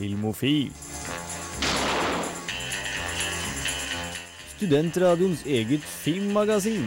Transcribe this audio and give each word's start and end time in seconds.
Filmofil. 0.00 0.70
Studentradioens 4.56 5.42
eget 5.44 5.84
filmmagasin. 5.84 6.86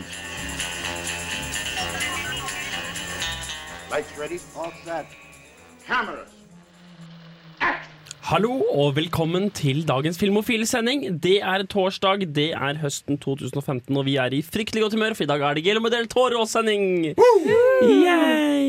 Lights 3.92 4.14
ready, 4.18 4.40
all 4.58 4.74
set. 4.82 5.14
Cameras. 5.86 6.34
Hallo 8.32 8.64
og 8.72 8.96
velkommen 8.96 9.52
til 9.52 9.84
dagens 9.88 10.18
Filmofil-sending. 10.18 11.06
Det 11.22 11.38
er 11.44 11.68
torsdag, 11.70 12.26
det 12.34 12.50
er 12.58 12.82
høsten 12.82 13.22
2015, 13.22 13.98
og 13.98 14.06
vi 14.10 14.16
er 14.16 14.34
i 14.34 14.42
fryktelig 14.42 14.88
godt 14.88 14.98
humør, 14.98 15.14
for 15.14 15.28
i 15.28 15.30
dag 15.30 15.42
er 15.42 15.54
det 15.54 15.64
Guillermo 15.68 15.94
del 15.94 16.10
Toro-sending. 16.10 17.14
Yay! 17.84 18.63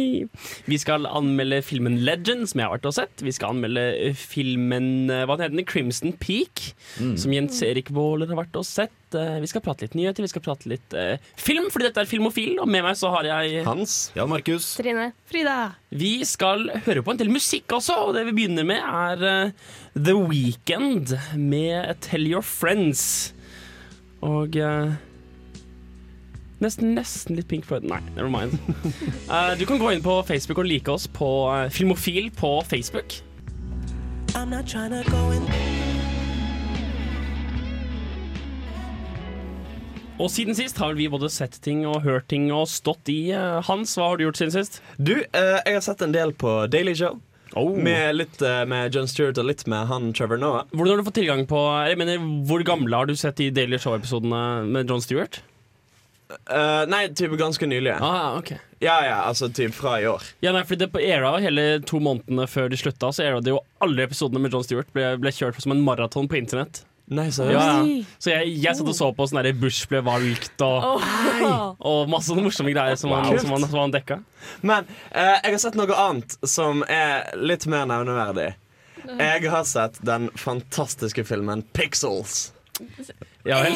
Vi 0.70 0.78
skal 0.80 1.06
anmelde 1.08 1.60
filmen 1.64 2.00
Legend, 2.06 2.46
som 2.50 2.60
jeg 2.60 2.68
har 2.68 2.74
vært 2.76 2.88
og 2.90 2.96
sett. 2.96 3.22
Vi 3.24 3.32
skal 3.34 3.54
anmelde 3.54 4.12
filmen 4.18 5.10
eh, 5.12 5.24
hva 5.28 5.36
heter 5.38 5.54
den, 5.54 5.66
Crimson 5.68 6.14
Peak, 6.20 6.62
som 6.98 7.34
Jens 7.34 7.60
Erik 7.66 7.90
Våler 7.94 8.30
har 8.30 8.40
vært 8.42 8.58
og 8.60 8.66
sett. 8.68 8.94
Eh, 9.14 9.38
Vi 9.44 9.50
skal 9.50 9.62
prate 9.64 9.86
litt 9.86 9.94
nyheter, 9.98 10.24
vi 10.24 10.30
skal 10.32 10.44
prate 10.44 10.70
litt 10.70 10.96
eh, 10.98 11.22
film, 11.40 11.68
fordi 11.72 11.88
dette 11.88 12.02
er 12.04 12.10
Filmofil, 12.10 12.56
og 12.62 12.70
med 12.70 12.84
meg 12.86 12.98
så 12.98 13.10
har 13.14 13.28
jeg 13.28 13.62
Hans. 13.66 13.96
Jan 14.16 14.30
Markus. 14.32 14.72
Trine. 14.80 15.10
Frida. 15.30 15.58
Vi 15.94 16.12
skal 16.26 16.68
høre 16.86 17.04
på 17.06 17.14
en 17.14 17.20
del 17.20 17.30
musikk 17.34 17.76
også, 17.78 18.00
og 18.08 18.14
det 18.18 18.26
vi 18.30 18.36
begynner 18.40 18.66
med 18.66 18.82
er 18.82 19.24
uh, 19.48 19.72
The 19.94 20.16
Weekend 20.18 21.14
med 21.38 21.94
Tell 22.04 22.26
Your 22.30 22.42
Friends. 22.46 23.32
Og 24.24 24.56
eh, 24.56 24.94
nesten, 26.64 26.94
nesten 26.96 27.38
litt 27.38 27.48
Pink 27.50 27.68
Floyd 27.68 27.86
Nei, 27.86 28.00
never 28.16 28.32
mind. 28.32 28.58
Uh, 29.28 29.52
du 29.60 29.66
kan 29.68 29.78
gå 29.82 29.92
inn 29.94 30.04
på 30.04 30.18
Facebook 30.26 30.64
og 30.64 30.68
like 30.70 30.90
oss 30.90 31.06
på 31.06 31.30
uh, 31.52 31.68
Filmofil 31.72 32.32
på 32.34 32.56
Facebook. 32.68 33.20
Og 40.14 40.30
siden 40.30 40.54
sist 40.54 40.78
har 40.78 40.94
vi 40.94 41.08
både 41.10 41.28
sett 41.32 41.56
ting 41.62 41.82
og 41.90 42.04
hørt 42.04 42.28
ting 42.30 42.46
og 42.54 42.68
stått 42.70 43.10
i. 43.10 43.32
eh, 43.34 43.60
Hans, 43.66 43.96
hva 43.98 44.12
har 44.12 44.18
du 44.18 44.28
gjort 44.28 44.38
siden 44.38 44.54
sist? 44.54 44.80
Du, 44.96 45.16
eh, 45.18 45.58
jeg 45.66 45.74
har 45.74 45.82
sett 45.82 46.02
en 46.06 46.14
del 46.14 46.32
på 46.32 46.66
Daily 46.70 46.94
Show. 46.94 47.18
Oh. 47.54 47.74
Med 47.78 48.16
litt 48.16 48.42
eh, 48.42 48.62
med 48.66 48.94
John 48.94 49.08
Stewart 49.10 49.38
og 49.38 49.46
litt 49.46 49.66
med 49.70 49.86
han 49.90 50.12
Trevor 50.14 50.38
Noah. 50.38 50.68
Hvordan 50.70 50.94
har 50.94 51.02
du 51.02 51.08
fått 51.08 51.18
tilgang 51.18 51.44
på 51.46 51.58
Jeg 51.86 51.98
mener, 51.98 52.22
Hvor 52.46 52.62
gamle 52.66 52.96
har 52.96 53.06
du 53.06 53.14
sett 53.18 53.36
de 53.36 53.50
Daily 53.50 53.78
Show-episodene 53.78 54.64
med 54.66 54.90
John 54.90 55.02
Stewart? 55.02 55.42
Eh, 56.50 56.84
nei, 56.90 57.02
typ 57.16 57.34
ganske 57.40 57.66
nylig. 57.68 57.94
Ah, 58.00 58.38
ok 58.38 58.54
Ja, 58.82 58.98
ja, 59.06 59.18
altså 59.24 59.48
typ 59.48 59.74
fra 59.76 59.96
i 60.00 60.08
år. 60.08 60.24
Ja, 60.44 60.52
nei, 60.52 60.64
fordi 60.68 60.84
det 60.84 60.90
på 60.92 61.00
era 61.02 61.36
Hele 61.40 61.80
to 61.86 62.00
månedene 62.04 62.48
før 62.50 62.68
de 62.72 62.78
slutta, 62.80 63.12
så 63.14 63.24
era 63.24 63.40
det 63.44 63.54
jo 63.54 63.60
alle 63.84 64.04
episodene 64.08 64.42
med 64.42 64.52
John 64.52 64.64
Stewart 64.66 64.90
ble, 64.96 65.14
ble 65.20 65.32
kjørt 65.32 65.60
som 65.62 65.72
en 65.74 65.84
maraton 65.84 66.28
på 66.30 66.38
internett. 66.40 66.82
Nei, 67.12 67.28
så 67.32 67.44
Ja, 67.52 67.84
ja. 67.84 68.02
Så 68.18 68.32
jeg, 68.32 68.54
jeg 68.64 68.76
satt 68.78 68.88
og 68.88 68.96
så 68.96 69.10
på 69.12 69.26
sånn 69.28 69.42
der 69.44 69.56
Bush 69.60 69.84
ble 69.90 70.00
valgt 70.04 70.62
og, 70.64 71.02
og 71.90 72.08
masse 72.12 72.30
sånne 72.30 72.46
morsomme 72.46 72.72
greier 72.72 72.96
som 72.96 73.12
han, 73.12 73.28
som 73.42 73.52
han, 73.52 73.66
som 73.68 73.82
han 73.82 73.92
dekka. 73.92 74.20
Men 74.64 74.88
eh, 75.10 75.36
jeg 75.44 75.56
har 75.56 75.62
sett 75.66 75.76
noe 75.76 75.98
annet 76.06 76.38
som 76.48 76.80
er 76.88 77.28
litt 77.36 77.68
mer 77.68 77.84
nevneverdig. 77.90 78.54
Jeg 79.04 79.50
har 79.52 79.66
sett 79.68 79.98
den 80.00 80.30
fantastiske 80.40 81.26
filmen 81.28 81.62
Pixels. 81.76 82.52
Ja 83.44 83.58
vel. 83.60 83.74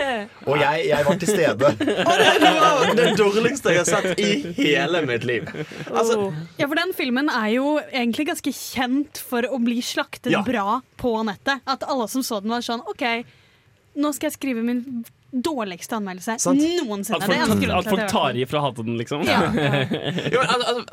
Og 0.50 0.60
jeg, 0.60 0.84
jeg 0.92 1.06
var 1.08 1.16
til 1.18 1.30
stede. 1.32 1.70
Og 2.10 2.20
det, 2.22 2.52
var 2.62 2.92
det 3.00 3.06
dårligste 3.18 3.72
jeg 3.74 3.82
har 3.82 3.88
sett 3.88 4.20
i 4.22 4.30
hele 4.60 5.02
mitt 5.08 5.26
liv. 5.26 5.48
Altså, 5.90 6.28
Ja, 6.60 6.68
for 6.68 6.78
den 6.78 6.94
filmen 6.94 7.30
er 7.32 7.48
jo 7.56 7.72
egentlig 7.90 8.28
ganske 8.30 8.52
kjent 8.54 9.18
for 9.26 9.42
å 9.50 9.58
bli 9.62 9.80
slaktet 9.82 10.30
Ja. 10.32 10.44
bra 10.46 10.80
på 11.00 11.16
nettet. 11.26 11.64
At 11.66 11.82
alle 11.88 12.06
som 12.08 12.22
så 12.22 12.38
den, 12.44 12.54
var 12.54 12.62
sånn 12.62 12.84
OK, 12.86 13.04
nå 13.98 14.12
skal 14.14 14.30
jeg 14.30 14.36
skrive 14.38 14.62
min 14.62 14.84
dårligste 15.34 15.98
anmeldelse 15.98 16.38
Sant. 16.40 16.62
noensinne. 16.62 17.18
At 17.18 17.26
Det 17.26 17.34
er 17.34 17.46
folk, 17.50 17.58
eneste 17.58 17.74
at 17.74 17.82
til 17.84 17.90
folk 17.90 18.04
jeg 18.04 18.12
tar 18.14 18.38
i 18.38 18.44
fra 18.48 18.60
å 18.60 18.66
hate 18.68 18.84
den, 18.86 18.96
liksom. 19.02 19.26
Ja, 19.28 19.40
ja. 19.50 19.82
jo, 20.30 20.38
men, 20.38 20.52
altså, 20.54 20.68
altså, 20.70 20.84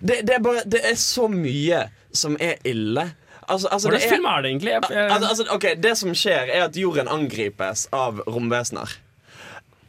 det, 0.00 0.16
det, 0.26 0.34
er 0.38 0.40
bare, 0.42 0.64
det 0.66 0.80
er 0.90 0.96
så 0.98 1.28
mye 1.30 1.84
som 2.12 2.34
er 2.40 2.56
ille. 2.66 3.04
Altså, 3.48 3.68
altså, 3.68 3.88
er- 3.90 3.98
film 4.08 4.24
er 4.24 4.42
det 4.42 4.50
egentlig? 4.50 4.74
Altså, 4.74 5.28
altså, 5.28 5.44
ok, 5.50 5.64
Det 5.82 5.96
som 5.98 6.14
skjer, 6.14 6.48
er 6.52 6.64
at 6.64 6.76
jorden 6.76 7.08
angripes 7.08 7.88
av 7.92 8.20
romvesener. 8.26 8.88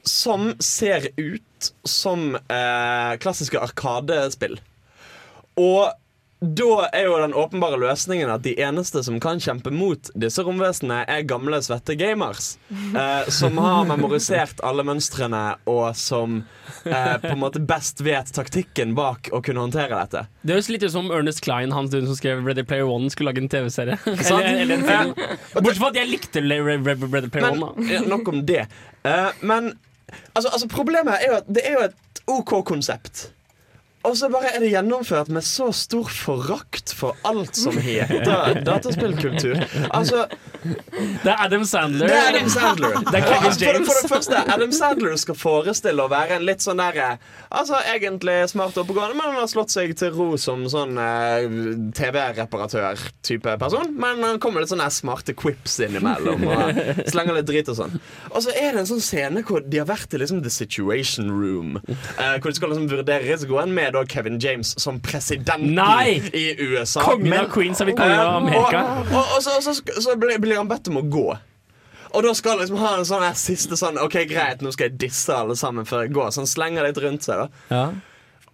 Som 0.03 0.56
ser 0.59 1.08
ut 1.18 1.69
som 1.86 2.36
eh, 2.36 3.14
klassiske 3.24 3.59
arkadespill. 3.59 4.58
Og 5.56 5.91
da 6.43 6.89
er 6.91 7.05
jo 7.07 7.17
den 7.21 7.33
åpenbare 7.39 7.77
løsningen 7.79 8.31
at 8.33 8.43
de 8.43 8.51
eneste 8.59 8.99
som 9.05 9.19
kan 9.23 9.39
kjempe 9.39 9.71
mot 9.71 10.09
disse 10.19 10.43
romvesenene, 10.43 11.05
er 11.07 11.23
gamle, 11.27 11.61
svette 11.63 11.97
gamers. 11.99 12.55
Eh, 12.93 13.29
som 13.33 13.57
har 13.57 13.87
memorisert 13.89 14.59
alle 14.65 14.83
mønstrene, 14.85 15.55
og 15.69 15.95
som 15.97 16.35
eh, 16.85 17.15
på 17.23 17.31
en 17.31 17.39
måte 17.41 17.61
best 17.65 18.03
vet 18.05 18.29
taktikken 18.35 18.91
bak 18.97 19.31
å 19.33 19.39
kunne 19.45 19.63
håndtere 19.63 19.97
dette. 19.97 20.25
det 20.43 20.53
høres 20.53 20.69
litt 20.69 20.85
ut 20.85 20.93
som 20.93 21.09
Ernest 21.15 21.41
Klein, 21.45 21.73
han 21.73 21.89
som 21.89 22.13
skrev 22.17 22.43
Ready 22.45 22.65
Player 22.67 22.85
One, 22.85 23.09
skulle 23.09 23.31
lage 23.31 23.41
en 23.41 23.49
TV-serie. 23.49 23.97
Bortsett 24.03 25.79
fra 25.79 25.89
at 25.89 25.99
jeg 26.03 26.11
likte 26.11 26.43
Ready 26.45 27.31
Player 27.33 27.49
Men 27.49 27.63
One. 27.63 27.87
Da. 27.89 28.03
nok 28.13 28.29
om 28.29 28.43
det. 28.45 28.67
Eh, 29.03 29.29
men 29.41 29.73
altså, 30.33 30.49
altså, 30.49 30.67
problemet 30.67 31.17
er 31.17 31.31
jo 31.31 31.39
at 31.41 31.49
det 31.49 31.65
er 31.65 31.77
jo 31.77 31.85
et 31.87 32.23
OK 32.33 32.59
konsept. 32.67 33.31
Og 34.03 34.18
så 34.19 34.28
bare 34.34 34.50
er 34.56 34.59
det 34.59 34.72
gjennomført 34.74 35.30
med 35.31 35.46
så 35.47 35.69
stor 35.75 36.09
forakt 36.12 36.91
for 36.97 37.16
alt 37.24 37.56
som 37.56 37.78
heter 37.80 38.59
dataspillkultur. 38.68 39.62
Altså, 39.96 40.25
Det 40.64 41.31
er 41.31 41.40
Adam 41.46 41.64
Sandler. 41.68 42.08
det 42.12 42.16
er 42.18 42.28
Adam 42.34 42.50
Sandler. 42.52 42.97
Det 43.08 43.19
er 43.22 43.25
Kevin 43.28 43.47
Altså, 43.47 43.66
for, 43.66 43.86
for 43.88 44.02
det 44.03 44.12
første, 44.12 44.41
Adam 44.53 44.72
Sandler 44.75 45.16
skal 45.19 45.36
forestille 45.40 46.03
å 46.03 46.12
være 46.12 46.38
en 46.40 46.46
litt 46.47 46.64
sånn 46.64 46.80
derre 46.80 47.14
Altså 47.53 47.80
egentlig 47.94 48.36
smart 48.52 48.75
og 48.80 48.84
oppegående, 48.86 49.16
men 49.19 49.28
han 49.30 49.40
har 49.44 49.50
slått 49.52 49.72
seg 49.74 49.91
til 50.00 50.12
ro 50.16 50.30
som 50.41 50.64
sånn 50.72 50.97
eh, 50.97 51.44
TV-reparatør-type 52.34 53.53
person. 53.62 53.91
Men 54.00 54.24
han 54.25 54.40
kommer 54.44 54.64
litt 54.64 54.72
sånne 54.72 54.88
smarte 54.94 55.35
quips 55.38 55.78
innimellom 55.85 56.44
og 56.50 56.81
slenger 57.12 57.38
litt 57.38 57.47
drit 57.50 57.70
og 57.72 57.78
sånn. 57.78 57.96
Og 58.31 58.40
så 58.46 58.53
er 58.58 58.74
det 58.75 58.84
en 58.84 58.90
sånn 58.90 59.03
scene 59.03 59.44
hvor 59.47 59.64
de 59.64 59.80
har 59.81 59.88
vært 59.90 60.16
i 60.18 60.22
liksom 60.22 60.41
The 60.46 60.52
Situation 60.53 61.30
Room. 61.34 61.78
eh, 61.88 62.35
hvor 62.40 62.50
de 62.52 62.58
skal 62.58 62.74
liksom 62.74 62.90
vurdere 62.91 63.28
risikoen 63.28 63.74
med 63.75 63.92
da 63.95 64.03
Kevin 64.09 64.39
James 64.41 64.73
som 64.81 64.99
presidenten 65.03 65.73
Nei! 65.77 66.19
i 66.33 66.43
USA. 66.59 67.01
Kongen 67.05 67.29
Men- 67.29 67.45
av 67.45 67.51
Queens 67.53 67.79
har 67.79 67.89
blitt 67.89 67.97
kongen 67.99 68.19
av 68.19 68.35
Amerika. 68.43 68.83
og, 69.01 69.11
og, 69.13 69.33
og 69.37 69.43
så, 69.45 69.57
så, 69.65 69.73
så 70.01 70.15
blir, 70.19 70.37
blir 70.43 70.57
han 70.59 70.67
bedt 70.71 70.89
om 70.91 70.99
å 71.01 71.05
gå. 71.13 71.27
Og 72.13 72.21
da 72.21 72.33
skal 72.37 72.51
han 72.57 72.59
liksom 72.61 72.77
ha 72.77 72.91
en 72.99 73.05
sånn 73.09 73.23
her 73.25 73.37
siste 73.39 73.77
sånn 73.79 73.95
OK, 73.97 74.19
greit, 74.29 74.61
nå 74.61 74.69
skal 74.75 74.91
jeg 74.91 74.99
disse 75.07 75.33
alle 75.33 75.55
sammen 75.57 75.85
før 75.89 76.03
jeg 76.05 76.13
går. 76.13 76.29
Så 76.35 76.43
han 76.43 76.49
slenger 76.51 76.85
litt 76.85 76.99
rundt 77.01 77.25
seg. 77.25 77.45
da 77.45 77.75
Ja. 77.75 77.85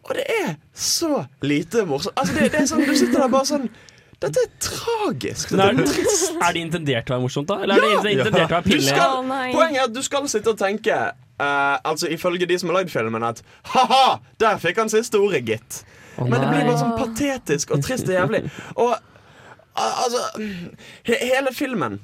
Og 0.10 0.16
det 0.16 0.24
er 0.32 0.54
så 0.74 1.26
lite 1.44 1.84
morsomt. 1.86 2.16
Altså, 2.18 2.34
det, 2.40 2.52
det 2.54 2.62
er 2.62 2.68
sånn, 2.72 2.86
Du 2.88 2.96
sitter 2.96 3.20
der 3.26 3.32
bare 3.34 3.46
sånn 3.50 3.66
Dette 4.20 4.42
er 4.46 4.50
tragisk. 4.64 5.52
Dette 5.52 5.66
er 5.66 5.78
er, 5.80 5.86
trist. 5.92 6.32
er 6.44 6.56
det 6.56 6.62
intendert 6.66 7.08
å 7.12 7.14
være 7.18 7.24
morsomt, 7.24 7.48
da? 7.52 7.58
Eller 7.64 7.84
er 7.84 8.02
det 8.04 8.14
intendert 8.18 8.48
å 8.50 8.56
være 8.58 8.64
Du 8.66 8.72
pinlig? 8.74 8.96
poenget 9.54 9.78
er 9.80 9.86
at 9.86 9.94
du 9.96 10.02
skal 10.04 10.26
sitte 10.32 10.52
og 10.56 10.58
tenke 10.60 10.98
eh, 11.40 11.78
Altså 11.84 12.08
Ifølge 12.12 12.46
de 12.50 12.60
som 12.60 12.70
har 12.72 12.82
lagd 12.82 12.92
filmen, 12.94 13.24
at 13.24 13.44
ha-ha, 13.74 14.20
der 14.42 14.62
fikk 14.62 14.82
han 14.84 14.92
siste 14.92 15.20
ordet, 15.22 15.46
gitt. 15.48 15.84
Men 16.20 16.36
det 16.42 16.48
blir 16.52 16.68
bare 16.68 16.80
sånn 16.82 16.98
patetisk 17.00 17.74
og 17.76 17.84
trist 17.86 18.10
og 18.10 18.16
jævlig. 18.18 18.44
Og 18.76 18.92
uh, 18.92 20.00
altså 20.04 20.24
he 21.08 21.20
Hele 21.30 21.54
filmen 21.56 22.00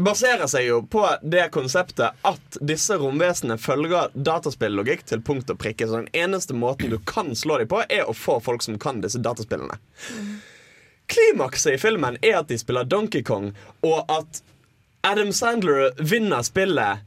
baserer 0.00 0.46
seg 0.48 0.66
jo 0.66 0.80
på 0.86 1.02
det 1.22 1.48
konseptet 1.54 2.16
at 2.26 2.58
disse 2.64 2.96
romvesenene 2.98 3.58
følger 3.60 4.12
dataspillogikk 4.14 5.04
til 5.06 5.22
punkt 5.26 5.50
og 5.52 5.58
prikke. 5.60 5.86
Så 5.86 6.00
den 6.00 6.12
eneste 6.16 6.56
måten 6.56 6.92
du 6.92 6.98
kan 7.06 7.34
slå 7.36 7.60
dem 7.60 7.70
på, 7.70 7.82
er 7.88 8.08
å 8.08 8.16
få 8.16 8.38
folk 8.42 8.64
som 8.64 8.78
kan 8.80 9.02
disse 9.04 9.20
dataspillene. 9.22 9.76
Klimakset 11.10 11.74
i 11.74 11.82
filmen 11.82 12.18
er 12.22 12.40
at 12.40 12.48
de 12.48 12.58
spiller 12.58 12.86
Donkey 12.86 13.22
Kong, 13.26 13.50
og 13.86 14.10
at 14.10 14.42
Adam 15.06 15.32
Sandler 15.34 15.90
vinner 15.98 16.44
spillet 16.46 17.06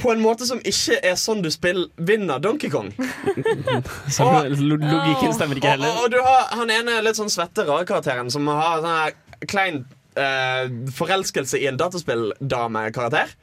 på 0.00 0.10
en 0.12 0.20
måte 0.22 0.46
som 0.48 0.58
ikke 0.66 0.96
er 1.06 1.14
sånn 1.20 1.42
du 1.44 1.50
spiller, 1.54 1.86
vinner 1.96 2.40
Donkey 2.42 2.70
Kong. 2.72 2.88
og, 2.98 4.48
lo- 4.58 4.78
Logikken 4.80 5.34
stemmer 5.36 5.60
ikke 5.60 5.74
heller. 5.76 5.92
og, 5.94 6.06
og 6.06 6.14
du 6.14 6.18
har 6.24 6.48
han 6.58 6.72
ene 6.74 6.96
litt 7.06 7.18
sånn 7.20 7.30
svette 7.32 7.64
rare-karakteren 7.68 8.30
som 8.34 8.48
har 8.50 8.80
sånn 8.82 8.90
her 8.90 9.46
klein 9.50 9.82
eh, 10.18 10.66
forelskelse 10.98 11.60
i 11.62 11.68
en 11.70 11.78
dataspilldame-karakter. 11.80 13.34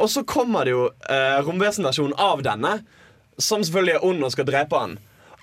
Og 0.00 0.08
så 0.10 0.22
kommer 0.24 0.64
det 0.66 0.72
jo 0.76 0.86
eh, 1.10 1.40
romvesenversjonen 1.44 2.14
av 2.20 2.42
denne, 2.46 2.76
som 3.42 3.64
selvfølgelig 3.64 3.96
er 3.98 4.06
ond 4.08 4.24
og 4.26 4.32
skal 4.34 4.48
drepe 4.48 4.78
han. 4.78 4.96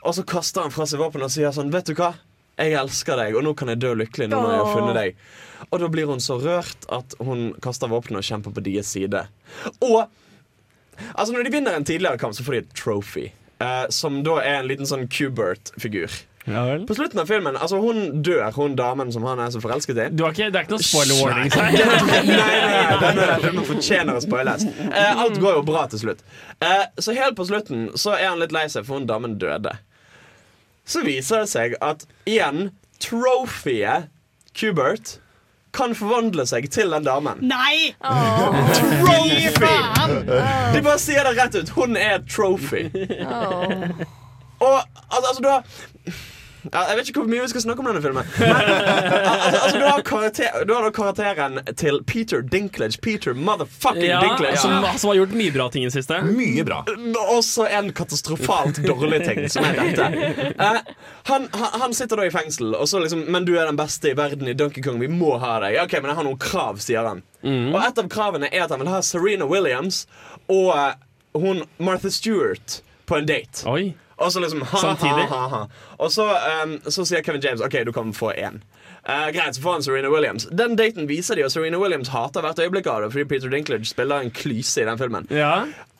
Og 0.06 0.16
så 0.16 0.24
kaster 0.28 0.64
han 0.66 0.72
fra 0.74 0.88
seg 0.88 1.02
våpenet 1.02 1.28
og 1.28 1.34
sier 1.34 1.52
sånn 1.56 1.72
Vet 1.74 1.90
du 1.92 1.96
hva? 2.00 2.14
Jeg 2.60 2.74
elsker 2.76 3.16
deg, 3.20 3.36
og 3.40 3.44
nå 3.46 3.54
kan 3.56 3.70
jeg 3.72 3.80
dø 3.80 3.94
lykkelig 3.96 4.28
nå 4.32 4.40
når 4.40 4.54
jeg 4.54 4.64
har 4.64 4.74
funnet 4.76 4.98
deg. 4.98 5.20
Og 5.70 5.80
da 5.84 5.88
blir 5.92 6.10
hun 6.12 6.20
så 6.24 6.36
rørt 6.42 6.88
at 6.92 7.14
hun 7.24 7.46
kaster 7.64 7.92
våpenet 7.92 8.20
og 8.20 8.28
kjemper 8.28 8.56
på 8.56 8.64
deres 8.66 8.90
side. 8.96 9.22
Og 9.86 10.02
Altså 11.16 11.34
Når 11.36 11.44
de 11.48 11.52
vinner 11.58 11.76
en 11.78 11.86
tidligere 11.86 12.18
kamp, 12.22 12.34
så 12.38 12.44
får 12.46 12.52
de 12.58 12.64
et 12.66 12.74
trophy. 12.76 13.28
eh, 13.62 13.86
som 13.90 14.22
da 14.24 14.38
er 14.40 14.62
en 14.62 14.68
liten 14.70 14.88
sånn 14.88 15.08
Kubert-figur. 15.12 16.10
Ja 16.50 16.64
vel. 16.66 16.86
På 16.88 16.96
slutten 16.96 17.20
av 17.22 17.28
filmen, 17.30 17.58
altså 17.60 17.78
hun 17.84 18.22
dør, 18.26 18.48
hun 18.56 18.74
damen 18.80 19.12
som 19.14 19.26
han 19.28 19.38
er 19.44 19.52
så 19.54 19.60
forelsket 19.62 20.00
i. 20.00 20.06
Du 20.16 20.24
har 20.24 20.32
ikke, 20.34 20.48
det 20.50 20.58
er 20.58 20.64
ikke 20.66 20.78
noen 20.78 20.86
spoiler 20.88 21.20
warnings 21.20 21.54
her. 21.60 21.76
nei, 22.26 22.56
nei, 22.64 22.96
denne 23.04 23.26
filmen 23.44 23.68
fortjener 23.68 24.18
å 24.18 24.24
spoiles. 24.24 24.64
Eh, 24.88 25.20
alt 25.26 25.38
går 25.44 25.60
jo 25.60 25.66
bra 25.68 25.84
til 25.92 26.00
slutt. 26.02 26.24
Eh, 26.64 26.86
så 26.98 27.14
helt 27.20 27.36
på 27.38 27.46
slutten 27.52 27.90
så 28.00 28.16
er 28.16 28.32
han 28.32 28.40
litt 28.42 28.56
lei 28.56 28.64
seg, 28.72 28.88
for 28.88 28.98
hun 28.98 29.06
damen 29.12 29.36
døde. 29.42 29.76
Så 30.90 31.04
viser 31.06 31.44
det 31.44 31.52
seg 31.52 31.76
at 31.86 32.08
igjen, 32.26 32.72
trofeet 33.04 34.08
Cubert 34.58 35.20
kan 35.76 35.94
forvandle 35.96 36.46
seg 36.50 36.70
til 36.74 36.92
den 36.96 37.06
damen. 37.06 37.44
Nei! 37.46 37.94
Trophy! 38.02 39.52
Faen! 39.60 40.16
De 40.74 40.82
bare 40.82 41.00
sier 41.02 41.28
det 41.28 41.36
rett 41.38 41.60
ut. 41.60 41.74
Hun 41.78 41.98
er 42.00 42.24
trophy. 42.30 42.88
Oh. 43.30 44.06
Og 44.60 44.76
altså, 44.76 45.28
altså, 45.30 45.42
du 45.44 45.50
har 45.50 45.64
Jeg 46.64 46.98
vet 46.98 47.10
ikke 47.10 47.22
hvor 47.24 47.30
mye 47.32 47.44
vi 47.46 47.50
skal 47.54 47.64
snakke 47.64 47.84
om 47.84 47.88
denne 47.90 48.02
filmen. 48.04 48.28
Men, 48.40 48.50
altså, 48.52 49.60
altså, 49.60 49.78
du, 49.78 49.86
har 49.86 50.02
karakter, 50.08 50.58
du 50.68 50.74
har 50.76 50.84
da 50.84 50.92
karakteren 50.96 51.60
til 51.80 52.02
Peter 52.04 52.42
Dinklage. 52.44 53.00
Peter 53.02 53.34
motherfucking 53.34 54.10
Ja, 54.10 54.20
Dinklage. 54.24 54.58
som, 54.58 54.86
som 54.98 55.12
har 55.14 55.20
gjort 55.22 55.36
mye 55.40 55.54
bra 55.56 55.70
ting 55.72 55.86
i 55.86 55.90
det 55.90 55.96
siste. 55.96 56.20
Mye 56.26 56.66
bra. 56.68 56.82
Også 57.30 57.68
en 57.70 57.92
katastrofalt 57.96 58.82
dårlig 58.84 59.22
ting, 59.26 59.46
som 59.52 59.68
er 59.70 59.80
dette. 59.80 60.54
Uh, 60.60 60.82
han, 61.32 61.48
han, 61.56 61.96
sitter 61.96 62.20
da 62.20 62.28
i 62.28 62.34
fengsel, 62.34 62.74
og 62.76 62.90
så 62.90 63.00
liksom 63.04 63.26
Men 63.32 63.48
du 63.48 63.54
er 63.56 63.70
den 63.70 63.80
beste 63.80 64.12
i 64.12 64.18
verden 64.18 64.48
i 64.52 64.58
Donkey 64.58 64.84
Kong. 64.84 65.00
Vi 65.00 65.12
må 65.12 65.38
ha 65.40 65.58
deg. 65.64 65.80
Ok, 65.86 65.96
men 66.02 66.12
jeg 66.12 66.20
har 66.20 66.28
noen 66.28 66.42
krav, 66.42 66.84
sier 66.84 67.08
han. 67.08 67.24
Og 67.46 67.80
et 67.80 68.04
av 68.04 68.12
kravene 68.12 68.52
er 68.52 68.66
at 68.66 68.76
han 68.76 68.84
vil 68.84 68.92
ha 68.92 69.00
Serena 69.06 69.48
Williams 69.48 70.04
og 70.52 70.74
uh, 70.76 70.92
hun 71.40 71.64
Martha 71.78 72.12
Stewart 72.12 72.82
på 73.06 73.18
en 73.18 73.30
date. 73.30 73.64
Oi. 73.70 73.94
Og 74.20 74.32
så 74.34 74.42
liksom 74.44 74.62
ha, 74.68 74.78
Samtidig? 74.78 75.26
ha, 75.32 75.38
ha, 75.48 75.48
ha. 75.48 75.94
Og 76.00 76.12
så, 76.12 76.26
um, 76.64 76.76
så 76.92 77.06
sier 77.08 77.24
Kevin 77.24 77.42
James 77.44 77.62
OK, 77.64 77.78
du 77.88 77.92
kan 77.96 78.12
få 78.14 78.34
én. 78.36 78.60
Uh, 79.08 79.30
greit, 79.32 79.56
så 79.56 79.62
får 79.64 79.78
han 79.78 79.84
Serena 79.86 80.10
Williams. 80.12 80.48
Den 80.52 80.76
daten 80.76 81.08
viser 81.08 81.40
de, 81.40 81.46
og 81.48 81.54
Serena 81.54 81.80
Williams 81.80 82.12
hater 82.12 82.44
hvert 82.44 82.60
øyeblikk 82.60 82.90
av 82.92 83.06
det 83.06 83.14
fordi 83.14 83.26
Peter 83.32 83.54
Dinklage 83.54 83.88
spiller 83.88 84.26
en 84.26 84.34
klyse 84.36 84.82
i 84.84 84.88
den 84.90 85.00
filmen. 85.00 85.30
Ja. 85.32 85.54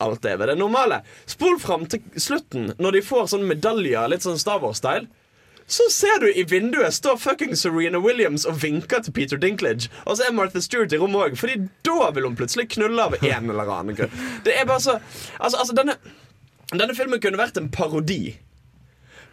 Alt 0.04 0.28
er 0.28 0.36
ved 0.36 0.52
det 0.52 0.58
normale. 0.60 1.00
Spol 1.26 1.56
fram 1.62 1.88
til 1.88 2.04
slutten, 2.20 2.74
når 2.78 2.98
de 2.98 3.02
får 3.08 3.32
sånne 3.32 3.48
medaljer, 3.54 4.04
litt 4.12 4.26
sånn 4.26 4.38
Star 4.40 4.60
Wars-style. 4.60 5.08
Så 5.70 5.86
ser 5.94 6.20
du 6.20 6.26
i 6.34 6.42
vinduet 6.50 6.92
står 6.94 7.16
fucking 7.22 7.54
Serena 7.56 7.98
Williams 8.02 8.44
og 8.44 8.56
vinker 8.62 9.04
til 9.06 9.14
Peter 9.14 9.38
Dinklage. 9.38 9.86
Og 10.04 10.18
så 10.18 10.26
er 10.26 10.34
Martha 10.34 10.60
Stewart 10.60 10.92
i 10.92 10.98
rommet 10.98 11.22
òg, 11.22 11.36
Fordi 11.38 11.60
da 11.86 12.08
vil 12.10 12.26
hun 12.26 12.34
plutselig 12.36 12.72
knulle 12.74 13.04
av 13.06 13.14
en 13.22 13.52
eller 13.52 13.70
annen 13.70 13.96
grunn. 13.96 14.16
Det 14.44 14.56
er 14.58 14.66
bare 14.66 14.82
så 14.82 14.98
Altså, 15.38 15.60
altså 15.62 15.76
denne, 15.78 15.94
denne 16.78 16.94
filmen 16.94 17.18
kunne 17.22 17.38
vært 17.40 17.56
en 17.58 17.70
parodi 17.74 18.36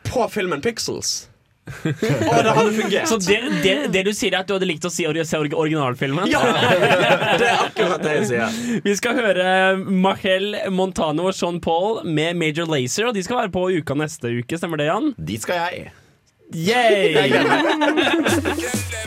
på 0.07 0.24
filmen 0.34 0.62
Pixels. 0.63 1.28
Og 1.84 1.84
det 1.92 2.51
hadde 2.56 2.72
fungert. 2.78 3.10
Så 3.12 3.18
det, 3.19 3.42
det, 3.62 3.74
det 3.92 4.04
du 4.07 4.13
sier, 4.16 4.31
er 4.31 4.39
at 4.39 4.48
du 4.48 4.54
hadde 4.56 4.69
likt 4.69 4.86
å 4.88 4.92
si, 4.94 5.04
se 5.28 5.36
orgi- 5.38 5.57
originalfilmen? 5.60 6.30
Ja! 6.31 6.39
Det 7.38 7.50
er 7.50 7.60
akkurat 7.66 8.06
det 8.06 8.13
jeg 8.22 8.30
sier. 8.31 8.48
Vi 8.88 8.94
skal 8.95 9.19
høre 9.19 9.75
Mahel 9.84 10.56
Montano 10.72 11.28
og 11.28 11.36
Sean 11.36 11.60
Paul 11.62 12.06
med 12.07 12.39
Major 12.39 12.66
Lazer, 12.72 13.10
og 13.12 13.18
de 13.19 13.25
skal 13.28 13.42
være 13.44 13.51
på 13.54 13.68
uka 13.81 14.00
neste 14.00 14.31
uke. 14.40 14.56
Stemmer 14.62 14.80
det, 14.80 14.88
Jan? 14.94 15.12
Dit 15.19 15.44
skal 15.44 15.60
jeg. 15.68 15.92
Yay! 16.56 17.28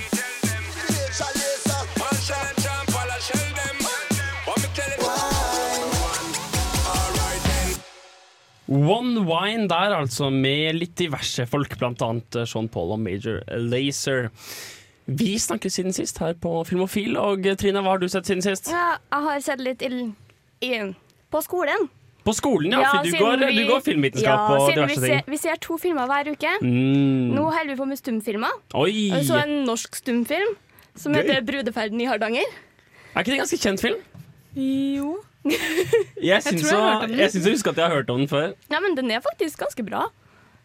One 8.70 9.25
Wine 9.26 9.67
der, 9.69 9.96
altså, 9.99 10.28
med 10.31 10.76
litt 10.78 10.94
diverse 11.00 11.46
folk, 11.50 11.72
blant 11.81 12.02
annet 12.06 12.37
eh, 12.38 12.44
Sean 12.46 12.69
Paul 12.70 12.93
og 12.94 13.00
Major 13.02 13.40
Lazer. 13.58 14.28
Vi 15.11 15.32
snakket 15.43 15.72
siden 15.75 15.93
sist 15.96 16.20
her 16.22 16.37
på 16.38 16.52
Filmofil, 16.69 17.17
og 17.19 17.46
eh, 17.50 17.56
Trine, 17.58 17.82
hva 17.82 17.96
har 17.96 17.99
du 17.99 18.06
sett 18.12 18.28
siden 18.31 18.44
sist? 18.46 18.70
Ja, 18.70 18.93
jeg 19.11 19.25
har 19.26 19.40
sett 19.43 19.64
litt 19.64 19.82
i, 19.82 19.90
i, 20.62 20.70
på 21.34 21.43
skolen. 21.43 21.88
På 22.22 22.34
skolen, 22.37 22.75
ja, 22.76 22.84
for 22.93 23.02
du 23.08 23.17
går, 23.17 23.40
vi- 23.49 23.56
du 23.58 23.69
går 23.72 23.81
filmvitenskap 23.81 24.38
ja, 24.38 24.56
og 24.61 24.67
diverse 24.70 25.00
vi 25.00 25.06
ser, 25.08 25.23
ting. 25.25 25.31
vi 25.32 25.38
ser 25.40 25.56
to 25.64 25.78
filmer 25.81 26.06
hver 26.06 26.28
uke. 26.34 26.50
Mm. 26.62 27.31
Nå 27.34 27.46
holder 27.49 27.73
vi 27.73 27.76
på 27.81 27.87
med 27.88 27.99
stumfilmer. 27.99 28.58
Oi! 28.76 29.08
Og 29.16 29.25
så 29.25 29.38
en 29.40 29.55
norsk 29.66 29.96
stumfilm 30.02 30.52
som 31.00 31.14
Gøy. 31.16 31.23
heter 31.25 31.40
'Brudeferden 31.49 31.99
i 32.05 32.06
Hardanger'. 32.06 32.52
Er 33.16 33.25
ikke 33.25 33.32
det 33.32 33.38
en 33.40 33.43
ganske 33.46 33.58
kjent 33.64 33.81
film? 33.82 33.99
Jo. 34.55 35.16
Jeg 35.44 36.42
syns 36.44 36.66
jeg, 36.69 37.10
jeg 37.16 37.31
jeg 37.32 37.52
husker 37.54 37.72
at 37.72 37.78
jeg 37.81 37.87
har 37.87 37.94
hørt 38.00 38.10
om 38.12 38.19
den 38.20 38.28
før. 38.31 38.50
Ja, 38.70 38.81
men 38.84 38.96
den 38.98 39.10
er 39.10 39.22
faktisk 39.25 39.62
ganske 39.62 39.84
bra. 39.87 40.08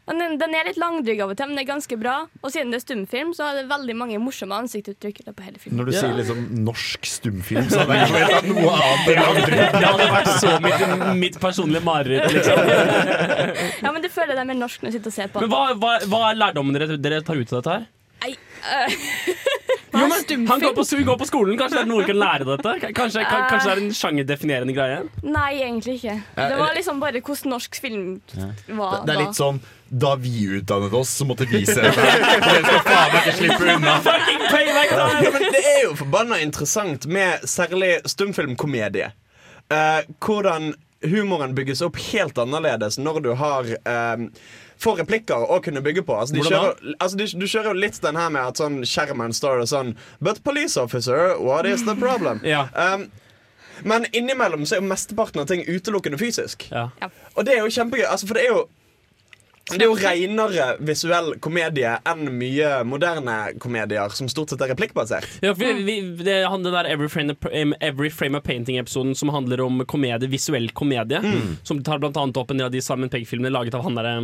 Den, 0.05 0.35
den 0.37 0.51
er 0.53 0.67
litt 0.67 0.77
langdrygg 0.77 1.17
av 1.23 1.31
og 1.33 1.37
til, 1.39 1.47
men 1.49 1.55
den 1.57 1.63
er 1.63 1.69
ganske 1.71 1.95
bra. 1.97 2.15
Og 2.45 2.51
siden 2.53 2.69
det 2.69 2.77
er 2.77 2.83
stumfilm, 2.83 3.31
så 3.33 3.47
er 3.47 3.55
det 3.57 3.63
veldig 3.71 3.95
mange 3.97 4.19
morsomme 4.21 4.53
ansiktsuttrykk 4.61 5.23
på 5.33 5.45
hele 5.47 5.57
filmen. 5.57 5.79
Når 5.79 5.87
du 5.89 5.93
Ja. 5.95 6.01
sier 6.03 6.13
liksom 6.19 6.43
norsk 6.67 7.07
stumfilm, 7.09 7.65
så 7.71 7.79
hadde 7.87 7.97
jeg 8.03 8.11
ikke 8.11 8.51
noe 8.51 8.75
annet 8.75 9.09
enn 9.15 9.23
langdrykk. 9.23 9.79
Det 9.79 9.87
hadde 9.87 10.09
vært 10.13 10.29
så 10.43 10.53
mitt, 10.67 10.85
mitt 11.23 11.39
personlige 11.41 11.81
mareritt, 11.87 12.27
liksom. 12.35 12.69
Ja, 13.87 13.91
men 13.95 14.01
det 14.05 14.11
føler 14.13 14.35
jeg 14.35 14.43
er 14.45 14.49
mer 14.51 14.59
norsk 14.61 14.85
når 14.85 14.93
du 14.93 14.97
sitter 14.99 15.09
og 15.09 15.17
ser 15.17 15.33
på. 15.33 15.41
Men 15.41 15.55
hva, 15.55 15.63
hva, 15.81 15.95
hva 16.13 16.21
er 16.29 16.41
lærdommen 16.43 16.77
dere, 16.77 16.99
dere 17.01 17.23
tar 17.25 17.41
ut 17.41 17.55
av 17.55 17.63
dette 17.63 17.79
her? 17.79 17.87
Nei, 18.25 18.35
øh, 18.75 18.89
Jo, 19.95 20.07
men, 20.11 20.47
han 20.49 20.61
går 20.61 20.73
på, 20.75 20.85
går 21.07 21.17
på 21.21 21.27
skolen, 21.29 21.57
kanskje 21.59 21.77
det 21.79 21.83
er 21.85 21.89
noe 21.89 22.03
vi 22.03 22.09
kan 22.09 22.19
lære 22.19 22.47
dette? 22.49 22.75
Kanskje, 22.97 23.23
ka- 23.23 23.45
kanskje 23.49 23.69
det 23.69 23.73
er 23.75 23.81
en 23.83 23.95
sjangerdefinerende 23.99 24.75
greie? 24.75 24.99
nei, 25.23 25.49
egentlig 25.61 25.97
ikke. 25.99 26.19
Det 26.35 26.59
var 26.59 26.75
liksom 26.77 27.01
bare 27.03 27.21
hvordan 27.21 27.55
norsk 27.55 27.81
film 27.81 28.05
var 28.77 29.01
Det 29.05 29.15
er 29.15 29.21
litt 29.25 29.39
sånn 29.39 29.59
da 29.95 30.15
vi 30.17 30.47
utdannet 30.57 30.93
oss, 30.97 31.11
så 31.19 31.27
måtte 31.29 31.45
vi 31.45 31.61
se 31.65 31.77
det. 31.77 31.91
Dere 31.93 32.63
skal 32.65 32.81
faen 32.87 33.11
meg 33.13 33.19
ikke 33.21 33.35
slippe 33.37 33.75
unna. 33.75 33.99
Det 35.55 35.61
er 35.61 35.83
jo 35.83 35.93
forbanna 35.99 36.39
interessant 36.41 37.05
med 37.05 37.45
særlig 37.47 37.99
stumfilmkomedie. 38.09 39.11
Uh, 39.71 40.01
hvordan 40.25 40.73
humoren 41.05 41.55
bygges 41.55 41.81
opp 41.85 41.99
helt 42.11 42.37
annerledes 42.41 42.97
når 42.97 43.21
du 43.21 43.31
har 43.37 43.67
eh, 43.75 44.25
får 44.81 45.01
replikker 45.03 45.45
å 45.51 45.59
kunne 45.63 45.81
bygge 45.85 46.03
på. 46.07 46.15
Altså, 46.19 46.35
de 46.35 46.45
kjører, 46.45 46.95
altså, 46.99 47.17
de, 47.19 47.27
du 47.39 47.45
kjører 47.47 47.71
jo 47.71 47.83
litt 47.85 47.99
den 48.03 48.19
her 48.19 48.31
med 48.33 48.53
at 48.53 48.61
sånn 48.61 48.81
skjermen 48.87 49.35
står 49.35 49.63
det 49.63 49.69
sånn 49.71 49.93
But 50.23 50.43
police 50.43 50.79
officer, 50.81 51.35
what 51.41 51.69
is 51.69 51.85
the 51.87 51.95
problem? 51.99 52.41
Ja. 52.55 52.67
Um, 52.75 53.09
men 53.83 54.05
innimellom 54.15 54.63
så 54.63 54.77
er 54.77 54.79
jo 54.79 54.87
mesteparten 54.87 55.41
av 55.41 55.49
ting 55.49 55.65
utelukkende 55.67 56.19
fysisk. 56.19 56.67
Ja. 56.71 56.89
Og 57.35 57.43
det 57.47 57.57
er 57.57 57.65
jo 57.65 57.73
kjempegøy. 57.75 58.05
Altså, 58.07 58.29
for 58.29 58.37
det 58.37 58.45
er 58.45 58.53
jo 58.53 58.61
det 59.71 59.81
er 59.81 59.87
jo 59.89 59.95
renere 59.97 60.65
visuell 60.85 61.31
komedie 61.41 61.95
enn 62.05 62.27
mye 62.37 62.83
moderne 62.85 63.35
komedier 63.57 64.13
som 64.13 64.27
stort 64.29 64.51
sett 64.53 64.61
er 64.61 64.69
replikkbasert. 64.75 65.25
Ja, 65.41 65.55
for 65.57 65.79
vi, 65.87 65.95
det 66.19 66.35
er 66.43 66.49
han 66.53 66.61
den 66.61 66.75
der 66.75 66.85
Every 66.91 67.07
Frame, 67.09 67.33
Every 67.81 68.11
Frame 68.13 68.37
of 68.37 68.45
Painting-episoden 68.45 69.15
som 69.17 69.31
handler 69.33 69.63
om 69.65 69.81
komedie, 69.89 70.29
visuell 70.29 70.69
komedie. 70.77 71.17
Som 71.65 71.81
tar 71.81 71.97
blant 72.03 72.17
annet 72.21 72.37
opp 72.37 72.53
en 72.53 72.61
del 72.61 72.67
av 72.69 72.75
de 72.75 72.83
Simon 72.85 73.09
Pegg-filmene 73.09 73.49
laget 73.53 73.73
av 73.79 73.87
han 73.87 73.97
derre 73.97 74.17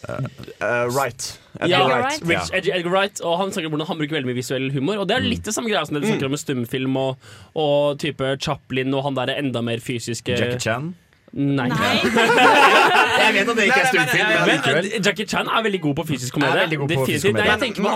Uh, 0.00 0.86
right. 0.94 1.38
Edgar 1.60 1.68
Ja, 1.68 1.80
Wright. 1.88 2.22
Rich 2.22 2.50
Ed- 2.54 2.68
Edgar 2.72 2.90
Wright. 2.92 3.20
Og 3.26 3.34
han 3.40 3.50
snakker 3.52 3.66
om 3.66 3.74
hvordan 3.74 3.88
han 3.90 3.98
bruker 3.98 4.16
veldig 4.18 4.28
mye 4.30 4.38
visuell 4.38 4.68
humor. 4.74 5.00
Og 5.02 5.08
det 5.10 5.16
er 5.18 5.24
litt 5.26 5.44
det 5.48 5.52
samme 5.56 5.68
greia 5.72 5.82
som 5.86 5.96
det 5.98 6.04
du 6.04 6.08
snakker 6.12 6.28
om 6.28 6.34
med 6.36 6.40
stumfilm 6.42 6.96
og, 7.00 7.30
og 7.58 7.98
type 8.00 8.30
Chaplin 8.40 8.94
og 8.94 9.02
han 9.08 9.18
derre 9.18 9.34
enda 9.40 9.62
mer 9.66 9.82
fysiske 9.82 10.36
Jackie 10.38 10.62
Chan. 10.62 10.92
Nei. 11.32 11.68
Jeg 13.20 13.34
vet 13.36 13.48
at 13.52 13.56
det 13.56 13.64
ikke 13.68 13.80
er 13.80 13.88
stumfilm, 13.90 14.30
men 14.30 14.62
Men 14.66 14.86
eh, 14.88 14.96
Jackie 15.04 15.26
Chan 15.30 15.46
er 15.46 15.62
veldig 15.62 15.80
god 15.84 15.94
på 16.00 16.04
fysisk 16.08 16.34
Er 16.34 16.40
komedie. 16.40 16.60
veldig 16.60 16.78
god 16.80 16.88
på 16.88 17.04
fysisk 17.06 17.26
Definitivt. 17.26 17.36
Nei, 17.38 17.50
jeg 17.50 17.60
tenker 17.60 17.82
på 17.82 17.92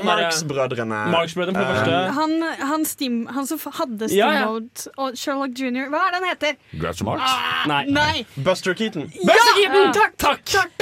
Marx-brødrene. 1.15 1.59
Det 1.59 1.67
første. 1.71 1.97
Han, 2.19 2.37
han, 2.71 2.85
Steam, 2.87 3.17
han 3.35 3.47
som 3.51 3.59
hadde 3.81 4.11
Ja, 4.15 4.29
ja. 4.31 4.45
Steamboat 4.45 4.87
og 4.97 5.19
Sherlock 5.19 5.59
Jr. 5.59 5.89
Hva 5.91 6.05
er 6.07 6.15
det 6.15 6.21
han 6.21 6.29
heter? 6.31 6.61
Groucho 6.79 7.09
Marx. 7.09 7.35
Nei. 7.71 7.83
Nei! 7.91 8.27
Buster 8.37 8.75
Keaton. 8.79 9.11
Buster 9.11 9.59
Keaton! 9.59 9.91
Takk! 9.99 10.45
takk. 10.47 10.79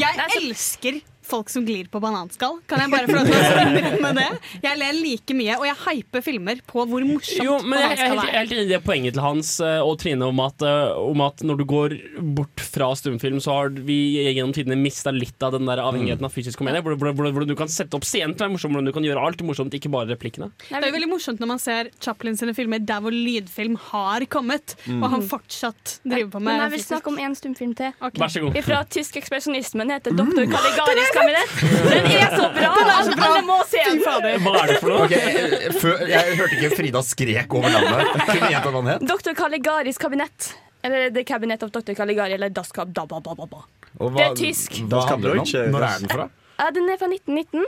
Jeg 0.00 0.30
elsker 0.40 1.02
folk 1.26 1.50
som 1.52 1.64
glir 1.66 1.88
på 1.90 2.00
bananskall. 2.02 2.60
Kan 2.70 2.82
jeg 2.84 2.92
bare 2.92 3.08
få 3.10 3.16
lov 3.18 3.30
til 3.30 3.36
å 3.36 4.00
med 4.04 4.18
det? 4.20 4.26
Jeg 4.62 4.80
ler 4.80 4.98
like 4.98 5.36
mye, 5.36 5.56
og 5.58 5.66
jeg 5.68 5.78
hyper 5.82 6.24
filmer 6.24 6.60
på 6.68 6.84
hvor 6.88 7.06
morsomt 7.06 7.44
Jo, 7.44 7.56
men 7.64 7.82
jeg, 7.82 7.98
jeg, 7.98 8.10
er 8.10 8.16
jeg 8.16 8.32
er 8.32 8.38
helt 8.38 8.54
enig 8.56 8.66
i 8.66 8.72
det 8.72 8.80
poenget 8.86 9.16
til 9.16 9.24
Hans 9.24 9.52
eh, 9.64 9.78
og 9.82 9.98
Trine 10.02 10.28
om 10.30 10.42
at, 10.44 10.62
eh, 10.66 10.94
om 11.00 11.24
at 11.26 11.42
når 11.46 11.60
du 11.60 11.64
går 11.68 11.96
bort 12.36 12.62
fra 12.62 12.90
stumfilm, 12.98 13.40
så 13.42 13.56
har 13.56 13.72
vi 13.86 13.98
gjennom 14.30 14.54
tidene 14.56 14.78
mista 14.80 15.12
litt 15.14 15.42
av 15.42 15.56
den 15.56 15.68
der 15.68 15.82
avhengigheten 15.82 16.26
av 16.26 16.34
fysisk 16.34 16.60
komedie. 16.62 16.82
Hvor, 16.84 16.96
hvor, 17.00 17.12
hvor, 17.16 17.30
hvor 17.34 17.48
du 17.48 17.56
kan 17.58 17.70
sette 17.72 17.98
opp 17.98 18.06
scenen 18.06 18.36
til 18.36 18.44
å 18.44 18.48
være 18.48 18.56
morsom, 18.56 18.76
hvordan 18.76 18.90
du 18.90 18.94
kan 18.96 19.08
gjøre 19.08 19.26
alt 19.28 19.44
morsomt, 19.46 19.76
ikke 19.76 19.92
bare 19.92 20.10
replikkene. 20.14 20.50
Det 20.68 20.78
er 20.78 20.88
jo 20.90 20.96
veldig 20.96 21.10
morsomt 21.10 21.42
når 21.42 21.52
man 21.54 21.62
ser 21.62 21.90
Chaplin 22.02 22.38
sine 22.38 22.54
filmer 22.56 22.82
der 22.86 23.02
hvor 23.04 23.14
lydfilm 23.14 23.76
har 23.90 24.26
kommet, 24.30 24.76
og 24.98 25.08
han 25.12 25.24
fortsatt 25.26 25.98
driver 26.04 26.36
på 26.36 26.42
Men 26.42 26.56
fysisk. 26.56 26.62
jeg 26.66 26.74
vil 26.76 26.84
snakke 26.86 27.12
om 27.12 27.20
én 27.22 27.36
stumfilm 27.38 27.74
til. 27.78 27.94
Okay. 28.00 28.20
Vær 28.22 28.32
så 28.32 28.44
god. 28.44 28.60
Fra 28.66 28.82
tysk 28.96 29.18
ekspresjonismen 29.20 29.92
heter 29.94 30.14
'Doktor 30.16 30.48
Caligaris 30.50 31.12
kabinett. 31.16 31.56
Den 31.90 32.10
er 32.12 32.36
så 32.36 32.50
bra! 32.54 32.70
Alle, 32.82 33.16
alle 33.28 33.42
må 33.46 33.56
se 33.70 33.82
den! 33.86 34.02
Hva 34.04 34.52
er 34.62 34.72
det 34.72 34.78
for 34.82 34.92
noe? 34.92 35.06
Okay, 35.06 35.72
før, 35.80 36.04
jeg 36.10 36.36
hørte 36.40 36.58
ikke 36.60 36.70
Frida 36.76 37.02
skrek 37.06 37.56
over 37.58 37.72
navnet. 37.74 38.12
Kunne 38.28 38.52
gjenta 38.52 38.72
hva 38.74 38.84
het. 38.92 39.06
Dr. 39.10 39.34
Caligaris 39.38 40.00
kabinett. 40.02 40.52
Eller 40.86 41.10
The 41.10 41.24
Cabinet 41.26 41.62
of 41.66 41.72
Dr. 41.74 41.94
Caligari, 41.98 42.36
eller 42.36 42.52
Das 42.54 42.70
Cab... 42.72 42.92
Da, 42.94 43.06
ba, 43.06 43.20
ba, 43.20 43.34
ba, 43.34 43.46
ba. 43.50 43.64
Og 43.98 44.12
Det 44.14 44.26
er 44.26 44.36
tysk. 44.38 44.76
Hva 44.86 45.02
handler 45.08 45.40
den 45.40 45.42
om? 45.42 45.72
Når 45.74 45.86
er 45.88 46.04
den 46.04 46.12
fra? 46.12 46.28
Den 46.76 46.92
er 46.92 47.00
fra 47.00 47.08
1919. 47.10 47.64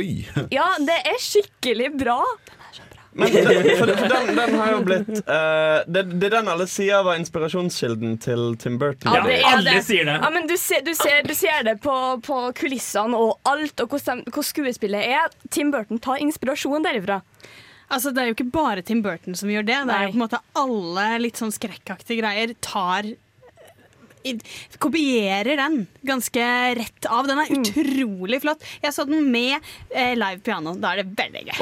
Oi. 0.00 0.08
Ja, 0.54 0.66
det 0.86 0.96
er 1.12 1.18
skikkelig 1.22 1.92
bra. 2.00 2.18
Men 3.12 3.32
den, 3.32 3.46
for, 3.78 3.90
for 3.98 4.08
den, 4.08 4.28
den 4.36 4.52
har 4.54 4.68
jo 4.70 4.82
blitt 4.86 5.08
uh, 5.26 5.80
det, 5.90 6.04
det 6.12 6.28
er 6.28 6.34
den 6.36 6.50
alle 6.52 6.66
sier 6.70 7.02
var 7.02 7.18
inspirasjonskilden 7.18 8.18
til 8.22 8.44
Tim 8.62 8.76
Burton. 8.78 9.10
Ja, 9.10 9.24
det 9.26 9.40
er 9.40 9.48
alle 9.50 9.74
det. 9.80 9.82
sier 9.88 10.06
det. 10.06 10.14
Ja, 10.22 10.30
men 10.30 10.46
du 10.46 10.54
ser, 10.60 10.84
du 10.86 10.92
ser, 10.94 11.24
du 11.26 11.34
ser 11.34 11.64
det 11.66 11.80
på, 11.82 11.94
på 12.26 12.42
kulissene 12.60 13.18
og 13.18 13.40
alt, 13.50 13.82
og 13.82 13.96
hvordan, 13.96 14.22
hvordan 14.28 14.50
skuespillet 14.52 15.10
er. 15.16 15.34
Tim 15.50 15.72
Burton 15.74 15.98
tar 16.02 16.22
inspirasjon 16.22 16.86
derifra. 16.86 17.18
Altså, 17.90 18.12
det 18.14 18.22
er 18.22 18.30
jo 18.30 18.36
ikke 18.36 18.52
bare 18.54 18.86
Tim 18.86 19.02
Burton 19.02 19.34
som 19.34 19.50
gjør 19.50 19.66
det. 19.66 19.80
Det 19.88 19.96
er 19.96 20.06
jo 20.06 20.14
på 20.14 20.20
en 20.20 20.26
måte 20.28 20.42
alle 20.60 21.08
litt 21.24 21.40
sånn 21.40 21.50
skrekkaktige 21.54 22.22
greier 22.22 22.54
tar 22.62 23.10
Kopierer 24.80 25.56
den 25.60 25.86
ganske 26.06 26.48
rett 26.78 27.08
av. 27.08 27.28
Den 27.30 27.40
er 27.42 27.54
utrolig 27.56 28.42
flott. 28.44 28.66
Jeg 28.82 28.96
så 28.96 29.06
den 29.08 29.30
med 29.32 29.56
eh, 29.94 30.12
live 30.18 30.40
piano. 30.46 30.74
Da 30.80 30.94
er 30.94 31.02
det 31.02 31.16
veldig 31.18 31.46
gøy. 31.48 31.56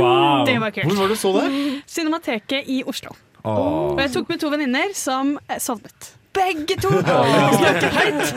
Wow. 0.00 0.44
Det 0.48 0.58
var 0.62 0.74
kult. 0.74 0.90
Hvor 0.90 1.04
var 1.04 1.08
det 1.12 1.18
du 1.18 1.22
så 1.22 1.32
det? 1.38 1.46
Cinemateket 1.90 2.68
i 2.70 2.82
Oslo. 2.86 3.14
Oh. 3.44 3.92
Og 3.94 4.00
jeg 4.00 4.14
tok 4.14 4.30
med 4.32 4.40
to 4.40 4.50
venninner 4.52 4.94
som 4.96 5.36
eh, 5.48 5.58
sovnet. 5.60 6.14
Begge 6.34 6.74
to! 6.82 6.90
Snakket 6.90 7.92
høyt. 7.94 8.32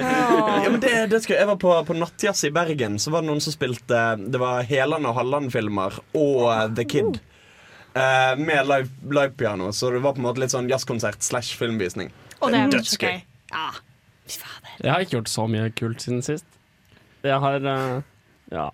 Ja, 0.00 0.70
men 0.70 0.78
det, 0.80 0.94
det 1.12 1.20
skal, 1.24 1.36
jeg 1.42 1.48
var 1.50 1.58
på, 1.60 1.74
på 1.84 1.96
Nattjazz 1.98 2.46
i 2.48 2.52
Bergen, 2.54 2.96
så 3.02 3.12
var 3.12 3.24
det 3.24 3.28
noen 3.28 3.42
som 3.44 3.52
spilte 3.52 3.98
Det 4.22 4.40
var 4.40 4.64
Heland 4.68 5.08
og 5.08 5.18
Halland-filmer 5.18 5.98
og 6.16 6.46
eh, 6.48 6.64
The 6.78 6.86
Kid. 6.88 7.20
Uh, 7.92 8.38
med 8.40 8.64
live, 8.64 9.34
piano 9.36 9.66
så 9.76 9.90
det 9.92 9.98
var 10.00 10.14
på 10.16 10.22
en 10.22 10.24
måte 10.24 10.40
litt 10.40 10.54
sånn 10.54 10.70
jazzkonsert 10.70 11.20
slash 11.20 11.58
filmvisning. 11.60 12.08
Og 12.42 12.50
det 12.52 12.60
er 12.60 12.72
Dødsgøy. 12.74 13.18
Ja. 13.52 13.66
Fy 14.26 14.38
fader. 14.42 14.72
Jeg 14.82 14.90
har 14.92 15.04
ikke 15.04 15.16
gjort 15.18 15.30
så 15.32 15.44
mye 15.50 15.68
kult 15.78 16.02
siden 16.04 16.22
sist. 16.26 16.46
Jeg 17.22 17.38
har 17.44 17.68
eh, 17.74 18.00
Ja. 18.52 18.68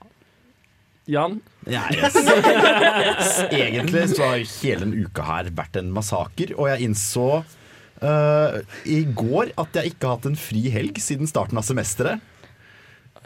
Jan? 1.09 1.39
Ja, 1.69 1.87
yes. 1.97 2.17
Egentlig 3.49 4.03
så 4.13 4.27
har 4.29 4.43
hele 4.45 4.83
denne 4.85 5.07
uka 5.09 5.25
her 5.25 5.49
vært 5.57 5.79
en 5.81 5.89
massaker, 5.97 6.53
og 6.61 6.69
jeg 6.69 6.85
innså 6.85 7.25
eh, 8.05 8.59
i 8.93 8.99
går 9.17 9.55
at 9.61 9.79
jeg 9.81 9.95
ikke 9.95 10.05
har 10.11 10.19
hatt 10.19 10.29
en 10.29 10.37
fri 10.41 10.67
helg 10.75 11.01
siden 11.01 11.29
starten 11.31 11.57
av 11.61 11.65
semesteret. 11.65 12.21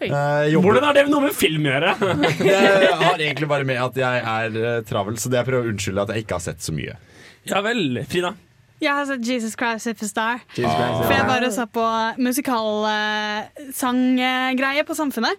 Eh, 0.03 0.47
jobber- 0.51 0.63
Hvordan 0.73 0.87
har 0.89 0.95
det 0.99 1.05
noe 1.11 1.27
med 1.27 1.35
film 1.39 1.67
å 1.67 1.75
gjøre? 1.75 1.91
Det 2.43 2.95
har 3.03 3.19
egentlig 3.23 3.51
bare 3.51 3.67
med 3.69 3.83
at 3.83 3.99
jeg 4.03 4.23
er 4.37 4.57
eh, 4.63 4.79
travel, 4.89 5.19
så 5.23 5.31
det 5.31 5.39
jeg 5.43 5.51
prøver 5.51 5.67
å 5.69 5.75
unnskylde 5.75 6.07
at 6.07 6.15
jeg 6.15 6.25
ikke 6.25 6.39
har 6.39 6.47
sett 6.47 6.63
så 6.65 6.75
mye. 6.75 6.97
Ja 7.51 7.61
vel. 7.67 7.99
Frida? 8.11 8.33
Jeg 8.83 8.97
har 8.99 9.07
sett 9.07 9.23
Jesus 9.29 9.53
Christ 9.55 9.87
Superstar. 9.87 10.41
Jesus 10.57 10.73
Christ, 10.75 11.05
For 11.07 11.13
jeg 11.15 11.27
bare 11.29 11.51
så 11.55 11.67
på 11.71 11.85
musikalsanggreie 12.19 14.83
på 14.89 14.95
Samfunnet. 14.99 15.35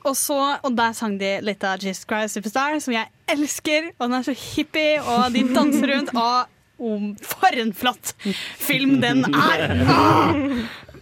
Og, 0.00 0.16
så, 0.16 0.56
og 0.64 0.72
der 0.76 0.92
sang 0.96 1.20
de 1.20 1.40
litt 1.44 1.64
av 1.66 1.78
Jesus 1.78 2.04
Christ 2.08 2.34
Superstar, 2.34 2.80
som 2.82 2.92
jeg 2.96 3.06
elsker. 3.30 3.82
Og 3.98 4.08
den 4.08 4.16
er 4.18 4.22
så 4.26 4.34
hippie, 4.34 5.02
og 5.02 5.32
de 5.34 5.54
danser 5.54 5.88
rundt. 5.94 6.10
Og 6.16 6.46
oh, 6.80 7.02
for 7.22 7.48
en 7.62 7.74
flott 7.76 8.14
film 8.58 9.00
den 9.04 9.24
er! 9.28 9.60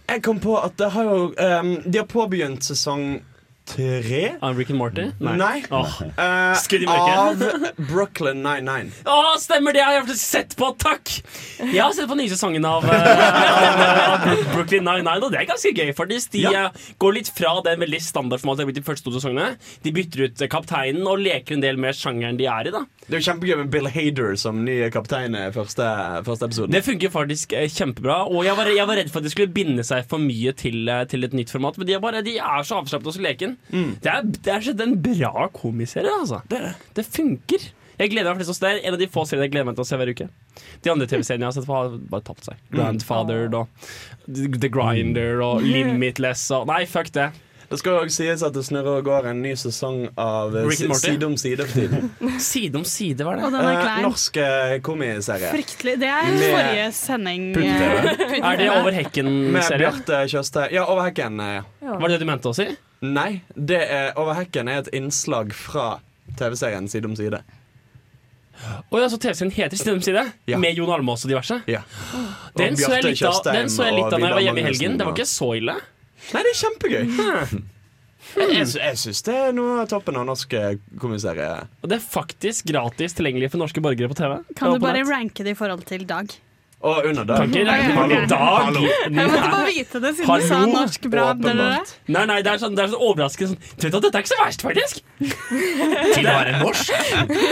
Jeg 0.09 0.23
kom 0.25 0.39
på 0.41 0.57
at 0.57 0.73
det 0.81 0.89
har 0.89 1.05
jo 1.05 1.29
um, 1.29 1.81
De 1.85 1.97
har 1.99 2.07
påbegynt 2.09 2.65
sesong 2.65 3.21
tre. 3.69 4.21
Av 4.41 4.57
Rick 4.57 4.71
and 4.73 4.79
Morty? 4.79 5.05
Nei. 5.21 5.35
Nei. 5.39 5.63
Oh. 5.71 5.93
Uh, 6.17 6.55
av 6.89 7.43
Brooklyn 7.89 8.41
99. 8.43 9.03
Å, 9.05 9.17
stemmer 9.41 9.75
det! 9.75 9.83
Jeg 9.83 10.01
har 10.03 10.17
sett 10.19 10.55
på, 10.59 10.71
takk! 10.81 11.11
Jeg 11.59 11.79
har 11.83 11.93
sett 11.95 12.09
på 12.09 12.17
nye 12.19 12.31
sesongen 12.31 12.65
av, 12.67 12.85
uh, 12.87 12.93
av, 12.93 14.25
av 14.25 14.25
Brooklyn 14.53 14.85
Nine-Nine, 14.87 15.21
og 15.25 15.33
det 15.33 15.43
er 15.43 15.49
ganske 15.51 15.73
gøy, 15.75 15.91
faktisk. 15.97 16.31
De 16.35 16.43
Ja. 16.47 16.51
eh, 16.65 16.87
går 17.01 17.17
litt 17.19 17.29
fra 17.35 17.53
den 17.65 17.79
veldig 17.83 17.99
standardformatet 18.03 18.73
de 18.79 18.83
første 18.85 19.05
to 19.07 19.13
sesongene. 19.15 19.53
De 19.85 19.93
bytter 19.95 20.25
ut 20.27 20.43
kapteinen 20.49 21.05
og 21.09 21.21
leker 21.21 21.57
en 21.57 21.63
del 21.63 21.77
med 21.81 21.97
sjangeren 21.97 22.37
de 22.39 22.47
er 22.49 22.69
i. 22.69 22.73
da 22.73 22.83
Det 23.05 23.17
er 23.17 23.21
jo 23.21 23.27
kjempegøy 23.31 23.57
med 23.63 23.71
Bill 23.73 23.89
Hader 23.93 24.35
som 24.39 24.63
ny 24.65 24.79
kaptein 24.93 25.35
i 25.37 25.45
første, 25.55 25.85
første 26.25 26.49
episode. 26.49 26.71
Det 26.73 26.83
funker 26.85 27.13
faktisk 27.13 27.53
kjempebra. 27.75 28.23
Og 28.29 28.43
jeg 28.47 28.57
var, 28.57 28.71
jeg 28.73 28.87
var 28.89 28.99
redd 29.01 29.11
for 29.13 29.21
at 29.21 29.27
de 29.29 29.33
skulle 29.33 29.53
binde 29.53 29.85
seg 29.85 30.07
for 30.09 30.21
mye 30.21 30.53
til, 30.57 30.89
til 31.11 31.27
et 31.27 31.35
nytt 31.37 31.53
format, 31.53 31.77
men 31.77 31.89
de 31.89 31.95
er, 31.97 32.03
bare, 32.03 32.23
de 32.25 32.37
er 32.39 32.65
så 32.67 32.79
avslappet 32.81 33.11
og 33.11 33.17
så 33.19 33.23
leken. 33.25 33.57
Det 33.71 34.05
er, 34.09 34.21
det 34.23 34.47
er 34.47 34.59
så- 34.65 34.73
det 34.73 34.81
er 34.81 34.91
en 34.91 35.01
bra 35.01 35.47
komiserie, 35.53 36.09
altså. 36.19 36.41
Det, 36.49 36.75
det 36.95 37.05
funker. 37.05 37.69
Jeg 37.99 38.11
gleder 38.13 38.33
meg 38.33 38.45
for 38.47 38.53
Det 38.53 38.63
er 38.69 38.87
en 38.87 38.93
av 38.95 38.99
de 38.99 39.07
få 39.11 39.25
seriene 39.27 39.43
jeg 39.49 39.51
gleder 39.51 39.65
meg 39.65 39.75
til 39.75 39.83
å 39.83 39.87
se 39.89 39.97
hver 39.99 40.09
uke. 40.09 40.29
De 40.81 40.89
andre 40.89 41.05
TV-seriene 41.05 41.43
jeg 41.43 41.51
har 41.51 41.57
sett 41.59 41.67
på, 41.67 41.75
har 41.75 41.97
bare 42.09 42.23
tapt 42.23 42.45
seg. 42.47 42.55
Grandfather 42.71 43.49
og 43.53 43.67
The 44.33 44.69
Grinder 44.71 45.41
og 45.43 45.61
Limitless 45.67 46.49
og 46.55 46.67
Nei, 46.67 46.85
fuck 46.85 47.11
det. 47.11 47.31
Det 47.69 47.77
skal 47.77 47.99
også 47.99 48.23
sies 48.23 48.41
at 48.41 48.53
det 48.55 48.63
snurrer 48.65 48.97
og 48.97 49.03
går 49.05 49.27
en 49.29 49.43
ny 49.43 49.51
sesong 49.53 50.07
av 50.17 50.55
eh? 50.57 50.69
Side 50.73 51.21
om 51.27 51.35
side 51.37 51.67
for 51.67 51.75
tiden. 51.77 52.09
Side 52.41 52.75
om 52.79 52.83
side, 52.87 53.21
var 53.27 53.37
Og 53.37 53.51
det. 53.51 53.59
den 53.59 53.67
er 53.67 53.75
Eh, 53.75 53.83
klein. 53.83 54.01
norsk 54.07 54.37
eh, 54.41 54.79
komiserie. 54.81 55.51
Fryktelig. 55.53 55.99
Det 56.01 56.09
er 56.09 56.31
Med 56.33 56.49
forrige 56.55 56.87
sending. 56.97 57.45
Putte-TV. 57.53 58.39
Er 58.41 58.57
det 58.57 58.69
Over 58.71 58.89
Med 58.89 58.97
hekken-serie? 59.03 59.77
Bjarte 59.83 60.23
Tjøstheim. 60.33 60.71
Ja, 60.73 60.87
Over 60.89 61.03
hekken. 61.11 61.39
eh, 61.39 61.61
Ja. 61.83 61.93
Var 61.99 62.07
det 62.07 62.17
det 62.17 62.25
du 62.25 62.31
mente 62.31 62.49
å 62.49 62.55
si? 62.57 62.65
Nei, 63.01 63.41
det 63.55 63.79
er, 63.85 64.09
Over 64.19 64.35
hekken 64.41 64.67
er 64.67 64.81
et 64.83 64.89
innslag 64.97 65.53
fra 65.55 65.99
TV-serien 66.39 66.87
Side 66.91 67.07
om 67.07 67.15
side. 67.15 67.39
Oh, 68.91 68.99
ja, 68.99 69.07
så 69.07 69.15
TV-serien 69.21 69.53
heter 69.55 69.79
Side 69.79 69.93
om 69.95 70.01
side? 70.03 70.25
Ja. 70.51 70.57
Med 70.59 70.75
Jon 70.75 70.91
Almaas 70.91 71.23
og 71.23 71.31
diverse? 71.31 71.61
Ja. 71.71 71.79
Den 72.59 72.75
Og 72.75 72.81
så 72.83 72.91
jeg 72.97 73.05
litt 73.13 73.23
av, 73.23 73.39
den 73.55 73.71
så 73.71 73.87
jeg 73.87 73.95
litt 74.01 74.11
av 74.11 74.19
når 74.19 74.27
jeg 74.27 74.35
var 74.39 74.45
hjemme 74.49 74.59
i 74.63 74.67
helgen. 74.67 74.97
Det 74.99 75.07
var 75.07 75.15
ikke 75.15 75.29
så 75.31 75.51
ille. 75.61 75.75
Nei, 76.33 76.41
det 76.43 76.51
er 76.55 76.57
kjempegøy. 76.65 77.03
Jeg, 78.35 78.65
sy- 78.67 78.77
jeg 78.83 78.97
syns 78.99 79.21
det 79.25 79.33
er 79.33 79.53
noe 79.55 79.77
av 79.81 79.87
toppen 79.89 80.17
av 80.19 80.25
norsk 80.27 80.51
eh, 80.53 80.75
komiserie. 81.01 81.47
Og 81.81 81.89
det 81.89 81.95
er 81.97 82.03
faktisk 82.03 82.67
gratis 82.69 83.15
tilgjengelig 83.17 83.47
for 83.49 83.61
norske 83.63 83.81
borgere 83.81 84.11
på 84.11 84.17
TV. 84.19 84.35
Kan 84.59 84.75
du 84.75 84.83
bare 84.83 85.01
ranke 85.07 85.41
det 85.47 85.55
i 85.55 85.57
forhold 85.57 85.81
til 85.89 86.03
Dag? 86.05 86.35
Og 86.79 87.01
under 87.09 87.25
dag. 87.27 87.37
Kan 87.41 87.49
ikke 87.51 87.63
regne 87.67 87.91
Hallo. 87.91 88.15
på 88.15 88.27
dag. 88.31 88.75
Jeg 88.79 89.11
måtte 89.27 89.39
bare 89.51 89.63
vite 89.67 89.99
det 89.99 90.11
siden 90.15 90.39
du 90.39 90.45
sa 90.47 90.59
norsk 90.71 91.07
bra. 91.11 91.25
Åpenbart. 91.33 91.89
Nei, 92.15 92.21
nei, 92.29 92.37
det 92.45 92.53
er 92.53 92.61
sånn, 92.61 92.77
det 92.77 92.85
er 92.85 92.93
sånn 92.93 93.01
overraskende 93.03 93.49
sånn 93.51 93.73
Du 93.75 93.83
vet 93.89 93.97
at 93.97 94.05
dette 94.05 94.15
er 94.15 94.23
ikke 94.23 94.31
så 94.31 94.37
verst, 94.39 94.63
faktisk! 94.63 95.01
Til 96.15 96.23
å 96.23 96.35
være 96.37 96.53
norsk? 96.61 96.93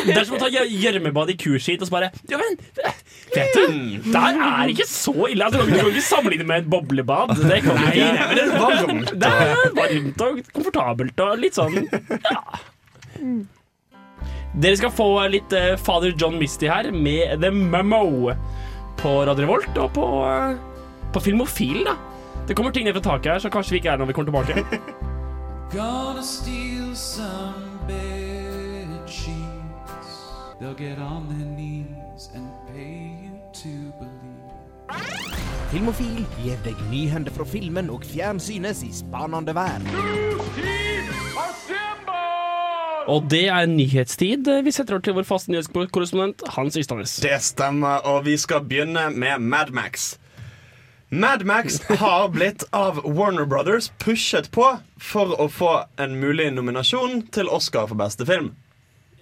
Det 0.08 0.16
er 0.16 0.24
som 0.30 0.38
å 0.38 0.40
ta 0.46 0.48
gjør- 0.54 0.72
gjørmebad 0.86 1.34
i 1.34 1.36
kuskit 1.44 1.84
og 1.84 1.90
så 1.90 1.96
bare 1.98 2.10
Ja, 2.32 2.40
men 2.40 2.56
Vet 3.36 3.52
du, 3.58 3.76
der 4.16 4.40
er 4.48 4.72
ikke 4.72 4.88
så 4.88 5.14
ille. 5.28 5.44
Altså, 5.50 5.66
du 5.68 5.76
kan 5.76 5.92
ikke 5.92 6.06
sammenligne 6.08 6.48
med 6.48 6.64
et 6.64 6.70
boblebad. 6.72 7.36
Det 7.44 7.60
kan 7.68 7.76
Nei, 7.84 7.92
ikke. 7.92 8.14
nei, 8.16 8.28
men 8.30 8.40
det 8.40 8.46
er 8.48 8.64
varmt. 8.64 9.12
Det 9.12 9.34
er 9.36 9.76
varmt 9.82 10.24
og 10.30 10.40
komfortabelt 10.56 11.20
og 11.28 11.36
litt 11.44 11.60
sånn 11.60 11.76
Ja. 12.32 12.42
Dere 14.58 14.78
skal 14.80 14.90
få 14.96 15.10
litt 15.30 15.52
uh, 15.54 15.76
Father 15.78 16.16
John 16.18 16.40
Misty 16.40 16.70
her 16.72 16.88
med 16.96 17.42
The 17.44 17.52
Memo 17.54 18.32
på 18.98 19.14
Radio 19.26 19.46
Revolt 19.46 19.78
og 19.78 19.92
på, 19.94 20.06
eh, 20.28 20.58
på 21.14 21.20
Filmofil. 21.20 21.84
da 21.86 21.96
Det 22.48 22.56
kommer 22.56 22.72
ting 22.72 22.86
ned 22.86 22.94
fra 22.94 23.02
taket 23.02 23.32
her, 23.32 23.40
så 23.40 23.50
kanskje 23.50 23.72
vi 23.72 23.78
ikke 23.82 23.90
er 23.90 23.98
når 23.98 24.06
vi 24.06 24.14
kommer 24.14 24.44
tilbake. 24.44 24.66
Gonna 25.76 26.22
steal 26.24 26.96
some 26.96 27.80
bed 27.88 28.88
sheets. 29.06 30.14
They'll 30.62 30.74
get 30.78 30.98
on 31.00 31.28
their 31.28 31.46
knees 31.56 32.30
and 32.36 32.48
pay 32.74 33.12
you 33.24 33.36
to 33.54 33.92
believe. 34.00 34.28
Filmofil 35.72 36.26
gir 36.40 36.56
deg 36.64 36.76
nyhender 36.92 37.32
fra 37.36 37.44
filmen 37.44 37.90
og 37.90 38.06
fjernsynets 38.08 38.84
i 38.88 38.94
spanende 38.96 39.56
verden. 39.56 39.88
Og 43.08 43.24
det 43.32 43.46
er 43.48 43.68
nyhetstid. 43.72 44.48
Vi 44.66 44.72
setter 44.76 44.98
over 44.98 45.06
til 45.06 45.16
vår 45.16 45.28
faste 45.28 45.52
nyhetskorrespondent 45.54 46.44
Hans 46.58 46.76
Ystadnes. 46.80 47.18
Det 47.24 47.38
stemmer, 47.44 48.04
og 48.04 48.26
vi 48.28 48.36
skal 48.40 48.66
begynne 48.68 49.08
med 49.16 49.40
Mad 49.40 49.72
Max. 49.76 50.18
Mad 51.10 51.46
Max 51.48 51.80
har 51.88 52.28
blitt 52.36 52.66
av 52.76 53.00
Warner 53.06 53.48
Brothers 53.48 53.94
pushet 54.04 54.52
på 54.52 54.74
for 55.00 55.32
å 55.40 55.48
få 55.48 55.74
en 56.04 56.18
mulig 56.20 56.50
nominasjon 56.52 57.22
til 57.32 57.48
Oscar 57.48 57.88
for 57.88 57.96
beste 58.00 58.28
film. 58.28 58.52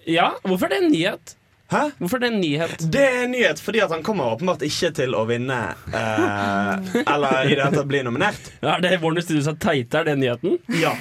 Ja, 0.06 0.32
hvorfor 0.42 0.66
er 0.66 0.74
det 0.74 0.82
en 0.82 0.90
nyhet? 0.90 1.36
Hæ? 1.70 1.84
Hvorfor 1.98 2.18
er 2.18 2.26
det 2.26 2.32
en 2.32 2.40
nyhet? 2.42 2.82
Det 2.90 3.02
er 3.06 3.24
en 3.24 3.32
nyhet 3.34 3.62
fordi 3.62 3.80
at 3.86 3.94
han 3.94 4.02
kommer 4.06 4.34
åpenbart 4.34 4.66
ikke 4.66 4.92
til 4.98 5.14
å 5.18 5.24
vinne. 5.30 5.60
Eh, 5.94 6.92
eller 7.14 7.46
i 7.46 7.54
det 7.54 7.62
hele 7.62 7.72
tatt 7.74 7.90
bli 7.90 8.02
nominert. 8.06 8.50
Ja, 8.62 8.80
det 8.82 8.96
er 8.96 9.02
Warner 9.02 9.22
Studios 9.22 9.46
er 9.50 9.58
teite? 9.62 10.02
Er 10.02 10.10
det 10.10 10.18
nyheten? 10.22 10.58
Ja. 10.82 10.94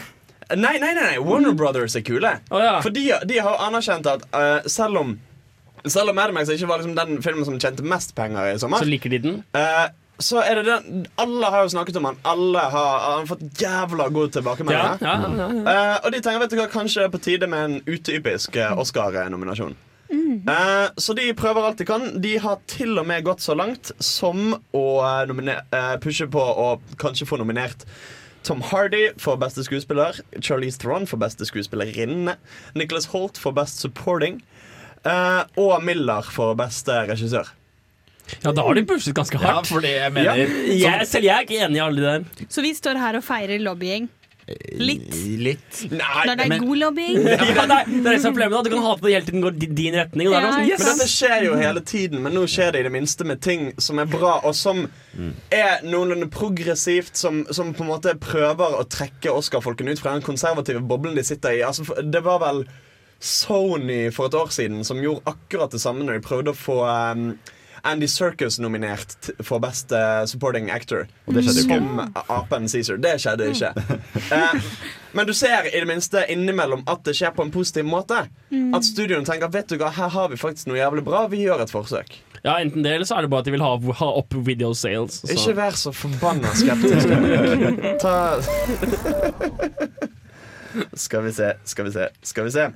Nei, 0.54 0.78
nei, 0.80 0.94
nei, 0.94 1.02
nei. 1.02 1.18
Warner 1.24 1.56
Brothers 1.58 1.96
er 1.98 2.04
kule. 2.06 2.36
Oh, 2.52 2.60
ja. 2.62 2.78
For 2.86 2.94
de, 2.94 3.08
de 3.26 3.40
har 3.42 3.58
anerkjent 3.66 4.06
at 4.12 4.26
uh, 4.36 4.62
selv 4.70 5.02
om 5.02 5.16
Selv 5.86 6.10
om 6.10 6.16
Mad 6.18 6.32
Max 6.34 6.50
ikke 6.50 6.66
var 6.70 6.80
liksom 6.82 6.96
den 6.98 7.22
filmen 7.22 7.46
som 7.46 7.60
tjente 7.62 7.84
mest 7.86 8.16
penger 8.18 8.56
i 8.56 8.58
sommer, 8.58 8.82
Så 8.82 8.90
liker 8.90 9.10
de 9.14 9.20
den? 9.22 9.36
uh, 9.54 9.86
så 10.18 10.40
er 10.42 10.62
det 10.62 10.64
den 10.66 11.08
Alle 11.20 11.50
har 11.52 11.66
jo 11.66 11.70
snakket 11.74 11.98
om 12.00 12.06
han. 12.10 12.18
Alle 12.24 12.60
har, 12.60 13.00
har 13.06 13.26
fått 13.30 13.44
jævla 13.62 14.08
gode 14.16 14.30
Ja, 14.32 14.36
tilbakemeldinger. 14.40 15.02
ja, 15.02 15.16
ja, 15.22 15.34
ja. 15.42 15.74
Eh, 15.74 15.98
og 16.06 16.14
de 16.14 16.22
tenker 16.24 16.40
vet 16.40 16.54
du 16.54 16.58
hva, 16.62 16.70
kanskje 16.72 17.02
det 17.02 17.10
er 17.10 17.14
på 17.18 17.22
tide 17.26 17.50
med 17.52 17.66
en 17.66 17.76
utypisk 17.84 18.56
Oscar-nominasjon. 18.80 19.76
Eh, 20.16 20.88
så 20.98 21.14
de 21.18 21.34
prøver 21.36 21.68
alt 21.68 21.78
de 21.82 21.86
kan. 21.90 22.08
De 22.22 22.38
har 22.40 22.60
til 22.72 22.96
og 23.00 23.08
med 23.10 23.26
gått 23.28 23.44
så 23.44 23.56
langt 23.58 23.92
som 24.00 24.54
å 24.76 24.86
uh, 25.04 25.96
pushe 26.04 26.28
på 26.32 26.40
å 26.42 26.70
kanskje 27.02 27.28
få 27.28 27.40
nominert 27.42 27.84
Tom 28.46 28.62
Hardy 28.62 29.10
for 29.18 29.40
beste 29.42 29.64
skuespiller. 29.66 30.18
Charlize 30.38 30.78
Theron 30.82 31.08
for 31.10 31.18
beste 31.18 31.48
skuespillerinne. 31.50 32.38
Nicholas 32.78 33.10
Holt 33.10 33.40
for 33.42 33.56
best 33.58 33.82
supporting. 33.82 34.44
Uh, 35.06 35.46
og 35.62 35.82
Miller 35.86 36.26
for 36.34 36.54
beste 36.58 36.94
regissør. 37.10 37.50
Ja, 38.42 38.52
da 38.52 38.64
har 38.66 38.78
de 38.78 38.86
pushet 38.90 39.14
ganske 39.18 39.38
hardt. 39.42 39.70
Ja, 39.70 39.74
for 39.74 39.86
det 39.86 39.94
jeg 39.96 40.14
mener 40.14 40.40
Jeg, 40.74 41.08
selv 41.10 41.26
jeg 41.28 41.34
er 41.36 41.46
ikke 41.46 41.60
enig 41.62 41.78
i 41.78 41.84
alle 41.86 42.02
de 42.02 42.06
der. 42.06 42.46
Så 42.50 42.64
vi 42.66 42.74
står 42.74 42.98
her 43.02 43.18
og 43.20 43.26
feirer 43.26 43.62
lobbying. 43.62 44.08
Litt. 44.78 45.16
Litt. 45.42 45.80
Nei, 45.90 46.26
Når 46.28 46.36
det 46.38 46.44
er 46.44 46.50
men, 46.52 46.62
god 46.68 46.78
lobbying. 46.78 47.16
Ja, 47.56 47.64
nei, 47.66 47.80
det 47.90 47.98
er 47.98 48.14
det 48.14 48.20
som 48.22 48.30
er 48.30 48.36
problemet. 48.36 48.54
da. 48.54 48.62
Du 48.68 48.76
kan 48.76 48.84
hate 48.86 49.02
det 49.08 49.14
hele 49.16 49.26
tiden 49.26 49.42
går 49.46 49.56
di- 49.58 49.70
din 49.80 49.98
retning. 49.98 50.30
Ja, 50.30 50.42
sånn, 50.54 50.68
yes. 50.70 50.84
men 50.84 50.92
dette 51.00 51.08
skjer 51.10 51.46
jo 51.48 51.56
hele 51.58 51.82
tiden, 51.82 52.22
men 52.22 52.38
nå 52.38 52.44
skjer 52.52 52.76
det 52.76 52.84
i 52.84 52.86
det 52.86 52.94
minste 52.94 53.26
med 53.26 53.42
ting 53.42 53.72
som 53.82 54.02
er 54.04 54.10
bra, 54.12 54.36
og 54.46 54.54
som 54.58 54.84
er 55.50 55.82
noenlunde 55.88 56.30
progressivt, 56.34 57.16
som, 57.18 57.42
som 57.50 57.74
på 57.74 57.86
en 57.88 57.90
måte 57.96 58.14
prøver 58.22 58.78
å 58.78 58.86
trekke 58.86 59.34
Oscar-folkene 59.34 59.96
ut 59.98 60.04
fra 60.04 60.14
den 60.14 60.26
konservative 60.26 60.84
boblen 60.86 61.18
de 61.18 61.26
sitter 61.26 61.58
i. 61.58 61.64
Altså, 61.66 61.88
det 62.06 62.22
var 62.28 62.44
vel 62.46 62.66
Sony 63.26 64.12
for 64.14 64.30
et 64.30 64.36
år 64.38 64.52
siden 64.54 64.84
som 64.86 65.02
gjorde 65.02 65.26
akkurat 65.32 65.72
det 65.74 65.82
samme 65.82 66.06
når 66.06 66.20
de 66.20 66.26
prøvde 66.28 66.52
å 66.54 66.58
få 66.60 66.82
um, 66.86 67.30
Andy 67.86 68.08
Circus 68.10 68.60
nominert 68.60 69.30
for 69.46 69.62
Best 69.64 69.92
eh, 69.94 70.26
Supporting 70.30 70.72
Actor. 70.74 71.06
Og 71.28 71.38
det 71.38 71.46
skjedde 71.46 71.64
ikke. 71.66 71.80
Som 71.80 72.00
apen 72.38 72.70
Caesar. 72.72 72.98
Det 73.02 73.16
skjedde 73.22 73.50
ikke. 73.54 73.72
Eh, 74.36 74.70
men 75.16 75.30
du 75.30 75.34
ser 75.38 75.70
i 75.70 75.80
det 75.80 75.88
minste 75.90 76.26
innimellom 76.34 76.82
at 76.90 77.04
det 77.06 77.14
skjer 77.18 77.36
på 77.36 77.46
en 77.46 77.54
positiv 77.54 77.86
måte. 77.88 78.26
At 78.76 78.88
studioene 78.88 79.28
tenker 79.28 79.52
vet 79.54 79.70
du 79.70 79.78
hva, 79.82 79.92
her 79.96 80.10
har 80.16 80.32
vi 80.34 80.40
faktisk 80.42 80.72
noe 80.72 80.80
jævlig 80.82 81.06
bra. 81.06 81.28
Vi 81.32 81.46
gjør 81.46 81.64
et 81.66 81.74
forsøk. 81.74 82.18
Ja, 82.46 82.60
Enten 82.62 82.84
det, 82.86 82.92
eller 82.94 83.08
så 83.10 83.18
er 83.18 83.26
det 83.26 83.32
bare 83.34 83.42
at 83.42 83.48
de 83.48 83.56
vil 83.56 83.64
ha, 83.66 83.72
ha 84.02 84.10
opp 84.20 84.36
video 84.46 84.74
sales. 84.78 85.22
Så. 85.24 85.32
Ikke 85.34 85.56
vær 85.58 85.78
så 85.80 85.94
forbanna 85.96 86.52
skeptisk. 86.58 87.10
Ta 88.04 88.16
Skal 91.06 91.24
vi 91.24 91.32
se, 91.34 91.54
skal 91.64 91.88
vi 91.88 91.92
se, 91.96 92.10
skal 92.22 92.46
vi 92.46 92.52
se. 92.52 92.68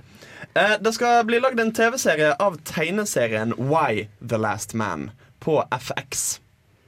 Eh, 0.58 0.76
det 0.82 0.94
skal 0.94 1.26
bli 1.30 1.40
lagd 1.40 1.60
en 1.60 1.74
TV-serie 1.76 2.34
av 2.42 2.58
tegneserien 2.66 3.54
Why 3.58 4.08
the 4.30 4.38
Last 4.42 4.74
Man 4.74 5.12
på 5.40 5.60
FX. 5.72 6.40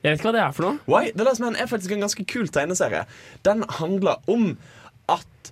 Jeg 0.01 0.15
vet 0.15 0.19
ikke 0.19 0.31
hva 0.31 0.35
det 0.35 0.43
er 0.43 0.55
for 0.57 0.65
noe. 0.65 0.79
Why 0.89 1.11
the 1.13 1.25
Last 1.27 1.43
Man 1.43 1.57
er 1.59 1.69
faktisk 1.69 1.93
en 1.93 2.01
ganske 2.07 2.25
kul 2.25 2.49
tegneserie. 2.49 3.03
Den 3.45 3.61
handler 3.77 4.17
om 4.31 4.55
at 5.11 5.51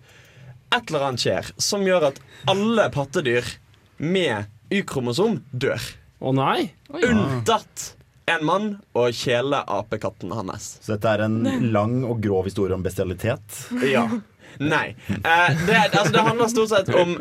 et 0.73 0.89
eller 0.89 1.05
annet 1.09 1.21
skjer 1.23 1.51
som 1.61 1.85
gjør 1.85 2.09
at 2.11 2.19
alle 2.49 2.89
pattedyr 2.93 3.45
med 4.01 4.49
Y-kromosom 4.73 5.39
dør. 5.51 5.81
Å 6.19 6.33
nei. 6.35 6.71
Unntatt 6.89 7.93
en 8.29 8.45
mann 8.45 8.67
og 8.97 9.13
kjeleapekatten 9.17 10.33
hans. 10.37 10.75
Så 10.83 10.93
dette 10.95 11.13
er 11.13 11.23
en 11.25 11.39
lang 11.73 12.01
og 12.05 12.19
grov 12.21 12.49
historie 12.49 12.77
om 12.77 12.83
bestialitet. 12.85 13.63
Ja. 13.85 14.05
Nei. 14.59 14.95
Eh, 15.09 15.49
det, 15.67 15.77
altså, 15.93 16.11
det 16.13 16.23
handler 16.25 16.51
stort 16.51 16.71
sett 16.73 16.91
om 16.95 17.15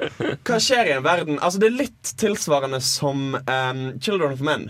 hva 0.47 0.61
skjer 0.63 0.91
i 0.91 0.95
en 0.97 1.05
verden. 1.07 1.41
Altså, 1.41 1.61
det 1.63 1.71
er 1.71 1.81
litt 1.85 2.13
tilsvarende 2.21 2.81
som 2.85 3.37
um, 3.39 3.83
Children 4.01 4.35
of 4.35 4.45
Men. 4.45 4.69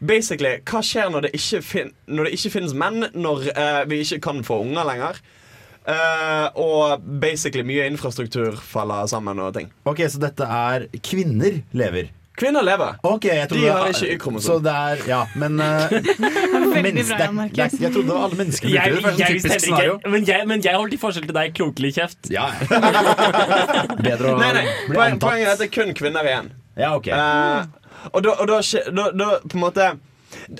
Basically, 0.00 0.58
Hva 0.66 0.82
skjer 0.84 1.10
når 1.12 1.26
det 1.26 1.32
ikke, 1.38 1.88
når 2.06 2.28
det 2.28 2.36
ikke 2.38 2.54
finnes 2.58 2.76
menn, 2.76 3.08
når 3.16 3.50
uh, 3.56 3.82
vi 3.90 4.00
ikke 4.04 4.22
kan 4.28 4.44
få 4.46 4.62
unger 4.66 4.88
lenger? 4.88 5.20
Uh, 5.86 6.50
og 6.58 7.04
basically 7.22 7.62
mye 7.62 7.84
infrastruktur 7.86 8.56
faller 8.58 9.06
sammen 9.10 9.38
og 9.38 9.52
ting. 9.54 9.68
Ok, 9.86 10.02
Så 10.10 10.18
dette 10.22 10.42
er 10.42 10.88
Kvinner 10.98 11.60
lever. 11.78 12.10
Kvinner 12.36 12.62
lever. 12.62 12.98
Okay, 13.02 13.36
jeg 13.38 13.48
De 13.50 13.62
har 13.64 13.88
ikke 13.88 14.08
Y-kromosom. 14.14 14.58
Så 14.58 14.58
det 14.64 14.72
er 14.72 15.02
Ja, 15.08 15.22
men 15.40 15.60
uh, 15.62 15.88
Veldig 15.90 17.04
bra, 17.08 17.18
det, 17.20 17.46
det. 17.56 17.68
Jeg 17.80 17.92
trodde 17.94 18.18
alle 18.26 18.36
mennesker 18.40 18.68
brukte 18.68 18.82
Jeg, 18.82 18.92
det. 18.92 19.04
Det 19.04 19.22
jeg 19.22 19.40
sånn 19.40 19.54
heller 19.54 19.94
ikke 19.96 20.10
Men 20.12 20.28
jeg, 20.28 20.48
men 20.50 20.64
jeg 20.66 20.76
holdt 20.76 20.96
i 20.96 21.00
forskjell 21.00 21.28
til 21.30 21.36
deg 21.38 21.54
klokelig 21.56 21.94
kjeft. 21.96 22.28
Ja. 22.32 22.50
Bedre 24.06 24.34
å 24.34 24.36
Nei, 24.42 24.50
nei, 24.58 24.66
bli 24.90 24.98
poen, 24.98 25.20
Poenget 25.22 25.48
er 25.48 25.54
at 25.54 25.62
det 25.64 25.70
er 25.70 25.72
kun 25.78 25.96
kvinner 25.96 26.28
igjen. 26.28 26.52
Ja, 26.76 26.92
ok. 26.98 27.08
uh, 27.08 27.86
og 28.12 28.20
da, 28.26 28.36
og 28.36 28.50
da, 28.50 28.60
da, 28.92 29.08
da 29.16 29.30
på 29.46 29.56
en 29.56 29.64
måte 29.64 29.88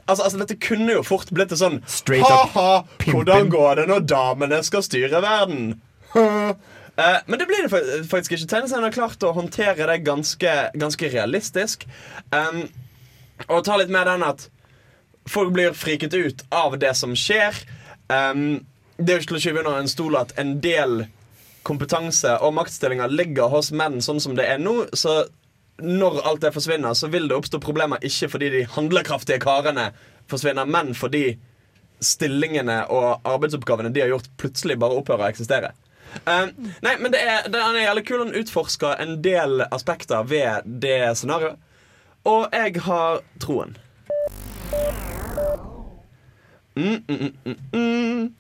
Altså, 0.07 0.23
altså 0.23 0.39
Dette 0.41 0.57
kunne 0.63 0.95
jo 0.95 1.03
fort 1.05 1.29
blitt 1.35 1.53
sånn 1.59 1.83
Straight 1.91 2.25
up 2.25 2.55
Ha-ha, 2.55 2.87
hvordan 3.05 3.51
går 3.53 3.83
det 3.83 3.87
når 3.91 4.07
damene 4.09 4.63
skal 4.65 4.85
styre 4.87 5.21
verden? 5.21 5.75
Eh, 6.97 7.19
men 7.27 7.39
det 7.39 7.47
blir 7.47 7.67
det 7.67 8.05
faktisk 8.09 8.33
ikke. 8.33 8.49
Tegneserien 8.49 8.87
har 8.87 8.95
klart 8.95 9.25
å 9.27 9.35
håndtere 9.37 9.89
det 9.91 9.99
ganske, 10.07 10.55
ganske 10.75 11.11
realistisk. 11.13 11.85
Um, 12.33 12.65
og 13.49 13.67
ta 13.67 13.77
litt 13.77 13.93
med 13.93 14.09
den 14.09 14.25
at 14.25 14.49
folk 15.29 15.53
blir 15.53 15.77
friket 15.77 16.15
ut 16.15 16.47
av 16.55 16.79
det 16.81 16.95
som 16.97 17.13
skjer. 17.19 17.59
Um, 18.09 18.65
det 18.97 19.13
er 19.13 19.19
jo 19.19 19.25
ikke 19.25 19.35
til 19.35 19.41
å 19.41 19.45
skyve 19.45 19.65
under 19.65 19.81
en 19.83 19.93
stol 19.93 20.17
at 20.17 20.33
en 20.41 20.57
del 20.65 21.05
kompetanse 21.67 22.37
og 22.47 22.55
maktstillinger 22.57 23.13
ligger 23.13 23.51
hos 23.53 23.73
menn 23.75 23.99
sånn 24.05 24.23
som 24.23 24.37
det 24.39 24.47
er 24.49 24.63
nå. 24.63 24.87
Så 24.97 25.27
når 25.83 26.23
alt 26.25 26.47
det 26.47 26.55
forsvinner, 26.55 26.97
så 26.97 27.11
vil 27.13 27.29
det 27.29 27.37
oppstå 27.37 27.61
problemer 27.61 28.01
ikke 28.07 28.31
fordi 28.33 28.53
de 28.55 28.63
handlekraftige 28.73 29.43
karene 29.43 29.91
forsvinner, 30.31 30.65
men 30.65 30.95
fordi 30.97 31.35
stillingene 32.01 32.87
og 32.93 33.27
arbeidsoppgavene 33.29 33.93
de 33.93 34.05
har 34.05 34.15
gjort, 34.15 34.31
plutselig 34.41 34.79
bare 34.81 34.97
opphører 34.97 35.27
å 35.27 35.35
eksistere. 35.35 35.75
Um, 36.25 36.71
nei, 36.83 36.97
men 37.01 37.13
det 37.13 37.21
er, 37.23 37.47
den 37.51 37.61
er 37.77 37.83
jævlig 37.89 38.07
kul. 38.09 38.23
Han 38.25 38.35
utforsker 38.41 39.03
en 39.03 39.19
del 39.25 39.65
aspekter 39.71 40.23
ved 40.27 40.67
det 40.83 41.17
scenarioet. 41.19 41.59
Og 42.27 42.49
jeg 42.53 42.83
har 42.83 43.21
troen. 43.41 43.77
Mm, 46.77 47.03
mm, 47.09 47.17
mm, 47.21 47.35
mm, 47.45 47.57
mm. 47.73 48.35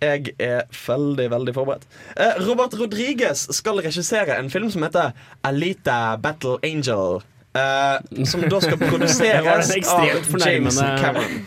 Jeg 0.00 0.26
er 0.38 0.62
veldig, 0.86 1.30
veldig 1.30 1.54
forberedt. 1.54 1.86
Eh, 2.20 2.48
Robert 2.48 2.74
Rodriguez 2.80 3.46
skal 3.56 3.80
regissere 3.84 4.38
en 4.38 4.50
film 4.50 4.70
som 4.70 4.82
heter 4.82 5.10
Alita 5.44 6.16
Battle 6.16 6.58
Angel. 6.62 7.22
eh, 7.56 8.24
som 8.24 8.40
da 8.40 8.60
skal 8.60 8.78
produseres 8.90 9.70
av 9.88 10.04
James 10.46 10.78
Cameron. 10.78 11.46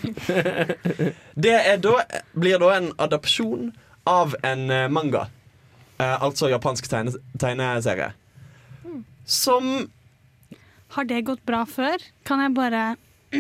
Det 1.44 1.78
da, 1.84 1.94
blir 2.34 2.58
da 2.60 2.72
en 2.78 2.92
adopsjon 2.98 3.72
av 4.10 4.36
en 4.46 4.66
eh, 4.74 4.88
manga. 4.92 5.28
Eh, 6.00 6.16
altså 6.24 6.50
japansk 6.52 6.88
tegne, 6.90 7.14
tegneserie. 7.40 8.12
Som 9.30 9.90
Har 10.96 11.06
det 11.06 11.22
gått 11.28 11.44
bra 11.46 11.66
før? 11.70 12.02
Kan 12.26 12.42
jeg 12.42 12.56
bare 12.58 12.84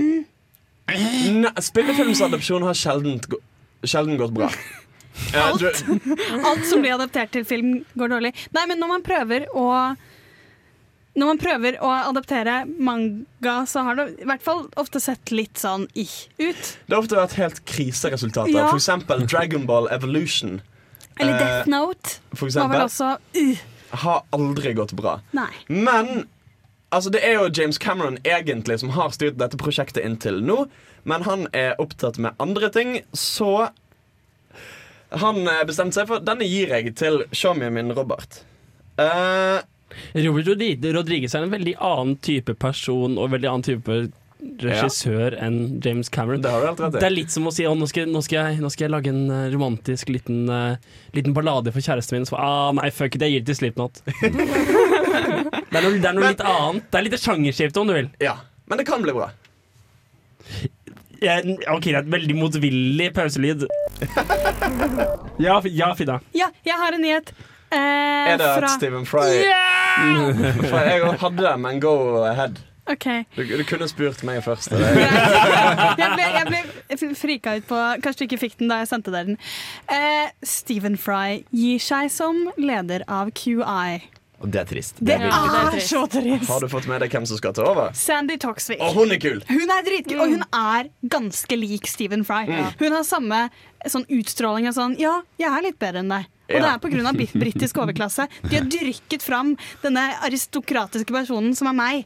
Nei, 0.89 1.49
Spillefilmsadopsjon 1.61 2.65
har 2.65 2.77
sjelden, 2.77 3.17
sjelden 3.85 4.19
gått 4.21 4.35
bra. 4.37 4.51
Eh, 5.33 5.41
Alt. 5.43 5.81
Alt 6.47 6.61
som 6.69 6.79
blir 6.79 6.93
adaptert 6.95 7.33
til 7.33 7.43
film, 7.43 7.81
går 7.99 8.11
dårlig. 8.13 8.29
Nei, 8.55 8.61
men 8.69 8.79
når 8.79 8.91
man 8.93 9.01
prøver 9.03 9.49
å 9.51 9.65
når 11.17 11.31
man 11.31 11.39
prøver 11.41 11.77
å 11.81 11.89
adaptere 12.11 12.61
manga, 12.77 13.55
så 13.67 13.81
har 13.87 13.97
det 13.97 14.05
i 14.21 14.27
hvert 14.29 14.43
fall 14.45 14.67
ofte 14.79 15.01
sett 15.01 15.31
litt 15.33 15.57
sånn 15.59 15.87
ih 15.97 16.11
ut. 16.37 16.65
Det 16.85 16.93
har 16.93 17.01
ofte 17.01 17.17
vært 17.17 17.37
helt 17.39 17.63
kriseresultater. 17.69 18.53
Ja. 18.53 18.67
For 18.69 18.79
eksempel 18.79 19.25
Dragon 19.27 19.65
Ball 19.69 19.89
Evolution. 19.93 20.59
Eller 21.19 21.33
Eh, 21.33 21.39
Death 21.39 21.67
Note 21.67 22.19
For 22.37 22.51
var 22.55 22.69
vel 22.71 22.85
også 22.85 23.07
uh, 23.19 23.63
Har 24.03 24.21
aldri 24.31 24.71
gått 24.77 24.93
bra. 24.95 25.17
Nei. 25.35 25.49
Men 25.67 26.29
altså, 26.95 27.09
det 27.11 27.25
er 27.25 27.39
jo 27.39 27.49
James 27.51 27.77
Cameron 27.81 28.19
egentlig 28.23 28.79
som 28.79 28.93
har 28.95 29.11
styrt 29.11 29.39
dette 29.41 29.59
prosjektet 29.59 30.05
inntil 30.05 30.39
nå. 30.45 30.67
Men 31.03 31.25
han 31.27 31.47
er 31.55 31.75
opptatt 31.81 32.19
med 32.21 32.37
andre 32.39 32.69
ting, 32.75 33.01
så 33.15 33.69
han 35.09 35.41
eh, 35.47 35.65
bestemte 35.65 35.97
seg 35.97 36.09
for 36.09 36.21
denne 36.21 36.45
gir 36.45 36.69
jeg 36.75 36.93
til 36.99 37.23
showmien 37.33 37.73
min 37.73 37.93
Robert. 37.97 38.43
Eh, 38.99 39.59
Robert 40.13 40.49
Rodriguez 40.95 41.35
er 41.35 41.45
en 41.45 41.53
veldig 41.53 41.75
annen 41.81 42.17
type 42.25 42.53
person 42.61 43.17
og 43.17 43.31
veldig 43.33 43.49
annen 43.51 43.65
type 43.65 43.99
regissør 44.39 45.35
enn 45.43 45.81
James 45.83 46.09
Cameron. 46.09 46.41
det 46.41 46.91
Det 46.95 47.03
er 47.03 47.11
litt 47.13 47.31
som 47.33 47.47
å 47.49 47.51
si 47.53 47.65
å, 47.67 47.73
nå, 47.75 47.87
skal, 47.91 48.07
nå, 48.11 48.21
skal 48.23 48.37
jeg, 48.39 48.61
nå 48.63 48.71
skal 48.71 48.87
jeg 48.87 48.93
lage 48.93 49.11
en 49.11 49.25
eh, 49.35 49.49
romantisk 49.51 50.11
liten, 50.13 50.45
uh, 50.47 50.79
liten 51.15 51.35
ballade 51.35 51.73
for 51.75 51.83
kjæresten 51.83 52.17
min. 52.17 52.27
Så 52.29 52.37
ah, 52.39 52.71
nei, 52.75 52.87
fuck 52.95 53.17
it, 53.17 53.25
jeg 53.25 53.35
gir 53.35 53.43
det 53.43 53.51
til 53.51 53.59
Slipknot. 53.59 54.01
det 54.07 54.31
er 54.31 55.83
noe, 55.83 55.99
det 55.99 56.07
er 56.07 56.15
noe 56.15 56.31
litt 56.31 56.45
annet. 56.45 56.87
Det 56.87 57.01
er 57.01 57.07
litt 57.07 57.19
sjangerskifte, 57.19 57.83
om 57.83 57.91
du 57.91 57.97
vil. 57.97 58.09
Ja, 58.23 58.39
Men 58.71 58.79
det 58.81 58.87
kan 58.87 59.03
bli 59.03 59.15
bra. 59.15 59.31
Jeg, 61.19 61.57
ok, 61.67 61.83
det 61.89 61.97
er 61.97 62.03
et 62.05 62.11
veldig 62.13 62.35
motvillig 62.39 63.09
pauselyd. 63.15 63.67
ja, 65.45 65.59
ja, 65.67 65.93
Fida. 65.99 66.21
Ja, 66.37 66.47
jeg 66.63 66.79
har 66.79 66.95
en 66.95 67.03
nyhet. 67.03 67.33
Eh, 67.69 67.77
Er 67.77 68.39
det 68.39 68.53
fra 68.55 68.71
Stephen 68.79 69.03
Fry 69.05 69.43
For 70.69 70.81
jeg 70.85 71.13
hadde 71.21 71.45
den, 71.45 71.61
men 71.65 71.79
go 71.83 71.95
ahead. 72.23 72.59
Okay. 72.89 73.23
Du, 73.35 73.43
du 73.45 73.63
kunne 73.69 73.85
spurt 73.89 74.23
meg 74.25 74.41
først. 74.41 74.73
Jeg 75.99 76.15
ble, 76.15 76.25
jeg 76.89 76.97
ble 76.97 77.09
frika 77.17 77.53
ut 77.59 77.67
på 77.69 77.77
Kanskje 78.01 78.23
du 78.23 78.25
ikke 78.25 78.39
fikk 78.41 78.55
den 78.61 78.71
da 78.71 78.79
jeg 78.81 78.89
sendte 78.89 79.11
deg 79.13 79.27
den. 79.29 79.37
Eh, 79.93 80.31
Stephen 80.41 80.95
Fry 80.97 81.43
gir 81.53 81.81
seg 81.83 82.09
som 82.13 82.47
leder 82.57 83.03
av 83.05 83.29
QI. 83.37 83.99
Og 84.39 84.47
det 84.53 84.61
er 84.61 84.67
trist. 84.69 84.99
Det 85.03 85.17
er 85.17 85.27
er 85.27 85.69
trist. 85.73 85.91
så 85.91 86.05
trist. 86.09 86.47
Har 86.49 86.63
du 86.63 86.69
fått 86.71 86.87
med 86.89 87.03
deg 87.03 87.11
hvem 87.13 87.27
som 87.29 87.39
skal 87.39 87.53
ta 87.55 87.65
over? 87.67 87.91
Sandy 87.97 88.39
Toxvik. 88.39 88.81
Og 88.81 88.95
hun 88.95 89.11
er 89.13 89.19
kul! 89.21 89.41
Hun 89.51 89.73
er 89.75 89.85
dritkul, 89.85 90.21
og 90.23 90.35
hun 90.37 90.45
er 90.47 90.89
ganske 91.11 91.59
lik 91.59 91.89
Stephen 91.91 92.23
Fry. 92.27 92.45
Hun 92.79 92.95
har 92.95 93.03
samme 93.07 93.45
sånn 93.85 94.07
utstråling 94.09 94.69
og 94.71 94.75
sånn 94.79 94.97
Ja, 94.99 95.19
jeg 95.39 95.51
er 95.51 95.67
litt 95.69 95.79
bedre 95.81 96.01
enn 96.05 96.13
deg. 96.15 96.29
Og 96.49 96.55
det 96.55 96.61
Ja. 96.61 96.73
er 96.73 96.79
pga. 96.79 97.39
britisk 97.39 97.77
overklasse. 97.77 98.27
De 98.49 98.55
har 98.55 98.65
dyrket 98.65 99.21
fram 99.21 99.55
denne 99.83 100.03
aristokratiske 100.25 101.05
personen 101.13 101.55
som 101.55 101.67
er 101.67 101.73
meg. 101.73 102.05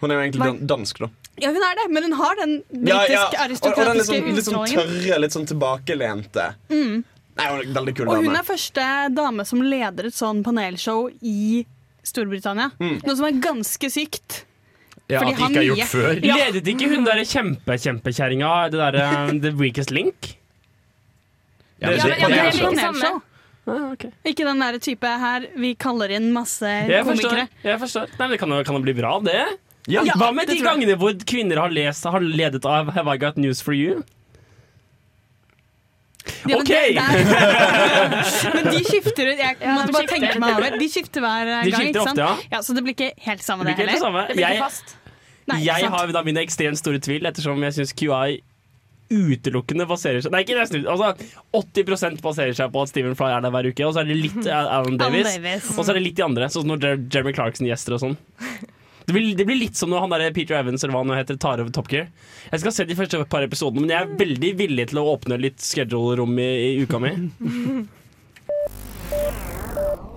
Hun 0.00 0.10
er 0.10 0.14
jo 0.14 0.30
egentlig 0.30 0.66
dansk, 0.66 0.98
da. 0.98 1.08
Ja, 1.40 1.48
hun 1.48 1.56
er 1.62 1.74
det, 1.74 1.90
men 1.90 2.02
hun 2.04 2.12
har 2.12 2.34
den 2.36 2.62
Ja, 2.86 2.98
britiske 3.00 3.10
ja. 3.10 3.20
Og, 3.22 3.32
og 3.32 3.34
den 3.34 3.50
litt 3.50 3.64
aristokratiske 3.64 4.04
sånn, 4.06 4.34
litt 4.34 4.44
sånn 4.44 4.66
tørre, 4.76 5.20
litt 5.20 5.32
sånn 5.32 5.46
tilbakelente. 5.48 6.54
Nei, 6.70 7.46
hun 7.48 7.60
er 7.60 7.72
veldig 7.80 7.94
kul 7.96 8.08
Og 8.08 8.24
hun 8.24 8.36
er 8.36 8.42
første 8.44 9.14
dame 9.14 9.46
som 9.46 9.62
leder 9.62 10.06
et 10.06 10.14
sånn 10.14 10.42
panelshow 10.44 11.08
i 11.22 11.64
Storbritannia. 12.04 12.70
Noe 12.80 13.16
som 13.16 13.24
er 13.26 13.32
ganske 13.40 13.90
sykt. 13.90 14.44
Ja, 15.08 15.20
fordi 15.20 15.32
at 15.32 15.38
de 15.38 15.42
ikke 15.42 15.50
mye- 15.50 15.76
gjort 15.76 15.90
før. 15.90 16.20
Ja. 16.24 16.36
Ledet 16.36 16.66
ikke 16.70 16.88
hun 16.94 17.04
derre 17.04 17.24
kjempe-kjempekjerringa 17.26 18.70
det 18.70 18.78
derre 18.78 19.40
The 19.40 19.50
Weakest 19.58 19.90
Link? 19.90 20.36
Ja, 21.80 21.88
Det- 21.90 21.96
Ja, 21.96 22.04
men, 22.04 22.18
ja, 22.20 22.28
men 22.28 22.30
det 22.30 22.30
det 22.30 22.38
er 22.38 22.50
det, 22.50 22.60
sånn. 22.60 22.76
panelshow. 22.76 23.22
Ah, 23.68 23.92
ok. 23.92 24.06
Ikke 24.26 24.44
den 24.48 24.58
der 24.62 24.78
type 24.82 25.06
her 25.06 25.44
vi 25.56 25.74
kaller 25.74 26.10
inn 26.16 26.32
masse 26.32 26.62
Jeg 26.88 27.04
forstår. 27.04 27.28
komikere. 27.30 27.48
Jeg 27.62 27.78
forstår. 27.80 28.06
Nei, 28.18 28.26
men 28.26 28.30
det 28.30 28.38
kan, 28.40 28.48
jo- 28.56 28.64
kan 28.64 28.74
jo 28.74 28.80
bli 28.82 28.92
bra, 28.96 29.18
det. 29.20 29.34
Ja, 29.88 30.02
Ja, 30.04 30.12
Hva 30.14 30.32
med 30.34 30.46
de 30.48 30.56
gangene 30.60 30.96
hvor 30.96 31.12
kvinner 31.24 31.56
har, 31.58 31.70
lest, 31.70 32.04
har 32.04 32.20
ledet 32.20 32.64
av 32.64 32.90
Have 32.92 33.08
I 33.08 33.16
Got 33.18 33.36
News 33.36 33.60
For 33.62 33.72
You? 33.74 34.02
Ja, 36.44 36.56
men 36.56 36.60
Ok. 36.60 36.68
det- 36.68 36.94
det 36.94 38.54
men 38.54 38.64
de 38.74 38.84
skifter 38.84 39.26
ut. 39.32 39.38
Jeg 39.38 39.56
Ja, 39.60 39.74
måtte 39.74 39.92
bare 39.92 40.06
skifter. 40.06 40.16
tenke 40.16 40.38
meg 40.40 40.56
over. 40.56 40.78
De 40.78 40.88
skifter 40.88 41.20
hver 41.20 41.44
De 41.64 41.70
gang. 41.70 41.80
skifter 41.82 42.00
ofte, 42.00 42.16
ja. 42.52 42.58
Så 42.60 42.74
det 42.74 42.82
blir 42.84 42.94
ikke 42.94 43.12
helt 43.24 43.42
samme, 43.42 43.64
Det 43.64 43.76
det 43.76 43.76
blir 43.76 43.84
ikke 43.84 43.90
helt 43.90 44.00
det 44.00 44.04
samme. 44.04 44.26
Det 44.28 44.36
blir 44.36 44.50
ikke 44.50 44.64
fast. 44.64 44.96
Nei, 45.48 45.60
jeg 45.64 45.88
har 45.90 46.06
da 46.12 46.22
mine 46.22 46.40
ekstremt 46.44 46.78
store 46.78 46.98
tvil, 47.00 47.22
ettersom 47.26 47.60
jeg 47.62 47.72
syns 47.74 47.92
QI 47.92 48.40
utelukkende 49.10 49.86
baserer 49.90 50.22
seg 50.24 50.32
Nei, 50.34 50.44
ikke 50.46 50.58
nesten. 50.58 50.86
Altså, 50.88 51.12
80 51.56 52.20
baserer 52.22 52.56
seg 52.56 52.72
på 52.72 52.84
at 52.84 52.92
Stephen 52.92 53.16
Fry 53.18 53.32
er 53.34 53.44
der 53.44 53.54
hver 53.54 53.70
uke, 53.70 53.86
og 53.86 53.94
så 53.96 54.04
er 54.04 54.10
det 54.10 54.18
litt 54.20 54.42
Alan 54.46 54.98
Davis. 55.00 55.32
Davis. 55.34 55.70
Og 55.76 55.82
så 55.84 55.92
er 55.92 56.00
det 56.00 56.04
litt 56.08 56.18
de 56.20 56.26
andre, 56.26 56.50
sånn 56.52 56.66
som 56.66 56.74
når 56.74 57.08
Jeremy 57.10 57.34
Clarkson 57.36 57.68
gjester 57.70 57.98
og 57.98 58.04
sånn. 58.04 58.20
Det 59.10 59.14
blir, 59.16 59.30
det 59.34 59.42
blir 59.48 59.58
litt 59.58 59.74
som 59.74 59.90
når 59.90 60.04
han 60.04 60.12
der 60.12 60.34
Peter 60.36 60.54
Evans 60.54 60.84
eller 60.84 60.94
hva 60.94 61.00
han 61.02 61.16
heter, 61.18 61.34
tar 61.40 61.58
over 61.58 61.72
Top 61.74 61.88
Gear. 61.90 62.10
Jeg 62.52 62.62
skal 62.62 62.74
se 62.76 62.84
de 62.86 62.94
første 62.94 63.18
par 63.32 63.42
episodene, 63.42 63.82
men 63.82 63.90
jeg 63.90 64.04
er 64.04 64.12
veldig 64.20 64.50
villig 64.60 64.84
til 64.92 65.00
å 65.02 65.08
åpne 65.16 65.40
litt 65.40 65.58
schedule-rom 65.64 66.36
i, 66.38 66.50
i 66.68 66.84
uka 66.84 67.00
mi. 67.02 67.16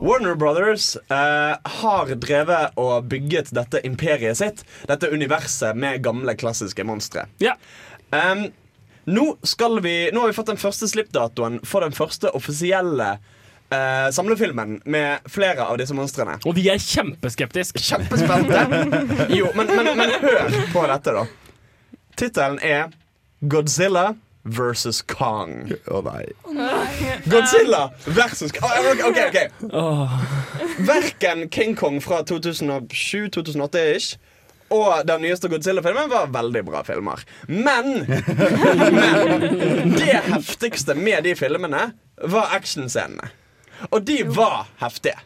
Warner 0.04 0.36
Brothers 0.36 0.98
eh, 1.08 1.56
har 1.80 2.14
drevet 2.22 2.78
og 2.78 3.08
bygget 3.10 3.54
dette 3.56 3.82
imperiet 3.88 4.38
sitt. 4.38 4.62
Dette 4.90 5.10
universet 5.10 5.80
med 5.80 6.04
gamle, 6.06 6.36
klassiske 6.38 6.86
monstre. 6.86 7.26
Ja. 7.42 7.56
Em, 8.14 8.50
nå, 9.06 9.26
skal 9.44 9.80
vi, 9.84 10.10
nå 10.14 10.24
har 10.24 10.32
vi 10.32 10.36
fått 10.38 10.52
den 10.54 10.62
første 10.62 10.88
slippdatoen 10.88 11.62
for 11.68 11.86
den 11.86 11.96
første 11.96 12.34
offisielle 12.36 13.18
Uh, 13.74 14.12
samlefilmen 14.14 14.82
med 14.86 15.24
flere 15.26 15.64
av 15.66 15.80
disse 15.82 15.96
monstrene. 15.98 16.36
Og 16.46 16.54
vi 16.54 16.68
er 16.70 16.78
kjempeskeptiske. 16.78 17.82
Kjempespente. 17.82 18.60
Jo, 19.40 19.48
men, 19.58 19.72
men, 19.72 19.88
men 19.98 20.12
hør 20.22 20.52
på 20.70 20.84
dette, 20.92 21.16
da. 21.16 21.24
Tittelen 22.20 22.60
er 22.62 22.92
Godzilla 23.50 24.12
versus 24.44 25.02
Kong. 25.10 25.72
Å 25.90 26.04
nei. 26.06 26.28
Godzilla 27.26 27.88
versus 28.06 28.54
Kong. 28.54 28.92
OK, 29.08 29.20
OK. 29.32 29.40
Verken 30.86 31.48
King 31.50 31.74
Kong 31.80 31.98
fra 32.04 32.22
2007-2008-ish 32.30 34.20
og 34.74 35.04
den 35.08 35.22
nyeste 35.26 35.50
Godzilla-filmen 35.52 36.10
var 36.12 36.32
veldig 36.34 36.64
bra 36.68 36.82
filmer. 36.88 37.22
Men, 37.48 38.04
men 38.98 39.94
det 39.94 40.16
heftigste 40.32 40.96
med 40.98 41.24
de 41.28 41.36
filmene 41.38 41.92
var 42.34 42.56
actionscenene. 42.58 43.30
Og 43.92 44.04
de 44.08 44.22
var 44.34 44.66
heftige. 44.82 45.20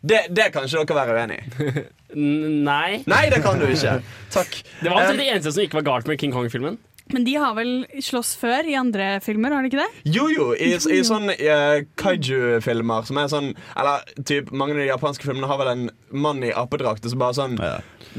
Det, 0.00 0.28
det 0.30 0.50
kan 0.54 0.66
ikke 0.68 0.94
dere 0.94 1.06
være 1.10 1.14
uenig 1.18 1.38
i. 1.42 1.86
Nei. 2.18 3.00
Nei, 3.10 3.24
det 3.32 3.40
kan 3.44 3.58
du 3.60 3.66
ikke. 3.66 3.98
Takk. 4.32 4.60
Det 4.80 4.88
var 4.92 5.02
altså 5.02 5.16
Eh, 5.16 5.18
det 5.18 5.26
eneste 5.32 5.52
som 5.52 5.64
ikke 5.64 5.80
var 5.80 5.88
galt 5.90 6.06
med 6.08 6.20
King 6.22 6.32
Kong-filmen. 6.32 6.78
Men 7.12 7.24
de 7.24 7.34
har 7.40 7.54
vel 7.56 7.86
slåss 8.04 8.34
før 8.40 8.66
i 8.68 8.74
andre 8.78 9.06
filmer, 9.24 9.54
har 9.54 9.64
de 9.64 9.70
ikke 9.70 9.80
det? 9.80 10.12
Jo, 10.12 10.26
jo, 10.32 10.48
i, 10.54 10.74
i 10.76 11.00
sånne 11.06 11.36
uh, 11.40 11.80
kaiju-filmer 12.00 13.06
som 13.08 13.20
er 13.20 13.30
sånn 13.32 13.48
Eller 13.78 14.04
typ, 14.28 14.50
mange 14.52 14.76
av 14.76 14.82
de 14.82 14.88
japanske 14.90 15.24
filmene 15.28 15.48
har 15.48 15.60
vel 15.62 15.72
en 15.72 15.86
mann 16.12 16.42
i 16.44 16.52
apedrakt 16.52 17.08
som 17.08 17.20
bare 17.20 17.36
sånn 17.38 17.56
Ja. 17.62 17.78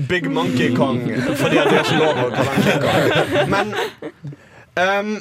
Big 0.10 0.30
Monkey 0.32 0.72
Kong, 0.78 1.02
fordi 1.40 1.60
at 1.60 1.70
de 1.70 1.78
har 1.78 1.86
ikke 1.86 2.00
lov 2.00 2.20
å 2.24 2.30
kalle 2.34 2.52
han 2.54 2.66
King 2.66 2.84
Kong. 2.86 3.50
Men 3.52 3.72
um, 4.80 5.14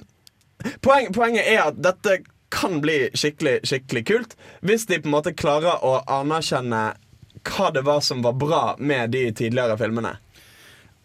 poen, 0.85 1.09
poenget 1.17 1.49
er 1.49 1.63
at 1.71 1.81
dette 1.83 2.21
kan 2.53 2.79
bli 2.85 3.09
skikkelig, 3.17 3.59
skikkelig 3.69 4.05
kult 4.09 4.37
hvis 4.65 4.87
de 4.89 5.01
på 5.03 5.11
en 5.11 5.17
måte 5.17 5.35
klarer 5.37 5.83
å 5.85 5.99
anerkjenne 6.19 6.83
hva 7.49 7.69
det 7.75 7.83
var 7.87 8.01
som 8.05 8.23
var 8.25 8.37
bra 8.39 8.63
med 8.79 9.11
de 9.15 9.29
tidligere 9.33 9.79
filmene. 9.81 10.17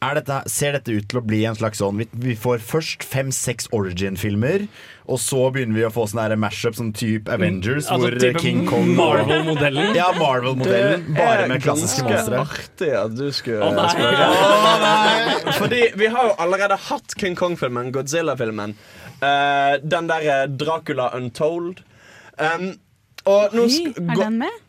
Er 0.03 0.17
dette, 0.19 0.37
ser 0.51 0.73
dette 0.75 0.91
ut 0.91 1.05
til 1.11 1.19
å 1.19 1.23
bli 1.23 1.37
en 1.47 1.55
slags 1.55 1.79
sånn 1.79 1.99
Vi, 2.01 2.07
vi 2.25 2.33
får 2.39 2.59
først 2.65 3.05
fem-seks 3.07 3.69
origin-filmer, 3.75 4.65
og 5.07 5.19
så 5.21 5.39
begynner 5.55 5.77
vi 5.77 5.85
å 5.87 5.91
få 5.93 6.05
sånn 6.11 6.35
mash-up 6.41 6.75
som 6.75 6.89
type 6.95 7.31
Avengers, 7.31 7.87
Altså 7.87 8.09
hvor 8.09 8.17
type 8.19 8.41
King 8.43 8.63
Kong 8.67 8.91
Marvel-modellen. 8.97 9.93
Ja, 9.95 10.09
Marvel-modellen. 10.17 11.05
Bare 11.15 11.47
med 11.51 11.63
klassiske 11.63 12.03
ganske 12.07 12.35
monstre. 12.35 12.63
artig 12.67 12.91
at 12.99 13.15
du 13.19 13.25
skulle 13.35 13.63
Å, 13.63 13.71
nei. 13.77 13.87
spørre. 13.93 15.55
Fordi 15.61 15.81
vi 15.99 16.11
har 16.17 16.29
jo 16.31 16.35
allerede 16.47 16.77
hatt 16.89 17.15
King 17.19 17.35
Kong-filmen, 17.39 17.91
Godzilla-filmen. 17.95 18.75
Uh, 19.23 19.77
den 19.83 20.09
derre 20.11 20.41
Dracula 20.51 21.11
Untold. 21.15 21.83
Um, 22.39 22.73
og 23.29 23.53
nå 23.55 23.67
Oi, 23.69 23.71
sk- 23.71 23.99
er 24.03 24.19
den 24.25 24.39
med? 24.41 24.61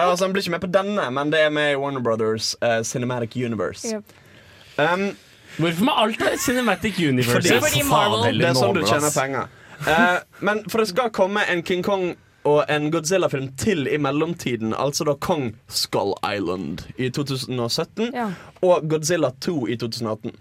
Altså, 0.00 0.24
Han 0.24 0.32
blir 0.32 0.42
ikke 0.42 0.50
med 0.50 0.60
på 0.60 0.70
denne, 0.72 1.10
men 1.10 1.30
det 1.32 1.40
er 1.40 1.50
med 1.50 1.72
i 1.72 1.76
Warner 1.76 2.00
Brothers 2.00 2.54
uh, 2.62 2.82
Cinematic 2.82 3.36
Universe. 3.36 3.88
Yep. 3.94 4.04
Um, 4.78 5.16
Hvorfor 5.58 5.84
må 5.84 5.92
alt 5.96 6.20
være 6.20 6.38
Cinematic 6.38 6.98
Universe? 7.08 7.32
Fordi- 7.32 7.60
Fordi 7.60 7.82
Marvel 7.88 8.38
det 8.38 8.48
er 8.48 8.54
sånn 8.54 8.74
du 8.74 8.84
tjener 8.86 9.10
penger. 9.14 9.48
Uh, 9.80 10.18
men 10.40 10.64
for 10.70 10.78
det 10.78 10.88
skal 10.88 11.10
komme 11.10 11.40
en 11.50 11.62
King 11.62 11.82
Kong 11.86 12.16
og 12.44 12.64
en 12.70 12.90
Godzilla-film 12.92 13.48
til 13.58 13.86
i 13.90 13.96
mellomtiden. 13.98 14.74
Altså 14.78 15.04
da 15.04 15.14
Kong 15.20 15.54
Skull 15.68 16.14
Island 16.24 16.84
i 16.96 17.08
2017 17.10 18.12
Ja. 18.14 18.30
og 18.62 18.88
Godzilla 18.88 19.30
2 19.40 19.66
i 19.68 19.76
2018. 19.76 20.32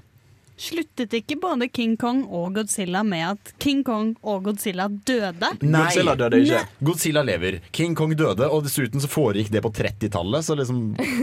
Sluttet 0.57 1.13
ikke 1.13 1.37
både 1.37 1.67
King 1.69 1.93
Kong 2.01 2.23
og 2.33 2.55
Godzilla 2.55 3.03
med 3.05 3.25
at 3.35 3.51
King 3.61 3.83
Kong 3.85 4.15
og 4.25 4.47
Godzilla 4.47 4.87
døde? 4.89 5.51
Nei. 5.61 5.83
Godzilla 5.85 6.15
døde 6.17 6.39
ikke. 6.41 6.61
Godzilla 6.89 7.23
lever. 7.27 7.59
King 7.71 7.93
Kong 7.97 8.15
døde, 8.17 8.49
og 8.49 8.65
dessuten 8.65 9.03
så 9.03 9.09
foregikk 9.11 9.51
det 9.53 9.61
på 9.65 9.69
30-tallet, 9.77 10.47
så 10.47 10.57
liksom 10.57 10.81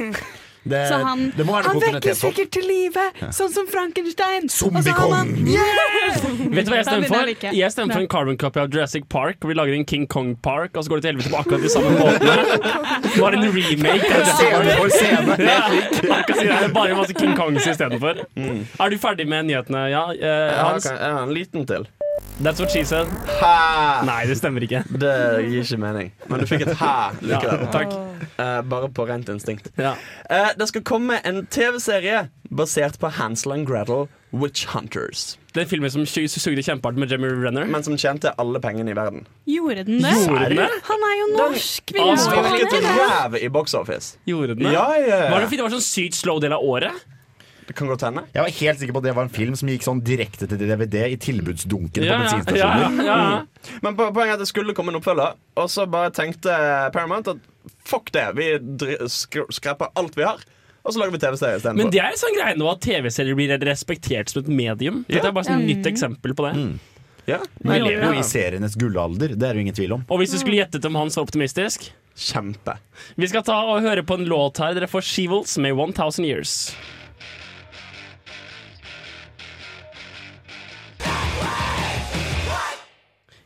det, 0.65 0.81
Så 0.89 0.97
han, 1.05 1.27
det 1.37 1.45
må 1.47 1.53
være 1.57 1.69
han 1.69 1.81
vekker 1.83 2.15
sikkert 2.17 2.51
til 2.57 2.65
live, 2.69 3.03
sånn 3.37 3.51
som 3.53 3.67
Frankenstein. 3.69 4.49
Zombiekong! 4.49 5.11
man- 5.11 5.35
Vet 6.55 6.67
du 6.67 6.71
hva 6.73 6.79
jeg 6.81 6.87
stemmer 6.89 7.09
for? 7.11 7.33
jeg 7.59 7.73
stemmer 7.75 7.95
for 7.99 8.01
en 8.05 8.09
carbon 8.09 8.37
copy 8.41 8.61
av 8.63 8.71
Jurassic 8.73 9.05
Park. 9.13 9.37
Vi 9.45 9.55
lager 9.57 9.75
en 9.77 9.85
King 9.85 10.07
Kong 10.07 10.35
Park, 10.43 10.77
og 10.77 10.85
så 10.87 10.89
går 10.95 11.01
det 11.03 11.07
til 11.07 11.13
helvete 11.13 11.33
på 11.35 11.41
akkurat 11.43 11.63
de 11.67 11.73
samme 11.73 11.91
måtene. 11.99 12.37
Det 13.05 13.21
var 13.21 13.37
en 13.37 13.45
remake. 13.53 14.23
Scene 14.35 14.77
for 14.79 14.89
scene. 14.95 15.37
Ja, 15.45 16.61
er 16.65 16.73
bare 16.75 16.95
masse 16.97 17.15
King 17.19 17.35
Kongs 17.37 17.67
istedenfor. 17.69 18.25
Er 18.37 18.89
du 18.91 18.99
ferdig 18.99 19.29
med 19.29 19.47
nyhetene? 19.51 19.85
Ja, 19.93 20.07
eh, 20.13 20.57
Hans? 20.65 20.87
ok, 20.87 20.93
jeg 20.99 21.13
har 21.19 21.23
en 21.29 21.35
liten 21.35 21.67
til. 21.69 21.87
That's 22.41 22.59
what 22.59 22.71
she 22.71 22.85
said. 22.85 23.07
Ha! 23.41 24.03
Nei, 24.07 24.25
det 24.27 24.35
stemmer 24.41 24.65
ikke. 24.67 24.83
Det 24.91 25.13
gir 25.47 25.61
ikke 25.63 25.79
mening. 25.79 26.11
Men 26.27 26.43
du 26.43 26.49
fikk 26.51 26.65
et 26.67 26.75
hæ 26.81 26.95
likevel. 27.23 27.63
Ja, 27.63 27.71
takk. 27.71 27.95
Uh, 28.35 28.59
bare 28.67 28.89
på 28.91 29.07
rent 29.07 29.31
instinkt. 29.31 29.71
Ja. 29.79 29.95
Uh, 30.27 30.51
det 30.59 30.67
skal 30.73 30.83
komme 30.83 31.21
en 31.23 31.45
TV-serie 31.47 32.27
basert 32.51 32.99
på 32.99 33.13
Hansel 33.15 33.55
and 33.55 33.69
Gretel 33.71 34.09
Witch 34.35 34.67
Hunters. 34.75 35.39
Den 35.55 35.69
filmen 35.71 35.91
som 35.91 36.07
sugde 36.07 36.63
kjempehardt 36.67 36.99
med 36.99 37.13
Jemmy 37.15 37.31
Renner. 37.31 37.71
Men 37.71 37.87
som 37.87 37.95
tjente 37.99 38.35
alle 38.43 38.59
pengene 38.61 38.91
i 38.91 38.99
verden. 38.99 39.29
Gjorde 39.47 39.87
den 39.87 40.03
det? 40.03 40.15
Gjorde 40.27 40.51
den 40.51 40.63
det? 40.65 40.69
Han 40.91 41.07
er 41.07 41.17
jo 41.21 41.27
norsk! 41.39 41.95
Han 41.99 42.19
Sparket 42.19 42.79
ræv 42.83 43.39
i 43.39 43.49
box 43.49 43.75
office. 43.79 44.19
Gjorde 44.27 44.57
den 44.57 44.67
det? 44.67 44.73
Ja, 44.75 44.89
ja, 44.99 45.21
Var 45.31 45.39
det 45.39 45.47
ja. 45.47 45.51
fordi 45.53 45.63
det 45.63 45.69
var 45.69 45.77
sånn 45.79 45.87
sykt 45.87 46.19
slow 46.19 46.43
del 46.43 46.59
av 46.59 46.67
året? 46.67 47.05
Det 47.67 47.73
kan 47.79 47.89
godt 47.89 48.03
hende. 48.05 48.23
Jeg 48.35 48.43
var 48.45 48.51
helt 48.59 48.79
sikker 48.81 48.93
på 48.93 49.01
at 49.01 49.05
det 49.09 49.15
var 49.17 49.25
en 49.29 49.33
film 49.33 49.55
som 49.57 49.69
gikk 49.73 49.85
sånn 49.87 50.03
direkte 50.05 50.47
til 50.51 50.59
DVD 50.61 51.07
i 51.15 51.17
tilbudsdunken 51.17 52.05
Ja, 52.05 52.19
på 52.19 52.19
ja, 52.19 52.19
ja, 52.19 52.25
bensinstasjoner. 52.25 53.05
ja. 53.07 53.79
Men 53.87 53.97
po- 53.97 54.11
poenget 54.13 54.35
er 54.35 54.39
at 54.39 54.43
det 54.45 54.49
skulle 54.51 54.75
komme 54.77 54.93
en 54.93 54.99
oppfølger, 55.01 55.39
og 55.57 55.71
så 55.73 55.87
bare 55.89 56.11
tenkte 56.13 56.53
Paramount 56.93 57.31
at 57.33 57.39
fuck 57.89 58.11
det, 58.13 58.27
vi 58.37 58.51
skreper 59.09 59.89
alt 59.97 60.17
vi 60.19 60.27
har, 60.29 60.43
og 60.85 60.93
så 60.93 61.01
lager 61.01 61.15
vi 61.17 61.23
TV-serie 61.23 61.73
Men 61.79 61.89
det 61.95 62.03
er 62.05 62.11
en 62.13 62.21
sånn 62.21 62.35
greie 62.37 62.57
nå 62.61 62.67
at 62.69 62.83
TV-serier 62.85 63.39
blir 63.39 63.55
respektert 63.65 64.29
som 64.29 64.43
et 64.43 64.51
medium. 64.53 65.05
Dette 65.09 65.31
er 65.31 65.33
bare 65.33 65.49
sånn 65.49 65.63
et 65.65 65.71
nytt 65.79 65.87
eksempel 65.89 66.35
på 66.37 66.45
det. 66.51 66.55
Ja. 67.25 67.39
Vi 67.65 67.79
lever 67.81 68.11
jo 68.13 68.21
i 68.21 68.27
serienes 68.29 68.75
gullalder, 68.77 69.33
det 69.33 69.41
er 69.49 69.55
det 69.57 69.63
jo 69.63 69.65
ingen 69.65 69.77
tvil 69.79 69.95
om. 69.97 70.03
Og 70.13 70.21
hvis 70.21 70.35
du 70.37 70.43
skulle 70.43 70.59
gjettet 70.61 70.85
om 70.85 71.01
han 71.01 71.09
så 71.15 71.25
optimistisk 71.25 71.89
Kjempe. 72.15 72.77
Vi 73.19 73.27
skal 73.27 73.43
ta 73.43 73.57
og 73.73 73.81
høre 73.83 74.05
på 74.07 74.15
en 74.15 74.29
låt 74.31 74.61
her. 74.63 74.77
Dere 74.77 74.87
får 74.87 75.03
She-Wolves 75.03 75.57
med 75.59 75.73
1000 75.75 76.23
Years. 76.29 76.53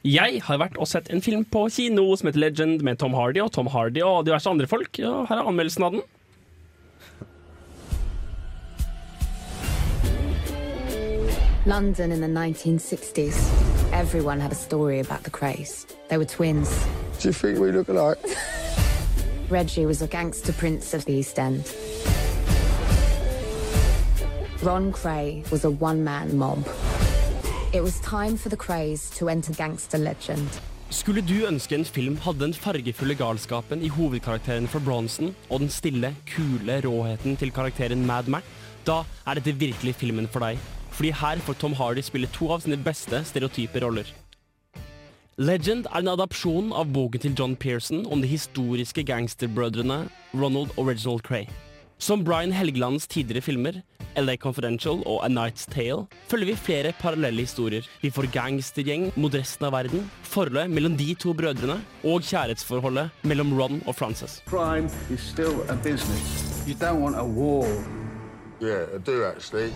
Jeg 0.09 0.38
har 0.47 0.57
vært 0.62 0.79
og 0.81 0.88
sett 0.88 1.11
en 1.12 1.21
film 1.21 1.42
på 1.44 1.66
kino 1.68 2.07
som 2.16 2.31
heter 2.31 2.40
Legend 2.40 2.85
med 2.87 2.97
Tom 3.03 3.12
Hardy 3.12 3.42
og 3.44 3.51
Tom 3.53 3.66
Hardy 3.68 4.01
og 4.01 4.23
diverse 4.25 4.49
andre 4.49 4.64
folk. 4.71 4.97
Ja, 4.97 5.27
her 5.29 5.42
er 5.42 5.49
anmeldelsen 5.51 5.85
av 5.85 5.97
den. 5.97 6.03
London 11.66 12.12
in 12.12 12.23
the 12.23 12.29
1960s. 12.29 13.37
Everyone 13.92 14.40
had 14.40 14.51
a 14.51 14.55
story 14.55 15.01
about 15.01 15.25
the 15.25 15.31
craze. 15.31 15.87
They 16.09 16.16
were 16.16 16.25
twins. 16.25 16.71
Do 17.21 17.29
you 17.29 17.35
think 17.35 17.59
we 17.59 17.71
look 17.71 17.88
alike? 17.90 18.18
Reggie 19.51 19.85
was 19.85 20.01
a 20.01 20.07
gangster 20.07 20.55
prince 20.55 20.94
of 20.94 21.05
the 21.05 21.12
East 21.12 21.38
End. 21.38 21.71
Ron 24.62 24.90
Cray 24.90 25.44
was 25.51 25.66
a 25.66 25.71
one 25.71 26.03
man 26.03 26.38
mob. 26.38 26.64
It 27.74 27.83
was 27.83 28.00
time 28.00 28.38
for 28.38 28.48
the 28.48 28.57
craze 28.57 29.11
to 29.18 29.28
enter 29.28 29.52
gangster 29.52 29.98
legend. 29.98 30.48
Skulle 30.90 31.20
du 31.20 31.44
ønske 31.44 31.74
en 31.76 31.85
film 31.85 32.14
hadde 32.24 32.40
den 32.40 32.54
fargefulle 32.54 33.12
galskapen 33.14 33.83
i 33.85 33.90
hovedkarakteren 33.92 34.68
fra 34.72 34.81
Bronson 34.81 35.35
og 35.50 35.61
den 35.61 35.68
stille, 35.68 36.14
kule 36.33 36.78
råheten 36.81 37.37
til 37.37 37.52
karakteren 37.52 38.07
Mad 38.07 38.33
Mac, 38.33 38.48
da 38.87 39.02
er 39.26 39.37
dette 39.37 39.52
virkelig 39.52 39.94
filmen 40.00 40.28
for 40.33 40.40
deg. 40.40 40.57
Fordi 40.96 41.12
her 41.12 41.44
får 41.44 41.61
Tom 41.61 41.76
Hardy 41.76 42.00
spille 42.00 42.33
to 42.33 42.48
av 42.57 42.64
sine 42.64 42.81
beste 42.81 43.20
stereotype 43.28 43.85
roller. 43.85 44.09
Legend 45.37 45.92
er 45.92 46.00
en 46.00 46.14
adopsjon 46.16 46.72
av 46.72 46.88
boken 46.88 47.20
til 47.20 47.37
John 47.37 47.57
Pearson 47.57 48.07
om 48.09 48.24
de 48.24 48.33
historiske 48.33 49.04
gangsterbrødrene 49.04 50.07
Ronald 50.33 50.72
og 50.78 50.88
Reginald 50.88 51.20
Cray. 51.28 51.44
Som 51.99 52.23
Brian 52.25 52.53
Helgelands 52.53 53.09
tidligere 53.11 53.43
filmer, 53.43 53.81
LA 54.17 54.37
Confidential 54.37 55.01
og 55.07 55.25
A 55.25 55.29
Night's 55.29 55.65
Tale, 55.67 56.07
følger 56.31 56.47
vi 56.47 56.55
flere 56.55 56.93
parallelle 57.01 57.43
historier. 57.43 57.83
Vi 58.03 58.11
får 58.11 58.31
gangstergjeng 58.31 59.09
mot 59.17 59.35
resten 59.35 59.67
av 59.67 59.75
verden, 59.75 60.05
forholdet 60.23 60.71
mellom 60.71 60.95
de 60.97 61.09
to 61.19 61.35
brødrene 61.35 61.81
og 62.05 62.23
kjærlighetsforholdet 62.23 63.11
mellom 63.27 63.51
Ron 63.59 63.83
og 63.87 63.99
Frances. 63.99 64.39
Crime 64.47 64.87
is 65.11 65.21
still 65.21 65.67
a 65.69 65.75
business. 65.75 66.63
You 66.69 66.79
don't 66.79 67.03
want 67.03 67.17
a 67.17 67.25
war. 67.25 67.67
Yeah, 68.63 68.87
I 68.95 68.99
do 68.99 69.25
actually. 69.25 69.73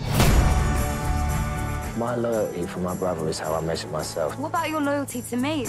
My 1.99 2.15
loyalty 2.15 2.67
for 2.67 2.81
my 2.81 2.95
brother 2.95 3.29
is 3.29 3.39
how 3.41 3.53
I 3.53 3.67
measure 3.67 3.89
myself. 3.89 4.39
What 4.39 4.55
about 4.55 4.71
your 4.71 4.81
loyalty 4.81 5.23
to 5.31 5.37
me? 5.37 5.67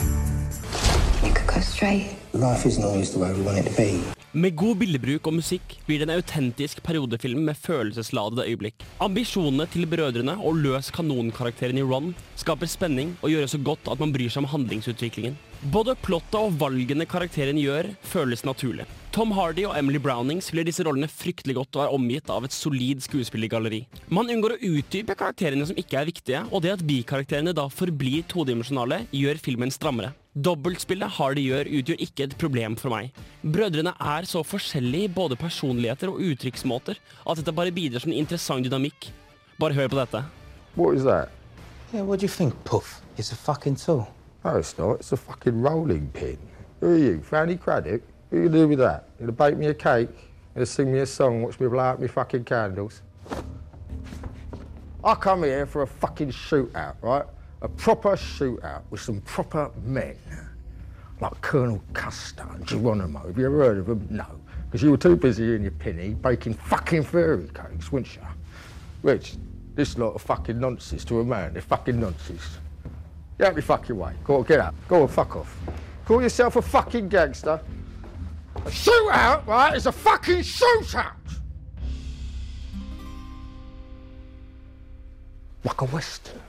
You 1.24 1.34
could 1.34 1.48
go 1.48 1.62
straight. 1.62 2.16
Life 2.34 2.68
isn't 2.68 2.84
always 2.84 3.12
the 3.12 3.20
way 3.20 3.34
we 3.34 3.42
want 3.42 3.58
it 3.58 3.70
to 3.72 3.76
be. 3.76 4.23
Med 4.34 4.56
god 4.58 4.80
bildebruk 4.82 5.28
og 5.30 5.36
musikk 5.38 5.76
blir 5.86 6.00
det 6.02 6.08
en 6.08 6.16
autentisk 6.16 6.80
periodefilm 6.82 7.44
med 7.46 7.58
følelsesladede 7.62 8.48
øyeblikk. 8.50 8.82
Ambisjonene 9.06 9.68
til 9.70 9.86
brødrene 9.86 10.34
og 10.42 10.58
løs 10.58 10.90
kanonkarakteren 10.96 11.78
i 11.78 11.84
Ron 11.86 12.16
skaper 12.42 12.72
spenning 12.72 13.12
og 13.20 13.30
gjør 13.30 13.46
det 13.46 13.52
så 13.54 13.60
godt 13.62 13.92
at 13.94 14.02
man 14.02 14.16
bryr 14.16 14.34
seg 14.34 14.42
om 14.42 14.50
handlingsutviklingen. 14.56 15.36
Både 15.76 15.94
plottet 16.02 16.40
og 16.40 16.58
valgene 16.58 17.06
karakteren 17.06 17.62
gjør, 17.62 17.92
føles 18.10 18.42
naturlig. 18.42 18.90
Tom 19.14 19.36
Hardy 19.38 19.68
og 19.70 19.78
Emily 19.78 20.02
Browning 20.02 20.42
spiller 20.42 20.66
disse 20.66 20.82
rollene 20.82 21.12
fryktelig 21.14 21.60
godt 21.60 21.78
og 21.78 21.86
er 21.86 21.94
omgitt 21.94 22.34
av 22.34 22.50
et 22.50 22.58
solid 22.58 23.06
skuespillergalleri. 23.06 23.84
Man 24.10 24.34
unngår 24.34 24.58
å 24.58 24.74
utdype 24.80 25.14
karakterene 25.14 25.70
som 25.70 25.78
ikke 25.78 26.02
er 26.02 26.10
viktige, 26.10 26.42
og 26.50 26.66
det 26.66 26.74
at 26.74 26.84
bikarakterene 26.90 27.54
da 27.54 27.70
forblir 27.70 28.26
todimensjonale, 28.34 29.04
gjør 29.14 29.46
filmen 29.46 29.70
strammere. 29.70 30.16
Dobbeltspillet 30.34 31.14
Hardy 31.14 31.44
gjør, 31.46 31.68
utgjør 31.78 32.00
ikke 32.02 32.26
et 32.26 32.32
problem 32.42 32.74
for 32.80 32.90
meg. 32.90 33.12
Brødrene 33.46 33.92
er 34.02 34.26
så 34.26 34.42
forskjellige 34.42 35.06
i 35.06 35.12
både 35.14 35.38
personligheter 35.38 36.10
og 36.10 36.24
uttrykksmåter 36.26 36.98
at 36.98 37.38
dette 37.38 37.54
bare 37.54 37.74
bidrar 37.76 38.02
som 38.02 38.10
en 38.10 38.18
interessant 38.18 38.66
dynamikk. 38.66 39.12
Bare 39.62 39.78
hør 39.78 39.92
på 39.94 40.00
dette. 40.00 40.24
What 40.74 40.98
is 40.98 41.04
that? 41.06 41.30
Yeah, 41.94 42.02
what 42.02 42.20
do 42.20 42.26
you 42.26 42.34
think, 42.34 42.56
Puff? 42.66 43.02
It's 43.16 43.32
a 43.32 43.36
fucking 43.36 43.76
tool. 43.76 44.08
No, 44.44 44.58
it's 44.58 44.76
not. 44.80 45.02
It's 45.02 45.12
a 45.12 45.18
fucking 45.18 45.62
rolling 45.62 46.10
pin. 46.14 46.40
Who 46.80 46.88
are 46.88 46.98
you, 46.98 47.22
Fanny 47.22 47.56
Craddock? 47.56 48.02
What 48.30 48.42
you 48.42 48.50
do 48.50 48.68
with 48.68 48.80
that? 48.80 49.10
You 49.20 49.28
gonna 49.28 49.32
bake 49.34 49.58
me 49.60 49.68
a 49.68 49.74
cake? 49.76 50.10
You 50.10 50.56
gonna 50.56 50.66
sing 50.66 50.92
me 50.92 51.00
a 51.00 51.06
song, 51.06 51.44
watch 51.44 51.60
me 51.60 51.68
blow 51.68 51.80
out 51.80 52.02
me 52.02 52.08
fucking 52.08 52.46
candles? 52.46 53.04
I 55.04 55.14
come 55.14 55.44
here 55.44 55.68
for 55.68 55.84
a 55.84 55.88
fucking 55.88 56.32
shootout, 56.32 56.96
right? 57.02 57.26
A 57.64 57.70
proper 57.70 58.18
shootout 58.18 58.82
with 58.90 59.00
some 59.00 59.22
proper 59.22 59.72
men. 59.84 60.18
Like 61.22 61.40
Colonel 61.40 61.82
Custer 61.94 62.46
and 62.52 62.68
Geronimo. 62.68 63.26
Have 63.26 63.38
you 63.38 63.46
ever 63.46 63.64
heard 63.64 63.78
of 63.78 63.86
them? 63.86 64.06
No. 64.10 64.26
Because 64.66 64.84
you 64.84 64.92
were 64.92 64.98
too 64.98 65.16
busy 65.16 65.56
in 65.56 65.62
your 65.62 65.72
pinny 65.72 66.10
baking 66.10 66.56
fucking 66.56 67.04
fairy 67.04 67.48
cakes, 67.54 67.90
weren't 67.90 68.14
you? 68.16 68.22
Rich, 69.02 69.36
this 69.76 69.98
lot 69.98 70.14
of 70.14 70.22
fucking 70.22 70.60
nonsense 70.60 71.06
to 71.06 71.22
a 71.22 71.24
man. 71.24 71.54
They're 71.54 71.62
fucking 71.62 71.98
nonsense. 71.98 72.58
Get 73.38 73.48
out 73.48 73.56
me 73.56 73.62
fucking 73.62 73.98
way. 73.98 74.14
Go 74.26 74.38
on, 74.38 74.44
get 74.44 74.60
out. 74.60 74.76
Go 74.90 75.04
on, 75.04 75.08
fuck 75.08 75.38
off. 75.38 75.58
Call 76.06 76.22
yourself 76.22 76.58
a 76.58 76.62
fucking 76.62 77.08
gangster. 77.08 77.62
A 78.56 78.60
shootout, 78.70 79.48
right, 79.48 79.76
is 79.76 79.86
a 79.86 79.92
fucking 79.92 80.40
shootout! 80.40 81.14
Like 85.64 85.82
a 85.82 85.86
western. 85.86 86.42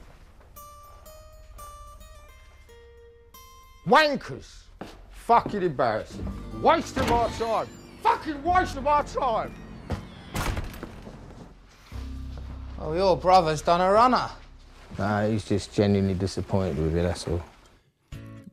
Wankers. 3.86 4.62
Fucking 5.10 5.62
embarrassing. 5.62 6.26
Waste 6.62 6.96
of 6.96 7.10
our 7.12 7.28
time. 7.30 7.66
Fucking 8.02 8.42
waste 8.42 8.76
of 8.76 8.86
our 8.86 9.04
time. 9.04 9.54
Oh, 12.80 12.94
your 12.94 13.16
brother's 13.16 13.62
done 13.62 13.80
a 13.80 13.90
runner. 13.90 14.28
Nah, 14.98 15.26
he's 15.26 15.44
just 15.44 15.74
genuinely 15.74 16.14
disappointed 16.14 16.78
with 16.78 16.94
you, 16.94 17.02
that's 17.02 17.26
all. 17.28 17.42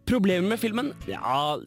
Problemet 0.05 0.47
med 0.49 0.59
filmen? 0.59 0.93
Ja, 1.05 1.59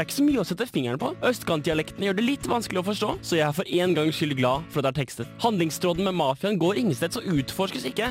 det 0.00 0.06
er 0.06 0.08
ikke 0.08 0.16
så 0.16 0.24
mye 0.24 0.40
å 0.40 0.46
sette 0.48 0.64
fingeren 0.64 1.00
på. 1.00 1.10
Østkantdialektene 1.28 2.06
gjør 2.06 2.14
det 2.16 2.22
litt 2.24 2.46
vanskelig 2.48 2.80
å 2.80 2.84
forstå, 2.86 3.08
så 3.20 3.36
jeg 3.36 3.44
er 3.44 3.52
for 3.52 3.68
en 3.68 3.90
gangs 3.98 4.16
skyld 4.16 4.32
glad 4.38 4.62
for 4.72 4.80
at 4.80 4.86
det 4.86 4.90
er 4.94 4.98
tekstet. 5.02 5.32
Handlingstråden 5.42 6.06
med 6.06 6.16
mafiaen 6.16 6.56
går 6.62 6.78
ingensteds 6.80 7.18
og 7.20 7.26
utforskes 7.34 7.84
ikke. 7.90 8.06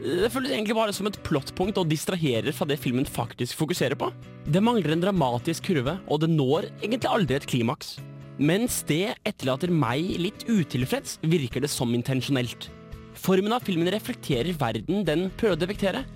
Det 0.00 0.30
føles 0.32 0.54
egentlig 0.54 0.78
bare 0.78 0.94
som 0.96 1.10
et 1.10 1.18
plottpunkt 1.26 1.76
og 1.82 1.90
distraherer 1.90 2.48
fra 2.56 2.64
det 2.70 2.78
filmen 2.80 3.04
faktisk 3.04 3.58
fokuserer 3.60 3.98
på. 4.00 4.08
Det 4.48 4.62
mangler 4.64 4.94
en 4.94 5.04
dramatisk 5.04 5.66
kurve, 5.68 5.98
og 6.08 6.22
det 6.22 6.30
når 6.32 6.70
egentlig 6.78 7.10
aldri 7.12 7.36
et 7.36 7.48
klimaks. 7.52 7.98
Mens 8.40 8.80
det 8.88 9.18
etterlater 9.28 9.68
meg 9.68 10.14
litt 10.16 10.46
utilfreds, 10.48 11.18
virker 11.28 11.60
det 11.60 11.72
som 11.74 11.92
intensjonelt. 11.92 12.70
Formen 13.20 13.52
av 13.52 13.68
filmen 13.68 13.92
reflekterer 13.92 14.56
verden 14.64 15.04
den 15.04 15.28
prøver 15.36 15.58
å 15.58 15.62
depektere. 15.66 16.06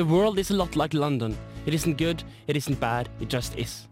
The 0.00 0.08
world 0.08 0.40
is 0.40 0.48
a 0.48 0.56
lot 0.56 0.80
like 0.80 0.96
London. 0.96 1.36
It 1.66 1.76
isn't 1.76 2.00
good, 2.00 2.24
it 2.46 2.56
isn't 2.56 2.80
bad, 2.80 3.12
it 3.20 3.28
just 3.28 3.52
is. 3.60 3.87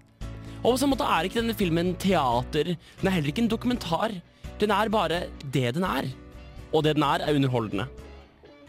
Og 0.62 0.72
på 0.72 0.78
samme 0.80 0.96
måte 0.96 1.06
er 1.06 1.28
ikke 1.28 1.40
denne 1.40 1.56
filmen 1.56 1.92
teater, 2.00 2.72
den 2.74 3.08
er 3.08 3.14
heller 3.14 3.32
ikke 3.32 3.44
en 3.44 3.52
dokumentar. 3.52 4.14
Den 4.60 4.72
er 4.72 4.90
bare 4.92 5.26
det 5.52 5.74
den 5.76 5.84
er. 5.84 6.08
Og 6.72 6.82
det 6.84 6.96
den 6.96 7.04
er, 7.06 7.22
er 7.22 7.36
underholdende. 7.36 7.86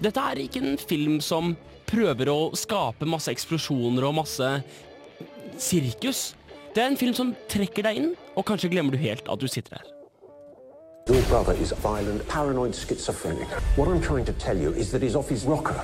Dette 0.03 0.21
er 0.21 0.43
ikke 0.43 0.61
en 0.61 0.77
film 0.77 1.19
som 1.25 1.55
prøver 1.87 2.29
å 2.29 2.51
skape 2.59 3.07
masse 3.09 3.31
eksplosjoner 3.31 4.05
og 4.05 4.17
masse 4.19 4.49
sirkus. 5.57 6.33
Det 6.75 6.83
er 6.83 6.91
en 6.91 6.99
film 6.99 7.15
som 7.17 7.31
trekker 7.49 7.87
deg 7.87 8.01
inn, 8.01 8.11
og 8.37 8.45
kanskje 8.45 8.69
glemmer 8.69 8.93
du 8.93 9.01
helt 9.01 9.25
at 9.25 9.41
du 9.41 9.47
sitter 9.49 9.79
her. 9.79 9.93
Your 11.07 11.23
brother 11.29 11.53
is 11.53 11.71
violent, 11.81 12.27
paranoid 12.27 12.75
schizophrenic. 12.75 13.47
What 13.77 13.87
I'm 13.87 14.01
trying 14.01 14.25
to 14.25 14.33
tell 14.33 14.57
you 14.57 14.73
is 14.73 14.91
that 14.91 15.01
he's 15.01 15.15
off 15.15 15.29
his 15.29 15.45
rocker. 15.45 15.81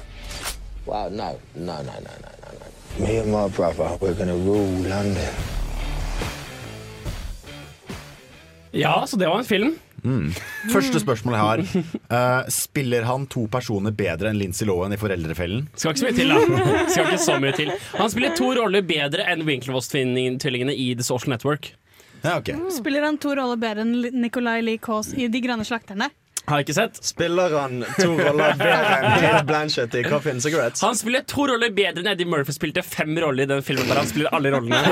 Well, 0.85 1.09
no, 1.09 1.39
no, 1.55 1.77
no, 1.77 1.81
no, 1.81 2.13
no, 2.21 2.31
no, 2.43 2.49
no. 2.59 3.05
Me 3.05 3.17
and 3.17 3.31
my 3.31 3.47
brother, 3.47 3.97
we're 4.01 4.13
gonna 4.13 4.35
rule 4.35 4.67
London. 4.83 5.62
Ja, 8.73 9.03
så 9.07 9.17
det 9.21 9.29
var 9.29 9.39
en 9.39 9.45
film. 9.45 9.75
Mm. 10.03 10.33
Første 10.73 10.99
spørsmål 10.99 11.35
jeg 11.37 11.43
har. 11.43 11.61
Uh, 12.09 12.49
spiller 12.51 13.05
han 13.07 13.27
to 13.31 13.45
personer 13.51 13.93
bedre 13.95 14.31
enn 14.31 14.39
Lindsay 14.41 14.67
Lohan 14.67 14.95
i 14.95 14.99
Foreldrefellen? 14.99 15.67
Skal 15.77 15.93
ikke 15.93 16.01
så 16.01 16.09
mye 16.09 16.17
til, 16.17 16.33
da. 16.33 16.81
Skal 16.89 17.05
ikke 17.05 17.21
så 17.23 17.37
mye 17.43 17.53
til. 17.55 17.71
Han 17.99 18.11
spiller 18.11 18.35
to 18.39 18.49
roller 18.57 18.83
bedre 18.89 19.29
enn 19.31 19.45
Winklevoss-tvillingene 19.47 20.75
i 20.75 20.89
The 20.97 21.05
Social 21.05 21.35
Network. 21.35 21.71
Ja, 22.23 22.37
okay. 22.39 22.57
Spiller 22.73 23.05
han 23.05 23.21
to 23.21 23.35
roller 23.37 23.59
bedre 23.61 23.85
enn 23.85 24.19
Nicolay 24.23 24.65
Lee 24.65 24.81
Kaas 24.81 25.13
i 25.13 25.29
De 25.31 25.43
grønne 25.43 25.67
slakterne? 25.67 26.09
Har 26.49 26.59
jeg 26.59 26.67
ikke 26.67 26.75
sett. 26.75 26.97
Spiller 27.07 27.53
han 27.55 27.85
to 27.95 28.09
roller 28.17 28.57
bedre 28.59 28.97
enn 28.97 29.21
Kate 29.23 29.43
Blanchett 29.47 29.95
i 29.95 30.03
Coffee 30.03 30.33
and 30.35 30.43
Cigarettes? 30.43 30.83
Han 30.83 30.97
spiller 30.99 31.23
to 31.29 31.45
roller 31.47 31.71
bedre 31.71 32.03
enn 32.03 32.09
Eddie 32.11 32.27
Murphy 32.27 32.55
spilte 32.55 32.83
fem 32.83 33.13
roller 33.23 33.45
i 33.45 33.49
den 33.49 33.63
filmen 33.63 33.87
der 33.87 34.01
han 34.01 34.09
spiller 34.09 34.33
alle 34.35 34.51
rollene. 34.55 34.81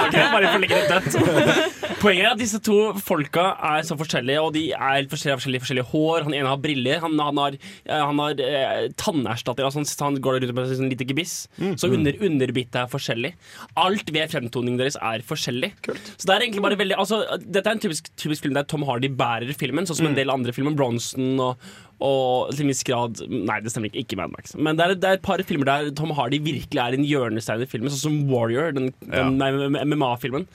Ok, 0.00 0.14
bare 0.14 0.46
for 0.46 0.58
å 0.58 0.62
legge 0.62 0.78
det 0.78 0.88
dødt. 0.94 1.80
Poenget 2.00 2.24
er 2.24 2.30
at 2.30 2.40
disse 2.40 2.58
to 2.64 2.76
folka 3.04 3.42
er 3.74 3.82
så 3.84 3.96
forskjellige, 3.98 4.40
og 4.40 4.54
de 4.54 4.62
er 4.72 5.08
forskjellige, 5.10 5.40
forskjellige, 5.40 5.62
forskjellige 5.66 5.88
hår. 5.90 6.24
Han 6.28 6.36
ene 6.38 6.48
har 6.48 6.60
briller, 6.62 7.02
han, 7.02 7.18
han 7.20 7.40
har, 7.42 7.56
eh, 7.84 8.04
han 8.08 8.22
har 8.22 8.40
eh, 8.46 8.86
tannerstatter. 9.00 9.66
Altså, 9.66 9.82
han 10.06 10.16
går 10.22 10.38
rundt 10.38 10.54
med 10.56 10.64
et 10.70 10.78
sånn 10.78 10.92
lite 10.92 11.06
gebiss. 11.08 11.34
Så 11.80 11.90
under, 11.92 12.16
underbittet 12.30 12.78
er 12.84 12.88
forskjellig. 12.90 13.34
Alt 13.80 14.14
ved 14.14 14.32
fremtoningen 14.32 14.80
deres 14.80 14.96
er 14.96 15.26
forskjellig. 15.26 15.74
Kult. 15.84 16.12
Så 16.16 16.30
det 16.30 16.36
er 16.38 16.46
egentlig 16.46 16.64
bare 16.64 16.78
veldig 16.80 16.96
altså, 17.00 17.20
Dette 17.42 17.66
er 17.66 17.76
en 17.76 17.82
typisk, 17.82 18.08
typisk 18.20 18.46
film 18.46 18.56
der 18.56 18.66
Tom 18.70 18.86
Hardy 18.88 19.10
bærer 19.12 19.52
filmen, 19.58 19.88
sånn 19.88 20.00
som 20.00 20.08
en 20.08 20.16
del 20.16 20.32
andre 20.32 20.54
filmer. 20.56 20.59
Bronson 20.76 21.40
og, 21.40 21.70
og 22.00 22.52
til 22.54 22.64
en 22.64 22.70
viss 22.72 22.84
grad 22.86 23.20
Nei, 23.28 23.58
det 23.60 23.72
stemmer 23.72 23.90
ikke. 23.90 24.04
Ikke 24.04 24.18
Mad 24.20 24.32
Max. 24.32 24.54
Men 24.56 24.78
det 24.78 24.86
er, 24.86 24.94
det 25.00 25.08
er 25.08 25.18
et 25.18 25.24
par 25.24 25.42
filmer 25.46 25.68
der 25.68 25.90
Tom 25.96 26.14
Hardy 26.16 26.40
virkelig 26.42 26.80
er 26.80 26.96
en 26.96 27.06
hjørnestein 27.06 27.64
i 27.64 27.68
filmen, 27.70 27.92
sånn 27.92 28.04
som 28.06 28.20
Warrior, 28.32 28.72
den, 28.76 28.90
den 29.04 29.36
nei, 29.40 29.50
MMA-filmen. 29.84 30.46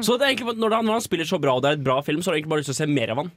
Så 0.00 0.18
det 0.18 0.26
er 0.26 0.34
egentlig, 0.34 0.58
når 0.62 0.78
han, 0.78 0.86
når 0.88 1.00
han 1.00 1.06
spiller 1.06 1.28
så 1.28 1.40
bra, 1.42 1.56
og 1.56 1.64
det 1.64 1.72
er 1.72 1.80
et 1.80 1.86
bra 1.86 1.98
film, 2.06 2.22
så 2.22 2.30
har 2.30 2.38
jeg 2.38 2.44
egentlig 2.44 2.54
bare 2.54 2.64
lyst 2.64 2.72
til 2.72 2.78
å 2.78 2.82
se 2.82 2.90
mer 2.92 3.14
av 3.14 3.22
han. 3.24 3.32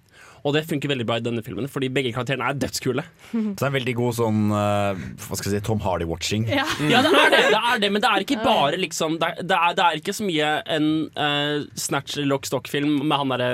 Og 0.46 0.54
det 0.54 0.62
funker 0.70 0.92
veldig 0.92 1.08
bra 1.10 1.18
i 1.18 1.24
denne 1.26 1.42
filmen, 1.46 1.66
fordi 1.72 1.90
begge 1.94 2.12
karakterene 2.14 2.52
er 2.52 2.58
dødskule. 2.62 3.04
Så 3.34 3.58
det 3.58 3.66
er 3.66 3.72
en 3.72 3.78
veldig 3.80 3.96
god 3.98 4.18
sånn 4.20 4.42
eh, 4.54 5.06
Hva 5.26 5.40
skal 5.40 5.50
jeg 5.50 5.56
si, 5.58 5.66
Tom 5.66 5.82
Hardy-watching. 5.82 6.46
Ja. 6.52 6.68
ja, 6.94 7.02
det 7.02 7.10
er 7.10 7.34
det, 7.34 7.42
det 7.56 7.62
er 7.62 7.82
det, 7.82 7.92
men 7.96 8.04
det 8.04 8.12
er 8.12 8.26
ikke 8.26 8.42
bare 8.46 8.78
liksom 8.78 9.18
Det 9.22 9.32
er, 9.32 9.42
det 9.42 9.58
er, 9.58 9.78
det 9.78 9.86
er 9.86 10.02
ikke 10.02 10.16
så 10.16 10.28
mye 10.28 10.52
en 10.76 10.90
uh, 11.18 11.66
Snatch 11.80 12.20
Lock 12.22 12.46
Stock-film 12.46 13.00
med 13.02 13.18
han 13.18 13.34
derre 13.34 13.50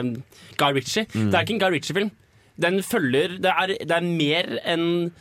Guy 0.60 0.76
Ritchie. 0.76 1.08
Mm. 1.14 1.30
Det 1.32 1.38
er 1.38 1.48
ikke 1.48 1.56
en 1.56 1.64
Guy 1.64 1.78
Ritchie-film. 1.78 2.12
Den 2.62 2.82
følger 2.84 3.38
Det 3.42 3.52
er, 3.52 3.76
det 3.80 3.92
er 3.92 4.02
mer 4.06 4.58
en 4.74 5.12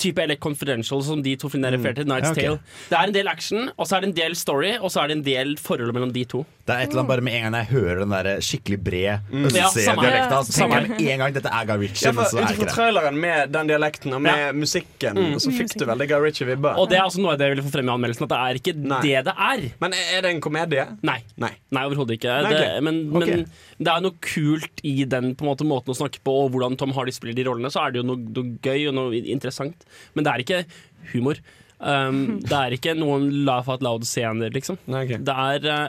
type 0.00 0.24
LA 0.26 0.36
Confidential 0.40 1.02
som 1.06 1.20
de 1.24 1.36
to 1.40 1.50
filmene 1.52 1.74
refererte 1.76 2.02
til. 2.04 2.10
Night's. 2.10 2.34
Tale. 2.36 2.58
Det 2.90 2.96
er 2.98 3.10
en 3.10 3.14
del 3.16 3.28
action, 3.30 3.68
og 3.76 3.86
så 3.86 3.96
er 3.98 4.04
det 4.06 4.08
en 4.10 4.16
del 4.20 4.34
story, 4.38 4.72
og 4.80 4.90
så 4.94 5.02
er 5.04 5.12
det 5.12 5.18
en 5.20 5.24
del 5.26 5.54
forhold 5.60 5.92
mellom 5.96 6.12
de 6.14 6.24
to. 6.30 6.44
Det 6.66 6.74
er 6.76 6.84
et 6.84 6.92
eller 6.92 7.02
annet 7.02 7.10
bare 7.10 7.24
med 7.26 7.34
en 7.34 7.44
gang 7.48 7.56
jeg 7.60 7.68
hører 7.74 8.00
den 8.04 8.12
der 8.14 8.28
skikkelig 8.46 8.78
bred 8.86 9.26
Mm. 9.30 9.46
Østse-dialekta, 9.50 10.38
så 10.46 10.52
tenker 10.54 10.76
jeg 10.80 10.88
med 10.90 11.00
en 11.14 11.18
gang 11.24 11.32
dette 11.34 11.50
er 11.50 11.64
Guy 11.66 11.78
Ritchie. 11.84 12.06
Ja, 12.10 12.12
Ut 12.12 12.34
det 12.48 12.56
fra 12.60 12.66
traileren 12.74 13.16
med 13.20 13.50
den 13.54 13.70
dialekten 13.70 14.14
og 14.16 14.22
med 14.22 14.54
musikken, 14.58 15.18
Mm. 15.20 15.34
så 15.42 15.50
fikk 15.54 15.74
du 15.78 15.84
veldig 15.88 16.06
Guy 16.08 16.20
Ritchie-vibber. 16.26 16.78
Og 16.78 16.88
det 16.90 16.98
er 16.98 17.04
også 17.08 17.20
noe 17.22 17.32
av 17.34 17.38
det 17.38 17.48
jeg 17.48 17.56
ville 17.56 17.66
få 17.66 17.72
frem 17.74 17.88
i 17.90 17.92
anmeldelsen, 17.94 18.24
at 18.28 18.32
det 18.34 18.38
er 18.38 18.60
ikke 18.60 18.74
det 18.80 19.24
det 19.26 19.34
er. 19.36 19.64
Men 19.80 19.92
er 19.94 20.22
det 20.22 20.30
en 20.34 20.40
komedie? 20.40 20.86
Nei. 21.02 21.18
Nei. 21.36 21.52
Nei, 21.70 21.82
overhodet 21.88 22.18
ikke. 22.18 22.36
Nei, 22.46 22.50
Det, 22.54 22.82
men, 22.82 23.00
okay. 23.14 23.36
men 23.36 23.46
det 23.78 23.88
er 23.92 24.00
noe 24.04 24.14
kult 24.20 24.80
i 24.84 25.04
den 25.04 25.34
på 25.34 25.42
en 25.44 25.50
måte, 25.50 25.66
måten 25.66 25.90
å 25.94 25.96
snakke 25.96 26.20
på, 26.24 26.30
og 26.44 26.52
hvordan 26.52 26.76
Tom 26.78 26.92
Hardy 26.92 27.10
spiller 27.12 27.34
de 27.34 27.44
rollene. 27.48 27.70
Så 27.72 27.82
er 27.84 27.90
det 27.92 28.02
jo 28.02 28.06
noe, 28.06 28.16
noe 28.16 28.58
gøy 28.62 28.88
og 28.88 28.94
noe 28.94 29.14
interessant. 29.24 29.84
Men 30.14 30.26
det 30.26 30.32
er 30.34 30.44
ikke 30.44 30.60
humor. 31.14 31.40
Um, 31.80 32.40
det 32.44 32.52
er 32.52 32.76
ikke 32.76 32.92
noen 32.98 33.30
laugh 33.48 33.70
out 33.72 33.82
loud-scener, 33.84 34.52
liksom. 34.52 34.76
Det 35.24 35.32
er 35.32 35.70
eh, 35.70 35.88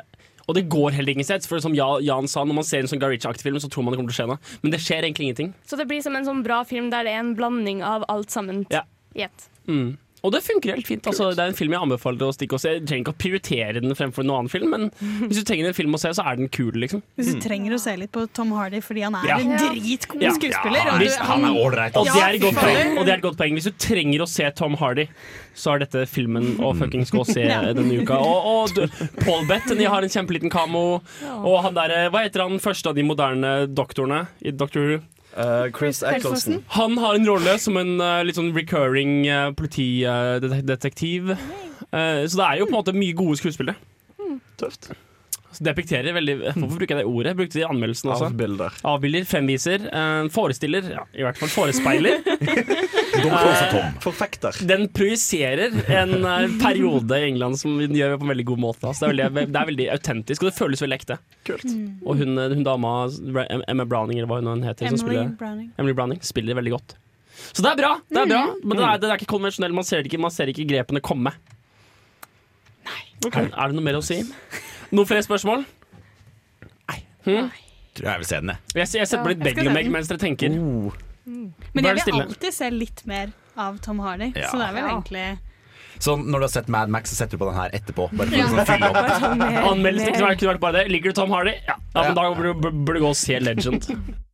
og 0.51 0.55
det 0.57 0.65
går 0.71 0.91
heller 0.97 1.13
ingen 1.13 1.27
steds. 1.27 1.47
For 1.47 1.61
som 1.63 1.75
Jan 1.75 2.27
sa, 2.27 2.43
når 2.43 2.57
man 2.57 2.65
ser 2.67 2.83
en 2.83 2.89
sånn 2.91 2.99
Guy 2.99 3.13
Ritchie-aktig 3.13 3.45
film, 3.45 3.59
så 3.61 3.69
tror 3.71 3.85
man 3.85 3.93
det 3.93 4.01
kommer 4.01 4.11
til 4.11 4.17
å 4.17 4.19
skje 4.19 4.29
noe. 4.33 4.55
Men 4.65 4.73
det 4.73 4.81
skjer 4.83 5.05
egentlig 5.07 5.29
ingenting. 5.29 5.53
Så 5.69 5.79
det 5.79 5.85
blir 5.87 6.01
som 6.03 6.17
en 6.17 6.27
sånn 6.27 6.41
bra 6.43 6.61
film 6.67 6.89
der 6.91 7.07
det 7.07 7.13
er 7.15 7.21
en 7.23 7.35
blanding 7.37 7.83
av 7.87 8.03
alt 8.11 8.33
sammen 8.33 8.65
Ja. 8.73 8.81
i 9.15 9.23
ett. 9.27 9.47
Mm. 9.69 9.97
Og 10.23 10.31
det 10.35 10.43
funker 10.45 10.75
helt 10.75 10.85
fint. 10.85 11.07
Altså, 11.09 11.31
det 11.33 11.39
er 11.41 11.49
en 11.49 11.55
film 11.57 11.73
jeg 11.73 11.81
anbefaler 11.81 12.27
å 12.27 12.33
stikke 12.35 12.53
og 12.53 12.61
se. 12.61 12.75
Jeg 12.75 12.83
trenger 12.85 13.07
ikke 13.07 13.13
å 13.15 13.19
prioritere 13.23 13.81
den 13.81 13.95
fremfor 13.97 14.21
noen 14.27 14.43
annen 14.43 14.51
film, 14.53 14.69
men 14.69 14.83
hvis 15.25 15.39
du 15.39 15.43
trenger 15.49 15.71
en 15.71 15.73
film 15.73 15.95
å 15.97 15.99
se, 15.99 16.11
så 16.13 16.21
er 16.29 16.35
den 16.37 16.49
kul, 16.53 16.71
liksom. 16.77 17.01
Hvis 17.17 17.31
du 17.33 17.39
trenger 17.41 17.73
å 17.73 17.79
se 17.81 17.95
litt 17.97 18.11
på 18.13 18.27
Tom 18.37 18.51
Hardy 18.53 18.83
fordi 18.85 19.01
han 19.07 19.15
er 19.17 19.25
Ja. 19.31 19.37
en 19.39 19.55
dritgod 19.57 20.21
Ja. 20.21 20.29
skuespiller. 20.37 20.85
Ja, 20.85 20.97
hvis- 21.01 21.17
han 21.17 21.43
er 21.45 21.57
ålreit, 21.57 21.97
Og 21.97 22.05
Ja, 22.05 22.13
det 22.13 22.21
er 22.21 22.33
et 22.35 22.41
godt 22.41 22.61
poeng. 22.61 22.97
Og 22.99 23.05
det 23.05 23.13
er 23.13 23.17
et 23.17 23.21
godt 23.23 23.37
poeng. 23.37 23.53
Hvis 23.57 23.63
du 23.63 23.71
trenger 23.71 24.19
å 24.21 24.27
se 24.27 24.51
Tom 24.51 24.75
Hardy, 24.75 25.07
så 25.55 25.73
er 25.73 25.79
dette 25.79 26.05
filmen 26.07 26.55
å 26.57 26.75
fuckings 26.77 27.09
gå 27.11 27.19
og 27.21 27.25
se 27.25 27.41
denne 27.73 28.01
uka. 28.03 28.13
Og, 28.21 28.45
og 28.45 28.75
du, 28.75 28.87
Paul 29.25 29.45
Bettany 29.47 29.85
har 29.85 30.03
en 30.03 30.09
kjempeliten 30.09 30.51
kamo. 30.51 31.01
Og 31.43 31.63
han 31.63 31.73
der, 31.73 32.09
hva 32.11 32.21
heter 32.29 32.41
han 32.47 32.59
første 32.59 32.85
av 32.87 32.95
de 32.95 33.01
moderne 33.01 33.67
doktorene 33.73 34.27
i 34.45 34.51
Doctor 34.51 34.81
Who? 34.85 35.01
Chris 35.77 36.01
Eccleston. 36.03 36.63
Han 36.75 36.97
har 36.99 37.15
en 37.15 37.27
rolle 37.29 37.57
som 37.61 37.77
en 37.79 37.93
uh, 38.03 38.19
litt 38.27 38.35
sånn 38.35 38.51
recurring 38.55 39.21
uh, 39.29 39.53
politidetektiv. 39.55 41.31
Eh, 41.91 42.23
så 42.27 42.37
det 42.39 42.45
er 42.45 42.59
jo 42.59 42.67
på 42.69 42.71
en 42.71 42.79
måte 42.79 42.95
mye 42.95 43.15
gode 43.17 43.37
skuespillere. 43.39 43.75
Tøft. 44.59 44.91
Depekterer 45.59 46.15
veldig 46.15 46.35
Hvorfor 46.55 46.77
bruker 46.79 46.95
jeg 46.95 47.03
det 47.03 47.09
ordet? 47.09 47.33
Brukte 47.37 47.57
det 47.57 47.63
i 47.63 47.67
anmeldelsen 47.67 48.11
også. 48.13 48.29
Avbilder. 48.31 48.77
Avbilder, 48.87 49.25
fremviser, 49.27 49.83
eh, 49.91 50.29
forestiller, 50.31 50.87
ja, 50.93 51.03
i 51.17 51.25
hvert 51.25 51.39
fall 51.41 51.51
forespeiler. 51.51 52.21
Forfekter. 54.05 54.55
Den 54.67 54.87
projiserer 54.95 55.75
en 55.91 56.15
eh, 56.23 56.55
periode 56.61 57.19
i 57.19 57.27
England 57.27 57.59
som 57.59 57.75
den 57.81 57.95
gjør 57.97 58.17
på 58.17 58.27
en 58.27 58.33
veldig 58.33 58.47
god 58.53 58.63
måte. 58.63 58.87
Altså, 58.87 59.11
det, 59.11 59.25
er 59.25 59.35
veldig, 59.35 59.51
det 59.51 59.61
er 59.61 59.69
veldig 59.73 59.89
autentisk, 59.97 60.45
og 60.45 60.51
det 60.51 60.55
føles 60.57 60.83
veldig 60.85 60.99
ekte. 61.01 61.19
Kult. 61.47 61.67
Og 62.05 62.23
hun, 62.23 62.35
eh, 62.37 62.55
hun 62.55 62.65
dama, 62.67 62.95
Emma 63.67 63.85
Browning, 63.85 64.21
eller 64.21 64.31
hva 64.31 64.41
hun 64.41 64.65
heter, 64.65 64.87
som 64.87 64.95
Emily 64.95 65.05
spiller, 65.05 65.31
Browning. 65.39 65.71
Emily 65.77 65.97
Browning, 65.97 66.23
spiller 66.25 66.59
veldig 66.61 66.75
godt. 66.77 66.97
Så 67.51 67.63
det 67.63 67.71
er 67.71 67.79
bra, 67.79 67.95
det 68.11 68.19
er 68.21 68.27
bra 68.29 68.41
men 68.61 68.77
det 68.77 68.83
er, 68.85 68.99
det 69.01 69.07
er 69.09 69.19
ikke 69.19 69.31
konvensjonell. 69.31 69.73
Man 69.75 69.87
ser 69.87 70.05
ikke, 70.07 70.19
man 70.21 70.33
ser 70.33 70.51
ikke 70.51 70.67
grepene 70.69 71.01
komme. 71.03 71.33
Er, 73.21 73.47
er 73.47 73.69
det 73.69 73.77
noe 73.77 73.85
mer 73.85 73.99
å 73.99 74.03
si? 74.05 74.21
Noen 74.91 75.07
flere 75.07 75.23
spørsmål? 75.23 75.65
Nei. 76.89 76.99
Hmm? 77.25 77.51
Tror 77.95 78.07
jeg 78.11 78.21
vil 78.23 78.27
se 78.31 78.39
den, 78.41 78.51
jeg. 78.53 78.57
Jeg, 78.81 78.87
jeg 79.01 79.07
setter 79.07 79.23
på 79.23 79.31
litt 79.33 79.43
Beglemeg 79.45 79.89
mens 79.91 80.07
dere 80.11 80.17
tenker. 80.21 80.49
Men 80.51 81.85
jeg 81.85 81.93
vil 81.95 82.01
stille. 82.05 82.25
alltid 82.25 82.53
se 82.55 82.69
litt 82.71 83.05
mer 83.07 83.31
av 83.59 83.79
Tom 83.83 83.99
Hardy, 83.99 84.31
Ja. 84.35 84.47
så 84.51 84.57
det 84.59 84.67
er 84.69 84.73
vel 84.73 84.83
Ja. 84.83 84.91
egentlig 84.95 85.39
Så 86.01 86.15
når 86.17 86.39
du 86.39 86.43
har 86.47 86.47
sett 86.49 86.67
Mad 86.69 86.89
Max, 86.89 87.11
så 87.11 87.15
setter 87.15 87.37
du 87.37 87.43
på 87.43 87.51
den 87.51 87.59
her 87.59 87.69
etterpå. 87.77 88.07
Bare 88.17 88.27
for 88.27 88.35
å 88.35 88.47
sånn 88.49 88.65
fylle 88.65 88.87
opp. 88.89 89.09
Sånn 89.21 89.41
Anmeldelsen 89.41 90.07
mer- 90.07 90.15
kunne 90.17 90.27
vært- 90.29 90.39
kunne 90.39 90.53
vært 90.53 90.59
bare 90.63 90.73
det. 90.79 90.87
Liker 90.91 91.09
du 91.11 91.13
Tom 91.13 91.29
Hardy? 91.31 91.51
Ja, 91.67 91.75
ja 91.95 92.01
men 92.01 92.15
da 92.15 92.33
burde 92.33 92.93
du 92.95 92.99
gå 93.03 93.09
og 93.11 93.15
se 93.15 93.39
Legend. 93.39 93.85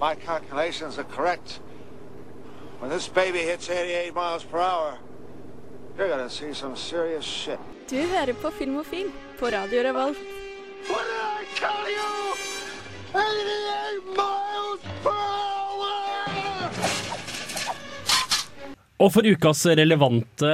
My 0.00 0.14
calculations 0.14 0.98
are 0.98 1.04
correct. 1.04 1.60
When 2.78 2.90
this 2.90 3.08
baby 3.08 3.38
hits 3.38 3.68
88 3.68 4.14
miles 4.14 4.44
per 4.44 4.58
hour, 4.58 4.98
you're 5.96 6.08
gonna 6.08 6.30
see 6.30 6.54
some 6.54 6.76
serious 6.76 7.24
shit. 7.24 7.58
Du 7.90 7.96
hører 7.96 8.32
på 8.32 8.50
Filmofil 8.50 9.10
på 9.38 9.46
Radio 9.46 9.82
Revolt. 9.82 10.16
What 10.88 11.04
did 11.04 11.20
I 11.20 11.44
tell 11.54 11.90
you? 11.90 12.34
88 13.14 14.16
miles 14.16 14.80
per 15.02 15.10
hour! 15.10 16.07
Og 18.98 19.12
for 19.14 19.22
ukas 19.22 19.60
relevante 19.78 20.48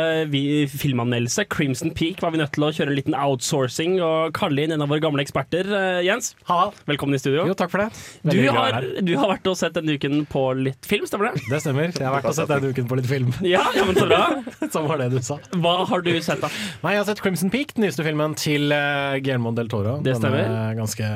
filmanmeldelse, 0.68 1.46
Crimson 1.48 1.94
Peak, 1.96 2.20
var 2.20 2.34
vi 2.34 2.42
nødt 2.42 2.52
til 2.52 2.66
å 2.66 2.68
kjøre 2.76 2.92
en 2.92 2.98
liten 2.98 3.14
outsourcing 3.16 3.94
og 4.04 4.34
kalle 4.36 4.66
inn 4.66 4.74
en 4.74 4.84
av 4.84 4.90
våre 4.92 5.00
gamle 5.00 5.24
eksperter. 5.24 5.70
Jens, 6.04 6.34
Jens, 6.44 6.82
velkommen 6.84 7.16
i 7.16 7.22
studio. 7.22 7.46
Jo, 7.48 7.56
takk 7.56 7.72
for 7.72 7.80
det. 7.80 7.88
Du 8.28 8.42
har, 8.52 8.84
du 9.00 9.14
har 9.16 9.32
vært 9.32 9.48
og 9.48 9.56
sett 9.56 9.78
denne 9.78 9.96
uken 9.96 10.26
på 10.28 10.44
litt 10.60 10.84
film, 10.84 11.08
stemmer 11.08 11.32
det? 11.32 11.46
Det 11.48 11.62
stemmer. 11.64 11.88
Jeg 11.88 12.04
har 12.04 12.18
vært 12.18 12.28
og 12.34 12.36
sett 12.36 12.52
denne 12.52 12.74
uken 12.76 12.90
på 12.92 13.00
litt 13.00 13.08
film. 13.08 13.32
Ja, 13.54 13.64
ja, 13.76 13.84
men 13.88 13.96
så 13.96 14.06
bra. 14.10 14.22
Som 14.74 14.90
var 14.90 15.00
det 15.00 15.10
du 15.14 15.20
sa. 15.24 15.38
Hva 15.64 15.76
har 15.88 16.04
du 16.04 16.12
sett, 16.18 16.44
da? 16.44 16.52
Nei, 16.84 16.98
Jeg 16.98 17.00
har 17.00 17.08
sett 17.14 17.24
Crimson 17.24 17.52
Peak, 17.54 17.72
den 17.78 17.86
nyeste 17.86 18.04
filmen 18.04 18.36
til 18.36 18.76
uh, 18.76 19.16
Guillermo 19.20 19.54
del 19.56 19.72
Toro. 19.72 19.96
Det 20.04 20.18
stemmer. 20.18 20.44
Denne 20.44 20.76
ganske 20.82 21.08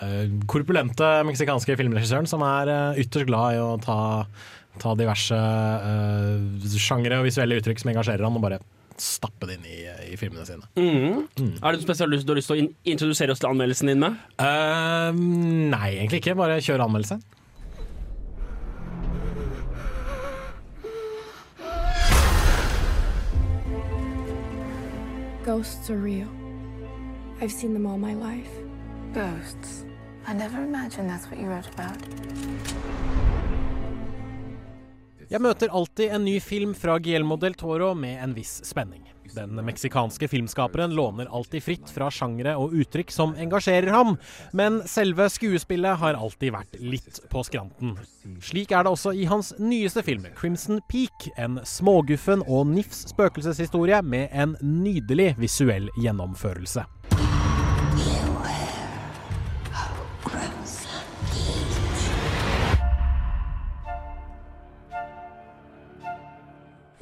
eh, 0.00 0.32
korpulente 0.50 1.12
meksikanske 1.28 1.76
filmregissøren 1.80 2.28
som 2.28 2.44
er 2.46 2.72
eh, 2.72 3.02
ytterst 3.04 3.28
glad 3.28 3.56
i 3.56 3.62
å 3.62 3.70
ta, 3.82 3.98
ta 4.80 4.94
diverse 4.96 5.36
uh, 5.36 6.70
sjangre 6.76 7.20
og 7.20 7.26
visuelle 7.28 7.58
uttrykk 7.60 7.82
som 7.82 7.92
engasjerer 7.92 8.24
han, 8.24 8.38
og 8.38 8.44
bare 8.44 8.62
stappe 9.02 9.48
det 9.48 9.58
inn 9.58 9.68
i, 9.68 9.78
i 10.12 10.16
filmene 10.20 10.46
sine. 10.46 10.66
Mm. 10.78 11.24
Er 11.58 11.72
det 11.72 11.80
noe 11.80 11.84
spesielt 11.84 12.12
du 12.26 12.32
har 12.32 12.38
lyst 12.38 12.50
til 12.50 12.56
å 12.56 12.62
in 12.62 12.72
introdusere 12.94 13.34
oss 13.34 13.42
til 13.42 13.50
anmeldelsen 13.50 13.92
din 13.92 14.02
med? 14.02 14.18
Uh, 14.40 15.10
nei, 15.72 15.96
egentlig 15.98 16.22
ikke. 16.22 16.36
Bare 16.38 16.60
kjør 16.62 16.86
anmeldelse. 16.86 17.20
Ghosts 25.42 25.90
are 25.90 25.96
real. 25.96 26.28
I've 27.40 27.50
seen 27.50 27.74
them 27.74 27.86
all 27.86 27.98
my 27.98 28.14
life. 28.14 28.52
Ghosts. 29.12 29.84
I 30.26 30.34
never 30.34 30.62
imagined 30.62 31.10
that's 31.10 31.26
what 31.26 31.40
you 31.40 31.46
wrote 31.46 31.66
about. 31.66 33.21
Jeg 35.32 35.40
møter 35.40 35.70
alltid 35.72 36.10
en 36.12 36.26
ny 36.26 36.34
film 36.44 36.74
fra 36.76 36.98
Guillermo 37.00 37.38
del 37.40 37.54
Toro 37.56 37.94
med 37.96 38.18
en 38.20 38.34
viss 38.36 38.58
spenning. 38.68 39.06
Den 39.32 39.56
meksikanske 39.64 40.26
filmskaperen 40.28 40.92
låner 40.92 41.30
alltid 41.32 41.64
fritt 41.64 41.88
fra 41.88 42.10
sjangre 42.12 42.52
og 42.60 42.74
uttrykk 42.76 43.08
som 43.14 43.32
engasjerer 43.40 43.88
ham, 43.94 44.18
men 44.52 44.82
selve 44.84 45.30
skuespillet 45.32 45.96
har 46.02 46.18
alltid 46.20 46.52
vært 46.52 46.76
litt 46.84 47.22
på 47.32 47.46
skranten. 47.48 47.94
Slik 48.44 48.74
er 48.76 48.84
det 48.84 48.92
også 48.92 49.14
i 49.16 49.24
hans 49.30 49.54
nyeste 49.56 50.04
film, 50.04 50.26
'Crimson 50.36 50.82
Peak', 50.92 51.30
en 51.40 51.62
småguffen 51.64 52.44
og 52.44 52.66
nifs 52.68 53.06
spøkelseshistorie 53.14 54.02
med 54.04 54.28
en 54.36 54.58
nydelig 54.60 55.32
visuell 55.40 55.88
gjennomførelse. 55.96 56.84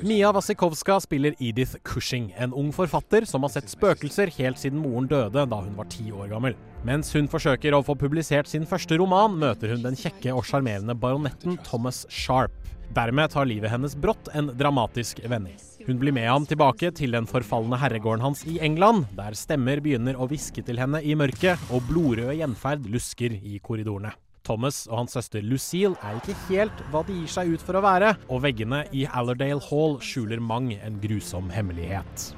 Mia 0.02 0.32
Wasikowska 0.32 1.00
spiller 1.00 1.34
Edith 1.38 1.76
Cushing, 1.84 2.34
en 2.38 2.54
ung 2.56 2.70
forfatter 2.72 3.26
som 3.28 3.44
har 3.44 3.50
sett 3.52 3.68
spøkelser 3.68 4.30
helt 4.38 4.56
siden 4.56 4.80
moren 4.80 5.04
døde 5.10 5.42
da 5.44 5.58
hun 5.60 5.74
var 5.76 5.90
ti 5.92 6.06
år 6.08 6.30
gammel. 6.30 6.56
Mens 6.88 7.12
hun 7.12 7.28
forsøker 7.28 7.76
å 7.76 7.82
få 7.84 7.92
publisert 8.00 8.48
sin 8.48 8.64
første 8.68 8.96
roman, 8.96 9.36
møter 9.36 9.74
hun 9.74 9.84
den 9.84 9.98
kjekke 10.00 10.32
og 10.32 10.46
sjarmerende 10.48 10.96
baronetten 10.96 11.58
Thomas 11.66 12.06
Sharp. 12.08 12.54
Dermed 12.96 13.34
tar 13.34 13.44
livet 13.46 13.70
hennes 13.74 13.92
brått 13.92 14.32
en 14.32 14.48
dramatisk 14.56 15.20
vending. 15.28 15.60
Hun 15.84 16.00
blir 16.00 16.16
med 16.16 16.30
ham 16.30 16.48
tilbake 16.48 16.94
til 16.96 17.12
den 17.12 17.28
forfalne 17.28 17.76
herregården 17.82 18.24
hans 18.24 18.46
i 18.48 18.56
England, 18.64 19.04
der 19.20 19.36
stemmer 19.36 19.84
begynner 19.84 20.16
å 20.16 20.30
hviske 20.32 20.64
til 20.64 20.80
henne 20.80 21.04
i 21.04 21.12
mørket, 21.12 21.60
og 21.68 21.84
blodrøde 21.92 22.40
gjenferd 22.40 22.88
lusker 22.88 23.36
i 23.36 23.60
korridorene. 23.60 24.16
Thomas 24.46 24.86
og 24.88 25.02
hans 25.02 25.16
søster 25.16 25.44
Lucille 25.44 25.96
er 26.02 26.18
ikke 26.18 26.36
helt 26.48 26.82
hva 26.90 27.02
de 27.06 27.16
gir 27.20 27.30
seg 27.30 27.52
ut 27.54 27.64
for 27.64 27.78
å 27.78 27.84
være, 27.84 28.14
og 28.28 28.42
veggene 28.44 28.84
i 28.96 29.06
Allerdale 29.06 29.62
Hall 29.68 29.98
skjuler 30.04 30.40
mang 30.40 30.72
en 30.74 31.00
grusom 31.02 31.50
hemmelighet. 31.52 32.30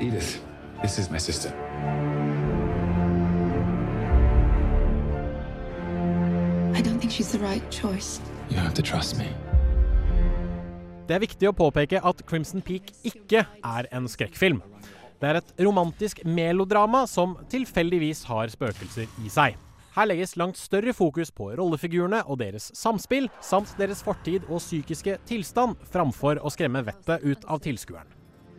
Edith, 0.00 0.38
this 0.82 0.98
is 0.98 1.10
my 1.10 1.18
sister. 1.18 1.50
I 6.76 6.82
don't 6.82 7.00
think 7.00 7.12
she's 7.12 7.32
the 7.32 7.42
right 7.42 7.64
choice. 7.70 8.20
You 8.50 8.58
have 8.58 8.74
to 8.74 8.82
trust 8.82 9.18
me. 9.18 9.30
Det 11.06 11.14
er 11.14 11.22
viktig 11.22 11.46
å 11.46 11.54
påpeke 11.54 12.00
at 12.02 12.22
Crimson 12.26 12.62
Peak 12.66 12.90
ikke 13.06 13.44
er 13.46 13.88
en 13.94 14.08
skrekkfilm. 14.10 14.58
Det 15.16 15.28
er 15.28 15.38
et 15.38 15.52
romantisk 15.62 16.24
melodrama 16.26 17.04
som 17.08 17.36
tilfeldigvis 17.48 18.24
har 18.28 18.50
spøkelser 18.52 19.06
i 19.22 19.30
seg. 19.32 19.54
Her 19.96 20.10
legges 20.10 20.36
langt 20.36 20.58
større 20.60 20.92
fokus 20.92 21.30
på 21.32 21.48
rollefigurene 21.56 22.18
og 22.28 22.36
deres 22.42 22.68
samspill, 22.76 23.30
samt 23.40 23.72
deres 23.80 24.02
fortid 24.04 24.44
og 24.50 24.60
psykiske 24.60 25.16
tilstand, 25.24 25.78
framfor 25.88 26.42
å 26.44 26.52
skremme 26.52 26.82
vettet 26.84 27.24
ut 27.24 27.46
av 27.48 27.62
tilskueren. 27.64 28.10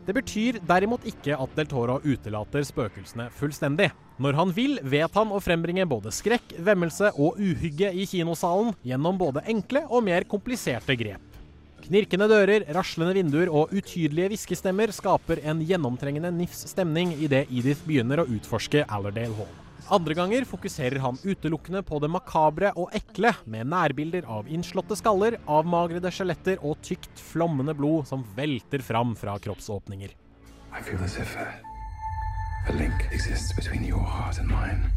Det 0.07 0.15
betyr 0.15 0.57
derimot 0.65 1.03
ikke 1.05 1.35
at 1.35 1.53
Del 1.57 1.67
Toro 1.67 1.99
utelater 2.01 2.63
spøkelsene 2.65 3.27
fullstendig. 3.37 3.89
Når 4.23 4.37
han 4.39 4.53
vil, 4.55 4.79
vet 4.81 5.13
han 5.19 5.33
å 5.35 5.41
frembringe 5.43 5.85
både 5.85 6.13
skrekk, 6.15 6.55
vemmelse 6.63 7.11
og 7.19 7.37
uhygge 7.37 7.91
i 7.91 8.07
kinosalen 8.09 8.71
gjennom 8.87 9.19
både 9.19 9.43
enkle 9.51 9.83
og 9.91 10.07
mer 10.07 10.25
kompliserte 10.31 10.95
grep. 10.97 11.37
Knirkende 11.85 12.31
dører, 12.31 12.65
raslende 12.73 13.13
vinduer 13.19 13.51
og 13.51 13.75
utydelige 13.75 14.31
hviskestemmer 14.33 14.95
skaper 14.95 15.43
en 15.45 15.61
gjennomtrengende 15.61 16.33
nifs 16.33 16.65
stemning 16.71 17.13
idet 17.19 17.45
Edith 17.51 17.85
begynner 17.85 18.23
å 18.23 18.29
utforske 18.31 18.87
Allerdale 18.87 19.35
Hall. 19.37 19.66
Andre 19.89 20.13
ganger 20.13 20.43
fokuserer 20.43 20.99
han 20.99 21.17
utelukkende 21.23 21.79
på 21.87 21.99
det 22.03 22.09
makabre 22.11 22.73
og 22.75 22.91
ekle, 22.97 23.31
med 23.47 23.69
nærbilder 23.71 24.25
av 24.27 24.49
innslåtte 24.51 24.97
skaller, 24.99 25.37
avmagrede 25.47 26.11
skjeletter 26.11 26.59
og 26.59 26.81
tykt, 26.83 27.13
flommende 27.15 27.71
blod 27.77 28.09
som 28.09 28.25
velter 28.35 28.83
fram 28.83 29.15
fra 29.15 29.37
kroppsåpninger. 29.39 30.11
I 30.75 30.81
feel 30.83 30.99
as 31.05 31.15
if 31.15 31.37
a, 31.39 31.47
a 32.67 32.75
link 32.75 33.07
exists 33.15 33.55
between 33.55 33.87
your 33.87 34.03
heart 34.03 34.41
and 34.43 34.51
mine. 34.51 34.91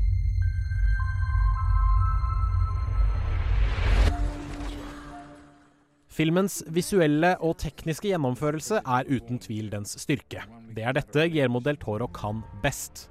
Filmens 6.11 6.65
visuelle 6.67 7.37
og 7.39 7.55
tekniske 7.63 8.11
gjennomførelse 8.11 8.83
er 8.83 9.07
uten 9.07 9.39
tvil 9.39 9.71
dens 9.71 9.95
styrke. 10.03 10.43
Det 10.75 10.83
er 10.83 10.99
dette 10.99 11.31
Guillermo 11.31 11.63
del 11.63 11.79
Toro 11.79 12.11
kan 12.11 12.43
best. 12.67 13.07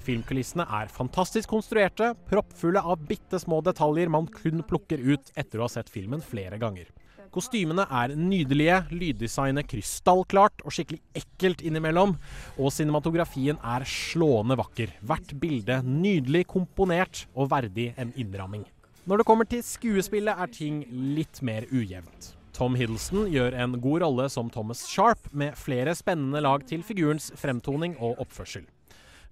Filmkulissene 0.00 0.64
er 0.80 0.88
fantastisk 0.92 1.50
konstruerte, 1.52 2.14
proppfulle 2.30 2.80
av 2.80 3.02
bitte 3.08 3.40
små 3.42 3.60
detaljer 3.64 4.10
man 4.12 4.28
kun 4.32 4.64
plukker 4.66 5.02
ut 5.02 5.30
etter 5.36 5.60
å 5.60 5.66
ha 5.66 5.72
sett 5.72 5.92
filmen 5.92 6.24
flere 6.24 6.58
ganger. 6.60 6.88
Kostymene 7.30 7.84
er 7.94 8.16
nydelige, 8.18 8.80
lyddesignet 8.90 9.68
krystallklart 9.70 10.64
og 10.64 10.74
skikkelig 10.74 10.98
ekkelt 11.20 11.62
innimellom, 11.62 12.16
og 12.58 12.74
cinematografien 12.74 13.60
er 13.62 13.86
slående 13.86 14.56
vakker. 14.58 14.96
Hvert 15.06 15.36
bilde 15.38 15.78
nydelig 15.86 16.48
komponert 16.50 17.28
og 17.36 17.52
verdig 17.52 17.92
en 18.00 18.10
innramming. 18.18 18.66
Når 19.06 19.22
det 19.22 19.28
kommer 19.28 19.46
til 19.46 19.62
skuespillet, 19.64 20.42
er 20.42 20.50
ting 20.50 20.82
litt 20.90 21.38
mer 21.46 21.68
ujevnt. 21.70 22.32
Tom 22.56 22.74
Hiddleston 22.76 23.30
gjør 23.30 23.54
en 23.62 23.78
god 23.80 24.02
rolle 24.02 24.26
som 24.32 24.50
Thomas 24.50 24.82
Sharp, 24.90 25.30
med 25.30 25.54
flere 25.56 25.94
spennende 25.94 26.42
lag 26.42 26.66
til 26.66 26.82
figurens 26.84 27.30
fremtoning 27.38 27.94
og 28.02 28.18
oppførsel. 28.26 28.66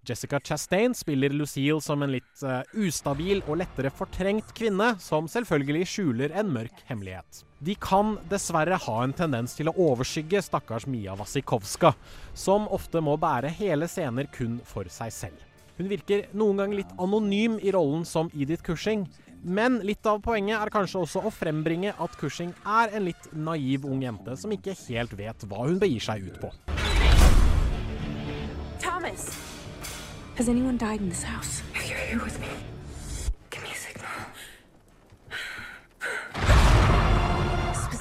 Jessica 0.08 0.40
Chastain 0.40 0.94
spiller 0.94 1.34
Lucille 1.36 1.80
som 1.84 2.02
en 2.02 2.12
litt 2.14 2.42
uh, 2.42 2.62
ustabil 2.72 3.42
og 3.46 3.58
lettere 3.60 3.92
fortrengt 3.92 4.54
kvinne, 4.56 4.94
som 5.02 5.28
selvfølgelig 5.28 5.88
skjuler 5.90 6.32
en 6.38 6.48
mørk 6.54 6.80
hemmelighet. 6.88 7.42
De 7.60 7.74
kan 7.74 8.16
dessverre 8.30 8.78
ha 8.80 8.96
en 9.02 9.12
tendens 9.12 9.56
til 9.58 9.68
å 9.68 9.76
overskygge 9.90 10.40
stakkars 10.46 10.86
Mia 10.88 11.16
Wasikowska, 11.18 11.92
som 12.32 12.68
ofte 12.72 13.02
må 13.04 13.18
bære 13.20 13.52
hele 13.58 13.88
scener 13.90 14.30
kun 14.32 14.60
for 14.64 14.88
seg 14.92 15.12
selv. 15.12 15.44
Hun 15.78 15.90
virker 15.90 16.24
noen 16.34 16.62
gang 16.62 16.72
litt 16.74 16.94
anonym 16.98 17.58
i 17.62 17.72
rollen 17.74 18.06
som 18.08 18.30
Edith 18.34 18.64
Cushing, 18.66 19.04
men 19.42 19.78
litt 19.86 20.06
av 20.10 20.18
poenget 20.24 20.58
er 20.58 20.72
kanskje 20.74 21.04
også 21.04 21.22
å 21.22 21.34
frembringe 21.34 21.92
at 21.94 22.16
Cushing 22.18 22.50
er 22.66 22.96
en 22.98 23.06
litt 23.06 23.28
naiv 23.32 23.86
ung 23.86 24.02
jente 24.02 24.34
som 24.40 24.54
ikke 24.54 24.74
helt 24.88 25.14
vet 25.18 25.46
hva 25.46 25.68
hun 25.68 25.78
begir 25.82 26.02
seg 26.02 26.26
ut 26.26 26.40
på. 26.42 26.50
Thomas! 28.82 29.47
Has 30.38 30.48
anyone 30.48 30.78
died 30.78 31.00
in 31.00 31.08
this 31.08 31.24
house? 31.24 31.62
If 31.74 31.88
you're 31.90 31.98
here 31.98 32.22
with 32.22 32.38
me, 32.38 32.46
give 33.50 33.60
me 33.64 33.70
a 33.72 33.74
signal. 33.74 34.06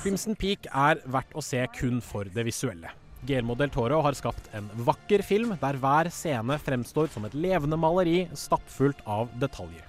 Crimson 0.03 0.35
Peak 0.37 0.67
er 0.69 1.01
verdt 1.09 1.33
å 1.33 1.41
se 1.41 1.63
kun 1.73 1.97
for 1.97 2.29
det 2.29 2.45
visuelle. 2.45 2.91
Guillermo 3.23 3.55
del 3.57 3.73
Toro 3.73 4.03
har 4.05 4.13
skapt 4.13 4.53
en 4.53 4.69
vakker 4.85 5.25
film 5.25 5.55
der 5.63 5.79
hver 5.81 6.11
scene 6.13 6.59
fremstår 6.61 7.09
som 7.09 7.25
et 7.25 7.33
levende 7.33 7.73
maleri 7.81 8.27
stappfullt 8.37 9.01
av 9.09 9.33
detaljer. 9.41 9.81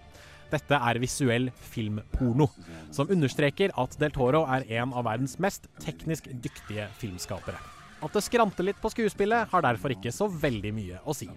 Dette 0.49 0.81
er 0.81 1.05
visuell 1.05 1.51
filmporno, 1.69 2.49
som 2.89 3.13
understreker 3.13 3.77
at 3.77 4.01
del 4.01 4.17
Toro 4.17 4.47
er 4.49 4.65
en 4.81 4.97
av 4.97 5.05
verdens 5.05 5.37
mest 5.37 5.69
teknisk 5.85 6.33
dyktige 6.33 6.89
filmskapere. 6.97 7.61
At 8.01 8.17
det 8.17 8.25
skranter 8.25 8.65
litt 8.71 8.81
på 8.81 8.89
skuespillet, 8.95 9.53
har 9.53 9.69
derfor 9.69 9.93
ikke 9.93 10.17
så 10.17 10.33
veldig 10.33 10.73
mye 10.73 11.05
å 11.05 11.13
si. 11.13 11.29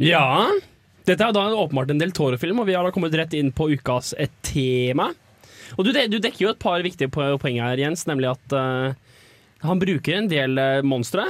Ja. 0.00 0.48
Dette 1.04 1.26
er 1.26 1.34
da 1.34 1.48
åpenbart 1.58 1.90
en 1.90 1.98
Del 1.98 2.12
Toro-film, 2.14 2.60
og 2.62 2.68
vi 2.68 2.76
har 2.78 2.84
da 2.86 2.92
kommet 2.94 3.14
rett 3.18 3.34
inn 3.34 3.50
på 3.52 3.66
ukas 3.74 4.12
et 4.22 4.32
tema. 4.46 5.10
Og 5.76 5.84
du, 5.86 5.92
du 5.92 6.18
dekker 6.20 6.44
jo 6.46 6.50
et 6.52 6.60
par 6.62 6.82
viktige 6.84 7.10
po- 7.10 7.36
poeng 7.42 7.58
her, 7.62 7.80
Jens, 7.80 8.04
nemlig 8.06 8.30
at 8.34 8.54
uh, 8.54 8.94
han 9.66 9.80
bruker 9.82 10.18
en 10.20 10.28
del 10.30 10.58
uh, 10.60 10.82
monstre. 10.86 11.24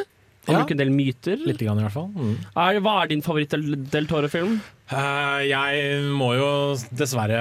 Han 0.49 0.57
Ja. 0.57 0.61
bruker 0.61 0.75
en 0.75 0.83
del 0.83 0.91
myter. 0.91 1.39
Litt 1.47 1.61
grann 1.63 1.79
i 1.79 1.85
hvert 1.87 1.95
fall. 1.95 2.09
Mm. 2.13 2.33
Er, 2.59 2.81
hva 2.83 2.97
er 3.05 3.13
din 3.13 3.23
favoritt 3.23 3.53
Del, 3.55 3.77
Del 3.93 4.09
Toro-film? 4.11 4.57
Eh, 4.93 5.43
jeg 5.49 6.01
må 6.13 6.33
jo 6.37 6.49
dessverre 6.99 7.39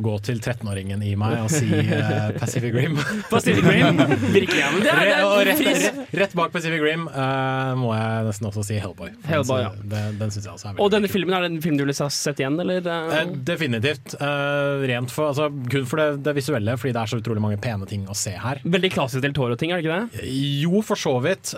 gå 0.00 0.12
til 0.24 0.38
13-åringen 0.40 1.02
i 1.04 1.10
meg 1.18 1.34
og 1.42 1.50
si 1.52 1.66
eh, 1.68 2.30
Pacific 2.38 2.72
Rim. 2.76 2.94
Pacific 3.32 3.66
Rim? 3.66 3.98
Virkelig, 4.32 4.60
ja, 4.62 4.70
det 4.78 4.92
er- 4.92 5.02
det 5.04 5.16
er 5.18 5.48
rett, 5.50 5.64
rett, 5.66 6.14
rett 6.22 6.36
bak 6.38 6.52
Pacific 6.54 6.80
Rim 6.80 7.04
uh, 7.10 7.74
må 7.76 7.90
jeg 7.92 8.24
nesten 8.30 8.48
også 8.48 8.64
si 8.64 8.78
Hellboy. 8.80 9.10
Hellboy, 9.28 9.60
ja. 9.66 9.72
Den, 9.82 10.16
den 10.22 10.32
synes 10.32 10.46
jeg 10.46 10.54
også 10.54 10.68
er 10.70 10.72
veldig 10.76 10.84
Og 10.86 10.94
denne 10.94 11.10
filmen, 11.12 11.34
er 11.36 11.44
det 11.44 11.50
en 11.52 11.60
film 11.64 11.76
du 11.76 11.84
ville 11.84 11.96
ha 11.98 12.08
sett 12.14 12.40
igjen, 12.40 12.56
eller? 12.62 12.80
Uh, 12.86 13.34
definitivt. 13.50 14.14
Uh, 14.22 14.86
rent 14.88 15.12
for, 15.12 15.32
altså, 15.34 15.50
kun 15.74 15.84
for 15.90 16.00
det, 16.00 16.08
det 16.24 16.36
visuelle, 16.38 16.78
fordi 16.80 16.94
det 16.96 17.02
er 17.02 17.12
så 17.12 17.20
utrolig 17.20 17.44
mange 17.44 17.60
pene 17.60 17.88
ting 17.90 18.06
å 18.08 18.16
se 18.16 18.32
her. 18.40 18.62
Veldig 18.64 18.92
klassisk 18.94 19.26
Del 19.26 19.36
Toro-ting, 19.36 19.74
er 19.74 19.82
det 19.82 19.88
ikke 19.90 20.00
det? 20.00 20.32
Jo, 20.64 20.80
for 20.86 21.00
så 21.00 21.16
vidt. 21.24 21.52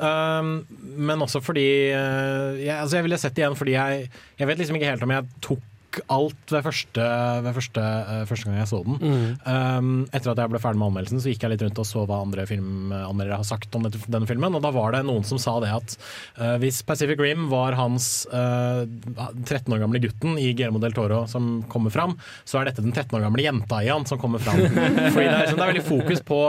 Men 0.97 1.22
også 1.24 1.40
fordi 1.44 1.66
jeg, 1.92 2.74
altså 2.74 2.99
jeg 2.99 3.07
ville 3.07 3.18
sett 3.20 3.36
det 3.36 3.44
igjen 3.44 3.57
fordi 3.59 3.74
jeg, 3.76 4.07
jeg 4.40 4.49
vet 4.51 4.61
liksom 4.61 4.78
ikke 4.80 4.86
helt 4.93 5.07
om 5.07 5.16
jeg 5.16 5.28
tok 5.45 5.72
alt 6.12 6.53
ved 6.53 6.64
første, 6.66 7.05
ved 7.45 7.57
første, 7.57 7.80
eh, 7.82 8.22
første 8.28 8.49
gang 8.49 8.59
jeg 8.61 8.70
så 8.70 8.80
den. 8.84 8.99
Mm. 9.01 9.30
Um, 9.47 9.91
etter 10.12 10.32
at 10.32 10.43
jeg 10.43 10.53
ble 10.53 10.61
ferdig 10.62 10.80
med 10.80 10.91
anmeldelsen, 10.91 11.22
så 11.22 11.32
gikk 11.32 11.47
jeg 11.47 11.55
litt 11.55 11.64
rundt 11.64 11.80
og 11.82 11.89
så 11.89 12.05
hva 12.09 12.20
andre 12.24 12.47
filmanmeldere 12.49 13.41
har 13.41 13.49
sagt 13.49 13.74
om 13.78 13.87
dette, 13.87 14.01
denne 14.05 14.28
filmen. 14.28 14.57
Og 14.57 14.64
da 14.64 14.72
var 14.74 14.97
det 14.97 15.05
noen 15.09 15.26
som 15.26 15.41
sa 15.43 15.57
det 15.64 15.72
at 15.72 15.97
uh, 16.41 16.57
hvis 16.62 16.82
Pacific 16.87 17.20
Rim 17.22 17.49
var 17.53 17.78
hans 17.78 18.26
uh, 18.32 18.84
13 18.84 19.72
år 19.72 19.84
gamle 19.87 20.03
gutten 20.05 20.37
i 20.41 20.53
Guillermo 20.53 20.82
del 20.82 20.97
Toro 20.97 21.24
som 21.30 21.61
kommer 21.72 21.95
fram, 21.95 22.16
så 22.45 22.61
er 22.61 22.70
dette 22.70 22.84
den 22.84 22.95
13 22.95 23.16
år 23.18 23.26
gamle 23.28 23.45
jenta 23.47 23.82
i 23.82 23.93
han 23.93 24.07
som 24.09 24.20
kommer 24.20 24.43
fram. 24.43 24.61
Fordi 25.14 25.26
det 25.26 25.32
er, 25.32 25.45
liksom, 25.45 25.61
det 25.61 25.66
er 25.66 25.74
veldig 25.74 25.87
fokus 25.87 26.24
på 26.26 26.41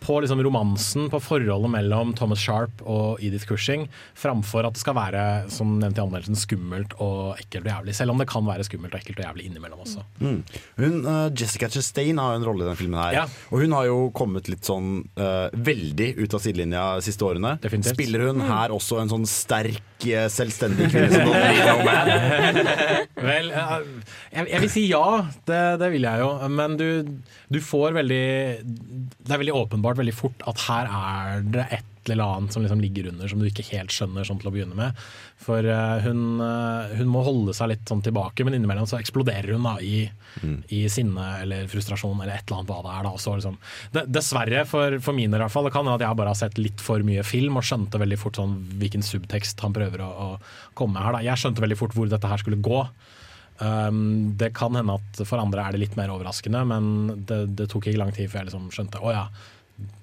på 0.00 0.16
liksom 0.24 0.40
romansen, 0.42 1.08
på 1.12 1.20
forholdet 1.22 1.70
mellom 1.72 2.14
Thomas 2.16 2.40
Sharp 2.42 2.82
og 2.88 3.20
Edith 3.24 3.46
Cushing, 3.48 3.86
framfor 4.18 4.66
at 4.66 4.76
det 4.76 4.82
skal 4.82 4.96
være 4.96 5.24
som 5.52 5.76
nevnt 5.80 6.00
i 6.00 6.04
anmeldelsen, 6.04 6.38
skummelt 6.40 6.96
og 6.98 7.36
ekkelt 7.40 7.66
og 7.66 7.72
jævlig. 7.74 7.96
Selv 7.98 8.14
om 8.14 8.22
det 8.22 8.28
kan 8.30 8.46
være 8.48 8.66
skummelt 8.68 8.96
og 8.96 9.02
ekkelt 9.02 9.20
og 9.20 9.28
jævlig 9.28 9.48
innimellom 9.50 9.84
også. 9.84 10.04
Mm. 10.22 10.40
Hun, 10.80 10.96
uh, 11.04 11.28
Jessica 11.36 11.68
Chastain 11.72 12.20
har 12.20 12.34
jo 12.34 12.40
en 12.40 12.48
rolle 12.48 12.64
i 12.64 12.68
denne 12.68 12.80
filmen 12.80 13.00
her. 13.02 13.20
Ja. 13.20 13.26
Og 13.50 13.64
hun 13.64 13.76
har 13.76 13.90
jo 13.90 13.98
kommet 14.16 14.48
litt 14.52 14.68
sånn 14.68 15.02
uh, 15.20 15.48
veldig 15.52 16.14
ut 16.22 16.36
av 16.36 16.44
sidelinja 16.44 16.86
de 17.00 17.06
siste 17.10 17.26
årene. 17.26 17.56
Definitivt. 17.62 17.98
Spiller 17.98 18.28
hun 18.30 18.44
her 18.48 18.74
også 18.74 19.02
en 19.02 19.12
sånn 19.12 19.28
sterk, 19.28 19.82
eh, 20.08 20.28
selvstendig 20.32 20.88
kvinne 20.92 21.10
som? 21.12 21.30
Vel, 23.30 23.50
eh, 23.52 23.74
jeg 24.32 24.62
vil 24.64 24.72
si 24.72 24.84
ja, 24.88 25.04
det, 25.48 25.60
det 25.82 25.90
vil 25.92 26.06
jeg 26.08 26.22
jo. 26.22 26.30
Men 26.56 26.76
du, 26.80 26.86
du 27.52 27.58
får 27.64 27.96
veldig 27.98 28.24
Det 28.64 29.34
er 29.34 29.42
veldig 29.42 29.56
åpenbart 29.64 30.00
veldig 30.00 30.16
fort 30.16 30.40
at 30.50 30.64
her 30.68 30.84
er 31.00 31.44
det 31.56 31.66
et 31.80 31.89
eller 32.08 32.24
annet 32.24 32.52
som 32.52 32.62
liksom 32.62 32.80
ligger 32.80 33.10
under 33.10 33.28
som 33.28 33.40
du 33.40 33.48
ikke 33.48 33.66
helt 33.72 33.92
skjønner 33.92 34.24
sånn 34.24 34.40
til 34.40 34.48
å 34.48 34.52
begynne 34.54 34.78
med. 34.78 35.02
For 35.40 35.66
uh, 35.66 35.98
hun, 36.04 36.40
uh, 36.40 36.94
hun 36.96 37.10
må 37.12 37.24
holde 37.26 37.54
seg 37.56 37.72
litt 37.72 37.84
sånn 37.90 38.02
tilbake, 38.06 38.46
men 38.46 38.56
innimellom 38.56 38.88
så 38.88 39.00
eksploderer 39.00 39.52
hun 39.52 39.68
da 39.68 39.76
i, 39.84 40.06
i 40.72 40.80
sinne 40.92 41.26
eller 41.42 41.68
frustrasjon 41.70 42.16
eller 42.22 42.38
et 42.38 42.46
eller 42.46 42.62
annet 42.62 42.72
hva 42.72 42.80
det 42.86 42.96
er. 42.96 43.04
da. 43.04 43.14
også, 43.18 43.36
liksom, 43.40 43.60
det, 43.96 44.06
dessverre, 44.14 44.64
for, 44.70 44.98
for 45.04 45.16
mine 45.16 45.36
i 45.36 45.44
hvert 45.44 45.52
fall, 45.52 45.68
det 45.68 45.74
kan 45.76 45.84
hende 45.84 46.00
at 46.00 46.06
jeg 46.06 46.20
bare 46.22 46.34
har 46.34 46.40
sett 46.40 46.60
litt 46.60 46.84
for 46.84 47.04
mye 47.06 47.24
film 47.26 47.60
og 47.60 47.66
skjønte 47.66 48.00
veldig 48.00 48.20
fort 48.20 48.40
sånn 48.40 48.58
hvilken 48.80 49.04
subtekst 49.04 49.60
han 49.64 49.76
prøver 49.76 50.04
å, 50.06 50.10
å 50.10 50.28
komme 50.78 50.96
med 50.96 51.06
her. 51.06 51.18
da. 51.18 51.24
Jeg 51.32 51.44
skjønte 51.44 51.66
veldig 51.66 51.80
fort 51.80 51.96
hvor 51.96 52.10
dette 52.10 52.30
her 52.30 52.40
skulle 52.40 52.62
gå. 52.64 52.84
Um, 53.60 54.32
det 54.40 54.54
kan 54.56 54.72
hende 54.72 54.96
at 54.96 55.18
for 55.28 55.36
andre 55.36 55.66
er 55.66 55.74
det 55.76 55.82
litt 55.82 55.96
mer 55.98 56.08
overraskende, 56.14 56.62
men 56.64 57.24
det, 57.28 57.42
det 57.58 57.66
tok 57.68 57.90
ikke 57.90 58.00
lang 58.00 58.12
tid 58.16 58.30
før 58.32 58.40
jeg 58.40 58.48
liksom 58.48 58.70
skjønte 58.72 59.02
å 59.04 59.12
ja, 59.12 59.26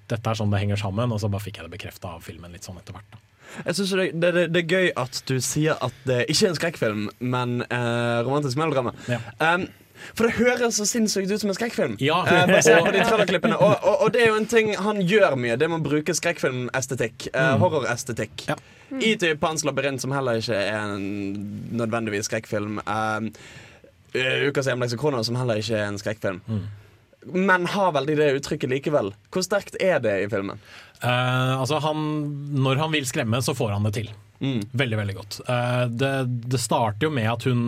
dette 0.08 0.30
er 0.32 0.40
sånn 0.40 0.52
det 0.54 0.62
henger 0.64 0.80
sammen, 0.80 1.12
og 1.12 1.20
så 1.20 1.30
bare 1.32 1.44
fikk 1.44 1.58
jeg 1.62 1.68
det 1.68 1.74
bekrefta 1.78 2.14
av 2.16 2.22
filmen 2.24 2.54
litt 2.56 2.64
sånn 2.68 2.78
etter 2.80 2.96
hvert. 2.96 3.10
da. 3.12 3.24
Jeg 3.66 3.76
synes 3.78 3.92
det, 3.96 4.06
det, 4.20 4.30
det, 4.36 4.46
det 4.54 4.62
er 4.66 4.72
gøy 4.78 4.88
at 5.00 5.20
du 5.30 5.38
sier 5.44 5.78
at 5.82 5.94
det 6.08 6.22
ikke 6.30 6.46
er 6.46 6.50
en 6.54 6.58
skrekkfilm, 6.62 7.04
men 7.34 7.62
eh, 7.68 8.18
romantisk 8.28 8.60
melodrama. 8.60 8.92
Um, 9.40 9.68
for 10.14 10.28
det 10.28 10.36
høres 10.38 10.76
så 10.78 10.86
sinnssykt 10.86 11.32
ut 11.32 11.42
som 11.42 11.50
en 11.50 11.56
skrekkfilm. 11.58 11.96
Ja. 12.04 12.20
Eh, 12.28 12.44
basert 12.52 12.84
på 12.86 12.92
de 12.94 13.00
trailerklippene. 13.08 13.56
Og, 13.58 13.72
og, 13.82 14.04
og 14.06 14.12
det 14.14 14.22
er 14.26 14.28
jo 14.30 14.36
en 14.38 14.46
ting 14.52 14.74
han 14.78 15.00
gjør 15.02 15.38
mye. 15.42 15.56
Det 15.58 15.70
med 15.72 15.80
å 15.80 15.88
bruke 15.88 16.14
skrekkfilmestetikk. 16.16 17.30
Eh, 17.34 17.48
Mm. 17.56 17.64
Horrorestetikk. 17.64 18.44
I 19.04 19.16
type 19.20 19.44
Hans 19.48 19.64
labyrint, 19.68 20.00
som 20.04 20.14
heller 20.16 20.38
ikke 20.40 20.56
er 20.60 20.94
en 20.94 21.08
nødvendigvis 21.80 22.30
skrekkfilm. 22.30 22.78
Uh, 22.86 23.32
Ukas 24.48 24.70
hjemlekse 24.70 24.98
kroner, 25.00 25.24
som 25.28 25.36
heller 25.40 25.60
ikke 25.60 25.76
er 25.80 25.88
en 25.90 25.98
skrekkfilm. 26.00 26.40
Men 27.34 27.68
har 27.74 27.96
veldig 27.98 28.18
det 28.20 28.30
uttrykket 28.40 28.72
likevel. 28.72 29.12
Hvor 29.34 29.46
sterkt 29.46 29.80
er 29.84 30.00
det 30.04 30.16
i 30.24 30.30
filmen? 30.32 30.62
Uh, 31.04 31.60
altså 31.62 31.82
han, 31.84 32.08
når 32.58 32.80
han 32.82 32.96
vil 32.96 33.06
skremme, 33.10 33.42
så 33.46 33.56
får 33.58 33.76
han 33.76 33.86
det 33.88 33.98
til. 34.00 34.16
Veldig, 34.38 34.98
veldig 35.00 35.16
godt. 35.18 35.40
Uh, 35.48 35.86
det, 35.90 36.12
det 36.46 36.60
starter 36.62 37.08
jo 37.08 37.14
med 37.14 37.26
at 37.32 37.46
hun, 37.50 37.62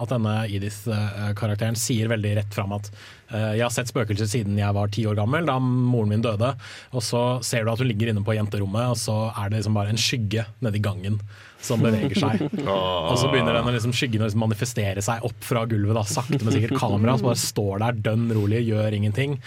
at 0.00 0.12
denne 0.12 0.34
Edith-karakteren 0.52 1.78
sier 1.80 2.10
veldig 2.12 2.34
rett 2.36 2.56
fram 2.56 2.74
at 2.76 2.90
eh, 2.92 3.54
jeg 3.56 3.64
har 3.64 3.72
sett 3.72 3.88
spøkelser 3.88 4.28
siden 4.28 4.58
jeg 4.60 4.76
var 4.76 4.92
ti 4.92 5.06
år 5.08 5.16
gammel, 5.16 5.48
da 5.48 5.56
moren 5.60 6.12
min 6.12 6.24
døde. 6.24 6.52
Og 6.92 7.04
så 7.04 7.22
ser 7.46 7.64
du 7.64 7.72
at 7.72 7.80
hun 7.80 7.88
ligger 7.88 8.12
inne 8.12 8.24
på 8.26 8.36
jenterommet, 8.36 8.92
og 8.92 9.00
så 9.00 9.30
er 9.32 9.48
det 9.48 9.62
liksom 9.62 9.78
bare 9.80 9.94
en 9.94 10.00
skygge 10.00 10.44
nedi 10.60 10.82
gangen 10.84 11.20
som 11.64 11.82
beveger 11.84 12.16
seg. 12.18 12.46
Og 13.10 13.16
så 13.20 13.28
begynner 13.32 13.58
den 13.58 13.68
å 13.68 13.74
liksom 13.74 13.94
skyggen 13.96 14.24
å 14.24 14.28
liksom 14.28 14.44
manifestere 14.44 15.04
seg 15.04 15.26
opp 15.26 15.44
fra 15.44 15.66
gulvet, 15.68 15.96
da, 15.98 16.06
sakte, 16.08 16.40
men 16.42 16.56
sikkert. 16.56 16.78
Kamera 16.80 17.18
som 17.18 17.28
bare 17.30 17.42
står 17.42 17.84
der 17.84 18.00
dønn 18.08 18.30
rolig, 18.36 18.64
gjør 18.68 18.96
ingenting. 18.96 19.38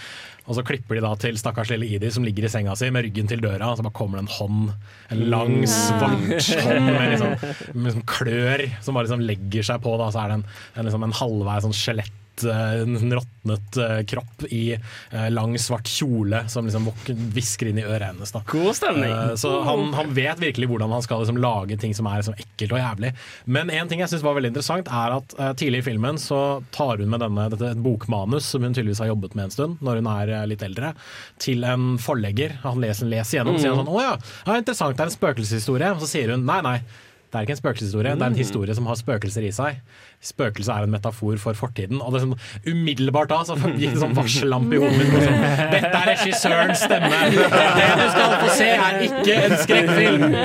Og 0.44 0.58
så 0.58 0.64
klipper 0.66 0.98
de 0.98 1.04
da 1.04 1.12
til 1.16 1.38
stakkars 1.40 1.70
lille 1.72 1.88
Idi 1.96 2.10
som 2.12 2.24
ligger 2.26 2.44
i 2.44 2.50
senga 2.52 2.74
si 2.76 2.90
med 2.92 3.06
ryggen 3.06 3.30
til 3.30 3.40
døra. 3.40 3.70
Og 3.70 3.78
så 3.78 3.86
bare 3.86 3.96
kommer 3.96 4.20
det 4.20 4.26
en 4.26 4.34
hånd, 4.34 4.74
en 5.14 5.22
lang, 5.32 5.54
svart 5.70 6.50
hånd 6.66 6.90
med 6.90 7.14
liksom, 7.14 7.32
med 7.72 7.88
liksom 7.88 8.04
klør 8.10 8.66
som 8.84 8.98
bare 8.98 9.08
liksom 9.08 9.24
legger 9.24 9.70
seg 9.72 9.80
på. 9.84 9.96
Da. 10.00 10.10
Så 10.12 10.20
er 10.20 10.30
det 10.30 10.38
en, 10.40 10.46
en, 10.74 10.90
liksom 10.90 11.08
en 11.08 11.16
halvveis 11.22 11.64
sånn 11.64 11.78
skjelett 11.78 12.20
en 12.42 13.12
råtnet 13.14 13.76
eh, 13.76 14.00
kropp 14.10 14.44
i 14.50 14.72
eh, 14.74 15.30
lang, 15.30 15.54
svart 15.58 15.86
kjole 15.88 16.40
som 16.48 16.66
liksom 16.66 16.88
hvisker 17.34 17.70
inn 17.70 17.78
i 17.78 17.84
øret 17.86 18.08
hennes. 18.10 18.32
Da. 18.34 18.42
God 18.50 18.74
stemning. 18.76 19.12
Eh, 19.12 19.34
så 19.40 19.52
han, 19.62 19.92
han 19.94 20.10
vet 20.16 20.42
virkelig 20.42 20.68
hvordan 20.72 20.90
han 20.90 21.04
skal 21.04 21.22
liksom 21.22 21.38
lage 21.38 21.78
ting 21.80 21.94
som 21.94 22.08
er 22.10 22.22
liksom 22.22 22.34
ekkelt 22.38 22.74
og 22.74 22.82
jævlig. 22.82 23.12
Men 23.44 23.70
en 23.70 23.90
ting 23.90 24.02
jeg 24.02 24.10
synes 24.12 24.26
var 24.26 24.38
veldig 24.38 24.52
interessant, 24.54 24.90
er 24.90 25.16
at 25.20 25.36
eh, 25.38 25.54
tidlig 25.60 25.84
i 25.84 25.88
filmen 25.92 26.18
så 26.20 26.40
tar 26.74 26.98
hun 26.98 27.12
med 27.12 27.22
denne, 27.22 27.48
dette 27.54 27.72
et 27.74 27.84
bokmanus 27.84 28.50
som 28.50 28.66
hun 28.66 28.74
tydeligvis 28.74 29.04
har 29.04 29.12
jobbet 29.12 29.38
med 29.38 29.48
en 29.48 29.56
stund, 29.56 29.80
når 29.84 30.02
hun 30.02 30.12
er 30.16 30.34
eh, 30.34 30.46
litt 30.50 30.66
eldre, 30.66 30.94
til 31.42 31.64
en 31.68 31.94
forlegger. 32.02 32.58
Han 32.66 32.82
leser, 32.82 33.10
leser 33.10 33.40
gjennom 33.40 33.58
og 33.58 33.62
sier 33.62 33.78
sånn 33.78 33.90
Å 33.94 34.02
ja, 34.02 34.14
ja, 34.48 34.60
interessant, 34.60 34.96
det 34.98 35.06
er 35.06 35.12
en 35.12 35.18
spøkelseshistorie. 35.18 35.94
Og 35.94 36.04
så 36.04 36.10
sier 36.16 36.34
hun 36.34 36.46
nei, 36.48 36.60
nei. 36.64 36.78
Det 37.34 37.40
er 37.40 37.46
ikke 37.48 37.54
en 37.56 37.58
spøkelseshistorie, 37.58 38.10
det 38.14 38.22
er 38.22 38.30
en 38.30 38.36
historie 38.38 38.74
som 38.78 38.86
har 38.86 38.94
spøkelser 38.94 39.42
i 39.42 39.48
seg. 39.50 39.80
Spøkelse 40.22 40.70
er 40.70 40.84
en 40.86 40.92
metafor 40.94 41.34
for 41.42 41.58
fortiden. 41.58 41.98
Og 41.98 42.14
det 42.14 42.20
er 42.20 42.26
sånn, 42.28 42.36
umiddelbart 42.70 43.32
da 43.32 43.40
så 43.48 43.56
gikk 43.58 43.96
det 43.96 44.02
sånn 44.04 44.14
varsellampe 44.14 44.78
i 44.78 44.82
hodet 44.84 45.00
mitt. 45.00 45.16
Sånn, 45.24 45.42
Dette 45.74 45.90
er 45.90 46.06
regissørens 46.12 46.84
stemme! 46.86 47.10
Det 47.34 47.90
du 47.98 48.04
skal 48.14 48.36
få 48.38 48.54
se, 48.54 48.70
er 48.86 49.02
ikke 49.08 49.40
en 49.48 49.56
skrekkfilm! 49.64 50.38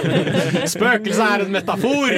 Spøkelse 0.76 1.30
er 1.34 1.46
en 1.48 1.54
metafor! 1.58 2.14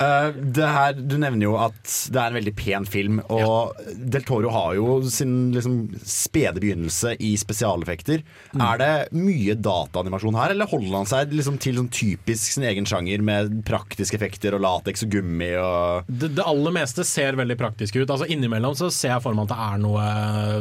Det 0.00 0.64
her, 0.64 0.94
du 0.96 1.16
nevner 1.20 1.44
jo 1.44 1.56
at 1.60 1.80
det 2.12 2.20
er 2.20 2.30
en 2.30 2.38
veldig 2.38 2.54
pen 2.56 2.86
film, 2.88 3.18
og 3.28 3.76
Del 4.00 4.24
Toro 4.26 4.52
har 4.54 4.74
jo 4.78 5.00
sin 5.12 5.50
liksom, 5.54 5.82
spede 6.00 6.62
begynnelse 6.62 7.14
i 7.20 7.34
spesialeffekter. 7.40 8.22
Mm. 8.54 8.64
Er 8.64 8.80
det 8.80 8.92
mye 9.16 9.56
dataanimasjon 9.60 10.38
her, 10.40 10.54
eller 10.54 10.70
holder 10.70 10.96
han 10.96 11.10
seg 11.10 11.34
liksom, 11.36 11.58
til 11.60 11.80
sånn 11.80 11.90
typisk 11.92 12.56
sin 12.56 12.66
egen 12.68 12.88
sjanger 12.88 13.22
med 13.24 13.60
praktiske 13.68 14.16
effekter 14.16 14.56
og 14.56 14.64
lateks 14.64 15.04
og 15.06 15.12
gummi 15.14 15.50
og 15.60 16.08
Det, 16.08 16.32
det 16.36 16.46
aller 16.46 16.74
meste 16.74 17.04
ser 17.06 17.38
veldig 17.38 17.56
praktisk 17.60 17.98
ut. 18.00 18.08
Altså 18.08 18.28
Innimellom 18.30 18.76
så 18.78 18.90
ser 18.94 19.14
jeg 19.14 19.24
for 19.24 19.36
meg 19.36 19.48
at 19.48 19.54
det 19.54 19.66
er 19.66 19.82
noe, 19.82 20.06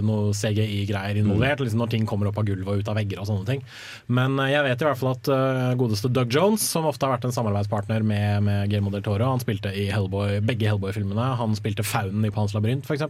noe 0.06 0.36
CGI-greier 0.36 1.20
involvert. 1.22 1.64
Liksom 1.64 1.82
når 1.82 1.94
ting 1.94 2.08
kommer 2.10 2.30
opp 2.30 2.40
av 2.42 2.48
gulvet 2.50 2.70
og 2.70 2.84
ut 2.84 2.92
av 2.92 3.00
vegger 3.00 3.22
og 3.22 3.30
sånne 3.30 3.48
ting. 3.48 3.64
Men 4.12 4.38
eh, 4.42 4.54
jeg 4.54 4.66
vet 4.68 4.84
i 4.84 4.90
hvert 4.90 5.00
fall 5.00 5.14
at 5.16 5.32
uh, 5.32 5.78
godeste 5.80 6.12
Doug 6.14 6.34
Jones, 6.34 6.66
som 6.66 6.88
ofte 6.90 7.08
har 7.08 7.16
vært 7.16 7.30
en 7.30 7.36
samarbeidspartner 7.36 8.06
med, 8.06 8.46
med 8.46 8.70
Guillermo 8.70 8.94
del 8.94 9.06
Toro, 9.06 9.29
han 9.32 9.44
spilte 9.44 9.72
i 9.76 9.88
Hellboy, 9.94 10.40
begge 10.46 10.70
Hellboy-filmene. 10.70 11.28
Han 11.40 11.56
spilte 11.58 11.86
Faunen 11.88 12.28
i 12.28 12.32
Pans 12.34 12.56
labyrint, 12.56 12.88
f.eks. 12.88 13.06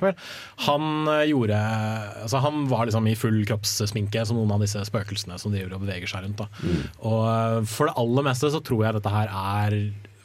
Han 0.68 1.10
eh, 1.12 1.28
gjorde 1.32 1.60
Altså 2.24 2.42
Han 2.44 2.68
var 2.72 2.88
liksom 2.88 3.08
i 3.10 3.18
full 3.20 3.42
kroppssminke 3.50 4.26
som 4.28 4.40
noen 4.40 4.54
av 4.56 4.64
disse 4.64 4.84
spøkelsene 4.88 5.40
som 5.42 5.56
driver 5.56 5.78
og 5.78 5.86
beveger 5.86 6.12
seg 6.12 6.26
rundt. 6.26 6.44
Da. 6.44 6.76
Og 7.08 7.24
eh, 7.32 7.58
for 7.70 7.90
det 7.90 7.98
aller 8.04 8.30
meste 8.30 8.52
så 8.54 8.64
tror 8.64 8.86
jeg 8.86 9.00
dette 9.00 9.16
her 9.16 9.34
er 9.34 9.80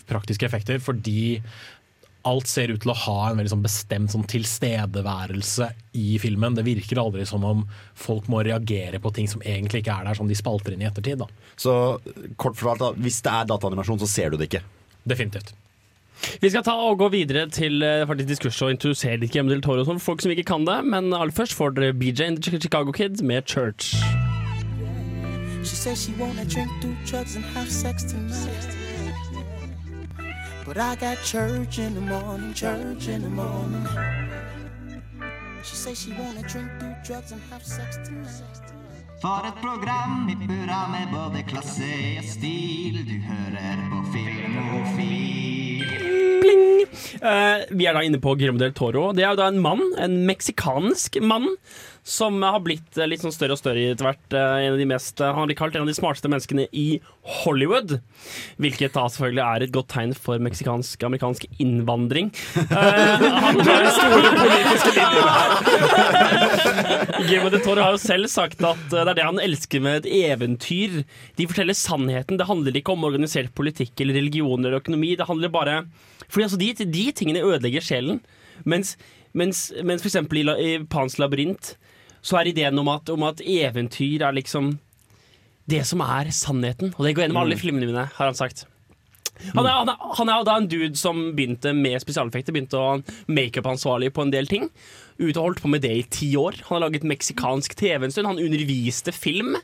praktiske 0.05 0.45
effekter, 0.45 0.83
fordi 0.85 1.41
alt 2.25 2.49
ser 2.49 2.73
ut 2.73 2.81
til 2.81 2.93
å 2.93 2.97
ha 3.05 3.17
en 3.29 3.39
veldig 3.39 3.53
sånn 3.53 3.65
bestemt 3.65 4.13
sånn 4.15 4.25
tilstedeværelse 4.29 5.69
i 6.01 6.17
filmen. 6.23 6.57
Det 6.57 6.65
virker 6.67 7.01
aldri 7.03 7.27
som 7.29 7.45
om 7.45 7.65
folk 7.99 8.31
må 8.33 8.41
reagere 8.47 9.01
på 9.03 9.13
ting 9.15 9.29
som 9.31 9.45
egentlig 9.45 9.83
ikke 9.83 9.99
er 9.99 10.09
der, 10.09 10.19
som 10.19 10.31
de 10.31 10.39
spalter 10.39 10.75
inn 10.75 10.85
i 10.85 10.89
ettertid. 10.89 11.21
Da. 11.21 11.29
Så 11.61 11.75
kort 12.41 12.57
fortalt, 12.61 13.01
hvis 13.05 13.21
det 13.25 13.35
er 13.35 13.51
dataanimasjon, 13.53 14.01
så 14.03 14.09
ser 14.11 14.33
du 14.33 14.41
det 14.41 14.49
ikke. 14.49 14.65
Definitivt. 15.05 15.53
Vi 16.41 16.51
skal 16.51 16.65
ta 16.65 16.75
og 16.79 16.99
gå 16.99 17.09
videre 17.13 17.49
til 17.51 17.83
eh, 17.83 18.07
faktisk 18.07 18.29
diskurs 18.29 18.63
og 18.63 18.71
introdusere 18.75 19.19
litt 19.21 19.33
Guillermo 19.33 19.55
del 19.55 19.63
Toro 19.65 19.85
for 19.85 19.99
folk 19.99 20.23
som 20.23 20.31
ikke 20.35 20.47
kan 20.53 20.67
det. 20.67 20.79
Men 20.85 21.13
aller 21.13 21.35
først 21.35 21.55
får 21.59 21.75
dere 21.79 21.95
BJ 21.95 22.23
and 22.29 22.43
the 22.43 22.61
Chicago 22.61 22.93
Kid 22.93 23.23
med 23.23 23.43
Church. 23.47 23.95
She 25.65 25.77
says 25.77 25.99
she 25.99 26.13
wanna 26.21 26.45
drink, 26.45 26.71
do 26.83 26.95
drugs, 27.07 27.37
and 27.37 27.45
have 27.57 27.71
sex 27.71 28.05
tonight. 28.05 28.69
But 30.67 30.77
I 30.77 30.95
got 30.97 31.19
church 31.25 31.79
in 31.79 31.95
the 31.95 32.01
morning, 32.01 32.53
church 32.55 33.09
in 33.09 33.23
the 33.23 33.31
morning. 33.31 33.87
She 35.63 35.77
says 35.77 36.03
she 36.03 36.13
wanna 36.13 36.43
drink, 36.43 36.69
do 36.81 36.87
drugs, 37.07 37.33
and 37.33 37.41
have 37.51 37.65
sex 37.65 37.97
tonight. 38.05 38.61
For 39.23 39.41
et 39.49 39.55
program 39.63 40.29
i 40.29 40.35
hurra 40.35 40.89
med 40.89 41.07
både 41.13 41.43
klasse 41.49 41.93
og 42.19 42.25
stil. 42.25 43.05
Du 43.09 43.17
hører 43.29 43.77
på 43.91 44.05
Filmofil. 44.13 45.64
Bling! 46.43 46.85
Uh, 47.23 47.65
vi 47.75 47.89
er 47.89 47.97
da 47.97 48.05
inne 48.05 48.21
på 48.23 48.35
Guillermo 48.37 48.61
del 48.61 48.75
Toro. 48.77 49.09
Det 49.17 49.25
er 49.25 49.33
jo 49.33 49.41
da 49.43 49.51
en 49.51 49.63
mann, 49.65 49.83
en 50.01 50.21
meksikansk 50.29 51.19
mann, 51.25 51.51
som 52.05 52.37
har 52.45 52.61
blitt 52.61 52.99
eh, 53.01 53.09
litt 53.09 53.23
sånn 53.25 53.33
større 53.33 53.57
og 53.57 53.61
større 53.63 53.81
etter 53.95 54.05
hvert. 54.05 54.35
eh, 54.37 54.55
en 54.67 54.75
av 54.75 54.81
de 54.81 54.87
mest, 54.89 55.21
eh, 55.25 55.33
han 55.33 55.49
blir 55.49 55.57
kalt 55.57 55.75
en 55.75 55.87
av 55.87 55.89
de 55.89 55.97
smarteste 55.97 56.29
menneskene 56.29 56.67
i 56.77 57.01
Hollywood. 57.41 57.97
Hvilket 58.61 58.93
da 58.93 59.07
selvfølgelig 59.09 59.45
er 59.45 59.65
et 59.65 59.73
godt 59.73 59.89
tegn 59.95 60.13
for 60.13 60.43
meksikansk-amerikansk 60.45 61.47
innvandring. 61.65 62.29
uh, 62.61 63.25
han 63.47 63.61
har 63.65 63.89
store 63.97 64.33
politiske 64.37 64.93
linjer 64.99 65.31
her. 65.33 65.55
Guillermo 67.25 67.53
del 67.55 67.65
Toro 67.65 67.87
har 67.87 67.97
jo 67.97 68.03
selv 68.03 68.29
sagt 68.29 68.61
at 68.69 68.83
det 68.93 69.01
er 69.01 69.17
det 69.17 69.25
han 69.25 69.41
elsker 69.41 69.81
med 69.85 70.03
et 70.03 70.11
eventyr. 70.35 71.01
De 71.41 71.47
forteller 71.49 71.79
sannheten. 71.79 72.37
Det 72.37 72.49
handler 72.51 72.77
ikke 72.77 72.93
om 72.93 73.07
organisert 73.09 73.55
politikk 73.57 74.05
eller 74.05 74.19
religion 74.21 74.61
eller 74.61 74.83
økonomi. 74.83 75.15
Det 75.17 75.29
handler 75.31 75.55
bare 75.55 75.79
Fordi 76.29 76.45
altså, 76.51 76.61
de, 76.61 76.69
de 76.85 77.07
tingene 77.17 77.47
ødelegger 77.47 77.85
sjelen. 77.85 78.21
Mens, 78.69 78.99
mens, 79.33 79.71
mens 79.81 80.05
eksempel 80.05 80.45
i, 80.45 80.47
i 80.69 80.77
Pans 80.85 81.17
labyrint 81.23 81.73
så 82.25 82.41
er 82.41 82.51
ideen 82.51 82.81
om 82.81 82.89
at, 82.93 83.11
om 83.13 83.27
at 83.29 83.43
eventyr 83.45 84.25
er 84.25 84.37
liksom 84.37 84.75
det 85.71 85.83
som 85.89 86.03
er 86.05 86.31
sannheten. 86.35 86.95
Og 86.97 87.05
det 87.05 87.15
går 87.17 87.27
gjennom 87.27 87.43
alle 87.45 87.59
filmene 87.61 87.89
mine, 87.89 88.07
har 88.17 88.31
han 88.31 88.39
sagt. 88.39 88.67
Han 89.55 89.67
er, 89.67 89.73
han, 89.73 89.91
er, 89.91 90.11
han 90.19 90.31
er 90.31 90.45
da 90.47 90.57
en 90.61 90.69
dude 90.71 90.95
som 90.99 91.21
begynte 91.35 91.73
med 91.77 91.99
spesialeffekter, 92.03 92.55
begynte 92.55 92.79
å 92.79 93.01
makeup-ansvarlig 93.27 94.13
på 94.15 94.25
en 94.25 94.33
del 94.33 94.49
ting. 94.51 94.69
Ut 95.21 95.37
og 95.37 95.45
holdt 95.45 95.63
på 95.63 95.71
med 95.71 95.85
det 95.85 95.93
i 95.95 96.05
ti 96.11 96.29
år. 96.39 96.57
Han 96.67 96.77
har 96.77 96.85
laget 96.89 97.07
meksikansk 97.07 97.77
TV 97.79 98.07
en 98.07 98.15
stund. 98.15 98.27
Han 98.27 98.43
underviste 98.43 99.15
film, 99.15 99.55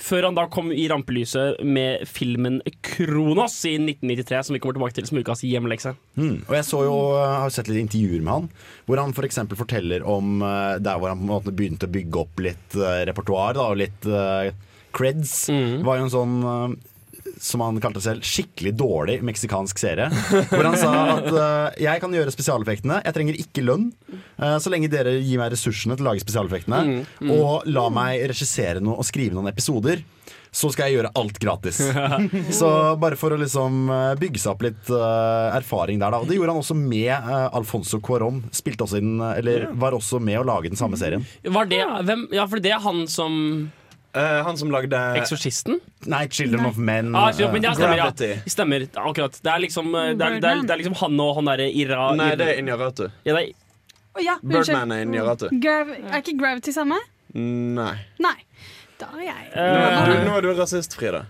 før 0.00 0.30
han 0.30 0.38
da 0.38 0.46
kom 0.52 0.72
i 0.72 0.86
rampelyset 0.88 1.60
med 1.64 2.06
filmen 2.08 2.62
'Kronos' 2.64 3.58
i 3.68 3.76
1993, 3.76 4.42
som 4.46 4.56
vi 4.56 4.62
kommer 4.64 4.78
tilbake 4.78 4.96
til 4.96 5.08
som 5.10 5.20
ukas 5.20 5.44
hjemmelekse. 5.44 5.94
Mm. 6.16 6.44
Og 6.48 6.54
jeg 6.56 6.68
så 6.70 6.84
jo, 6.86 6.96
jeg 7.20 7.42
har 7.44 7.52
sett 7.52 7.68
litt 7.68 7.84
intervjuer 7.84 8.24
med 8.24 8.32
han, 8.32 8.48
hvor 8.86 9.02
han 9.02 9.12
f.eks. 9.12 9.42
For 9.44 9.60
forteller 9.64 10.04
om 10.08 10.40
eh, 10.42 10.80
der 10.80 10.98
hvor 10.98 11.12
han 11.12 11.20
på 11.20 11.28
en 11.28 11.34
måte 11.34 11.52
begynte 11.54 11.88
å 11.88 11.94
bygge 11.94 12.20
opp 12.20 12.40
litt 12.42 12.78
uh, 12.80 13.04
repertoar 13.04 13.60
og 13.60 13.76
litt 13.78 14.08
creds. 14.94 15.36
creds. 15.50 15.84
var 15.84 15.98
jo 15.98 16.06
en 16.06 16.14
sånn 16.14 16.36
eh, 16.48 16.76
som 17.42 17.62
han 17.64 17.80
kalte 17.82 18.02
selv, 18.04 18.24
skikkelig 18.26 18.74
dårlig 18.78 19.18
meksikansk 19.26 19.78
serie. 19.80 20.10
Hvor 20.50 20.66
han 20.68 20.78
sa 20.80 20.92
at 21.16 21.28
uh, 21.30 21.74
jeg 21.80 22.02
kan 22.02 22.14
gjøre 22.14 22.34
spesialeffektene, 22.34 23.00
jeg 23.04 23.16
trenger 23.16 23.38
ikke 23.40 23.64
lønn. 23.66 23.88
Uh, 24.38 24.56
så 24.62 24.72
lenge 24.72 24.90
dere 24.92 25.16
gir 25.20 25.40
meg 25.40 25.52
ressursene 25.54 25.96
til 25.98 26.06
å 26.06 26.12
lage 26.12 26.24
spesialeffektene, 26.24 26.82
Mm, 26.84 27.04
mm. 27.22 27.30
og 27.34 27.64
la 27.70 27.86
meg 27.92 28.24
regissere 28.30 28.80
noe 28.82 28.98
og 29.00 29.06
skrive 29.08 29.36
noen 29.36 29.48
episoder. 29.50 30.02
Så 30.54 30.68
skal 30.70 30.86
jeg 30.86 31.00
gjøre 31.00 31.10
alt 31.18 31.38
gratis. 31.42 31.80
Så 32.60 32.68
bare 33.02 33.16
for 33.18 33.34
å 33.34 33.38
liksom 33.40 33.88
eh, 33.90 34.12
bygge 34.20 34.38
seg 34.38 34.52
opp 34.52 34.62
litt 34.62 34.90
uh, 34.92 35.50
erfaring 35.56 35.98
der, 35.98 36.14
da. 36.14 36.20
Og 36.22 36.30
det 36.30 36.36
gjorde 36.38 36.54
han 36.54 36.60
også 36.62 36.76
med 36.78 37.10
uh, 37.10 37.48
Alfonso 37.58 37.98
Cuarón. 38.04 38.38
Spilte 38.54 38.86
også 38.86 39.00
inn, 39.02 39.16
eller 39.18 39.66
var 39.82 39.96
også 39.98 40.20
med 40.22 40.38
å 40.38 40.46
lage 40.46 40.70
den 40.70 40.78
samme 40.78 40.98
serien. 41.00 41.26
Var 41.42 41.70
det, 41.72 41.80
hvem, 42.06 42.28
ja, 42.38 42.46
for 42.46 42.62
det 42.62 42.70
er 42.76 42.84
han 42.86 43.02
som 43.10 43.34
Han 44.14 44.58
som 44.58 44.70
lagde 44.70 44.98
Eksorsisten? 45.18 45.80
Nei, 46.10 46.28
Children 46.28 46.68
of 46.68 46.76
Men. 46.76 47.14
Ah, 47.16 47.32
uh, 47.32 47.52
men 47.52 47.62
ja, 47.62 47.74
stemmer, 47.74 47.96
ja. 47.96 48.04
Gravity. 48.10 48.50
stemmer, 48.50 48.86
akkurat. 48.94 49.40
Det 49.42 49.50
er 49.50 49.64
liksom, 49.64 49.90
eh, 49.94 50.12
det 50.14 50.26
er, 50.26 50.38
det 50.40 50.50
er, 50.50 50.62
det 50.62 50.74
er 50.76 50.82
liksom 50.82 50.96
han 51.00 51.20
og 51.20 51.34
han 51.40 51.50
derre 51.50 51.66
Ira... 51.70 52.06
Nei, 52.18 52.30
det 52.38 52.48
er 52.52 52.62
Injaratu. 52.62 53.08
Ja, 53.26 53.34
det 53.34 53.42
er, 53.42 53.52
Å 54.14 54.22
ja, 54.22 54.38
Birdman 54.42 54.94
er 54.94 55.04
Injaratu. 55.08 55.48
Grav 55.62 55.90
er 55.96 56.20
ikke 56.20 56.36
Gravity 56.38 56.74
samme? 56.76 57.00
Nei. 57.34 57.94
Nei. 58.22 58.36
Da 58.94 59.08
er 59.18 59.24
jeg 59.26 59.46
Nå 59.50 59.78
er 59.82 60.06
du, 60.06 60.12
nå 60.28 60.34
er 60.38 60.44
du 60.44 60.50
rasist, 60.54 60.94
Frida. 60.94 61.24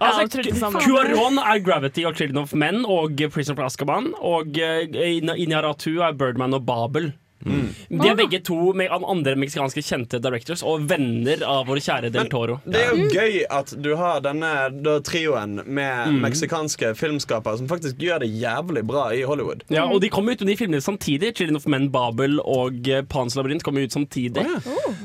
Altså, 0.00 0.70
Cuaron 0.80 1.36
er 1.42 1.60
Gravity 1.64 2.06
og 2.08 2.16
Children 2.16 2.46
of 2.46 2.54
Men 2.56 2.86
og 2.88 3.20
Prison 3.34 3.58
of 3.58 3.66
Azkaban. 3.66 4.14
Og 4.16 4.56
uh, 4.56 5.36
Inyaratu 5.36 5.98
er 6.00 6.16
Birdman 6.16 6.56
og 6.56 6.64
Babel. 6.66 7.12
De 7.42 8.08
er 8.08 8.16
begge 8.18 8.38
to 8.46 8.72
med 8.78 8.90
andre 8.92 9.34
meksikanske 9.40 9.82
kjente 9.84 10.20
directors 10.22 10.62
og 10.66 10.84
venner 10.90 11.42
av 11.46 11.66
vår 11.68 11.80
kjære 11.82 12.10
Del 12.14 12.28
Toro. 12.32 12.60
Det 12.64 12.80
er 12.80 12.92
jo 12.94 13.08
gøy 13.12 13.40
at 13.50 13.72
du 13.82 13.90
har 13.98 14.20
denne 14.24 14.52
da, 14.82 14.98
trioen 15.04 15.58
med 15.66 15.90
Mm. 16.12 16.20
meksikanske 16.22 16.92
filmskapere 16.98 17.58
som 17.58 17.68
faktisk 17.70 17.98
gjør 18.02 18.20
det 18.24 18.28
jævlig 18.40 18.82
bra 18.86 19.08
i 19.14 19.22
Hollywood. 19.26 19.62
Ja, 19.70 19.84
og 19.86 20.00
de 20.02 20.08
kom 20.12 20.28
ut 20.28 20.40
med 20.40 20.48
de 20.48 20.56
filmene 20.58 20.80
samtidig. 20.82 21.32
Children 21.36 21.56
of 21.60 21.66
Men, 21.66 21.88
Babel 21.94 22.38
og 22.40 22.88
uh, 22.88 23.02
Pans 23.08 23.34
labyrint 23.38 23.62
kom 23.66 23.76
ut 23.78 23.92
samtidig. 23.92 24.44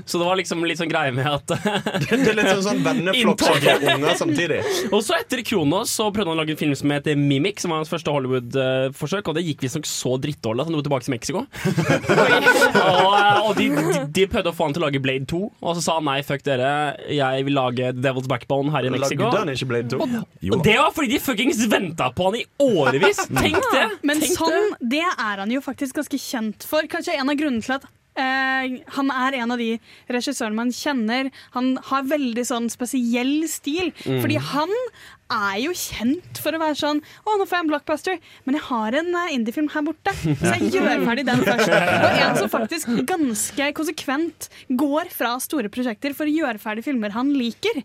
Så 0.05 0.17
det 0.21 0.25
var 0.27 0.37
liksom 0.39 0.63
litt 0.65 0.79
sånn 0.79 0.89
greie 0.91 1.11
med 1.13 1.27
at 1.27 1.47
Det 2.07 2.11
er 2.13 2.37
litt 2.37 2.49
sånn, 2.49 2.63
sånn 2.69 2.83
venneflokk 2.85 3.43
som 3.43 3.59
får 3.61 3.87
unger 3.95 4.15
samtidig. 4.19 4.59
Og 4.95 5.01
så 5.05 5.17
etter 5.19 5.41
Kronos 5.47 5.91
så 5.97 6.07
prøvde 6.13 6.31
han 6.31 6.37
å 6.37 6.41
lage 6.41 6.55
en 6.55 6.59
film 6.59 6.75
som 6.77 6.91
heter 6.93 7.17
Mimic, 7.19 7.59
som 7.63 7.73
var 7.73 7.81
hans 7.83 7.91
første 7.91 8.11
Hollywood-forsøk, 8.13 9.27
og 9.31 9.37
det 9.37 9.45
gikk 9.47 9.65
visstnok 9.67 9.87
så 9.89 10.15
drittdårlig 10.21 10.63
at 10.65 10.69
han 10.71 10.77
dro 10.77 10.83
tilbake 10.85 11.07
til 11.07 11.15
Mexico. 11.17 11.45
og 12.27 13.47
og 13.47 13.55
de, 13.57 13.67
de, 13.71 13.99
de 14.13 14.25
prøvde 14.29 14.51
å 14.51 14.55
få 14.55 14.67
han 14.67 14.75
til 14.75 14.83
å 14.83 14.87
lage 14.87 15.01
Blade 15.03 15.27
2, 15.29 15.39
og 15.61 15.77
så 15.77 15.83
sa 15.83 15.97
han 15.99 16.07
nei, 16.09 16.17
fuck 16.27 16.43
dere, 16.45 16.69
jeg 17.13 17.45
vil 17.47 17.55
lage 17.57 17.91
Devil's 17.95 18.27
Backbone 18.29 18.73
her 18.75 18.87
i 18.87 18.91
Mexico. 18.93 19.27
Lagde 19.27 19.43
han 19.43 19.53
ikke 19.53 19.69
Blade 19.71 19.91
2? 19.93 20.07
Og 20.53 20.63
det 20.65 20.77
var 20.79 20.91
fordi 20.95 21.13
de 21.15 21.21
fuckings 21.23 21.61
venta 21.71 22.09
på 22.15 22.29
han 22.29 22.39
i 22.41 22.45
årevis! 22.63 23.23
Tenk 23.31 23.59
det! 23.73 23.85
Men 24.07 24.23
Tenk 24.23 24.35
sånn, 24.39 24.73
det 24.81 25.03
er 25.05 25.43
han 25.43 25.53
jo 25.53 25.63
faktisk 25.63 26.01
ganske 26.01 26.19
kjent 26.21 26.67
for. 26.67 26.87
Kanskje 26.91 27.17
en 27.17 27.31
av 27.31 27.39
grunnene 27.39 27.63
til 27.65 27.77
at 27.79 27.87
eh, 28.19 28.77
han 28.95 29.11
er 29.13 29.37
en 29.41 29.53
av 29.53 29.61
de 29.61 29.75
regissørene 30.11 30.57
man 30.57 30.73
kjenner. 30.75 31.29
Han 31.55 31.75
har 31.89 32.07
veldig 32.09 32.45
sånn 32.47 32.71
spesiell 32.73 33.45
stil. 33.51 33.93
Mm. 34.05 34.19
Fordi 34.23 34.39
han 34.51 34.73
er 35.33 35.57
jo 35.59 35.73
kjent 35.75 36.39
for 36.39 36.55
å 36.55 36.59
være 36.61 36.77
sånn 36.79 37.01
Å, 37.03 37.33
nå 37.35 37.43
får 37.43 37.57
jeg 37.57 37.63
en 37.65 37.71
blockbuster, 37.73 38.19
men 38.47 38.55
jeg 38.55 38.63
har 38.69 38.95
en 39.01 39.09
eh, 39.23 39.33
indiefilm 39.35 39.67
her 39.73 39.83
borte. 39.87 40.13
Så 40.15 40.53
jeg 40.55 40.69
gjør 40.77 41.03
ferdig 41.07 41.25
den 41.27 41.43
først. 41.43 41.73
Og 41.73 42.21
en 42.27 42.37
som 42.39 42.53
faktisk 42.53 42.93
ganske 43.09 43.71
konsekvent 43.77 44.49
går 44.83 45.11
fra 45.13 45.35
store 45.43 45.71
prosjekter 45.73 46.15
for 46.17 46.29
å 46.29 46.37
gjøre 46.37 46.63
ferdig 46.63 46.85
filmer 46.87 47.15
han 47.15 47.33
liker. 47.35 47.83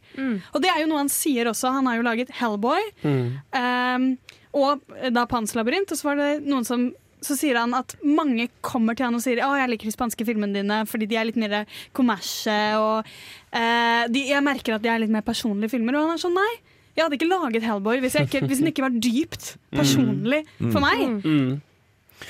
Og 0.53 0.63
det 0.63 0.71
er 0.73 0.85
jo 0.85 0.93
noe 0.93 1.03
han 1.03 1.13
sier 1.13 1.51
også. 1.51 1.75
Han 1.75 1.91
har 1.91 1.99
jo 1.99 2.07
laget 2.07 2.33
Hellboy. 2.39 2.93
Um, 3.03 4.15
og 4.53 4.83
da 5.15 5.25
Pans 5.29 5.55
labyrint, 5.57 5.91
og 5.93 5.99
så 5.99 6.11
var 6.11 6.19
det 6.21 6.31
noen 6.45 6.67
som 6.69 6.91
så 7.23 7.37
sier 7.39 7.59
han 7.61 7.73
at 7.79 7.95
mange 8.03 8.49
kommer 8.65 8.97
til 8.99 9.07
han 9.09 9.17
og 9.19 9.23
sier 9.25 9.41
Å, 9.47 9.53
jeg 9.61 9.71
liker 9.73 9.89
de 9.91 9.95
spanske 9.95 10.27
filmene 10.29 10.59
dine 10.61 10.81
fordi 10.91 11.07
de 11.11 11.19
er 11.21 11.29
litt 11.29 11.39
mer 11.41 11.63
kommersie. 11.97 12.59
Og 12.79 13.09
eh, 13.55 14.05
de, 14.13 14.27
jeg 14.33 14.45
merker 14.45 14.77
at 14.77 14.85
de 14.85 14.91
er 14.93 15.03
litt 15.05 15.13
mer 15.15 15.25
personlige 15.27 15.73
filmer. 15.77 15.97
Og 15.99 16.09
han 16.09 16.17
er 16.19 16.23
sånn 16.23 16.37
nei. 16.37 16.53
Jeg 16.93 17.07
hadde 17.07 17.17
ikke 17.17 17.31
laget 17.31 17.65
Hellboy 17.65 18.03
hvis, 18.05 18.19
jeg 18.19 18.29
ikke, 18.29 18.47
hvis 18.51 18.61
den 18.61 18.69
ikke 18.73 18.85
var 18.85 18.97
dypt 18.99 19.55
personlig 19.73 20.43
for 20.59 20.83
meg. 20.85 21.05
Mm. 21.25 21.53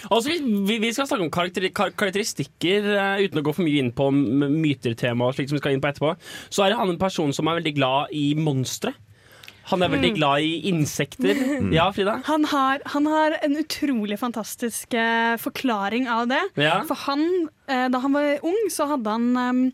Altså, 0.09 0.31
vi, 0.31 0.77
vi- 0.81 0.93
skal 0.95 1.09
snakke 1.11 1.27
om 1.27 1.33
karakter, 1.35 1.67
kar 1.75 1.91
karakteristikker 1.99 2.87
uh, 2.95 3.19
uten 3.21 3.41
å 3.41 3.45
gå 3.45 3.53
for 3.57 3.67
mye 3.67 3.83
inn 3.83 3.91
på 3.93 4.07
mytertema, 4.15 5.29
slik 5.35 5.51
som 5.51 5.59
vi 5.59 5.63
skal 5.65 5.75
inn 5.77 5.83
på 5.83 5.91
etterpå. 5.91 6.15
Så 6.53 6.65
er 6.65 6.77
han 6.79 6.93
en 6.95 7.01
person 7.01 7.35
som 7.37 7.51
er 7.51 7.59
veldig 7.61 7.75
glad 7.77 8.15
i 8.17 8.33
monstre. 8.39 8.95
Han 9.71 9.83
er 9.83 9.89
veldig 9.93 10.11
Mm. 10.13 10.17
glad 10.17 10.41
i 10.43 10.69
insekter. 10.69 11.39
Ja, 11.73 11.87
Frida? 11.95 12.21
Han 12.27 12.45
har, 12.51 12.81
han 12.87 13.07
har 13.07 13.37
en 13.43 13.57
utrolig 13.57 14.19
fantastisk 14.19 14.95
eh, 14.95 15.37
forklaring 15.39 16.09
av 16.11 16.27
det. 16.29 16.41
Ja. 16.59 16.83
For 16.89 16.95
han, 17.07 17.23
eh, 17.69 17.89
da 17.89 17.99
han 18.03 18.13
var 18.13 18.39
ung, 18.43 18.59
så 18.71 18.89
hadde 18.91 19.11
han 19.11 19.37
um, 19.37 19.73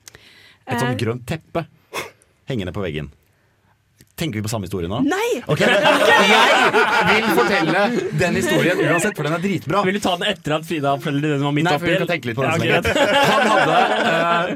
Et 0.69 0.79
sånt 0.81 1.01
grønt 1.01 1.25
teppe 1.27 1.67
hengende 2.49 2.73
på 2.77 2.83
veggen. 2.85 3.09
Tenker 4.19 4.41
vi 4.41 4.43
på 4.43 4.51
samme 4.51 4.67
historie 4.67 4.89
nå? 4.91 4.99
Nei! 5.07 5.39
Okay. 5.47 5.71
Jeg 5.71 7.21
vil 7.23 7.29
fortelle 7.39 7.83
den 8.19 8.39
historien 8.41 8.81
uansett, 8.83 9.15
for 9.15 9.29
den 9.29 9.37
er 9.37 9.43
dritbra. 9.45 9.83
Vil 9.87 9.99
du 9.99 10.01
ta 10.03 10.15
den 10.19 10.27
etter 10.33 10.57
at 10.57 10.67
Frida 10.67 10.95
forteller 10.99 11.37
den 11.37 11.45
var 11.47 11.55
midt 11.55 11.69
Nei, 11.69 11.75
oppi? 11.77 11.85
for 11.85 11.93
vi 11.93 11.99
kan 12.03 12.11
tenke 12.11 12.31
litt 12.31 12.39
på 12.39 12.43
den 12.43 12.67
Ja. 12.67 12.81
Han 13.29 13.45
hadde, 13.53 13.77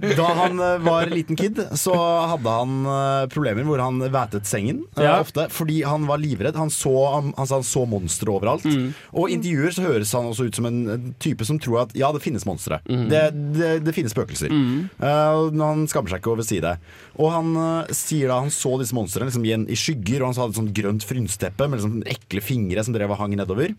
eh, 0.02 0.16
da 0.18 0.26
han 0.40 0.62
eh, 0.66 0.78
var 0.82 1.12
liten 1.12 1.38
kid, 1.38 1.60
så 1.78 1.94
hadde 2.32 2.56
han 2.56 2.74
uh, 2.88 3.28
problemer 3.30 3.66
hvor 3.68 3.82
han 3.84 4.02
vætet 4.02 4.50
sengen 4.50 4.82
uh, 4.96 5.04
Ja. 5.04 5.14
ofte 5.22 5.46
fordi 5.52 5.82
han 5.86 6.08
var 6.10 6.18
livredd. 6.22 6.58
Han 6.58 6.72
så, 6.74 6.94
han, 7.14 7.30
han 7.38 7.66
så 7.66 7.84
monstre 7.86 8.34
overalt. 8.34 8.66
Mm. 8.66 8.90
Og 9.14 9.30
i 9.30 9.36
intervjuer 9.38 9.76
så 9.76 9.86
høres 9.86 10.12
han 10.18 10.26
også 10.32 10.48
ut 10.50 10.58
som 10.58 10.66
en 10.66 11.14
type 11.22 11.46
som 11.46 11.60
tror 11.62 11.84
at 11.84 11.94
ja, 11.98 12.10
det 12.14 12.24
finnes 12.24 12.46
monstre. 12.48 12.80
Mm. 12.90 13.06
Det, 13.12 13.22
det, 13.54 13.72
det 13.86 13.94
finnes 13.94 14.14
spøkelser. 14.14 14.50
Mm. 14.50 14.90
Han 14.98 15.86
skammer 15.90 16.10
seg 16.10 16.22
ikke 16.22 16.34
over 16.34 16.42
å 16.42 16.48
si 16.50 16.58
det. 16.64 16.74
Og 17.22 17.30
han 17.30 17.54
sier 17.94 18.30
da 18.32 18.40
han 18.42 18.50
så 18.52 18.74
disse 18.80 18.96
monstrene 18.96 19.28
liksom, 19.30 19.44
en, 19.57 19.68
i 19.70 19.78
skygger, 19.78 20.22
og 20.22 20.30
han 20.30 20.40
hadde 20.40 20.55
et 20.55 20.61
sånt 20.61 20.74
grønt 20.76 21.07
frynsteppe 21.07 21.68
med 21.68 21.80
liksom, 21.80 22.00
ekle 22.14 22.42
fingre 22.44 22.84
som 22.84 22.96
drev 22.96 23.14
og 23.14 23.20
hang 23.20 23.36
nedover. 23.38 23.76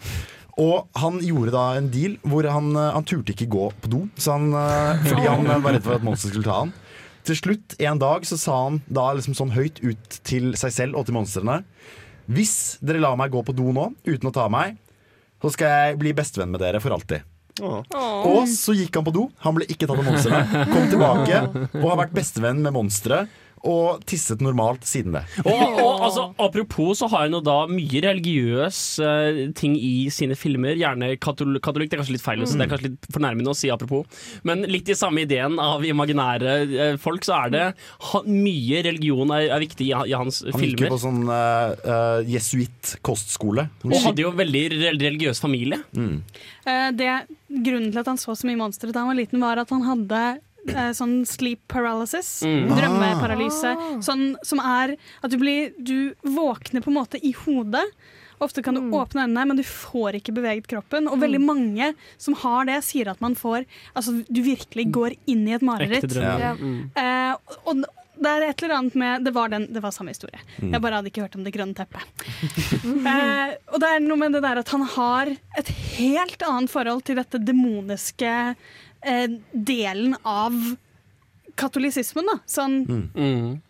Og 0.61 0.85
han 1.01 1.17
gjorde 1.23 1.55
da 1.55 1.63
en 1.79 1.89
deal 1.93 2.19
hvor 2.29 2.45
han, 2.45 2.69
eh, 2.77 2.91
han 2.93 3.07
turte 3.09 3.33
ikke 3.33 3.49
gå 3.49 3.69
på 3.81 3.89
do, 3.89 4.03
han, 4.27 4.51
eh, 4.53 5.03
fordi 5.07 5.25
han 5.25 5.47
eh, 5.47 5.61
var 5.63 5.77
redd 5.77 5.85
for 5.85 5.97
at 5.97 6.05
monsteret 6.05 6.35
skulle 6.35 6.49
ta 6.49 6.59
han. 6.61 6.73
Til 7.23 7.39
slutt 7.39 7.75
en 7.79 8.01
dag 8.01 8.25
så 8.27 8.37
sa 8.37 8.59
han 8.65 8.81
da 8.91 9.07
liksom 9.15 9.35
sånn 9.37 9.53
høyt 9.55 9.79
ut 9.81 10.17
til 10.27 10.51
seg 10.59 10.73
selv 10.75 10.99
og 10.99 11.07
til 11.07 11.15
monstrene 11.15 11.61
Hvis 12.27 12.81
dere 12.83 12.99
lar 12.99 13.15
meg 13.19 13.31
gå 13.31 13.39
på 13.47 13.55
do 13.55 13.71
nå 13.71 13.93
uten 14.03 14.27
å 14.27 14.33
ta 14.35 14.49
meg, 14.51 14.75
så 15.43 15.51
skal 15.55 15.71
jeg 15.71 16.01
bli 16.03 16.13
bestevenn 16.15 16.51
med 16.51 16.61
dere 16.63 16.83
for 16.83 16.95
alltid. 16.95 17.23
Og 17.61 18.47
så 18.49 18.73
gikk 18.73 18.95
han 18.97 19.05
på 19.05 19.13
do. 19.13 19.27
Han 19.43 19.57
ble 19.57 19.67
ikke 19.69 19.85
tatt 19.85 19.99
av 19.99 20.07
monstrene. 20.07 20.63
Kom 20.71 20.87
tilbake 20.89 21.41
og 21.81 21.87
har 21.89 21.99
vært 21.99 22.15
bestevenn 22.15 22.63
med 22.63 22.73
monstre. 22.75 23.25
Og 23.63 24.03
tisset 24.09 24.41
normalt 24.43 24.85
siden 24.87 25.15
det. 25.17 25.23
Og, 25.45 25.77
og 25.79 26.03
altså, 26.07 26.25
Apropos 26.43 26.99
så 26.99 27.07
har 27.11 27.25
han 27.25 27.37
jo 27.37 27.41
da 27.43 27.63
mye 27.69 28.01
religiøs 28.03 28.79
uh, 29.03 29.39
ting 29.57 29.77
i 29.79 30.09
sine 30.13 30.37
filmer. 30.39 30.75
Gjerne 30.79 31.13
katol 31.23 31.59
katolikk. 31.63 31.91
Det 31.91 31.97
er 31.97 32.03
kanskje 32.03 32.17
litt 32.17 32.25
feil, 32.25 32.43
så 32.47 32.59
det 32.59 32.67
er 32.67 32.73
kanskje 32.73 32.89
litt 32.91 33.09
fornærmende 33.13 33.53
å 33.53 33.57
si 33.57 33.71
apropos. 33.73 34.07
Men 34.47 34.65
litt 34.69 34.91
i 34.91 34.97
samme 34.97 35.23
ideen 35.23 35.59
av 35.63 35.85
imaginære 35.87 36.55
uh, 36.73 36.81
folk, 37.01 37.23
så 37.27 37.37
er 37.45 37.53
det 37.53 37.65
ha, 38.09 38.23
mye 38.27 38.83
religion 38.89 39.31
er, 39.35 39.49
er 39.55 39.63
viktig 39.63 39.89
i, 39.89 39.93
i 40.11 40.17
hans 40.17 40.43
Han 40.47 40.65
gikk 40.67 40.85
jo 40.85 40.93
på 40.95 41.01
sånn 41.05 41.23
uh, 41.29 42.19
jesuitt-kostskole. 42.27 43.69
Og 43.87 43.99
hadde 44.09 44.25
jo 44.25 44.33
veldig 44.35 44.65
religiøs 44.99 45.41
familie. 45.43 45.79
Mm. 45.95 46.19
Eh, 46.63 46.89
det, 46.95 47.11
grunnen 47.49 47.91
til 47.91 48.01
at 48.01 48.09
han 48.09 48.19
så 48.19 48.35
så 48.37 48.47
mye 48.47 48.59
monstre 48.59 48.93
da 48.93 49.03
han 49.03 49.11
var 49.11 49.19
liten, 49.19 49.41
var 49.43 49.59
at 49.61 49.71
han 49.73 49.83
hadde 49.87 50.21
eh, 50.23 50.41
sånn 50.97 51.21
sleep 51.27 51.65
paralysis. 51.71 52.41
Mm. 52.47 52.73
Drømmeparalyse. 52.77 53.75
Sånn 54.05 54.33
som 54.45 54.61
er 54.63 54.97
at 55.21 55.31
du 55.33 55.39
blir 55.41 55.73
Du 55.77 56.13
våkner 56.23 56.83
på 56.83 56.91
en 56.91 56.99
måte 57.01 57.19
i 57.19 57.33
hodet. 57.43 57.85
Ofte 58.43 58.63
kan 58.63 58.75
du 58.75 58.91
åpne 58.95 59.23
øynene, 59.23 59.45
men 59.47 59.57
du 59.59 59.63
får 59.63 60.19
ikke 60.19 60.35
beveget 60.35 60.67
kroppen. 60.67 61.07
Og 61.07 61.21
veldig 61.21 61.41
mange 61.43 61.93
som 62.17 62.35
har 62.43 62.67
det, 62.69 62.81
sier 62.85 63.11
at 63.11 63.21
man 63.23 63.37
får 63.39 63.65
Altså, 63.93 64.19
du 64.27 64.41
virkelig 64.43 64.89
går 64.93 65.17
inn 65.29 65.47
i 65.47 65.55
et 65.55 65.65
mareritt. 65.65 66.09
Ja. 66.17 66.53
Mm. 66.59 66.89
Eh, 66.97 67.59
og 67.63 67.85
det 68.23 68.29
er 68.29 68.45
et 68.47 68.61
eller 68.63 68.75
annet 68.77 68.95
med 68.99 69.25
Det 69.25 69.33
var, 69.35 69.49
den, 69.49 69.67
det 69.73 69.81
var 69.83 69.91
samme 69.95 70.13
historie. 70.13 70.39
Mm. 70.59 70.71
Jeg 70.73 70.83
bare 70.83 70.99
hadde 70.99 71.11
ikke 71.11 71.25
hørt 71.25 71.37
om 71.39 71.45
det 71.45 71.53
grønne 71.55 71.77
teppet. 71.77 72.25
eh, 73.13 73.55
og 73.71 73.81
det 73.83 73.89
er 73.89 74.03
noe 74.03 74.19
med 74.19 74.37
det 74.37 74.43
der 74.45 74.61
at 74.63 74.73
han 74.73 74.85
har 74.95 75.33
et 75.59 75.73
helt 75.97 76.47
annet 76.47 76.73
forhold 76.73 77.05
til 77.07 77.19
dette 77.19 77.41
demoniske 77.41 78.33
eh, 79.03 79.27
delen 79.51 80.15
av 80.23 80.75
katolisismen. 81.55 82.25
Da. 82.25 82.39
Sånn, 82.45 82.85
Mm. 83.15 83.61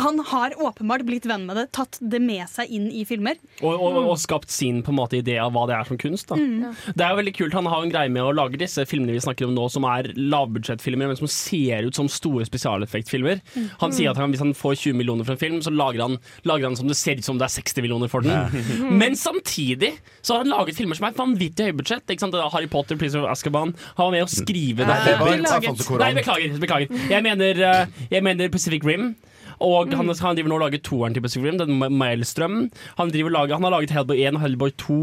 Han 0.00 0.20
har 0.30 0.54
åpenbart 0.60 1.04
blitt 1.08 1.26
venn 1.28 1.46
med 1.48 1.58
det, 1.58 1.66
tatt 1.76 1.98
det 2.00 2.20
med 2.22 2.48
seg 2.50 2.70
inn 2.72 2.88
i 2.92 3.04
filmer. 3.08 3.38
Og, 3.60 3.74
og, 3.74 3.98
og 4.02 4.16
skapt 4.20 4.52
sin 4.52 4.80
på 4.86 4.92
en 4.94 4.98
måte 4.98 5.18
idé 5.20 5.36
av 5.42 5.52
hva 5.54 5.66
det 5.68 5.76
er 5.76 5.88
som 5.88 6.00
kunst. 6.00 6.30
Da. 6.30 6.38
Mm. 6.40 6.72
Det 6.96 7.04
er 7.04 7.12
jo 7.12 7.20
veldig 7.20 7.34
kult 7.36 7.56
Han 7.58 7.68
har 7.70 7.84
en 7.84 7.92
greie 7.92 8.12
med 8.12 8.24
å 8.24 8.32
lage 8.34 8.60
disse 8.60 8.84
filmene 8.88 9.14
vi 9.16 9.22
snakker 9.22 9.48
om 9.48 9.54
nå, 9.56 9.66
som 9.72 9.86
er 9.88 10.10
lavbudsjettfilmer, 10.16 11.10
men 11.10 11.20
som 11.20 11.30
ser 11.30 11.88
ut 11.88 11.96
som 11.96 12.10
store 12.10 12.46
spesialeffektfilmer. 12.48 13.42
Mm. 13.54 13.68
Han 13.82 13.94
sier 13.96 14.12
at 14.12 14.20
han, 14.20 14.32
hvis 14.32 14.42
han 14.44 14.54
får 14.56 14.78
20 14.86 14.98
millioner 15.00 15.28
for 15.28 15.36
en 15.36 15.42
film, 15.42 15.60
så 15.64 15.72
lager 15.74 16.04
han, 16.06 16.18
lager 16.48 16.70
han 16.70 16.78
som 16.78 16.90
det 16.90 16.98
ser 17.00 17.20
ut 17.20 17.26
som 17.26 17.40
det 17.40 17.48
er 17.48 17.56
60 17.60 17.84
millioner 17.86 18.10
for 18.12 18.24
den. 18.26 18.96
Men 19.00 19.16
samtidig 19.18 19.94
så 20.20 20.34
har 20.36 20.44
han 20.44 20.52
laget 20.52 20.78
filmer 20.78 20.98
som 20.98 21.08
er 21.10 21.16
vanvittig 21.18 21.70
høybudsjett. 21.70 22.06
Ikke 22.08 22.24
sant? 22.26 22.38
Harry 22.54 22.70
Potter, 22.70 22.98
Prince 23.00 23.18
of 23.18 23.28
Azkaban. 23.30 23.74
Han 23.98 24.08
var 24.08 24.14
med 24.16 24.26
å 24.26 24.30
skrive 24.30 24.86
det 24.86 24.90
Nei, 24.90 26.14
beklager. 26.20 26.56
beklager. 26.60 27.02
Jeg, 27.10 27.24
mener, 27.26 27.60
eh, 27.70 28.06
jeg 28.10 28.24
mener 28.26 28.52
Pacific 28.52 28.86
Rim. 28.86 29.12
Og 29.60 29.92
han, 29.92 30.08
han 30.08 30.36
driver 30.38 30.48
nå 30.52 30.56
og 30.56 30.62
lager 30.64 30.80
toeren 30.86 31.12
til 31.16 31.22
Pacific 31.24 31.44
Rim, 31.50 31.58
den 31.60 31.74
Ma- 31.80 31.90
Maelstrøm. 31.92 32.54
Han, 32.98 33.10
lager, 33.12 33.54
han 33.58 33.66
har 33.66 33.74
laget 33.76 33.92
Hellboy 33.92 34.16
1 34.24 34.38
og 34.38 34.44
Hellboy 34.44 34.70
2. 34.80 34.98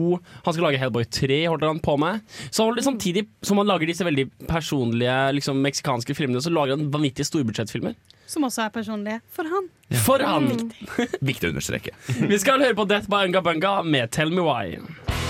Han 0.48 0.54
skal 0.58 0.66
lage 0.68 0.82
Hellboy 0.82 1.06
3, 1.06 1.40
holder 1.52 1.68
han 1.74 1.80
på 1.86 1.98
med. 2.02 2.22
Så 2.50 2.66
samtidig 2.82 3.28
som 3.46 3.62
han 3.62 3.70
lager 3.70 3.86
disse 3.92 4.06
veldig 4.08 4.28
personlige 4.50 5.18
liksom, 5.38 5.62
meksikanske 5.62 6.16
filmene, 6.18 6.42
så 6.42 6.50
lager 6.54 6.78
han 6.78 6.90
vanvittige 6.94 7.28
storbudsjettfilmer. 7.30 7.94
Som 8.28 8.44
også 8.44 8.66
er 8.66 8.74
personlige 8.76 9.22
for 9.32 9.48
han. 9.48 9.70
For 10.04 10.20
han! 10.26 10.50
Viktig 11.22 11.48
å 11.48 11.54
understreke. 11.54 11.94
Vi 12.34 12.42
skal 12.42 12.60
høre 12.66 12.76
på 12.76 12.88
Death 12.90 13.08
by 13.14 13.24
Unga 13.30 13.46
Bunga 13.46 13.78
med 13.88 14.12
Tell 14.12 14.34
Me 14.36 14.44
Why. 14.44 15.27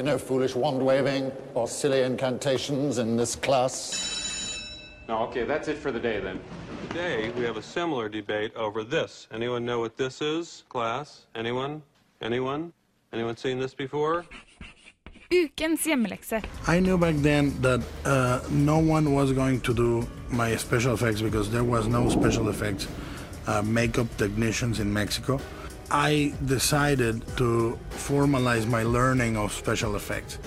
Be 0.00 0.06
no 0.06 0.18
foolish 0.18 0.54
wand 0.54 0.80
waving 0.80 1.30
or 1.54 1.68
silly 1.68 2.02
incantations 2.02 2.98
in 2.98 3.16
this 3.16 3.36
class. 3.36 3.74
No, 5.08 5.18
okay, 5.24 5.44
that's 5.44 5.68
it 5.68 5.76
for 5.76 5.92
the 5.92 6.00
day 6.00 6.20
then. 6.20 6.40
Today, 6.88 7.30
we 7.36 7.44
have 7.44 7.58
a 7.58 7.62
similar 7.62 8.08
debate 8.08 8.54
over 8.56 8.82
this. 8.82 9.28
Anyone 9.30 9.64
know 9.66 9.80
what 9.80 9.96
this 9.96 10.22
is, 10.22 10.64
class? 10.68 11.26
Anyone? 11.34 11.82
Anyone? 12.22 12.72
Anyone 13.12 13.36
seen 13.36 13.58
this 13.58 13.74
before? 13.74 14.24
Ukens 15.30 15.84
hjemmelekse. 15.84 16.42
I 16.66 16.80
knew 16.80 16.96
back 16.96 17.16
then 17.16 17.60
that 17.60 17.80
uh, 18.04 18.40
no 18.50 18.78
one 18.78 19.12
was 19.12 19.32
going 19.32 19.60
to 19.60 19.74
do 19.74 20.08
my 20.30 20.56
special 20.56 20.94
effects 20.94 21.20
because 21.20 21.50
there 21.50 21.64
was 21.64 21.86
no 21.86 22.08
special 22.08 22.48
effects 22.48 22.88
uh, 23.46 23.62
makeup 23.62 24.08
technicians 24.16 24.80
in 24.80 24.92
Mexico. 24.92 25.38
I 25.90 26.32
decided 26.46 27.26
to 27.36 27.78
formalize 27.90 28.66
my 28.66 28.84
learning 28.84 29.36
of 29.36 29.52
special 29.52 29.96
effects. 29.96 30.38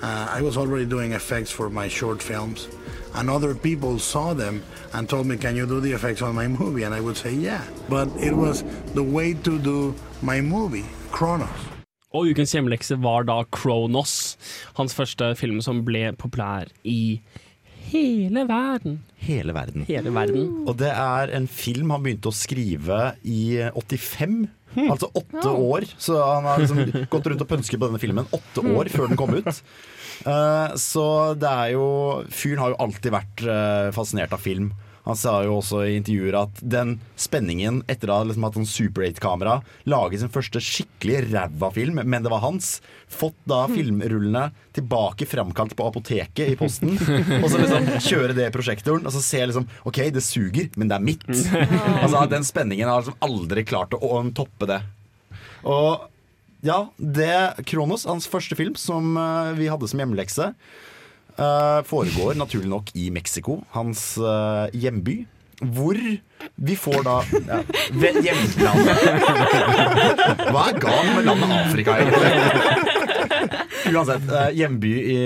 Uh, 0.00 0.28
I 0.30 0.42
was 0.42 0.56
already 0.56 0.86
doing 0.86 1.12
effects 1.12 1.50
for 1.50 1.68
my 1.68 1.88
short 1.88 2.22
films, 2.22 2.68
and 3.14 3.28
other 3.28 3.54
people 3.54 3.98
saw 3.98 4.34
them 4.34 4.62
and 4.92 5.08
told 5.08 5.26
me, 5.26 5.36
"Can 5.36 5.56
you 5.56 5.66
do 5.66 5.80
the 5.80 5.92
effects 5.92 6.22
on 6.22 6.34
my 6.34 6.46
movie?" 6.46 6.84
And 6.84 6.94
I 6.94 7.00
would 7.00 7.16
say, 7.16 7.34
"Yeah." 7.34 7.62
But 7.88 8.08
it 8.20 8.36
was 8.36 8.62
the 8.94 9.02
way 9.02 9.34
to 9.34 9.58
do 9.58 9.94
my 10.22 10.40
movie, 10.40 10.84
Kronos. 11.10 11.76
Og 12.14 12.30
ukens 12.30 12.52
hjemmelekse 12.52 12.96
var 13.02 13.24
da 13.24 13.42
Kronos, 13.50 14.36
hans 14.74 14.94
første 14.94 15.34
film 15.36 15.60
som 15.60 15.84
ble 15.84 16.12
populær 16.12 16.70
i 16.84 17.20
hele 17.90 18.46
verden. 18.48 19.02
Hele 19.16 19.52
verden. 19.52 19.84
Hele 19.88 20.14
verden. 20.14 20.68
Og 20.68 20.78
det 20.78 20.92
er 20.92 21.34
en 21.36 21.48
film 21.48 21.90
han 21.90 22.02
begynte 22.02 22.30
å 22.30 22.34
skrive 22.34 23.16
i 23.24 23.58
85. 23.74 24.46
Altså 24.84 25.10
åtte 25.16 25.50
år. 25.50 25.86
Så 25.98 26.16
han 26.20 26.48
har 26.48 26.62
liksom 26.62 27.06
gått 27.12 27.28
rundt 27.30 27.44
og 27.44 27.50
pønsket 27.50 27.80
på 27.80 27.88
denne 27.88 28.02
filmen 28.02 28.28
åtte 28.36 28.64
år 28.76 28.90
før 28.92 29.10
den 29.10 29.20
kom 29.20 29.34
ut. 29.36 29.62
Uh, 30.26 30.74
så 30.90 31.06
det 31.38 31.52
er 31.52 31.74
jo 31.76 31.86
Fyren 32.32 32.62
har 32.64 32.74
jo 32.74 32.82
alltid 32.86 33.14
vært 33.14 33.46
uh, 33.48 33.88
fascinert 33.96 34.36
av 34.36 34.44
film. 34.44 34.72
Han 35.06 35.18
sa 35.18 35.36
jo 35.46 35.60
også 35.60 35.84
i 35.86 35.96
intervjuer 36.00 36.34
at 36.40 36.60
den 36.62 36.96
spenningen 37.20 37.82
etter 37.90 38.10
ha 38.10 38.18
liksom 38.26 38.46
hatt 38.46 38.58
en 38.58 38.66
Super 38.66 39.06
8-kamera, 39.06 39.60
laget 39.86 40.22
sin 40.22 40.32
første 40.34 40.58
skikkelig 40.62 41.28
ræva 41.28 41.70
film, 41.74 42.00
men 42.02 42.26
det 42.26 42.32
var 42.32 42.42
hans, 42.42 42.80
fått 43.06 43.38
da 43.46 43.62
filmrullene 43.70 44.48
tilbake 44.74 45.28
framkalt 45.30 45.76
på 45.78 45.86
apoteket 45.86 46.50
i 46.50 46.58
posten, 46.58 46.96
og 47.42 47.46
så 47.52 47.62
liksom 47.62 47.86
kjøre 48.02 48.34
det 48.36 48.50
prosjektoren, 48.54 49.06
og 49.06 49.14
så 49.14 49.22
se 49.22 49.44
liksom 49.46 49.68
OK, 49.86 50.02
det 50.10 50.24
suger, 50.26 50.72
men 50.74 50.90
det 50.90 50.98
er 50.98 51.06
mitt. 51.12 51.30
Altså 52.06 52.26
Den 52.30 52.44
spenningen 52.46 52.88
har 52.90 53.02
liksom 53.02 53.16
aldri 53.24 53.62
klart 53.66 53.94
å, 53.94 54.18
toppe 54.36 54.66
det. 54.68 54.80
Og 55.66 56.06
ja, 56.66 56.80
det 56.98 57.64
Kronos, 57.68 58.06
hans 58.10 58.26
første 58.30 58.58
film 58.58 58.74
som 58.80 59.14
eh, 59.20 59.54
vi 59.58 59.70
hadde 59.70 59.88
som 59.90 60.02
hjemmelekse, 60.02 60.50
foregår 61.88 62.34
naturlig 62.38 62.70
nok 62.70 62.92
i 62.96 63.10
Mexico, 63.12 63.60
hans 63.74 64.16
eh, 64.18 64.66
hjemby. 64.72 65.24
Hvor 65.60 65.96
vi 65.96 66.74
får 66.76 66.98
da 67.06 67.14
ja, 67.48 67.60
hjemlandet. 67.96 68.98
Hva 70.52 70.66
er 70.68 70.80
galt 70.82 71.12
med 71.14 71.24
landet 71.28 71.54
Afrika, 71.56 71.94
egentlig? 72.00 72.32
Uansett, 73.92 74.26
eh, 74.28 74.50
hjemby 74.58 74.92
i, 75.00 75.16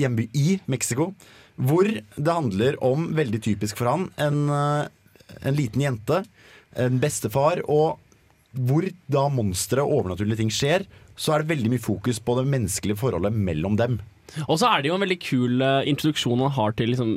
hjemby 0.00 0.28
i 0.32 0.56
Mexico. 0.70 1.10
Hvor 1.60 1.84
det 1.90 2.32
handler 2.32 2.78
om, 2.84 3.10
veldig 3.16 3.42
typisk 3.44 3.80
for 3.80 3.90
han, 3.92 4.08
en, 4.16 4.46
eh, 4.48 5.36
en 5.44 5.58
liten 5.58 5.84
jente, 5.84 6.22
en 6.72 7.00
bestefar, 7.02 7.60
og 7.68 8.00
hvor 8.56 8.86
da 9.12 9.26
monstre 9.30 9.84
og 9.84 10.00
overnaturlige 10.00 10.40
ting 10.40 10.52
skjer, 10.54 10.86
så 11.20 11.34
er 11.34 11.42
det 11.42 11.52
veldig 11.52 11.74
mye 11.74 11.84
fokus 11.84 12.18
på 12.24 12.38
det 12.38 12.48
menneskelige 12.48 12.98
forholdet 13.02 13.36
mellom 13.36 13.76
dem. 13.76 14.00
Og 14.46 14.58
så 14.60 14.68
er 14.70 14.82
det 14.82 14.90
jo 14.90 14.94
en 14.96 15.04
veldig 15.04 15.18
kul 15.22 15.62
eh, 15.62 15.88
introduksjon 15.90 16.40
han 16.44 16.52
har 16.56 16.72
til 16.78 16.92
liksom, 16.92 17.10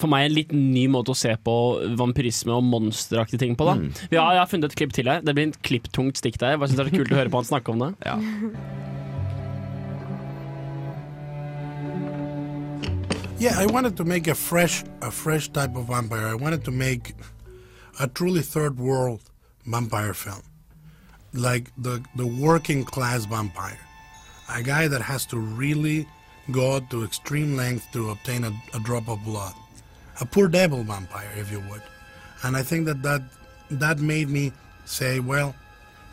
for 0.00 0.10
meg 0.12 0.26
en 0.28 0.36
litt 0.36 0.52
ny 0.54 0.86
måte 0.92 1.12
å 1.14 1.18
se 1.18 1.34
på 1.44 1.56
vampyrisme 2.00 2.54
og 2.56 2.64
monsteraktige 2.64 3.42
ting 3.44 3.56
på. 3.56 3.66
da 3.68 3.74
Mm. 3.74 3.90
Vi 4.10 4.16
har, 4.16 4.32
Jeg 4.34 4.40
har 4.40 4.46
funnet 4.46 4.70
et 4.72 4.76
klipp 4.78 4.92
til 4.92 5.08
her. 5.10 5.20
Det 5.20 5.34
blir 5.34 5.48
en 5.48 5.56
klipptungt 5.66 6.16
stikk 6.20 6.38
der. 6.38 6.54
Jeg 6.54 6.58
bare 6.62 6.68
synes 6.68 6.80
det 6.80 6.86
er 6.92 6.98
kult 6.98 7.12
å 7.12 7.20
høre 7.20 7.30
på 7.30 7.40
han 7.42 7.50
snakke 7.52 7.72
om 7.74 7.78
det. 7.84 7.92
Yeah, 13.38 13.60
I 13.60 13.66
wanted 13.66 13.96
to 13.98 14.04
make 14.04 14.26
a 14.28 14.34
fresh, 14.34 14.84
a 15.02 15.10
fresh 15.10 15.48
type 15.52 15.76
of 15.76 15.86
vampire. 15.86 16.28
I 16.28 16.34
wanted 16.34 16.64
to 16.64 16.70
make 16.70 17.14
a 18.00 18.06
truly 18.08 18.40
third 18.40 18.78
world 18.78 19.20
vampire 19.66 20.14
film, 20.14 20.42
like 21.32 21.70
the 21.76 22.02
the 22.16 22.26
working 22.26 22.84
class 22.84 23.26
vampire, 23.26 23.80
a 24.48 24.62
guy 24.62 24.88
that 24.88 25.02
has 25.02 25.26
to 25.26 25.36
really 25.38 26.06
go 26.50 26.80
to 26.80 27.04
extreme 27.04 27.56
length 27.56 27.90
to 27.92 28.10
obtain 28.10 28.44
a, 28.44 28.52
a 28.74 28.80
drop 28.80 29.08
of 29.08 29.24
blood, 29.24 29.54
a 30.20 30.26
poor 30.26 30.48
devil 30.48 30.82
vampire, 30.82 31.30
if 31.36 31.50
you 31.50 31.60
would. 31.70 31.82
And 32.42 32.56
I 32.56 32.62
think 32.62 32.86
that 32.86 33.02
that 33.02 33.22
that 33.70 33.98
made 33.98 34.28
me 34.28 34.52
say, 34.84 35.20
well, 35.20 35.54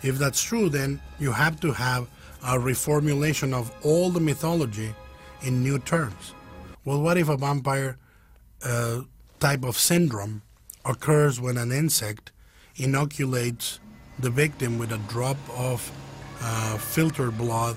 if 0.02 0.18
that's 0.18 0.42
true, 0.42 0.70
then 0.70 1.00
you 1.20 1.32
have 1.32 1.60
to 1.60 1.72
have 1.74 2.08
a 2.44 2.58
reformulation 2.58 3.54
of 3.54 3.72
all 3.84 4.10
the 4.10 4.20
mythology 4.20 4.96
in 5.44 5.62
new 5.62 5.78
terms. 5.80 6.34
Well, 6.86 7.02
what 7.02 7.18
if 7.18 7.30
a 7.30 7.38
vampire 7.38 7.98
uh, 8.64 9.02
type 9.40 9.64
of 9.64 9.78
syndrome 9.78 10.42
occurs 10.86 11.40
when 11.40 11.58
an 11.58 11.72
insect 11.72 12.32
inoculates 12.76 13.80
the 14.18 14.30
victim 14.30 14.80
with 14.80 14.92
a 14.92 14.98
drop 15.10 15.38
of 15.56 15.92
uh, 16.42 16.78
filtered 16.78 17.38
blood 17.38 17.76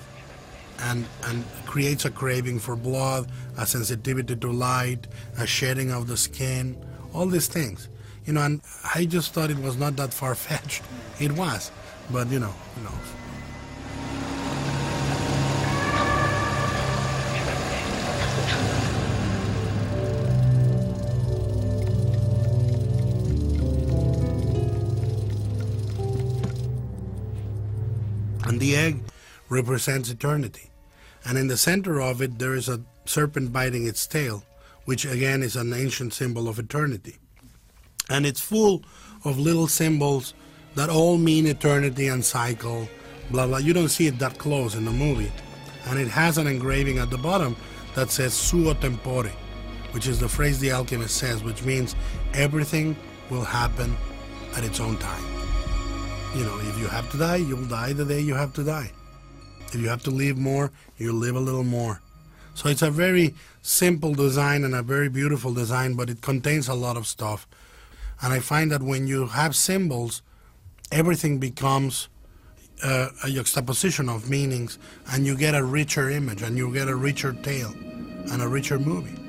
and, 0.79 1.05
and 1.23 1.43
creates 1.65 2.05
a 2.05 2.11
craving 2.11 2.59
for 2.59 2.75
blood, 2.75 3.31
a 3.57 3.65
sensitivity 3.65 4.35
to 4.35 4.51
light, 4.51 5.07
a 5.37 5.45
shedding 5.45 5.91
of 5.91 6.07
the 6.07 6.17
skin, 6.17 6.77
all 7.13 7.25
these 7.27 7.47
things. 7.47 7.89
You 8.25 8.33
know, 8.33 8.41
and 8.41 8.61
I 8.93 9.05
just 9.05 9.33
thought 9.33 9.49
it 9.51 9.59
was 9.59 9.77
not 9.77 9.95
that 9.97 10.13
far 10.13 10.35
fetched. 10.35 10.83
It 11.19 11.31
was, 11.31 11.71
but 12.11 12.27
you 12.29 12.39
know, 12.39 12.53
who 12.75 12.83
knows. 12.83 12.91
And 28.47 28.59
the 28.59 28.75
egg 28.75 28.99
represents 29.49 30.09
eternity. 30.09 30.69
And 31.23 31.37
in 31.37 31.47
the 31.47 31.57
center 31.57 32.01
of 32.01 32.21
it, 32.21 32.39
there 32.39 32.53
is 32.53 32.69
a 32.69 32.81
serpent 33.05 33.51
biting 33.51 33.87
its 33.87 34.05
tail, 34.05 34.43
which 34.85 35.05
again 35.05 35.43
is 35.43 35.55
an 35.55 35.73
ancient 35.73 36.13
symbol 36.13 36.47
of 36.47 36.59
eternity. 36.59 37.17
And 38.09 38.25
it's 38.25 38.41
full 38.41 38.83
of 39.23 39.39
little 39.39 39.67
symbols 39.67 40.33
that 40.75 40.89
all 40.89 41.17
mean 41.17 41.47
eternity 41.47 42.07
and 42.07 42.23
cycle, 42.23 42.87
blah, 43.31 43.47
blah. 43.47 43.57
You 43.57 43.73
don't 43.73 43.89
see 43.89 44.07
it 44.07 44.19
that 44.19 44.37
close 44.37 44.75
in 44.75 44.85
the 44.85 44.91
movie. 44.91 45.31
And 45.87 45.99
it 45.99 46.07
has 46.07 46.37
an 46.37 46.47
engraving 46.47 46.99
at 46.99 47.09
the 47.09 47.17
bottom 47.17 47.55
that 47.95 48.11
says 48.11 48.33
suo 48.33 48.73
tempore, 48.73 49.31
which 49.91 50.07
is 50.07 50.19
the 50.19 50.29
phrase 50.29 50.59
the 50.59 50.71
alchemist 50.71 51.15
says, 51.15 51.43
which 51.43 51.63
means 51.63 51.95
everything 52.33 52.95
will 53.29 53.43
happen 53.43 53.95
at 54.55 54.63
its 54.63 54.79
own 54.79 54.97
time. 54.97 55.23
You 56.35 56.43
know, 56.43 56.59
if 56.59 56.77
you 56.77 56.87
have 56.87 57.09
to 57.11 57.17
die, 57.17 57.37
you'll 57.37 57.65
die 57.65 57.93
the 57.93 58.05
day 58.05 58.19
you 58.19 58.35
have 58.35 58.53
to 58.53 58.63
die. 58.63 58.91
If 59.75 59.81
you 59.81 59.89
have 59.89 60.03
to 60.03 60.11
live 60.11 60.37
more, 60.37 60.71
you'll 60.97 61.19
live 61.19 61.35
a 61.35 61.39
little 61.39 61.65
more. 61.65 62.01
So 62.53 62.69
it's 62.69 62.81
a 62.81 62.89
very 62.89 63.35
simple 63.61 64.13
design 64.15 64.63
and 64.63 64.73
a 64.73 64.81
very 64.81 65.09
beautiful 65.09 65.53
design, 65.53 65.95
but 65.95 66.09
it 66.09 66.21
contains 66.21 66.69
a 66.69 66.73
lot 66.73 66.95
of 66.95 67.05
stuff. 67.05 67.45
And 68.21 68.31
I 68.31 68.39
find 68.39 68.71
that 68.71 68.81
when 68.81 69.05
you 69.05 69.27
have 69.27 69.53
symbols, 69.53 70.21
everything 70.91 71.39
becomes 71.39 72.07
uh, 72.83 73.09
a 73.23 73.29
juxtaposition 73.29 74.07
of 74.07 74.29
meanings, 74.29 74.79
and 75.11 75.25
you 75.25 75.35
get 75.35 75.53
a 75.55 75.63
richer 75.63 76.09
image, 76.09 76.41
and 76.41 76.57
you 76.57 76.71
get 76.73 76.87
a 76.87 76.95
richer 76.95 77.33
tale, 77.33 77.73
and 78.31 78.41
a 78.41 78.47
richer 78.47 78.79
movie. 78.79 79.19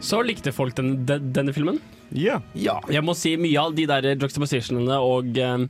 Så 0.00 0.22
likte 0.22 0.52
folk 0.52 0.76
den, 0.76 1.06
den, 1.06 1.32
denne 1.32 1.52
filmen? 1.52 1.80
Ja. 2.12 2.36
Jeg 2.54 3.02
må 3.02 3.14
si 3.18 3.32
mye 3.40 3.58
av 3.62 3.72
de 3.74 3.86
der 3.88 4.06
juxtapositionene 4.20 4.98
og 5.02 5.38
um, 5.40 5.64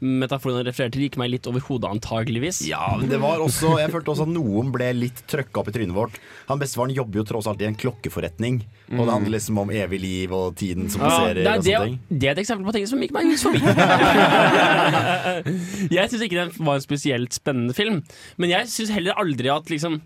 metaforene 0.00 0.62
jeg 0.62 0.68
refererer 0.70 0.94
til, 0.94 1.02
gikk 1.08 1.18
meg 1.20 1.32
litt 1.34 1.48
over 1.50 1.60
hodet, 1.66 1.90
antageligvis. 1.90 2.62
Ja, 2.68 2.94
men 3.00 3.10
det 3.10 3.18
var 3.20 3.42
også, 3.42 3.74
Jeg 3.82 3.90
følte 3.92 4.14
også 4.14 4.24
at 4.28 4.32
noen 4.32 4.70
ble 4.74 4.88
litt 4.96 5.24
trøkka 5.30 5.60
opp 5.62 5.70
i 5.72 5.74
trynet 5.76 5.96
vårt. 5.96 6.16
Han 6.48 6.60
Bestefaren 6.62 6.94
jobber 6.96 7.20
jo 7.20 7.26
tross 7.32 7.48
alt 7.50 7.62
i 7.64 7.68
en 7.68 7.76
klokkeforretning. 7.78 8.62
Og 8.90 9.04
det 9.06 9.12
handler 9.12 9.34
liksom 9.36 9.58
om 9.62 9.68
evig 9.70 10.00
liv 10.02 10.32
og 10.34 10.56
tiden 10.58 10.88
som 10.90 11.04
Ja, 11.04 11.10
passerer. 11.10 11.44
det, 11.44 11.74
er, 11.76 11.84
det, 11.92 12.16
det 12.20 12.28
er 12.30 12.34
et 12.34 12.40
eksempel 12.42 12.66
på 12.66 12.72
ting 12.74 12.86
som 12.90 13.02
gikk 13.04 13.12
meg 13.14 13.28
litt 13.30 13.44
forbi. 13.44 13.60
jeg 15.96 16.10
syns 16.10 16.24
ikke 16.26 16.40
den 16.40 16.50
var 16.66 16.78
en 16.80 16.84
spesielt 16.84 17.36
spennende 17.36 17.76
film, 17.76 18.00
men 18.40 18.52
jeg 18.52 18.70
syns 18.72 18.92
heller 18.94 19.18
aldri 19.20 19.50
at 19.52 19.70
liksom 19.70 20.00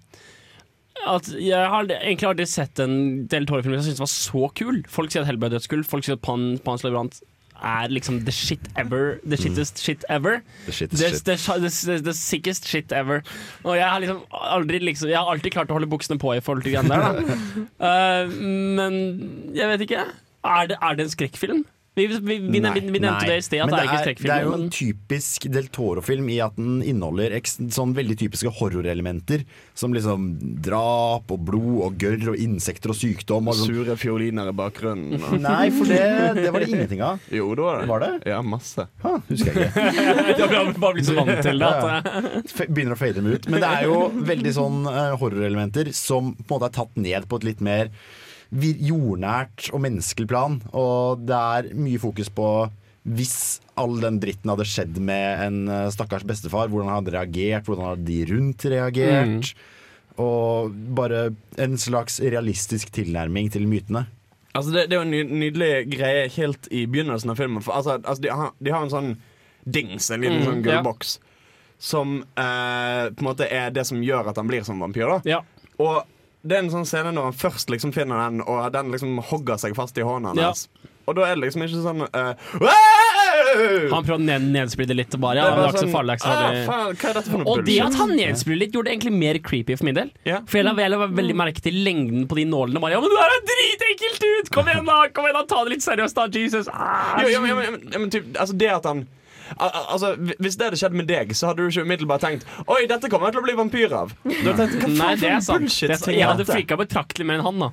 at 1.04 1.28
Jeg 1.40 1.68
har 1.70 1.88
egentlig 1.90 2.28
aldri 2.28 2.46
sett 2.48 2.80
en 2.82 2.96
Del 3.30 3.46
Toro-film 3.48 3.76
jeg 3.76 3.88
syns 3.90 4.02
var 4.02 4.10
så 4.10 4.48
kul. 4.56 4.82
Folk 4.90 5.12
sier 5.12 5.24
at 5.24 5.30
Hellberg 5.30 5.52
er 5.52 5.58
dødskul. 5.58 5.84
Folk 5.86 6.06
sier 6.06 6.18
at 6.18 6.24
Pan, 6.24 6.54
Pans 6.64 6.84
Leverant 6.86 7.20
er 7.64 7.88
liksom 7.92 8.20
the 8.24 8.32
shit 8.32 8.68
ever. 8.76 9.18
The 9.24 9.36
shittest 9.36 9.78
shit 9.82 10.04
ever. 10.08 10.42
The 10.66 10.72
shit. 10.72 10.90
the, 10.90 11.36
the, 11.36 12.00
the, 12.02 12.14
sickest 12.14 12.68
shit 12.68 12.92
ever. 12.92 13.22
Og 13.64 13.76
jeg 13.76 13.88
har 13.88 14.00
liksom 14.00 14.24
aldri 14.30 14.78
liksom 14.78 15.08
Jeg 15.08 15.18
har 15.18 15.30
alltid 15.30 15.52
klart 15.52 15.70
å 15.70 15.78
holde 15.78 15.90
buksene 15.90 16.18
på 16.20 16.34
i 16.34 16.42
forhold 16.44 16.64
til 16.64 16.76
greiene 16.76 16.98
der. 16.98 17.22
Eh, 17.84 18.30
men 18.78 18.94
jeg 19.54 19.68
vet 19.68 19.82
ikke. 19.86 20.04
Er 20.44 20.68
det, 20.70 20.76
er 20.82 20.96
det 20.96 21.06
en 21.06 21.12
skrekkfilm? 21.12 21.64
Vi, 21.94 22.06
vi, 22.10 22.18
vi, 22.18 22.58
nei, 22.58 22.72
vi, 22.74 22.98
nevnte 22.98 23.00
Nei. 23.06 23.26
det 23.28 23.34
i 23.38 23.42
sted, 23.46 23.60
det 23.70 23.78
er 23.78 24.08
ikke 24.10 24.24
det 24.26 24.32
er 24.34 24.46
jo 24.48 24.54
en 24.56 24.64
typisk 24.74 25.44
Del 25.54 25.68
Toro-film 25.70 26.26
i 26.34 26.40
at 26.42 26.56
den 26.58 26.80
inneholder 26.82 27.36
sånn 27.70 27.92
veldig 27.94 28.16
typiske 28.18 28.50
horrorelementer. 28.58 29.44
Som 29.78 29.94
liksom 29.94 30.24
drap 30.64 31.30
og 31.30 31.44
blod 31.46 31.84
og 31.86 32.02
gørr 32.02 32.32
og 32.32 32.40
insekter 32.42 32.90
og 32.90 32.98
sykdom. 32.98 33.46
Og 33.52 33.60
sånn. 33.60 33.70
Sure 33.70 33.96
fioliner 34.00 34.50
i 34.50 34.56
bakgrunnen. 34.58 35.22
og- 35.22 35.38
Nei, 35.46 35.68
for 35.76 35.86
det, 35.86 36.00
det 36.40 36.50
var 36.50 36.64
det 36.66 36.70
ingenting 36.72 37.04
av. 37.06 37.22
Jo, 37.30 37.52
det 37.54 37.68
var 37.68 37.78
det. 37.80 37.88
Var 37.92 38.04
det? 38.06 38.10
Ja, 38.32 38.42
masse. 38.42 38.88
husker 39.30 39.54
jeg 39.62 39.70
ikke. 39.70 39.86
Jeg 40.44 40.50
har 40.50 40.74
bare 40.74 40.98
blitt 40.98 41.06
så 41.12 41.16
vant 41.20 41.46
til 41.46 41.62
det. 41.62 42.68
Begynner 42.74 42.98
å 42.98 43.00
fade 43.04 43.20
dem 43.20 43.30
ut. 43.30 43.46
Men 43.54 43.62
det 43.62 43.70
er 43.70 43.86
jo 43.86 44.02
veldig 44.34 44.56
sånn 44.58 44.82
eh, 44.90 45.14
horrorelementer 45.22 45.94
som 45.94 46.34
på 46.34 46.48
en 46.48 46.56
måte 46.56 46.72
er 46.72 46.78
tatt 46.82 46.98
ned 46.98 47.30
på 47.30 47.38
et 47.38 47.48
litt 47.52 47.62
mer 47.64 47.94
jordnært 48.62 49.68
og 49.74 49.82
menneskelig 49.84 50.28
plan. 50.30 50.58
Og 50.72 51.22
det 51.26 51.38
er 51.58 51.70
mye 51.74 52.00
fokus 52.02 52.30
på 52.30 52.48
hvis 53.04 53.60
all 53.76 53.98
den 54.00 54.16
dritten 54.22 54.48
hadde 54.48 54.64
skjedd 54.68 54.98
med 55.04 55.42
en 55.44 55.56
eh, 55.68 55.90
stakkars 55.92 56.24
bestefar, 56.24 56.70
hvordan 56.72 56.88
han 56.88 57.02
hadde 57.02 57.16
reagert, 57.18 57.66
hvordan 57.68 57.90
hadde 57.90 58.06
de 58.08 58.20
rundt 58.30 58.64
reagert. 58.72 59.50
Og 60.22 60.72
bare 60.96 61.26
en 61.60 61.76
slags 61.80 62.20
realistisk 62.22 62.92
tilnærming 62.94 63.50
til 63.52 63.66
mytene. 63.68 64.06
Altså 64.54 64.70
det, 64.70 64.86
det 64.88 64.96
er 64.96 65.02
jo 65.02 65.08
en 65.10 65.38
nydelig 65.40 65.70
greie 65.90 66.28
helt 66.36 66.68
i 66.70 66.84
begynnelsen 66.86 67.32
av 67.34 67.40
filmen. 67.40 67.64
For, 67.64 67.74
altså, 67.74 67.98
altså, 67.98 68.22
de, 68.22 68.30
har, 68.30 68.54
de 68.62 68.72
har 68.72 68.86
en 68.86 68.92
sånn 68.92 69.14
dings, 69.66 70.08
en 70.14 70.22
liten 70.22 70.40
Mm, 70.44 70.46
sånn 70.46 70.64
ja. 70.70 70.80
som 71.82 72.16
eh, 72.22 73.10
på 73.10 73.24
en 73.24 73.28
måte 73.28 73.48
er 73.50 73.74
det 73.74 73.84
som 73.90 74.02
gjør 74.04 74.30
at 74.30 74.38
han 74.38 74.48
blir 74.48 74.64
som 74.64 74.80
vampyr. 74.80 75.10
da 75.10 75.42
Og 75.82 76.13
det 76.44 76.56
er 76.56 76.64
en 76.64 76.72
sånn 76.72 76.88
scene 76.88 77.12
når 77.16 77.30
han 77.30 77.36
først 77.40 77.70
liksom 77.72 77.94
finner 77.96 78.26
den, 78.26 78.42
og 78.44 78.66
den 78.74 78.90
liksom 78.92 79.16
hogger 79.30 79.60
seg 79.60 79.76
fast 79.76 79.96
i 79.98 80.04
hånden 80.04 80.40
Ja. 80.40 80.52
Og 81.04 81.16
da 81.18 81.26
er 81.28 81.34
det 81.36 81.42
liksom 81.42 81.60
ikke 81.66 81.80
sånn 81.84 82.00
uh, 82.00 82.30
Han 83.92 84.06
prøver 84.06 84.14
å 84.16 84.20
ned, 84.24 84.72
litt. 84.96 85.16
Bare, 85.20 85.36
ja, 85.36 85.50
det 85.52 85.66
var 85.66 85.76
sånn, 85.76 85.90
farlig. 85.92 86.16
«Ah, 86.24 86.30
farlig». 86.30 86.62
faen, 86.64 86.94
hva 86.96 87.10
er 87.10 87.18
dette 87.18 87.32
for 87.32 87.42
noe 87.42 87.52
og 87.52 87.66
det 87.66 87.76
at 87.84 87.98
han 88.00 88.14
nedspiller 88.16 88.60
litt, 88.62 88.72
gjorde 88.72 88.88
det 88.88 88.94
egentlig 88.94 89.12
mer 89.18 89.40
creepy 89.44 89.76
for 89.76 89.88
min 89.88 89.98
del. 89.98 90.14
For 90.24 90.60
jeg 90.60 90.64
la, 90.64 90.72
jeg 90.80 90.94
la 90.94 91.10
veldig 91.20 91.36
merke 91.36 91.64
til 91.64 91.76
lengden 91.84 92.24
på 92.30 92.40
de 92.40 92.46
nålene. 92.48 92.80
Bare, 92.80 92.96
ja, 92.96 93.02
men 93.04 93.12
du 93.12 93.18
er 93.20 93.36
dritekkelt 93.50 94.24
ut! 94.24 94.52
Kom 94.56 94.72
igjen, 94.72 94.88
da! 94.88 94.96
Kom 95.12 95.28
igjen 95.28 95.36
da, 95.42 95.44
Ta 95.50 95.60
det 95.66 95.76
litt 95.76 95.84
seriøst, 95.84 96.16
da! 96.16 96.28
Jesus! 96.40 96.72
Ah. 96.72 97.20
Jo, 97.20 97.34
ja, 97.34 97.44
men, 97.44 97.52
ja, 97.52 97.58
men, 97.60 97.84
ja, 97.92 98.00
men 98.00 98.14
typ, 98.14 98.32
altså 98.32 98.56
det 98.64 98.72
at 98.72 98.88
han 98.88 99.04
Altså, 99.58 100.14
Hvis 100.40 100.56
det 100.56 100.66
hadde 100.70 100.78
skjedd 100.80 100.94
med 100.96 101.06
deg, 101.10 101.32
så 101.36 101.50
hadde 101.50 101.62
du 101.62 101.68
ikke 101.68 101.84
umiddelbart 101.84 102.22
tenkt 102.24 102.46
Oi, 102.66 102.86
dette 102.90 103.10
kommer 103.12 103.28
jeg 103.28 103.36
til 103.36 103.42
å 103.42 103.46
bli 103.48 103.56
vampyr 103.58 103.92
av. 103.92 104.14
Du 104.24 104.30
hadde 104.50 104.68
tenkt, 104.70 104.78
Hva 104.80 104.88
faen 104.88 104.96
Nei, 104.98 105.14
det 105.20 105.28
er 105.30 105.34
for 105.40 105.46
sant. 105.50 105.60
bullshit 105.66 105.90
Det 105.92 105.98
er, 106.08 106.12
jeg 106.18 106.28
hadde 106.30 106.46
frika 106.48 106.78
betraktelig 106.80 107.26
mer 107.28 107.40
enn 107.42 107.46
han, 107.48 107.58
da. 107.66 107.70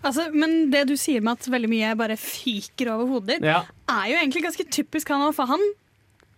Altså, 0.00 0.30
men 0.32 0.70
det 0.72 0.86
du 0.88 0.94
sier 0.96 1.20
med 1.20 1.36
at 1.36 1.50
veldig 1.52 1.68
mye 1.68 1.92
bare 2.00 2.16
fyker 2.16 2.88
over 2.94 3.10
hodet 3.18 3.34
ditt, 3.36 3.44
Ja. 3.50 3.62
er 3.92 4.06
jo 4.14 4.16
egentlig 4.22 4.42
ganske 4.46 4.64
typisk 4.72 5.08
han 5.12 5.26
òg, 5.28 5.34
for 5.36 5.50
han 5.50 5.60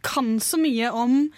kan 0.03 0.33
så 0.43 0.59
mye 0.59 0.89
om 0.91 1.30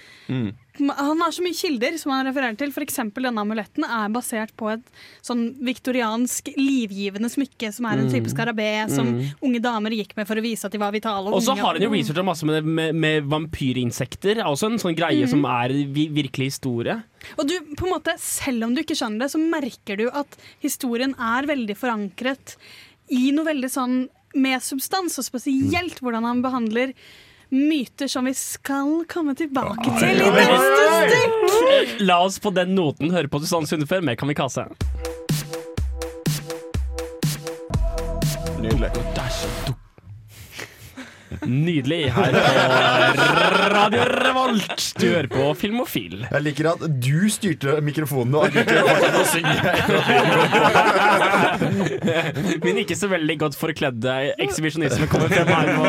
Han 0.76 1.20
har 1.22 1.30
så 1.30 1.42
mye 1.44 1.54
kilder 1.54 1.94
som 2.00 2.10
han 2.10 2.26
refererer 2.26 2.56
til. 2.58 2.72
F.eks. 2.74 2.96
denne 3.14 3.42
amuletten 3.44 3.84
er 3.86 4.08
basert 4.10 4.50
på 4.58 4.72
et 4.72 4.82
sånn 5.22 5.44
viktoriansk 5.62 6.48
livgivende 6.58 7.30
smykke 7.30 7.70
som 7.72 7.86
er 7.86 8.00
en 8.00 8.08
Mm. 8.08 8.12
type 8.12 8.32
skarabé 8.32 8.90
som 8.90 9.06
Mm. 9.06 9.34
unge 9.40 9.60
damer 9.62 9.90
gikk 9.94 10.16
med 10.16 10.26
for 10.26 10.34
å 10.34 10.42
vise 10.42 10.64
at 10.66 10.72
de 10.72 10.78
var 10.78 10.90
vitale. 10.90 11.30
Og 11.32 11.42
så 11.42 11.54
har 11.56 11.74
han 11.74 11.82
jo 11.82 11.90
researcha 11.90 12.24
masse 12.24 12.42
med, 12.44 12.64
med, 12.64 12.94
med 12.94 13.22
vampyrinsekter. 13.30 14.38
Er 14.38 14.50
Også 14.50 14.66
en 14.72 14.78
sånn 14.78 14.96
greie 14.96 15.22
mm. 15.24 15.30
som 15.30 15.44
er 15.44 15.68
vi, 15.94 16.08
virkelig 16.08 16.50
historie. 16.58 17.02
Og 17.38 17.46
du, 17.46 17.54
på 17.76 17.86
en 17.86 17.94
måte, 17.94 18.18
selv 18.18 18.64
om 18.64 18.74
du 18.74 18.82
ikke 18.82 18.96
skjønner 18.98 19.20
det, 19.20 19.30
så 19.30 19.38
merker 19.38 19.96
du 19.96 20.08
at 20.10 20.36
historien 20.60 21.14
er 21.18 21.46
veldig 21.46 21.76
forankret 21.78 22.56
i 23.10 23.30
noe 23.30 23.44
veldig 23.46 23.70
sånn 23.70 24.08
med 24.34 24.60
substans, 24.60 25.16
og 25.20 25.24
spesielt 25.24 26.00
hvordan 26.02 26.24
han 26.26 26.42
behandler 26.42 26.92
myter 27.54 28.10
som 28.10 28.26
vi 28.26 28.34
skal 28.34 29.04
komme 29.10 29.34
tilbake 29.38 29.86
til 30.00 30.20
i 30.20 30.30
neste 30.34 30.88
stikk. 30.98 31.94
La 32.02 32.18
oss 32.26 32.40
på 32.42 32.50
den 32.54 32.74
noten 32.74 33.14
høre 33.14 33.30
på 33.30 33.40
Susanne 33.44 33.70
Sundefør 33.70 34.02
med 34.04 34.18
Kamikaze. 34.18 34.66
Nydelig. 38.58 38.90
Det 38.94 39.22
er 39.22 39.32
så. 39.38 39.73
Nydelig 41.42 42.12
her 42.14 42.32
på 42.34 43.22
Radio 43.74 44.04
Revolt. 44.08 44.94
Du 45.00 45.06
hører 45.08 45.28
på 45.30 45.54
Filmofil. 45.58 46.26
Jeg 46.30 46.42
liker 46.44 46.68
at 46.72 46.80
du 47.02 47.28
styrte 47.32 47.80
mikrofonen 47.84 48.34
og 48.38 48.44
allikevel 48.48 48.84
fortsatte 48.90 49.20
å 49.20 49.26
synge. 49.32 49.58
Min 52.64 52.78
ikke 52.84 52.96
så 52.98 53.08
veldig 53.12 53.36
godt 53.42 53.56
forkledde 53.58 54.12
ekshibisjonisme 54.46 55.06
kommer 55.12 55.28
frem 55.32 55.48
her 55.50 55.66
på, 55.74 55.84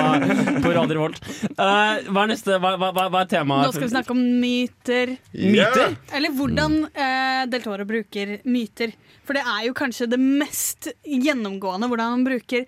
på 0.66 0.70
Radio 0.76 0.94
Revolt. 1.00 1.18
Uh, 1.54 1.96
hva 2.10 2.26
er 2.26 2.30
neste? 2.34 2.52
Hva, 2.62 2.72
hva, 2.82 2.90
hva 2.98 3.22
er 3.22 3.30
temaet? 3.36 3.66
Nå 3.70 3.72
skal 3.76 3.88
vi 3.88 3.94
snakke 3.94 4.12
om 4.16 4.22
myter. 4.42 5.16
Myter? 5.36 5.96
Eller 6.16 6.32
hvordan 6.36 6.72
uh, 6.90 7.44
Del 7.52 7.62
Toro 7.66 7.86
bruker 7.88 8.26
myter. 8.50 8.90
For 9.26 9.34
det 9.38 9.44
er 9.46 9.62
jo 9.70 9.74
kanskje 9.78 10.10
det 10.12 10.22
mest 10.22 10.90
gjennomgående 11.06 11.90
hvordan 11.90 12.18
han 12.18 12.28
bruker 12.28 12.62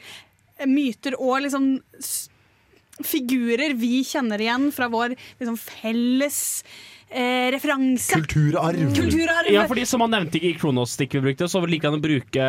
myter 0.65 1.13
og 1.21 1.43
liksom 1.45 1.78
figurer 3.06 3.74
vi 3.78 4.04
kjenner 4.08 4.41
igjen 4.41 4.70
fra 4.76 4.88
vår 4.89 5.14
liksom, 5.16 5.58
felles 5.58 6.39
eh, 7.10 7.50
referanse. 7.54 8.14
Kulturarv. 8.18 8.93
Kulturarv. 8.95 9.52
Ja, 9.54 9.66
fordi 9.70 9.86
Som 9.86 10.02
han 10.06 10.12
nevnte 10.16 10.41
i 10.41 10.54
Kronos-stikket 10.58 11.22
vi 11.22 11.30
brukte, 11.30 11.50
så 11.52 11.62
liker 11.66 11.91
han 11.91 12.00
å 12.00 12.04
bruke 12.04 12.48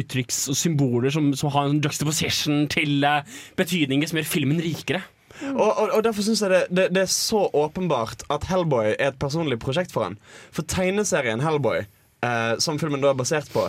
uttrykks 0.00 0.48
og 0.52 0.56
symboler 0.58 1.10
som, 1.14 1.32
som 1.36 1.52
har 1.54 1.68
en 1.70 1.80
juxtaposition 1.84 2.64
til 2.72 3.04
uh, 3.04 3.20
betydninger 3.60 4.08
som 4.10 4.20
gjør 4.20 4.30
filmen 4.30 4.62
rikere. 4.64 5.02
Og, 5.50 5.66
og, 5.66 5.88
og 5.96 6.02
derfor 6.06 6.22
syns 6.22 6.44
jeg 6.44 6.52
det, 6.52 6.60
det, 6.70 6.82
det 6.94 7.00
er 7.02 7.10
så 7.10 7.40
åpenbart 7.58 8.22
at 8.30 8.44
Hellboy 8.46 8.92
er 8.92 9.08
et 9.10 9.16
personlig 9.18 9.58
prosjekt 9.62 9.90
for 9.90 10.06
han. 10.06 10.14
For 10.54 10.62
tegneserien 10.70 11.42
Hellboy, 11.42 11.80
eh, 12.22 12.52
som 12.62 12.78
filmen 12.78 13.02
da 13.02 13.10
er 13.10 13.18
basert 13.18 13.50
på, 13.50 13.64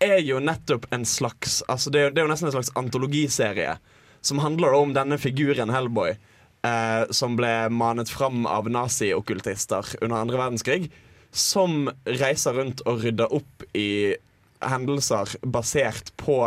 er 0.00 0.22
jo 0.24 0.40
nettopp 0.42 0.88
en 0.96 1.04
slags 1.06 1.60
Altså 1.70 1.92
det, 1.92 2.00
er, 2.00 2.08
jo- 2.08 2.14
det 2.16 2.22
er 2.22 2.24
jo 2.26 2.30
nesten 2.32 2.48
en 2.48 2.54
slags 2.56 2.72
antologiserie 2.80 3.76
som 4.24 4.40
handler 4.42 4.74
om 4.76 4.94
denne 4.96 5.18
figuren 5.20 5.72
Hellboy. 5.72 6.16
Eh, 6.64 7.02
som 7.12 7.36
ble 7.36 7.68
manet 7.68 8.08
fram 8.08 8.46
av 8.48 8.70
nazi-okkultister 8.72 9.96
under 10.00 10.16
andre 10.16 10.40
verdenskrig. 10.40 10.88
Som 11.34 11.90
reiser 12.08 12.56
rundt 12.56 12.80
og 12.88 13.04
rydder 13.04 13.34
opp 13.36 13.66
i 13.76 14.16
hendelser 14.64 15.34
basert 15.44 16.14
på 16.16 16.38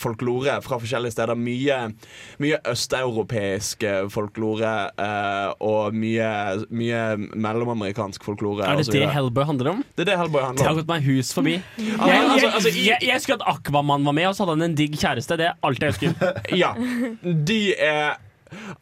folklore 0.00 0.58
fra 0.64 0.78
forskjellige 0.82 1.14
steder. 1.16 1.38
Mye, 1.38 1.78
mye 2.42 2.58
østeuropeisk 2.72 3.82
eh, 3.86 4.02
folklore 4.12 4.72
eh, 4.98 5.54
og 5.64 5.94
mye, 5.96 6.28
mye 6.70 7.00
mellomamerikansk 7.34 8.24
folklore. 8.26 8.66
Er 8.66 8.82
det 8.82 8.88
det. 8.92 9.06
Hellboy 9.14 9.46
handler 9.48 9.72
om? 9.76 9.84
Det 9.96 10.06
er 10.06 10.12
det 10.12 10.18
Hellboy 10.20 10.40
Det 10.40 10.46
handler 10.50 10.64
har 10.68 10.74
om. 10.76 10.82
gått 10.82 10.92
meg 10.92 11.08
hus 11.08 11.32
forbi. 11.36 11.56
Jeg, 11.56 11.96
Ja, 11.96 12.06
jeg, 12.06 12.22
altså- 12.30 12.52
altså, 12.54 12.70
jeg, 12.76 12.98
jeg 13.02 13.14
husker 13.14 13.34
at 13.40 13.46
Aquaman 13.56 14.04
var 14.04 14.12
med, 14.12 14.26
og 14.26 14.34
så 14.36 14.44
hadde 14.44 14.58
han 14.60 14.70
en 14.70 14.76
digg 14.78 14.96
kjæreste. 15.00 15.36
Det 15.36 15.46
er 15.46 15.58
alt 15.62 15.82
jeg 15.82 15.92
husker. 15.94 16.32
Ja. 16.62 16.74
De 17.22 17.74
er 17.74 18.16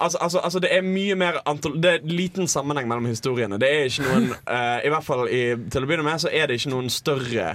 Altså, 0.01 0.19
altså, 0.21 0.39
altså 0.45 0.59
Det 0.61 0.69
er 0.77 0.83
mye 0.85 1.15
mer 1.17 1.39
Det 1.81 1.91
er 1.91 1.99
liten 2.05 2.47
sammenheng 2.49 2.89
mellom 2.89 3.07
historiene. 3.07 3.57
Det 3.59 3.69
er 3.71 3.85
ikke 3.89 4.05
noen 4.05 4.27
uh, 4.45 4.79
I 4.87 4.91
hvert 4.93 5.05
fall 5.07 5.29
i, 5.33 5.55
til 5.73 5.83
å 5.83 5.89
begynne 5.89 6.05
med 6.05 6.21
så 6.21 6.29
er 6.33 6.47
det 6.51 6.59
ikke 6.61 6.71
noen 6.75 6.91
større 6.93 7.55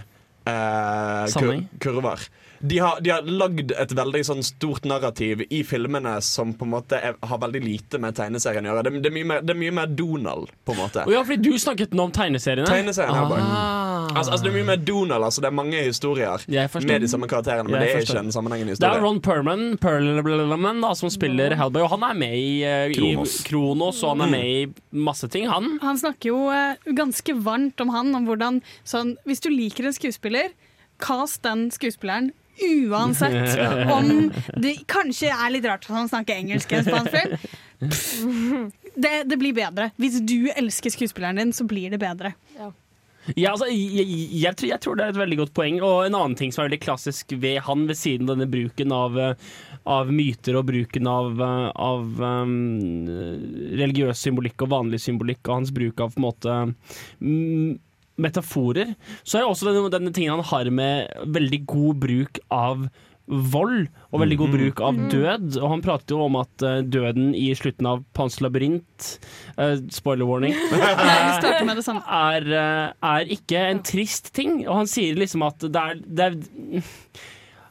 uh, 0.50 1.26
kur 1.38 1.60
kurver. 1.80 2.26
De 2.60 2.80
har, 2.80 3.00
de 3.02 3.10
har 3.14 3.22
lagd 3.24 3.72
et 3.72 3.92
veldig 3.96 4.22
sånn 4.28 4.42
stort 4.44 4.84
narrativ 4.90 5.46
i 5.48 5.62
filmene 5.64 6.18
som 6.26 6.52
på 6.58 6.68
en 6.68 6.74
måte 6.74 7.00
er, 7.00 7.16
har 7.24 7.40
veldig 7.40 7.62
lite 7.64 8.02
med 8.04 8.18
tegneserien 8.18 8.66
å 8.68 8.74
gjøre. 8.74 8.84
Det, 8.88 9.04
det, 9.06 9.12
er, 9.12 9.16
mye 9.16 9.30
mer, 9.32 9.46
det 9.46 9.54
er 9.56 9.60
mye 9.62 9.76
mer 9.80 9.94
Donald, 9.96 10.52
på 10.68 10.76
en 10.76 10.82
måte. 10.82 11.06
Oh, 11.08 11.14
ja, 11.14 11.24
fordi 11.28 11.54
du 11.54 11.60
snakket 11.62 11.96
nå 11.96 12.10
om 12.10 12.14
tegneseriene. 12.16 12.68
Tegneserien. 12.68 13.16
Ah. 13.16 14.10
Altså, 14.10 14.34
altså, 14.34 14.42
det 14.44 14.52
er 14.52 14.58
mye 14.58 14.70
mer 14.72 14.82
Donald. 14.84 15.28
Altså, 15.30 15.44
det 15.44 15.50
er 15.52 15.56
mange 15.56 15.84
historier 15.86 16.46
med 16.50 17.06
de 17.06 17.12
samme 17.12 17.30
karakterene, 17.32 17.70
men 17.70 17.80
det 17.80 17.92
er 17.94 18.04
ikke 18.04 18.20
en 18.26 18.34
sammenhengende 18.36 18.76
Det 18.80 18.90
er. 18.90 19.04
Ron 19.04 19.22
Perlman, 19.24 19.66
Perlman 19.82 20.84
da, 20.84 20.94
som 21.00 21.12
spiller 21.14 21.56
Hellboy, 21.60 21.86
og 21.86 21.94
han 21.96 22.08
er 22.10 22.20
med 22.20 22.36
i, 22.36 22.50
eh, 22.68 22.92
Kronos. 22.96 23.40
i 23.40 23.48
Kronos, 23.50 24.04
og 24.04 24.18
han 24.18 24.28
er 24.28 24.34
med 24.36 24.50
i 24.50 25.00
masse 25.08 25.30
ting, 25.32 25.48
han. 25.50 25.78
Han 25.86 26.00
snakker 26.02 26.34
jo 26.34 26.42
eh, 26.54 26.92
ganske 26.98 27.38
varmt 27.40 27.80
om 27.80 27.94
han, 27.96 28.12
om 28.18 28.28
hvordan 28.28 28.62
sånn, 28.84 29.16
Hvis 29.28 29.42
du 29.44 29.50
liker 29.54 29.88
en 29.88 29.96
skuespiller, 29.96 30.52
cast 31.00 31.44
den 31.48 31.70
skuespilleren. 31.72 32.34
Uansett 32.60 33.60
om 33.94 34.32
det 34.60 34.76
kanskje 34.90 35.32
er 35.32 35.54
litt 35.54 35.68
rart 35.70 35.88
at 35.88 35.96
han 35.96 36.12
snakker 36.12 36.40
engelsk 36.40 36.74
i 36.74 36.80
en 36.82 36.90
spansk 36.90 37.16
film. 37.16 38.70
Det, 39.00 39.24
det 39.32 39.38
blir 39.40 39.56
bedre. 39.56 39.92
Hvis 40.02 40.20
du 40.28 40.50
elsker 40.52 40.92
skuespilleren 40.92 41.40
din, 41.40 41.54
så 41.56 41.64
blir 41.64 41.94
det 41.94 42.02
bedre. 42.02 42.34
Ja, 43.38 43.52
altså, 43.52 43.68
jeg, 43.70 44.06
jeg, 44.08 44.28
jeg, 44.42 44.56
tror, 44.58 44.70
jeg 44.72 44.82
tror 44.84 44.98
det 44.98 45.06
er 45.06 45.14
et 45.14 45.20
veldig 45.20 45.40
godt 45.44 45.54
poeng. 45.58 45.80
Og 45.86 46.06
en 46.06 46.18
annen 46.18 46.38
ting 46.40 46.54
som 46.54 46.64
er 46.64 46.70
veldig 46.70 46.82
klassisk 46.84 47.36
ved 47.38 47.60
han, 47.68 47.86
ved 47.90 48.00
siden 48.00 48.30
av 48.30 48.38
denne 48.38 48.50
bruken 48.52 48.96
av, 48.96 49.20
eh, 49.20 49.52
av 49.90 50.14
myter 50.14 50.58
og 50.60 50.66
bruken 50.70 51.10
av, 51.10 51.44
eh, 51.46 51.68
av 51.90 52.24
um, 52.24 52.56
religiøs 53.80 54.24
symbolikk 54.26 54.66
og 54.66 54.74
vanlig 54.74 55.02
symbolikk, 55.04 55.44
og 55.48 55.60
hans 55.60 55.76
bruk 55.76 56.02
av 56.02 56.16
på 56.16 56.22
en 56.22 56.28
måte 56.28 56.58
mm, 57.22 57.78
metaforer, 58.20 58.96
så 59.24 59.40
er 59.40 59.46
det 59.46 59.52
også 59.52 59.70
denne, 59.70 59.94
denne 59.94 60.16
tingen 60.16 60.38
han 60.38 60.50
har 60.52 60.72
med 60.74 61.30
veldig 61.38 61.64
god 61.70 62.04
bruk 62.04 62.42
av 62.54 62.90
vold 63.30 63.88
og 64.10 64.22
veldig 64.24 64.38
god 64.42 64.54
bruk 64.56 64.84
av 64.84 65.00
død. 65.12 65.58
Og 65.62 65.74
han 65.74 65.84
pratet 65.86 66.14
jo 66.14 66.22
om 66.26 66.38
at 66.40 66.66
eh, 66.66 66.82
døden 66.82 67.34
i 67.38 67.50
slutten 67.58 67.88
av 67.90 68.04
Pans 68.18 68.40
labyrint 68.42 69.10
uh, 69.60 69.76
Spoiler 69.94 70.30
warning. 70.30 70.56
Er, 72.20 72.46
eh, 72.46 72.86
er 73.06 73.34
ikke 73.34 73.60
en 73.70 73.84
trist 73.86 74.32
ting. 74.36 74.64
Og 74.68 74.82
han 74.82 74.90
sier 74.90 75.18
liksom 75.18 75.46
at 75.46 75.62
det 75.62 75.84
er, 75.84 76.02
det 76.06 76.26
er 76.30 76.40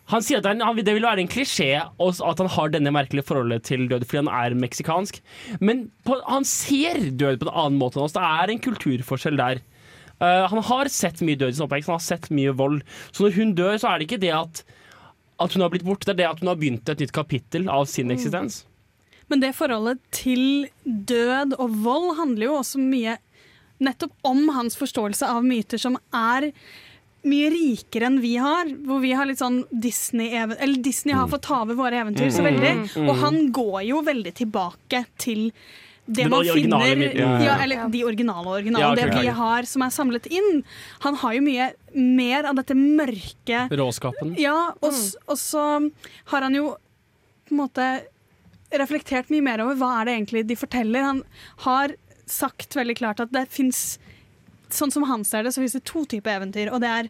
han 0.09 0.25
sier 0.25 0.41
at 0.41 0.47
det, 0.47 0.55
er 0.55 0.63
en, 0.65 0.81
det 0.81 0.95
vil 0.97 1.05
være 1.05 1.21
en 1.21 1.31
klisjé 1.31 1.73
at 1.77 2.41
han 2.41 2.53
har 2.55 2.71
denne 2.73 2.93
merkelige 2.95 3.27
forholdet 3.29 3.67
til 3.69 3.85
død 3.91 4.07
fordi 4.09 4.23
han 4.23 4.31
er 4.33 4.57
meksikansk. 4.57 5.19
Men 5.61 5.89
på, 6.09 6.17
han 6.25 6.47
ser 6.49 7.11
død 7.11 7.43
på 7.43 7.49
en 7.49 7.53
annen 7.53 7.81
måte 7.81 7.99
enn 7.99 8.07
oss. 8.07 8.17
Det 8.17 8.25
er 8.25 8.53
en 8.53 8.63
kulturforskjell 8.65 9.37
der. 9.41 9.61
Eh, 10.21 10.47
han 10.51 10.63
har 10.71 10.89
sett 10.91 11.21
mye 11.23 11.39
død 11.39 11.53
i 11.53 11.59
sin 11.59 11.67
oppvekst, 11.69 11.87
han 11.93 11.99
har 12.01 12.07
sett 12.07 12.31
mye 12.35 12.55
vold. 12.59 12.83
Så 13.13 13.25
når 13.27 13.37
hun 13.39 13.55
dør, 13.59 13.77
så 13.79 13.93
er 13.93 13.99
det 14.03 14.09
ikke 14.09 14.21
det 14.25 14.33
at, 14.35 14.65
at 15.39 15.53
hun 15.55 15.63
har 15.63 15.71
blitt 15.71 15.87
borte, 15.87 16.09
det 16.11 16.17
er 16.17 16.21
det 16.25 16.31
at 16.33 16.41
hun 16.43 16.49
har 16.51 16.59
begynt 16.59 16.89
et 16.91 16.99
nytt 17.05 17.15
kapittel 17.15 17.69
av 17.71 17.87
sin 17.91 18.11
eksistens. 18.11 18.65
Men 19.29 19.41
det 19.45 19.53
forholdet 19.55 20.01
til 20.17 20.69
død 20.85 21.55
og 21.61 21.75
vold 21.85 22.15
handler 22.17 22.47
jo 22.49 22.59
også 22.63 22.81
mye 22.81 23.19
nettopp 23.85 24.15
om 24.27 24.49
hans 24.57 24.75
forståelse 24.81 25.29
av 25.29 25.45
myter 25.47 25.79
som 25.79 25.99
er 26.17 26.49
mye 27.29 27.51
rikere 27.53 28.09
enn 28.09 28.17
vi 28.23 28.33
har. 28.41 28.71
Hvor 28.89 29.03
vi 29.05 29.13
har 29.15 29.29
litt 29.29 29.39
sånn 29.43 29.61
Disney 29.71 30.31
Eller 30.33 30.81
Disney 30.83 31.15
har 31.15 31.29
fått 31.31 31.45
ta 31.47 31.61
over 31.63 31.77
våre 31.79 32.01
eventyr 32.01 32.31
så 32.33 32.41
Mm. 32.43 32.49
veldig. 32.49 32.73
Mm. 32.97 33.09
Og 33.11 33.17
han 33.23 33.39
går 33.53 33.81
jo 33.87 34.01
veldig 34.03 34.33
tilbake 34.35 35.05
til 35.19 35.53
det 36.09 36.25
man 36.33 36.45
de 36.45 36.55
finner. 36.57 36.85
Ja, 37.05 37.11
ja, 37.13 37.31
ja. 37.45 37.55
Eller 37.63 37.89
de 37.93 38.03
originale 38.09 38.49
originale. 38.49 38.85
Ja, 38.85 38.93
okay, 38.93 39.11
det 39.13 39.23
vi 39.29 39.35
har 39.39 39.69
som 39.69 39.85
er 39.85 39.93
samlet 39.93 40.29
inn. 40.33 40.63
Han 41.05 41.19
har 41.21 41.37
jo 41.37 41.43
mye 41.45 41.71
mer 41.93 42.49
av 42.49 42.57
dette 42.57 42.77
mørke 42.79 43.65
Råskapen. 43.77 44.33
ja, 44.41 44.57
og, 44.81 44.93
mm. 44.95 45.29
og 45.29 45.41
så 45.41 45.65
har 46.33 46.47
han 46.47 46.57
jo 46.57 46.71
på 47.49 47.57
en 47.57 47.61
måte 47.61 47.89
reflektert 48.81 49.31
mye 49.33 49.45
mer 49.45 49.63
over 49.65 49.77
hva 49.81 49.91
er 50.01 50.09
det 50.09 50.17
egentlig 50.17 50.45
de 50.49 50.57
forteller. 50.61 51.05
Han 51.05 51.23
har 51.65 51.97
sagt 52.29 52.77
veldig 52.77 52.97
klart 52.99 53.25
at 53.25 53.35
det 53.35 53.49
fins 53.53 53.99
Sånn 54.69 54.91
som 54.93 55.07
han 55.09 55.23
ser 55.25 55.47
det, 55.47 55.55
så 55.55 55.63
finnes 55.63 55.79
det 55.79 55.87
to 55.89 56.03
typer 56.05 56.35
eventyr. 56.35 56.69
Og 56.77 56.83
det 56.83 56.89
er 56.93 57.07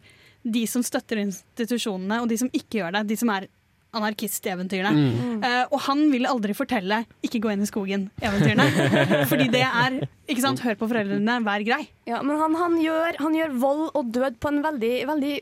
de 0.46 0.60
som 0.70 0.84
støtter 0.86 1.18
institusjonene, 1.18 2.20
og 2.22 2.28
de 2.30 2.36
som 2.38 2.50
ikke 2.54 2.78
gjør 2.78 2.94
det. 2.94 3.00
De 3.08 3.16
som 3.18 3.32
er 3.34 3.48
anarkisteventyrene. 3.96 4.92
Mm. 4.92 5.42
Uh, 5.42 5.64
og 5.72 5.80
han 5.86 6.04
vil 6.12 6.28
aldri 6.28 6.54
fortelle 6.56 7.02
'ikke 7.24 7.40
gå 7.44 7.52
inn 7.54 7.64
i 7.64 7.68
skogen'-eventyrene. 7.70 8.66
Fordi 9.30 9.48
det 9.52 9.64
er 9.64 10.00
ikke 10.28 10.44
sant, 10.44 10.62
hør 10.64 10.76
på 10.78 10.90
foreldrene, 10.90 11.38
vær 11.46 11.64
grei. 11.66 11.88
Ja, 12.08 12.22
men 12.22 12.40
han, 12.40 12.56
han, 12.58 12.78
gjør, 12.82 13.18
han 13.22 13.36
gjør 13.36 13.58
vold 13.64 13.84
og 13.94 14.12
død 14.14 14.40
på 14.42 14.52
en 14.52 14.62
veldig, 14.66 14.94
veldig 15.08 15.34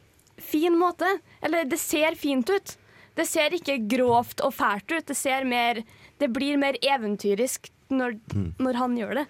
fin 0.42 0.76
måte. 0.78 1.08
Eller 1.42 1.66
det 1.68 1.80
ser 1.82 2.18
fint 2.18 2.48
ut. 2.50 2.76
Det 3.16 3.26
ser 3.26 3.54
ikke 3.56 3.80
grovt 3.88 4.42
og 4.44 4.54
fælt 4.54 4.92
ut. 4.92 5.06
Det, 5.08 5.16
ser 5.16 5.48
mer, 5.48 5.82
det 6.20 6.30
blir 6.32 6.60
mer 6.60 6.78
eventyrisk 6.84 7.70
når, 7.90 8.18
når 8.60 8.80
han 8.82 8.96
gjør 8.98 9.22
det. 9.22 9.26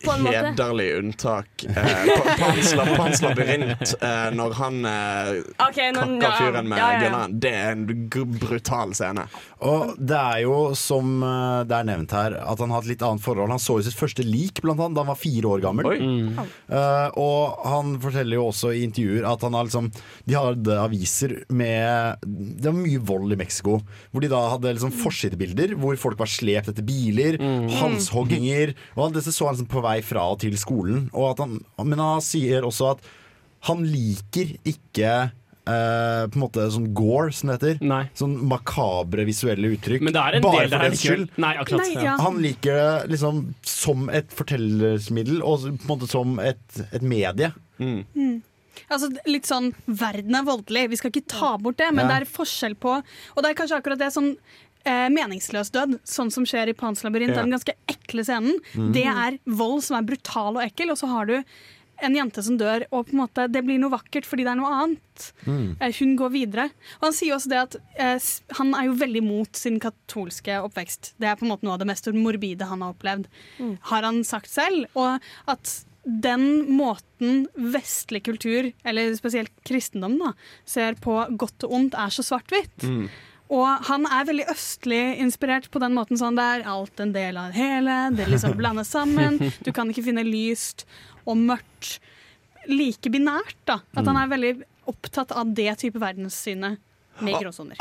Hederlig 0.00 0.88
unntak. 0.98 1.64
Eh, 1.64 2.04
på- 2.16 2.96
Pans 2.96 3.22
labyrint, 3.22 3.94
eh, 4.00 4.30
når 4.32 4.54
han 4.56 4.78
eh, 4.88 5.30
okay, 5.68 5.90
nå- 5.92 6.06
kakker 6.20 6.36
fyren 6.38 6.68
med 6.70 6.78
ja, 6.78 6.86
ja, 6.86 6.92
ja. 6.92 7.00
gunneren. 7.04 7.34
Det 7.40 7.52
er 7.52 7.72
en 7.74 7.84
brutal 8.40 8.94
scene. 8.96 9.26
Og 9.66 9.94
det 10.00 10.16
er 10.16 10.42
jo, 10.46 10.56
som 10.78 11.22
eh, 11.22 11.64
det 11.68 11.76
er 11.76 11.88
nevnt 11.90 12.14
her, 12.16 12.38
at 12.40 12.62
han 12.64 12.72
har 12.72 12.84
et 12.84 12.92
litt 12.94 13.04
annet 13.06 13.24
forhold. 13.24 13.52
Han 13.52 13.60
så 13.62 13.78
jo 13.80 13.86
sitt 13.90 13.98
første 13.98 14.24
lik 14.24 14.62
blant 14.64 14.80
annet 14.80 14.96
da 14.96 15.04
han 15.04 15.12
var 15.12 15.20
fire 15.20 15.52
år 15.52 15.64
gammel. 15.64 15.90
Mm. 16.00 16.40
Uh, 16.70 17.08
og 17.20 17.60
han 17.68 17.94
forteller 18.02 18.38
jo 18.38 18.46
også 18.48 18.72
i 18.76 18.84
intervjuer 18.86 19.26
at 19.28 19.42
han 19.44 19.54
har 19.56 19.66
liksom 19.66 19.88
De 20.28 20.34
hadde 20.36 20.76
aviser 20.80 21.32
med 21.52 22.20
Det 22.22 22.68
var 22.68 22.76
mye 22.78 23.00
vold 23.10 23.34
i 23.34 23.38
Mexico. 23.40 23.80
Hvor 24.10 24.24
de 24.24 24.30
da 24.32 24.40
hadde 24.54 24.72
liksom 24.76 24.94
forsidebilder 24.94 25.74
hvor 25.80 25.98
folk 26.00 26.18
var 26.20 26.30
slept 26.30 26.70
etter 26.72 26.86
biler, 26.86 27.36
halshogginger. 27.80 28.74
Og 28.96 29.04
alt 29.08 29.18
dette 29.18 29.29
så 29.34 29.48
han 29.48 29.56
liksom 29.56 29.70
på 29.72 29.82
vei 29.84 29.98
fra 30.06 30.28
og 30.32 30.40
til 30.44 30.56
skolen. 30.60 31.08
Og 31.12 31.32
at 31.32 31.44
han, 31.44 31.58
men 31.84 31.98
han 32.02 32.24
sier 32.24 32.66
også 32.68 32.94
at 32.94 33.10
han 33.68 33.84
liker 33.86 34.56
ikke 34.68 35.12
Uh, 35.70 36.24
på 36.32 36.38
en 36.38 36.40
måte 36.40 36.62
sånn 36.72 36.86
gore, 36.96 37.30
som 37.36 37.50
det 37.50 37.58
heter. 37.60 38.06
Sånn 38.16 38.32
makabre 38.48 39.22
visuelle 39.28 39.68
uttrykk. 39.76 40.02
Men 40.02 40.14
det 40.16 40.22
er 40.22 40.36
en 40.38 40.42
Bare 40.42 40.62
del 40.64 40.72
for 40.72 40.86
dens 40.88 41.02
skyld. 41.04 41.34
Nei, 41.44 41.50
akkurat. 41.60 41.84
Nei, 41.84 42.04
ja. 42.06 42.14
Han 42.18 42.38
liker 42.42 42.78
det 42.80 43.10
liksom 43.12 43.42
som 43.68 44.08
et 44.10 44.32
fortellersmiddel, 44.34 45.42
og 45.46 45.68
på 45.68 45.84
en 45.84 45.90
måte 45.92 46.08
som 46.10 46.40
et, 46.42 46.80
et 46.90 47.04
medie. 47.06 47.52
Mm. 47.78 48.40
Altså, 48.90 49.12
litt 49.28 49.46
sånn 49.46 49.70
Verden 49.86 50.40
er 50.40 50.48
voldelig, 50.48 50.88
vi 50.90 50.98
skal 50.98 51.12
ikke 51.12 51.28
ta 51.30 51.52
bort 51.60 51.78
det, 51.78 51.92
men 51.94 52.08
Ja. 52.08 52.16
det 52.16 52.18
er 52.24 52.32
forskjell 52.32 52.74
på 52.80 52.96
Og 52.96 53.42
det 53.44 53.52
er 53.52 53.60
kanskje 53.60 53.78
akkurat 53.78 54.00
det 54.00 54.10
sånn 54.16 54.32
eh, 54.84 55.08
meningsløs 55.12 55.70
død, 55.74 55.98
sånn 56.04 56.30
som 56.32 56.44
skjer 56.48 56.68
i 56.72 56.76
Pans 56.76 57.02
labyrint, 57.04 57.34
Ja. 57.34 57.42
den 57.42 57.50
ganske 57.52 57.74
ekle 57.88 58.24
scenen. 58.24 58.56
Mm. 58.74 58.92
Det 58.94 59.04
er 59.06 59.38
vold 59.46 59.82
som 59.84 59.96
er 59.98 60.06
brutal 60.08 60.56
og 60.56 60.62
ekkel, 60.64 60.90
og 60.90 60.98
så 60.98 61.08
har 61.08 61.26
du 61.26 61.44
en 62.02 62.14
jente 62.16 62.40
som 62.42 62.56
dør, 62.56 62.86
og 62.96 63.10
på 63.10 63.12
en 63.12 63.20
måte 63.20 63.44
det 63.52 63.60
blir 63.62 63.76
noe 63.78 63.90
vakkert 63.92 64.24
fordi 64.24 64.46
det 64.46 64.52
er 64.54 64.56
noe 64.56 64.72
annet. 64.72 65.26
Mm. 65.44 65.76
Eh, 65.80 65.92
Hun 65.98 66.16
går 66.16 66.30
videre. 66.32 66.64
Og 66.96 67.10
han 67.10 67.12
sier 67.12 67.34
også 67.36 67.48
det 67.52 67.58
at 67.60 67.76
eh, 67.98 68.30
han 68.56 68.72
er 68.74 68.86
jo 68.88 68.94
veldig 68.96 69.22
mot 69.22 69.52
sin 69.54 69.76
katolske 69.78 70.56
oppvekst. 70.64 71.12
Det 71.20 71.28
er 71.28 71.36
på 71.36 71.44
en 71.44 71.52
måte 71.52 71.62
noe 71.68 71.74
av 71.76 71.78
det 71.82 71.90
mest 71.92 72.08
morbide 72.16 72.64
han 72.70 72.80
har 72.80 72.94
opplevd, 72.94 73.26
har 73.92 74.02
han 74.02 74.24
sagt 74.24 74.48
selv. 74.48 74.86
Og 74.96 75.20
at 75.46 75.84
den 76.08 76.64
måten 76.72 77.42
vestlig 77.54 78.22
kultur, 78.24 78.72
eller 78.88 79.12
spesielt 79.14 79.52
kristendom, 79.68 80.16
da, 80.18 80.32
ser 80.64 80.94
på 80.96 81.12
godt 81.36 81.66
og 81.68 81.74
ondt, 81.76 81.94
er 82.00 82.08
så 82.08 82.24
svart-hvitt. 82.24 82.80
Og 83.50 83.66
han 83.88 84.04
er 84.06 84.28
veldig 84.28 84.44
østlig 84.52 85.00
inspirert 85.24 85.66
på 85.74 85.80
den 85.82 85.96
måten 85.96 86.18
sånn 86.20 86.36
det 86.38 86.44
er 86.46 86.66
alt 86.70 87.00
en 87.02 87.10
del 87.16 87.36
av 87.40 87.50
det 87.50 87.58
hele, 87.58 87.96
det 88.14 88.28
liksom 88.30 88.54
blandes 88.60 88.92
sammen, 88.94 89.40
du 89.66 89.72
kan 89.74 89.90
ikke 89.90 90.04
finne 90.06 90.22
lyst 90.26 90.84
og 91.26 91.34
mørkt 91.40 91.96
like 92.70 93.10
binært 93.10 93.56
da, 93.66 93.80
at 93.96 94.06
han 94.06 94.18
er 94.20 94.30
veldig 94.30 94.52
opptatt 94.90 95.32
av 95.34 95.50
det 95.56 95.72
type 95.82 95.98
verdenssynet. 96.02 96.78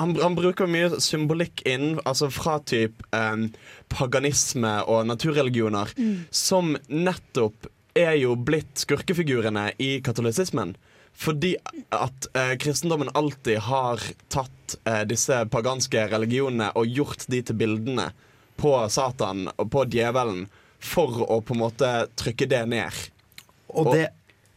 Han, 0.01 0.15
han 0.19 0.35
bruker 0.35 0.67
mye 0.67 0.97
symbolikk 0.99 1.61
inn, 1.69 1.93
altså 2.03 2.27
fra 2.33 2.57
typ 2.67 3.05
eh, 3.15 3.45
paganisme 3.93 4.73
og 4.89 5.05
naturreligioner, 5.07 5.93
Mm. 5.95 6.25
som 6.31 6.73
nettopp 6.89 7.69
er 7.95 8.17
jo 8.19 8.33
blitt 8.35 8.81
skurkefigurene 8.83 9.69
i 9.79 9.99
katolisismen. 10.03 10.75
Fordi 11.19 11.55
at 11.91 12.29
eh, 12.33 12.55
kristendommen 12.61 13.11
alltid 13.13 13.59
har 13.67 14.03
tatt 14.31 14.77
eh, 14.85 15.03
disse 15.09 15.41
paganske 15.51 16.05
religionene 16.11 16.71
og 16.79 16.87
gjort 16.87 17.25
de 17.27 17.41
til 17.43 17.59
bildene 17.59 18.11
på 18.59 18.75
Satan 18.91 19.47
og 19.55 19.67
på 19.71 19.85
djevelen 19.91 20.45
for 20.79 21.25
å 21.27 21.41
på 21.43 21.55
en 21.55 21.63
måte 21.65 21.91
trykke 22.19 22.47
det 22.49 22.63
ned. 22.71 23.03
Og 23.75 23.91
det, 23.93 24.05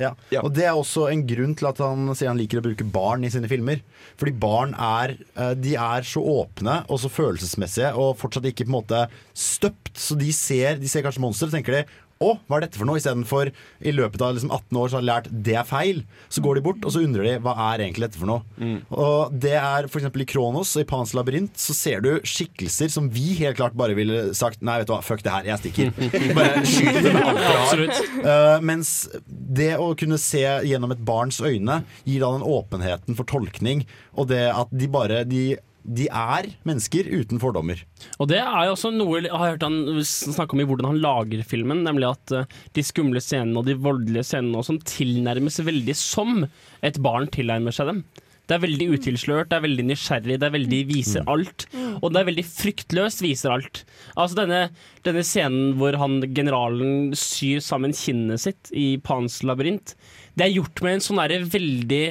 ja. 0.01 0.13
og 0.41 0.53
det 0.55 0.65
er 0.67 0.79
også 0.79 1.09
en 1.11 1.25
grunn 1.29 1.55
til 1.59 1.69
at 1.69 1.81
han 1.83 2.11
sier 2.15 2.31
han 2.31 2.41
liker 2.41 2.61
å 2.61 2.65
bruke 2.65 2.87
barn 2.95 3.27
i 3.27 3.31
sine 3.33 3.51
filmer. 3.51 3.83
Fordi 4.21 4.35
barn 4.39 4.75
er, 4.79 5.17
eh, 5.35 5.55
de 5.59 5.75
er 5.79 6.07
så 6.07 6.23
åpne 6.23 6.83
og 6.89 7.03
så 7.03 7.11
følelsesmessige 7.13 7.93
og 7.99 8.17
fortsatt 8.21 8.49
ikke 8.51 8.67
på 8.67 8.73
en 8.73 8.79
måte 8.79 9.03
støpt. 9.35 9.93
Så 9.99 10.19
de 10.19 10.31
ser, 10.37 10.79
de 10.81 10.91
ser 10.91 11.05
kanskje 11.05 11.25
monster 11.25 11.51
og 11.51 11.57
tenker 11.57 11.81
de 11.81 11.85
å, 12.23 12.37
hva 12.47 12.59
er 12.59 12.67
dette 12.67 12.81
for 12.81 12.89
noe? 12.89 13.01
Istedenfor 13.01 13.51
i 13.53 13.95
løpet 13.95 14.23
av 14.25 14.37
liksom 14.37 14.53
18 14.55 14.79
år 14.81 14.91
så 14.93 14.99
har 14.99 15.05
de 15.05 15.11
lært 15.11 15.31
det 15.49 15.57
er 15.59 15.69
feil. 15.69 16.03
Så 16.33 16.45
går 16.45 16.59
de 16.59 16.65
bort 16.69 16.87
og 16.87 16.95
så 16.95 17.03
undrer 17.05 17.27
de 17.27 17.35
hva 17.45 17.55
er 17.73 17.85
egentlig 17.87 18.09
dette 18.09 18.21
for 18.21 18.31
noe. 18.31 18.77
Og 18.95 19.35
det 19.43 19.55
er 19.59 19.89
f.eks. 19.91 20.09
i 20.09 20.29
Kronos 20.33 20.75
og 20.77 20.85
i 20.85 20.89
Pans 20.89 21.15
labyrint 21.17 21.59
så 21.59 21.77
ser 21.77 22.05
du 22.05 22.11
skikkelser 22.27 22.93
som 22.93 23.09
vi 23.13 23.33
helt 23.41 23.59
klart 23.59 23.77
bare 23.79 23.97
ville 23.99 24.31
sagt 24.39 24.63
nei, 24.65 24.79
vet 24.81 24.91
du 24.91 24.95
hva, 24.95 25.03
fuck 25.05 25.25
det 25.25 25.33
her, 25.35 25.49
jeg 25.51 25.63
stikker. 25.65 25.93
Bare 26.39 26.63
skyt 26.69 27.01
det 27.03 27.13
med 27.15 27.27
alt. 27.27 28.01
Eh, 28.23 28.57
mens 28.65 28.93
det 29.27 29.73
å 29.81 29.93
kunne 29.99 30.19
se 30.21 30.43
gjennom 30.69 30.95
et 30.95 31.03
barns 31.07 31.41
øyne 31.43 31.83
gir 32.07 32.23
da 32.23 32.33
den 32.37 32.47
åpenheten 32.47 33.19
for 33.19 33.29
tolkning, 33.29 33.85
og 34.17 34.31
det 34.33 34.45
at 34.53 34.73
de 34.73 34.89
bare 34.93 35.23
de, 35.29 35.43
de 35.83 36.07
er 36.07 36.49
mennesker 36.69 37.09
uten 37.11 37.41
fordommer. 37.43 37.81
Og 38.23 38.29
det 38.31 38.41
er 38.43 38.67
jo 38.69 38.75
også 38.77 38.93
noe 38.95 39.23
jeg 39.25 39.33
har 39.35 39.55
hørt 39.55 39.67
han 39.67 40.03
snakke 40.07 40.57
om 40.57 40.63
i 40.63 40.67
hvordan 40.69 40.93
han 40.93 41.03
lager 41.03 41.45
filmen, 41.47 41.83
nemlig 41.87 42.11
at 42.13 42.35
eh, 42.37 42.59
de 42.77 42.85
skumle 42.87 43.23
scenene 43.23 43.59
og 43.59 43.69
de 43.69 43.79
voldelige 43.79 44.27
scenene 44.31 44.61
og 44.61 44.69
sånn 44.69 44.83
tilnærmes 44.87 45.61
veldig 45.67 45.97
som 45.99 46.45
et 46.87 47.01
barn 47.03 47.31
tilnærmer 47.35 47.75
seg 47.75 47.91
dem. 47.91 48.05
Det 48.51 48.57
er 48.57 48.65
veldig 48.65 48.87
utilslørt, 48.97 49.49
det 49.51 49.57
er 49.57 49.65
veldig 49.65 49.85
nysgjerrig, 49.87 50.39
det 50.43 50.49
er 50.49 50.55
veldig 50.57 50.81
viser 50.89 51.29
alt. 51.31 51.65
Og 52.03 52.09
det 52.11 52.21
er 52.21 52.27
veldig 52.29 52.45
fryktløst 52.45 53.23
viser 53.23 53.55
alt. 53.55 53.85
Altså 54.13 54.43
denne, 54.43 54.65
denne 55.07 55.23
scenen 55.25 55.77
hvor 55.79 55.97
han 56.01 56.19
generalen 56.35 57.15
syr 57.17 57.63
sammen 57.65 57.95
kinnet 57.97 58.43
sitt 58.43 58.73
i 58.75 58.97
Pans 59.07 59.41
labyrint, 59.47 59.95
det 60.35 60.49
er 60.49 60.57
gjort 60.57 60.83
med 60.85 60.99
en 60.99 61.07
sånn 61.07 61.23
derre 61.23 61.41
veldig 61.55 62.05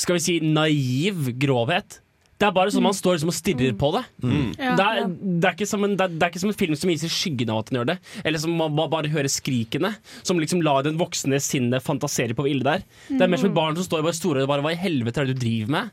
skal 0.00 0.16
vi 0.16 0.22
si, 0.24 0.36
naiv 0.44 1.32
grovhet. 1.40 2.00
Det 2.40 2.46
er 2.48 2.52
bare 2.56 2.72
sånn 2.72 2.82
man 2.86 2.94
står 2.96 3.18
liksom 3.18 3.28
og 3.28 3.36
stirrer 3.36 3.74
på 3.76 3.90
det. 3.92 4.00
Ja, 4.56 4.70
det, 4.78 4.84
er, 4.86 5.08
det, 5.12 5.44
er 5.44 5.52
ikke 5.58 5.66
som 5.68 5.82
en, 5.84 5.92
det, 5.98 6.06
er, 6.06 6.14
det 6.16 6.22
er 6.24 6.30
ikke 6.32 6.40
som 6.40 6.48
en 6.54 6.56
film 6.56 6.74
som 6.80 6.88
viser 6.88 7.12
skyggen 7.12 7.50
av 7.52 7.58
at 7.60 7.66
den 7.68 7.76
gjør 7.82 7.88
det. 7.90 7.98
Eller 8.24 8.40
som 8.40 8.54
man 8.56 8.72
ba- 8.78 8.86
bare 8.88 9.10
hører 9.12 9.28
skrikene. 9.28 9.90
Som 10.24 10.40
liksom 10.40 10.62
lar 10.64 10.82
den 10.86 10.96
voksne 10.96 11.36
sinnet 11.44 11.84
fantasere 11.84 12.32
på 12.32 12.46
hvor 12.46 12.48
ille 12.50 12.64
det 12.64 12.78
er. 12.80 12.86
Det 13.10 13.20
er 13.20 13.28
mer 13.28 13.36
som 13.42 13.50
et 13.50 13.58
barn 13.58 13.76
som 13.76 13.84
står 13.84 14.02
bare 14.08 14.16
store 14.16 14.42
og 14.46 14.48
bare 14.48 14.64
Hva 14.64 14.72
i 14.72 14.80
helvete 14.80 15.20
er 15.20 15.28
det 15.28 15.36
du 15.36 15.44
driver 15.44 15.70
med? 15.76 15.90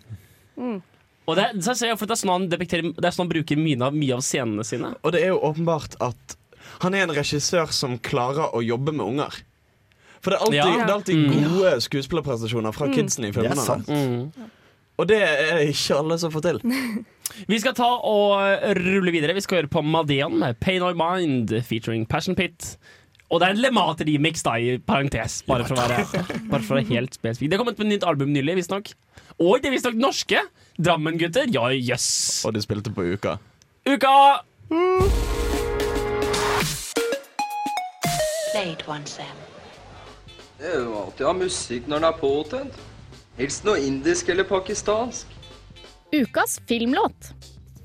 Og 1.27 1.35
det, 1.35 1.43
er- 1.49 1.59
så 1.59 1.73
jeg 1.75 1.81
ser 1.83 1.95
for 1.99 2.07
det 2.07 2.15
er 2.15 2.21
sånn 2.23 2.31
han 2.31 2.47
Det 2.47 2.61
er 2.63 3.11
sånn 3.11 3.25
han 3.27 3.33
bruker 3.35 3.59
mye 3.59 3.81
av, 3.83 3.93
mye 3.99 4.15
av 4.15 4.23
scenene 4.23 4.63
sine. 4.63 4.93
Og 5.03 5.11
det 5.11 5.25
er 5.25 5.33
jo 5.35 5.41
åpenbart 5.43 5.99
at 5.99 6.37
han 6.79 6.95
er 6.95 7.03
en 7.09 7.15
regissør 7.17 7.67
som 7.75 7.97
klarer 7.99 8.55
å 8.55 8.63
jobbe 8.63 8.93
med 8.95 9.03
unger. 9.05 9.35
For 10.23 10.31
det 10.31 10.39
er 10.39 10.45
alltid, 10.47 10.55
Ja. 10.55 10.65
det 10.71 10.87
er 10.87 10.95
alltid 10.95 11.17
Mm. 11.17 11.43
gode 11.51 11.75
skuespillerprestasjoner 11.83 12.73
fra 12.73 12.87
Mm. 12.87 12.93
kidsene 12.95 13.27
i 13.27 13.31
Det 13.31 13.37
er 13.43 13.49
filmene. 13.51 13.65
sant. 13.67 14.33
Mm. 14.97 15.01
Og 15.03 15.07
det 15.07 15.17
er 15.21 15.59
ikke 15.61 15.95
alle 15.99 16.17
som 16.17 16.31
får 16.33 16.41
til. 16.41 16.61
Vi 17.51 17.59
skal 17.61 17.75
ta 17.77 17.85
og 17.85 18.39
rulle 18.79 19.11
videre. 19.13 19.35
Vi 19.37 19.43
skal 19.45 19.61
høre 19.61 19.69
på 19.69 19.83
Madeon 19.85 20.39
med 20.39 20.57
Pain 20.59 20.81
or 20.81 20.95
Mind 20.97 21.53
featuring 21.61 22.07
Passion 22.09 22.35
Pit. 22.35 22.77
Og 23.29 23.41
det 23.41 23.47
er 23.47 23.53
en 23.53 23.59
Lemater-remix, 23.59 24.41
da, 24.41 24.55
i 24.55 24.77
parentes. 24.79 25.41
Bare 25.45 25.67
for 25.67 25.75
å 25.75 25.83
være, 25.83 26.05
bare 26.47 26.63
for 26.63 26.73
å 26.73 26.79
være 26.79 26.87
helt 26.95 27.13
spesifikk. 27.13 27.51
Det 27.51 27.59
kom 27.59 27.67
kommet 27.67 27.77
med 27.77 27.89
et 27.89 27.93
nytt 27.97 28.07
album 28.07 28.31
nylig, 28.33 28.55
visstnok. 28.61 28.93
Og 29.43 29.59
det 29.61 29.67
er 29.69 29.75
visstnok 29.75 29.99
norske. 29.99 30.41
Drammen-gutter. 30.79 31.51
Ja, 31.51 31.67
jøss. 31.75 32.45
Og 32.47 32.55
de 32.55 32.63
spilte 32.63 32.95
på 32.95 33.05
Uka. 33.11 33.35
Uka! 33.85 34.15
Sam. 39.05 39.37
Det 40.57 40.71
er 40.71 40.79
jo 40.79 40.95
alltid 41.03 41.27
å 41.27 41.29
ha 41.29 41.35
musikk 41.37 41.85
når 41.85 41.99
den 41.99 42.07
er 42.07 42.21
påtent. 42.23 42.79
Helst 43.37 43.65
noe 43.67 43.77
indisk 43.85 44.29
eller 44.33 44.47
pakistansk. 44.49 45.27
Ukas 46.15 46.57
filmlåt. 46.67 47.33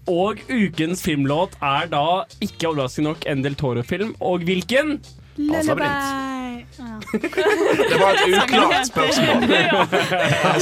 Og 0.08 0.40
ukens 0.48 1.02
filmlåt 1.04 1.52
er 1.62 1.90
da 1.92 2.04
ikke 2.42 2.70
overraskende 2.70 3.12
nok 3.12 3.26
en 3.28 3.42
Del 3.44 3.54
Toro-film. 3.58 4.14
Og 4.24 4.46
hvilken? 4.48 4.96
Lullaby. 5.36 5.84
Ja. 5.84 6.88
Det 7.12 7.98
var 8.00 8.16
et 8.16 8.24
uklart 8.32 8.88
spørsmål. 8.88 9.44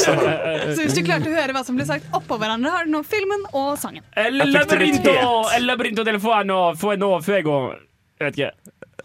Så 0.75 0.83
hvis 0.83 0.99
du 0.99 1.03
klarte 1.07 1.31
å 1.31 1.37
høre 1.39 1.55
hva 1.55 1.63
som 1.67 1.79
ble 1.79 1.87
sagt 1.87 2.11
oppå 2.17 2.41
hverandre, 2.41 2.73
har 2.75 2.89
du 2.89 2.93
nå 2.97 3.05
filmen 3.07 3.47
og 3.53 3.77
sangen. 3.79 4.03
El 4.19 4.41
labyrinto, 4.41 5.15
el 5.55 5.71
labyrinto 5.71 6.07
del 6.07 6.19
fuano, 6.23 6.63
fueno, 6.79 7.15
fuego. 7.23 7.61
Jeg 8.19 8.27
vet 8.27 8.41
ikke. 8.43 8.53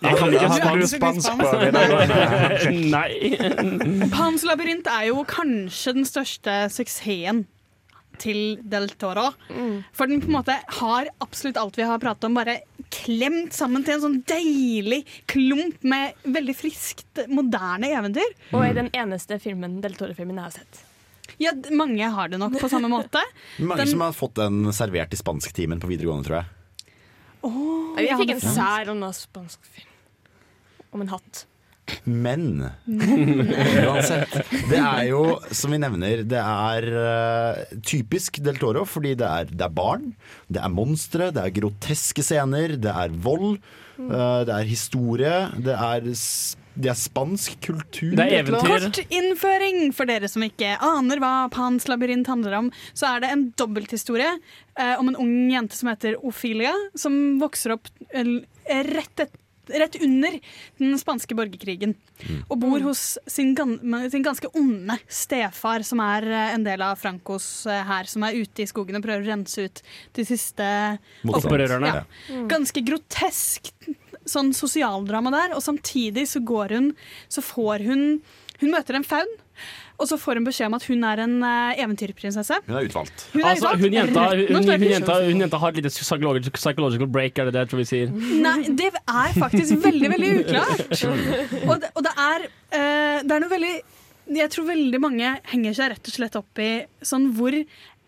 Jeg 0.02 0.18
kan 0.20 0.34
ikke 0.34 0.76
du 0.82 0.88
spansk. 0.89 1.28
spansk 1.28 1.52
på 1.52 1.60
videregående? 1.64 2.72
Nei. 2.96 4.10
Pans 4.14 4.46
labyrint 4.48 4.88
er 4.91 5.10
jo 5.12 5.24
kanskje 5.30 5.93
den 6.00 6.08
største 6.10 6.56
suksessen 6.74 7.46
til 8.22 8.58
Del 8.64 8.86
Toro. 8.96 9.26
For 9.96 10.08
den 10.08 10.22
på 10.24 10.30
en 10.30 10.38
måte 10.38 10.56
har 10.78 11.10
absolutt 11.24 11.58
alt 11.60 11.76
vi 11.76 11.84
har 11.88 12.00
pratet 12.00 12.30
om, 12.30 12.38
bare 12.38 12.62
klemt 12.96 13.52
sammen 13.58 13.84
til 13.84 13.98
en 13.98 14.04
sånn 14.06 14.18
deilig 14.32 15.02
klump 15.28 15.84
med 15.84 16.16
veldig 16.24 16.56
friskt, 16.56 17.26
moderne 17.28 17.89
eventyr. 17.91 18.32
Og 18.56 18.64
er 18.70 18.78
den 18.78 18.91
eneste 18.96 19.36
filmen 19.43 19.82
Del 19.84 19.98
Toro-filmen 20.00 20.39
jeg 20.39 20.48
har 20.48 20.56
sett. 20.62 20.84
Ja, 21.41 21.52
mange 21.76 22.08
har 22.16 22.30
det 22.32 22.39
nok 22.39 22.56
på 22.62 22.70
samme 22.72 22.88
måte. 22.88 23.20
Mange 23.60 23.82
Den- 23.84 23.91
som 23.91 24.04
har 24.06 24.14
fått 24.16 24.38
den 24.39 24.62
servert 24.72 25.12
i 25.12 25.20
spansktimen 25.20 25.82
på 25.84 25.89
videregående, 25.91 26.24
tror 26.30 26.38
jeg. 26.39 26.52
Åh, 27.46 28.00
Jeg 28.00 28.10
ja, 28.10 28.22
fikk 28.22 28.36
en 28.36 28.46
sær 28.46 28.93
og 28.93 28.98
noe 29.02 29.16
spansk 29.16 29.60
film. 29.70 29.91
Om 30.96 31.04
en 31.06 31.14
hatt. 31.14 31.46
Men 32.10 32.46
uansett. 33.86 34.34
Det 34.72 34.80
er 34.80 35.04
jo, 35.12 35.22
som 35.54 35.74
vi 35.76 35.80
nevner, 35.84 36.24
det 36.26 36.41
er 36.41 36.88
uh, 36.98 37.80
typisk 37.86 38.39
Del 38.46 38.58
Toro, 38.62 38.88
fordi 38.89 39.14
det 39.20 39.28
er, 39.30 39.52
det 39.54 39.68
er 39.68 39.76
barn, 39.76 40.14
det 40.50 40.64
er 40.66 40.74
monstre, 40.74 41.30
det 41.36 41.43
er 41.43 41.54
groteske 41.60 42.26
scener, 42.26 42.78
det 42.82 42.93
er 42.93 43.14
vold, 43.26 43.60
Uh, 43.96 44.43
det 44.43 44.52
er 44.52 44.66
historie, 44.68 45.36
det 45.64 45.72
er, 45.72 46.08
det 46.76 46.91
er 46.91 46.97
spansk 46.99 47.59
kultur. 47.63 48.15
Det 48.17 48.26
er 48.26 48.41
eventyr. 48.41 48.88
Kort 48.88 48.99
innføring 49.07 49.93
for 49.95 50.09
dere 50.09 50.30
som 50.32 50.43
ikke 50.45 50.76
aner 50.84 51.21
hva 51.23 51.47
Pans 51.53 51.88
labyrint 51.91 52.28
handler 52.32 52.59
om. 52.59 52.69
Så 52.93 53.07
er 53.09 53.23
det 53.23 53.32
en 53.32 53.47
dobbelthistorie 53.59 54.36
eh, 54.36 54.93
om 54.99 55.11
en 55.11 55.17
ung 55.23 55.34
jente 55.53 55.78
som 55.78 55.91
heter 55.91 56.19
Ophelia, 56.26 56.76
som 56.99 57.39
vokser 57.41 57.78
opp 57.78 57.88
eh, 58.11 58.28
rett, 58.91 59.23
et, 59.23 59.39
rett 59.71 59.95
under 60.03 60.36
den 60.82 60.99
spanske 60.99 61.38
borgerkrigen. 61.38 61.95
Og 62.49 62.59
bor 62.59 62.84
hos 62.84 63.15
sin, 63.32 63.55
gan 63.55 63.78
sin 64.11 64.26
ganske 64.26 64.51
onde 64.59 64.99
stefar, 65.07 65.86
som 65.88 66.03
er 66.03 66.28
eh, 66.28 66.55
en 66.57 66.67
del 66.67 66.84
av 66.84 66.99
Francos 66.99 67.47
eh, 67.71 67.84
hær, 67.88 68.11
som 68.11 68.28
er 68.28 68.41
ute 68.41 68.65
i 68.65 68.69
skogen 68.69 68.99
og 68.99 69.07
prøver 69.07 69.23
å 69.23 69.32
rense 69.32 69.69
ut 69.69 69.86
de 70.19 70.28
siste. 70.28 70.71
Opprørerne. 71.23 72.01
Ja. 72.01 72.47
Ganske 72.51 72.84
grotesk 72.84 73.71
sånn 74.26 74.51
sosialdrama 74.57 75.32
der, 75.34 75.55
og 75.57 75.61
samtidig 75.65 76.28
så 76.32 76.39
går 76.41 76.73
hun 76.78 76.91
Så 77.30 77.41
får 77.45 77.84
hun 77.86 78.05
Hun 78.61 78.71
møter 78.71 78.95
en 78.95 79.03
faun, 79.03 79.28
og 79.99 80.07
så 80.07 80.15
får 80.19 80.39
hun 80.39 80.45
beskjed 80.47 80.67
om 80.69 80.76
at 80.78 80.84
hun 80.88 81.01
er 81.03 81.19
en 81.26 81.34
eh, 81.43 81.82
eventyrprinsesse. 81.84 82.55
Hun 82.67 82.76
er 82.80 82.86
utvalgt. 82.88 83.26
Hun 83.34 83.41
er 83.41 83.49
Altså, 83.49 83.67
utvalgt. 83.67 83.82
hun, 83.84 83.95
jenta, 83.97 84.23
hun, 84.32 84.43
hun, 84.47 84.69
hun, 84.69 84.86
jenta, 84.91 85.17
hun 85.26 85.43
jenta 85.43 85.59
har 85.59 85.73
et 85.73 85.80
lite 85.82 85.91
psychological, 85.91 86.51
psychological 86.55 87.07
break, 87.11 87.38
er 87.39 87.49
det 87.49 87.53
det 87.57 87.63
jeg 87.65 87.71
tror 87.73 87.82
vi 87.84 87.88
sier? 87.89 88.13
Nei, 88.45 88.55
det 88.80 88.88
er 88.95 89.36
faktisk 89.36 89.76
veldig, 89.84 90.11
veldig 90.15 90.32
uklart. 90.45 91.03
Og 91.69 91.76
det, 91.84 91.91
og 91.95 92.07
det 92.07 92.13
er 92.15 92.47
eh, 92.47 93.17
Det 93.28 93.36
er 93.36 93.43
noe 93.43 93.51
veldig 93.51 93.73
Jeg 94.39 94.49
tror 94.55 94.67
veldig 94.71 95.01
mange 95.03 95.34
henger 95.51 95.76
seg 95.78 95.91
rett 95.93 96.07
og 96.11 96.15
slett 96.15 96.39
opp 96.39 96.63
i 96.63 96.69
sånn 97.05 97.28
hvor 97.36 97.59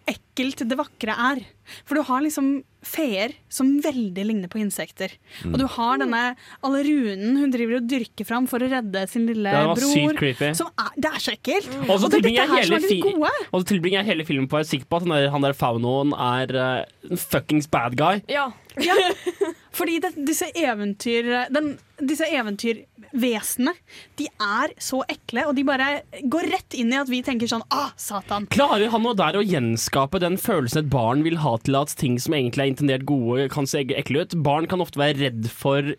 ekkelt 0.08 0.64
det 0.70 0.78
vakre 0.80 1.14
er. 1.32 1.42
For 1.84 2.00
du 2.00 2.04
har 2.08 2.22
liksom 2.24 2.62
feer 2.88 3.34
som 3.52 3.74
veldig 3.84 4.24
ligner 4.24 4.48
på 4.52 4.60
insekter. 4.62 5.12
Mm. 5.44 5.52
Og 5.52 5.58
du 5.60 5.66
har 5.74 5.98
denne 6.00 6.22
allerunen 6.64 7.40
hun 7.42 7.52
driver 7.52 7.80
og 7.82 7.90
dyrker 7.92 8.28
fram 8.30 8.46
for 8.48 8.64
å 8.64 8.70
redde 8.72 9.02
sin 9.12 9.26
lille 9.28 9.52
Det 9.52 9.64
bror. 9.82 9.92
sykt 9.92 10.22
creepy. 10.22 10.52
Som 10.56 10.70
er, 10.80 10.94
det 10.96 11.12
er 11.12 11.26
så 11.26 11.34
ekkelt! 11.36 11.68
Og 11.88 11.92
så 12.00 12.08
Og 12.08 12.14
det 12.14 12.22
dette 12.24 12.36
jeg 12.38 12.52
her 12.54 12.64
hele, 12.64 12.80
det 12.80 12.92
fi 12.94 13.00
gode. 13.04 13.34
og 13.52 13.60
så 13.60 13.70
tilbringer 13.74 14.00
jeg 14.00 14.10
hele 14.14 14.28
filmen 14.30 14.48
på 14.48 14.56
å 14.56 14.62
være 14.62 14.72
sikker 14.72 14.88
på 14.88 15.02
at 15.02 15.32
han 15.36 15.48
der, 15.48 15.58
faunoen 15.58 16.16
er 16.16 16.56
en 16.62 17.20
fuckings 17.28 17.68
bad 17.68 17.98
guy. 18.00 18.22
Ja. 18.32 18.48
Ja, 18.78 18.94
fordi 19.74 19.98
det, 20.04 20.12
disse 20.28 20.52
eventyr 20.54 21.48
den, 21.50 21.78
Disse 21.98 22.28
eventyrvesenene 23.14 23.74
De 24.18 24.28
er 24.42 24.74
så 24.82 25.02
ekle, 25.10 25.46
og 25.48 25.56
de 25.58 25.64
bare 25.68 26.02
går 26.24 26.50
rett 26.52 26.78
inn 26.78 26.94
i 26.94 27.00
at 27.00 27.10
vi 27.12 27.22
tenker 27.26 27.50
sånn 27.50 27.66
Ah, 27.74 27.92
satan! 27.98 28.48
Klarer 28.54 28.90
han 28.94 29.04
nå 29.04 29.14
der 29.18 29.38
å 29.38 29.46
gjenskape 29.46 30.22
den 30.24 30.38
følelsen 30.38 30.86
et 30.86 30.92
barn 30.92 31.24
vil 31.26 31.40
ha 31.44 31.58
til 31.64 31.76
at 31.80 31.96
ting 31.98 32.18
som 32.22 32.36
egentlig 32.38 32.64
er 32.64 32.74
intendert 32.74 33.08
gode, 33.08 33.50
kan 33.54 33.68
se 33.68 33.84
ekle 33.84 34.24
ut? 34.26 34.38
Barn 34.44 34.68
kan 34.70 34.82
ofte 34.84 35.00
være 35.00 35.20
redd 35.26 35.50
for 35.52 35.96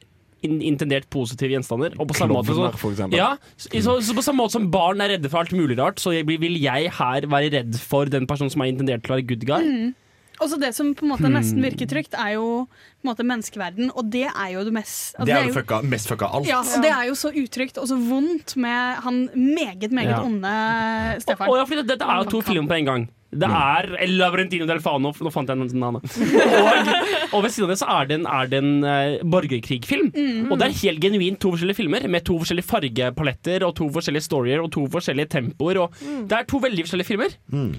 in 0.47 0.61
intendert 0.63 1.09
positive 1.11 1.51
gjenstander. 1.51 1.97
Og 1.99 2.11
på 2.11 2.15
samme 2.15 2.37
måte 2.37 2.55
så, 2.55 2.93
ja, 3.11 3.33
så, 3.59 3.73
så, 3.75 3.97
så 4.07 4.15
på 4.15 4.23
samme 4.23 4.45
måte 4.45 4.55
som 4.55 4.69
barn 4.71 5.03
er 5.03 5.17
redde 5.17 5.31
for 5.33 5.43
alt 5.43 5.55
mulig 5.57 5.79
rart, 5.81 5.99
så 6.03 6.15
jeg, 6.15 6.29
vil 6.29 6.59
jeg 6.63 6.93
her 6.95 7.27
være 7.31 7.51
redd 7.57 7.81
for 7.83 8.11
den 8.13 8.29
personen 8.31 8.53
som 8.55 8.63
er 8.63 8.71
intendert 8.71 9.03
til 9.03 9.15
å 9.15 9.19
være 9.19 9.27
good 9.33 9.49
guy. 9.49 9.65
Mm. 9.67 9.97
Og 10.41 10.49
så 10.51 10.59
Det 10.61 10.75
som 10.75 10.95
på 10.95 11.05
en 11.07 11.11
måte 11.13 11.27
Hmm. 11.27 11.35
nesten 11.35 11.63
virker 11.63 11.87
trygt, 11.91 12.15
er 12.15 12.35
jo 12.35 12.67
på 12.69 13.05
en 13.05 13.11
måte 13.11 13.27
menneskeverden, 13.27 13.91
og 13.95 14.11
det 14.11 14.27
er 14.29 14.53
jo 14.55 14.65
det 14.65 14.73
mest 14.73 15.15
altså, 15.19 15.27
Det 15.27 15.35
er 15.35 15.47
jo 15.49 15.55
fucka, 15.55 15.83
mest 15.83 16.09
fucka 16.09 16.27
alt. 16.27 16.47
Ja, 16.47 16.61
og 16.61 16.83
det 16.83 16.91
er 16.91 17.05
jo 17.09 17.15
så 17.15 17.31
utrygt 17.35 17.79
og 17.79 17.87
så 17.89 17.97
vondt 17.99 18.57
med 18.57 18.97
han 19.05 19.29
meget, 19.35 19.91
meget 19.91 20.15
Ja. 20.17 20.23
onde 20.23 21.21
Stefan. 21.23 21.49
og 21.49 21.57
ja, 21.59 21.65
for 21.65 21.83
Dette 21.83 22.03
er 22.05 22.25
jo 22.25 22.31
to 22.31 22.41
filmer 22.43 22.69
på 22.69 22.79
en 22.79 22.85
gang. 22.85 23.09
Det 23.31 23.45
er 23.45 23.97
El 24.01 24.17
Lavrentino 24.17 24.65
del 24.65 24.81
Fano, 24.81 25.13
nå 25.13 25.31
fant 25.31 25.49
jeg 25.51 25.57
navnet. 25.77 26.01
Og, 27.29 27.35
og 27.37 27.43
ved 27.45 27.51
siden 27.53 27.67
av 27.67 27.73
det 27.75 27.79
så 27.79 27.89
er 27.93 28.07
det 28.09 28.17
en, 28.17 28.27
er 28.27 28.47
det 28.49 28.61
en 28.63 28.85
uh, 28.85 29.19
borgerkrigfilm. 29.29 30.09
Mm. 30.15 30.47
Og 30.51 30.59
det 30.59 30.69
er 30.71 30.79
helt 30.89 31.03
genuint 31.03 31.39
to 31.39 31.53
forskjellige 31.53 31.77
filmer, 31.77 32.09
med 32.09 32.25
to 32.25 32.39
forskjellige 32.41 32.65
fargepaletter 32.65 33.67
og 33.69 33.75
to 33.77 33.91
forskjellige 33.93 34.25
storyer 34.25 34.63
og 34.65 34.73
to 34.73 34.87
forskjellige 34.89 35.29
tempoer. 35.29 35.83
Og 35.85 35.93
Det 36.01 36.33
er 36.39 36.49
to 36.49 36.57
veldig 36.65 36.87
forskjellige 36.87 37.11
filmer. 37.11 37.37
Mm. 37.53 37.75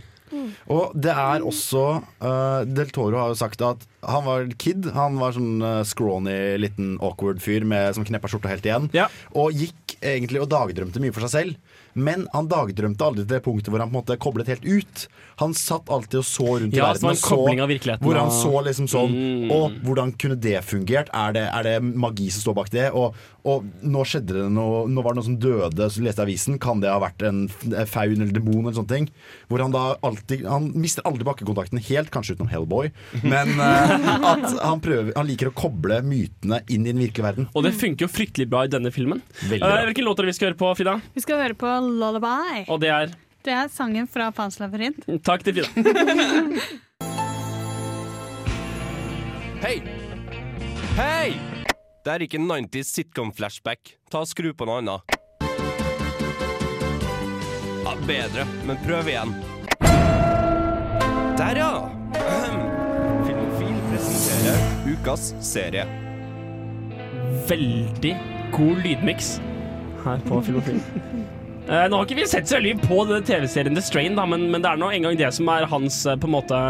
Og 0.70 0.94
det 0.96 1.14
er 1.14 1.46
også 1.46 1.86
uh, 2.22 2.62
Del 2.68 2.92
Toro 2.96 3.18
har 3.20 3.32
jo 3.34 3.40
sagt 3.40 3.62
at 3.66 3.86
han 4.06 4.24
var 4.24 4.46
kid. 4.62 4.86
Han 4.96 5.18
var 5.20 5.36
sånn 5.36 5.60
uh, 5.64 5.82
scrawny, 5.88 6.36
liten 6.62 6.94
awkward 7.04 7.42
fyr 7.44 7.66
med, 7.68 7.92
som 7.98 8.06
kneppa 8.08 8.32
skjorta 8.32 8.52
helt 8.54 8.68
igjen. 8.68 8.88
Og 9.36 9.52
gikk 9.56 9.98
egentlig 10.00 10.40
og 10.40 10.48
dagdrømte 10.54 11.02
mye 11.04 11.16
for 11.16 11.28
seg 11.28 11.36
selv. 11.36 11.80
Men 12.00 12.28
han 12.32 12.48
dagdrømte 12.48 13.04
aldri 13.04 13.24
til 13.26 13.34
det 13.34 13.42
punktet 13.44 13.74
hvor 13.74 13.82
han 13.82 13.90
på 13.90 13.98
en 13.98 14.00
måte 14.00 14.16
koblet 14.22 14.52
helt 14.52 14.64
ut. 14.64 15.08
Han 15.42 15.56
satt 15.58 15.90
alltid 15.92 16.20
og 16.22 16.28
så 16.28 16.46
rundt 16.62 16.76
Ja, 16.78 16.86
i 16.86 16.94
verden. 16.94 17.08
var 17.10 17.18
Og 17.18 17.20
så, 17.20 18.06
hvor 18.06 18.20
han 18.20 18.32
så 18.32 18.54
liksom 18.70 18.88
sånn 18.92 19.18
Mm. 19.20 19.50
Og 19.52 19.74
hvordan 19.84 20.12
kunne 20.20 20.36
det 20.40 20.60
fungert? 20.64 21.10
Er 21.16 21.34
det, 21.34 21.46
er 21.50 21.64
det 21.66 21.76
magi 21.82 22.30
som 22.32 22.44
står 22.44 22.56
bak 22.60 22.70
det? 22.72 22.86
Og, 22.94 23.16
og 23.48 23.68
nå 23.86 24.04
skjedde 24.08 24.36
det 24.36 24.48
noe 24.52 24.82
Nå 24.90 25.04
var 25.04 25.14
det 25.14 25.20
noen 25.20 25.28
som 25.30 25.38
døde, 25.42 25.88
så 25.92 26.04
leste 26.04 26.22
jeg 26.24 26.28
avisen. 26.28 26.58
Kan 26.62 26.82
det 26.84 26.90
ha 26.92 27.00
vært 27.02 27.24
en 27.28 27.46
faun 27.90 28.18
eller 28.18 28.34
demon 28.36 28.66
eller 28.66 28.78
sånne 28.78 28.92
ting? 28.92 29.08
Hvor 29.50 29.64
han 29.64 29.74
da 29.76 29.84
alltid 30.06 30.46
Han 30.50 30.72
mister 30.80 31.06
aldri 31.08 31.28
bakkekontakten 31.28 31.82
helt, 31.90 32.12
kanskje 32.14 32.36
utenom 32.36 32.52
Hellboy. 32.52 32.92
Men 33.24 33.56
eh, 33.56 33.96
at 34.34 34.48
han 34.58 34.84
prøver 34.84 35.14
Han 35.18 35.30
liker 35.30 35.52
å 35.52 35.56
koble 35.56 36.02
mytene 36.06 36.62
inn 36.68 36.86
i 36.88 36.92
den 36.92 37.02
virkelige 37.04 37.28
verden. 37.30 37.50
Og 37.54 37.66
det 37.68 37.76
funker 37.80 38.08
jo 38.08 38.12
fryktelig 38.12 38.50
bra 38.52 38.66
i 38.68 38.72
denne 38.72 38.92
filmen. 38.96 39.24
Eh, 39.48 39.58
hvilken 39.60 40.08
låt 40.08 40.20
er 40.20 40.28
det 40.28 40.34
vi 40.34 40.40
skal 40.40 40.52
høre 40.52 40.60
på, 40.60 40.74
Frida? 40.80 41.00
Vi 41.16 41.26
skal 41.26 41.44
høre 41.44 41.58
på 41.60 41.74
Lullaby. 41.88 42.66
Og 42.68 42.82
det 42.84 42.94
er 42.96 43.16
Det 43.46 43.56
er 43.56 43.72
sangen 43.72 44.08
fra 44.12 44.32
Pans 44.36 44.60
labyrint. 44.60 45.06
Takk 45.24 45.48
til 45.48 45.62
Frida. 45.62 45.70
Hei! 49.60 49.82
Hei! 50.96 51.49
Det 52.10 52.16
er 52.16 52.24
ikke 52.26 52.40
90s 52.42 52.88
sitcom-flashback. 52.90 53.92
Ta 54.10 54.24
og 54.24 54.30
Skru 54.32 54.48
på 54.58 54.66
noe 54.66 54.80
annet. 54.82 55.12
Ja, 57.86 57.92
bedre, 58.08 58.46
men 58.66 58.80
prøv 58.82 59.12
igjen. 59.12 59.36
Der, 61.38 61.60
ja! 61.62 61.68
Filmofil 63.28 63.76
presenterer 63.92 64.66
ukas 64.90 65.28
serie. 65.52 65.84
Veldig 67.52 68.16
god 68.58 68.82
lydmiks 68.88 69.30
her 70.08 70.26
på 70.26 70.42
Filmofil. 70.50 70.82
Eh, 71.70 71.84
nå 71.86 72.00
har 72.00 72.08
ikke 72.08 72.16
vi 72.18 72.24
sett 72.26 72.50
så 72.50 72.56
veldig 72.58 72.80
på 72.82 72.96
denne 73.06 73.22
TV-serien 73.22 73.76
The 73.78 73.84
Strain, 73.86 74.16
da, 74.18 74.24
men, 74.26 74.48
men 74.50 74.64
det 74.66 74.72
er 74.72 74.80
nå 74.82 74.88
en 74.90 75.04
gang 75.06 75.20
det 75.20 75.28
som 75.36 75.52
er 75.54 75.68
hans 75.70 76.00
eh, 76.10 76.16
på 76.18 76.26
en 76.26 76.34
måte 76.34 76.62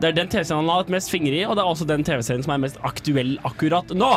Det 0.00 0.08
er 0.08 0.16
den 0.16 0.30
TV-serien 0.32 0.62
han 0.62 0.70
har 0.72 0.80
hatt 0.80 0.92
mest 0.94 1.12
fingre 1.12 1.36
i, 1.36 1.42
og 1.44 1.58
det 1.58 1.60
er 1.60 1.68
også 1.74 1.84
den 1.90 2.06
TV-serien 2.08 2.46
som 2.46 2.54
er 2.54 2.62
mest 2.62 2.80
aktuell 2.88 3.34
akkurat 3.44 3.92
nå. 3.92 4.14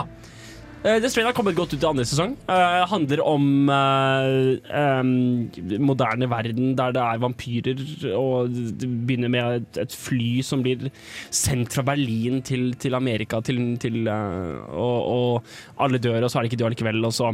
Eh, 0.87 1.01
The 1.01 1.09
Strain 1.11 1.25
har 1.27 1.35
kommet 1.35 1.55
godt 1.57 1.73
ut 1.75 1.83
i 1.83 1.87
andre 1.89 2.05
sesong. 2.07 2.35
Uh, 2.47 2.85
handler 2.87 3.19
om 3.27 3.67
uh, 3.67 4.55
um, 4.71 5.09
moderne 5.83 6.29
verden 6.31 6.77
der 6.77 6.93
det 6.95 7.01
er 7.03 7.19
vampyrer, 7.19 7.81
og 8.15 8.53
det 8.53 8.87
begynner 8.87 9.33
med 9.33 9.57
et, 9.57 9.81
et 9.83 9.97
fly 9.97 10.29
som 10.47 10.63
blir 10.63 10.87
sendt 11.33 11.75
fra 11.75 11.83
Berlin 11.89 12.39
til, 12.45 12.69
til 12.79 12.95
Amerika, 12.95 13.41
til, 13.43 13.59
til, 13.83 14.07
uh, 14.07 14.63
og, 14.71 15.11
og 15.11 15.83
alle 15.83 15.99
dør, 15.99 16.21
og 16.23 16.31
så 16.31 16.39
er 16.39 16.47
det 16.47 16.53
ikke 16.53 16.61
du 16.63 16.67
allikevel, 16.69 17.03
og 17.03 17.15
så 17.17 17.33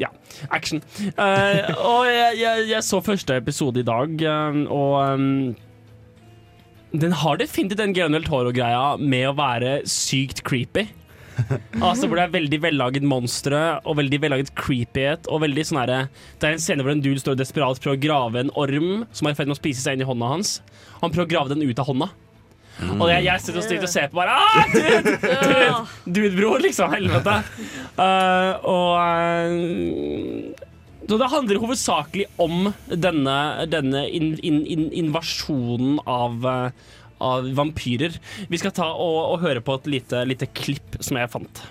Ja, 0.00 0.08
action. 0.50 0.80
Og 1.14 2.06
jeg, 2.08 2.32
jeg, 2.40 2.64
jeg 2.72 2.82
så 2.82 2.98
første 3.04 3.36
episode 3.36 3.84
i 3.84 3.86
dag, 3.86 4.24
og 4.72 4.96
um, 5.12 5.54
den 6.94 7.12
har 7.12 7.38
definitivt 7.38 7.78
den 7.78 7.94
Guillermo 7.94 8.18
del 8.18 8.26
Toro-greia 8.26 8.96
med 8.98 9.28
å 9.28 9.36
være 9.38 9.80
sykt 9.90 10.42
creepy. 10.46 10.88
Altså 11.86 12.08
Hvor 12.08 12.18
det 12.18 12.24
er 12.26 12.34
veldig 12.34 12.60
vellaget 12.62 13.06
monstre 13.06 13.62
og 13.84 13.98
veldig 14.00 14.20
vellaget 14.22 14.52
creepyhet. 14.58 15.28
Og 15.30 15.42
veldig 15.44 15.64
sånn 15.68 15.82
Det 15.86 16.48
er 16.48 16.52
en 16.54 16.62
scene 16.62 16.84
hvor 16.84 16.94
en 16.94 17.04
dude 17.04 17.22
står 17.22 17.38
desperat 17.40 17.80
prøver 17.82 17.98
å 17.98 18.04
grave 18.04 18.44
en 18.44 18.52
orm 18.58 19.06
som 19.12 19.28
er 19.28 19.34
i 19.34 19.38
ferd 19.38 19.50
med 19.50 19.58
å 19.58 19.62
spise 19.62 19.84
seg 19.84 19.96
inn 19.96 20.04
i 20.04 20.10
hånda 20.10 20.34
hans. 20.36 20.58
Han 21.00 21.10
prøver 21.14 21.28
å 21.28 21.34
grave 21.34 21.54
den 21.54 21.64
ut 21.66 21.82
av 21.82 21.90
hånda. 21.90 22.10
Og 22.98 23.06
jeg, 23.06 23.22
jeg 23.28 23.42
sitter 23.42 23.60
og 23.60 23.64
styrer 23.68 23.86
og 23.86 23.90
ser 23.92 24.08
på 24.10 24.18
bare 24.18 24.34
ah, 24.34 24.64
dude, 24.72 25.12
dude, 25.22 25.66
dude, 26.10 26.32
bror, 26.34 26.58
liksom. 26.62 26.90
Helvete. 26.90 27.36
Uh, 27.94 28.50
og 28.66 28.88
uh, 28.98 30.70
så 31.04 31.18
det 31.20 31.28
handler 31.28 31.60
hovedsakelig 31.60 32.24
om 32.40 32.70
denne, 32.88 33.36
denne 33.68 34.06
in, 34.08 34.32
in, 34.40 34.62
in, 34.64 34.86
invasjonen 35.04 35.98
av, 36.08 36.46
eh, 36.48 36.94
av 37.24 37.48
vampyrer. 37.56 38.18
Vi 38.48 38.60
skal 38.60 38.74
ta 38.76 38.90
og, 38.92 39.20
og 39.32 39.40
høre 39.44 39.62
på 39.64 39.78
et 39.80 39.88
lite, 39.96 40.24
lite 40.28 40.50
klipp 40.52 40.98
som 41.00 41.20
jeg 41.20 41.32
fant. 41.32 41.62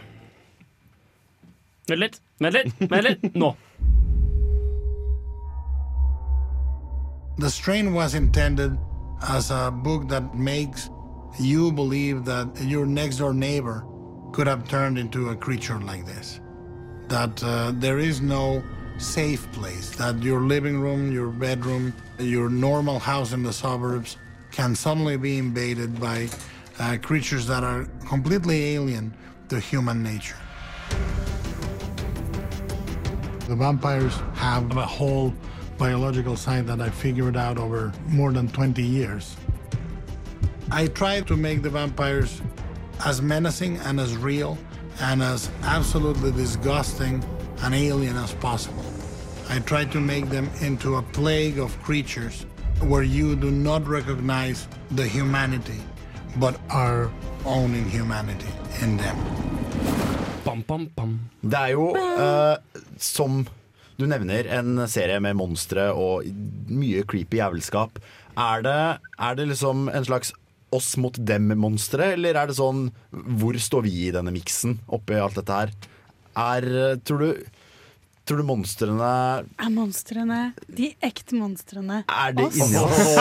Vent 1.89 1.99
litt, 1.99 2.19
vent 2.39 2.57
litt, 2.57 2.83
vent 2.91 3.07
litt. 3.09 3.29
Nå. 3.35 3.53
The 7.37 7.49
Strain 7.49 7.93
was 7.93 8.13
intended 8.13 8.77
as 9.27 9.49
a 9.51 9.71
book 9.71 10.07
that 10.09 10.35
makes 10.35 10.89
you 11.39 11.71
believe 11.71 12.25
that 12.25 12.47
your 12.61 12.85
next 12.85 13.17
door 13.17 13.33
neighbor 13.33 13.83
could 14.31 14.47
have 14.47 14.67
turned 14.67 14.97
into 14.97 15.29
a 15.29 15.35
creature 15.35 15.79
like 15.79 16.05
this. 16.05 16.39
That 17.07 17.43
uh, 17.43 17.71
there 17.75 17.99
is 17.99 18.21
no 18.21 18.63
safe 18.97 19.51
place, 19.51 19.89
that 19.97 20.21
your 20.21 20.41
living 20.41 20.79
room, 20.79 21.11
your 21.11 21.29
bedroom, 21.29 21.93
your 22.19 22.49
normal 22.49 22.99
house 22.99 23.33
in 23.33 23.43
the 23.43 23.51
suburbs 23.51 24.17
can 24.53 24.75
suddenly 24.75 25.17
be 25.17 25.39
invaded 25.39 25.99
by 25.99 26.29
uh, 26.79 26.95
creatures 27.01 27.47
that 27.47 27.63
are 27.63 27.85
completely 28.07 28.75
alien 28.75 29.13
to 29.49 29.59
human 29.59 30.01
nature. 30.01 30.37
The 33.47 33.55
vampires 33.55 34.13
have 34.35 34.77
a 34.77 34.85
whole 34.85 35.33
biological 35.77 36.37
side 36.37 36.67
that 36.67 36.79
I 36.79 36.89
figured 36.89 37.35
out 37.35 37.57
over 37.57 37.91
more 38.07 38.31
than 38.31 38.47
20 38.47 38.81
years. 38.83 39.35
I 40.71 40.87
tried 40.87 41.27
to 41.27 41.35
make 41.35 41.61
the 41.61 41.69
vampires 41.69 42.41
as 43.05 43.21
menacing 43.21 43.77
and 43.77 43.99
as 43.99 44.15
real 44.15 44.57
and 45.01 45.21
as 45.21 45.49
absolutely 45.63 46.31
disgusting 46.31 47.23
and 47.63 47.73
alien 47.73 48.15
as 48.17 48.33
possible. 48.35 48.85
I 49.49 49.59
tried 49.59 49.91
to 49.93 49.99
make 49.99 50.29
them 50.29 50.49
into 50.61 50.97
a 50.97 51.01
plague 51.01 51.57
of 51.57 51.77
creatures 51.81 52.45
where 52.81 53.03
you 53.03 53.35
do 53.35 53.51
not 53.51 53.87
recognize 53.87 54.67
the 54.91 55.07
humanity, 55.07 55.79
but 56.37 56.55
our 56.69 57.11
own 57.45 57.75
inhumanity 57.75 58.49
in 58.81 58.97
them. 58.97 59.17
Bam, 60.45 60.63
bam, 60.67 60.89
bam. 60.95 61.19
Det 61.41 61.59
er 61.59 61.73
jo 61.75 61.91
eh, 61.95 62.81
som 62.99 63.43
Du 63.97 64.07
nevner 64.09 64.47
en 64.49 64.81
serie 64.89 65.19
med 65.21 65.37
monstre 65.37 65.91
og 65.93 66.25
mye 66.73 67.03
creepy 67.05 67.37
jævelskap. 67.37 67.99
Er 68.33 68.63
det, 68.65 68.79
er 69.21 69.35
det 69.37 69.45
liksom 69.51 69.85
en 69.93 70.07
slags 70.07 70.33
oss 70.73 70.95
mot 70.97 71.13
dem-monstre, 71.21 72.15
eller 72.15 72.33
er 72.33 72.49
det 72.49 72.57
sånn 72.57 72.87
hvor 73.11 73.53
står 73.61 73.85
vi 73.85 74.07
i 74.07 74.13
denne 74.15 74.33
miksen 74.33 74.79
oppi 74.89 75.19
alt 75.21 75.37
dette 75.37 75.59
her? 75.59 75.73
Er, 76.33 76.65
tror 77.05 77.21
du 77.21 77.52
Tror 78.23 78.37
du 78.39 78.43
monstrene 78.47 79.07
Er 79.59 79.71
monstrene 79.73 80.37
de 80.71 80.93
ekte 81.03 81.35
monstrene 81.35 81.97
Er 82.07 82.31
det 82.37 82.45
oss? 82.45 82.55
inni 82.55 82.79
oss? 82.79 83.17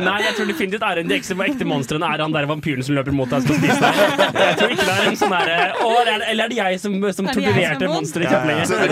Nei, 0.00 0.14
jeg 0.24 0.34
tror 0.38 0.48
definitivt 0.48 0.84
er 0.88 1.00
en 1.02 1.10
de 1.10 1.16
ekte, 1.18 1.36
ekte 1.44 1.66
monstrene 1.68 2.08
er 2.14 2.22
han 2.24 2.32
der 2.34 2.46
vampyren 2.48 2.84
som 2.86 2.96
løper 2.96 3.12
mot 3.14 3.28
deg 3.30 3.42
og 3.42 3.44
skal 3.44 3.60
spise 3.60 3.80
deg. 3.84 3.94
Jeg 4.40 4.56
tror 4.60 4.72
ikke 4.74 4.86
det 4.88 4.94
er 4.94 5.08
en 5.10 5.18
sånn 5.20 5.34
der... 5.34 5.52
«Å, 5.84 5.90
eller- 6.00 6.44
er 6.44 6.50
det 6.50 6.58
jeg 6.58 6.80
som, 6.82 6.96
som 6.96 7.04
Er 7.04 7.14
som 7.16 7.28
er 7.28 7.36
torturerte 7.38 7.90
monsteret 7.92 8.24
Ja, 8.24 8.30
ja. 8.30 8.34
kjempelenge? 8.34 8.64
Så 8.64 8.72
det 8.74 8.80
er 8.84 8.88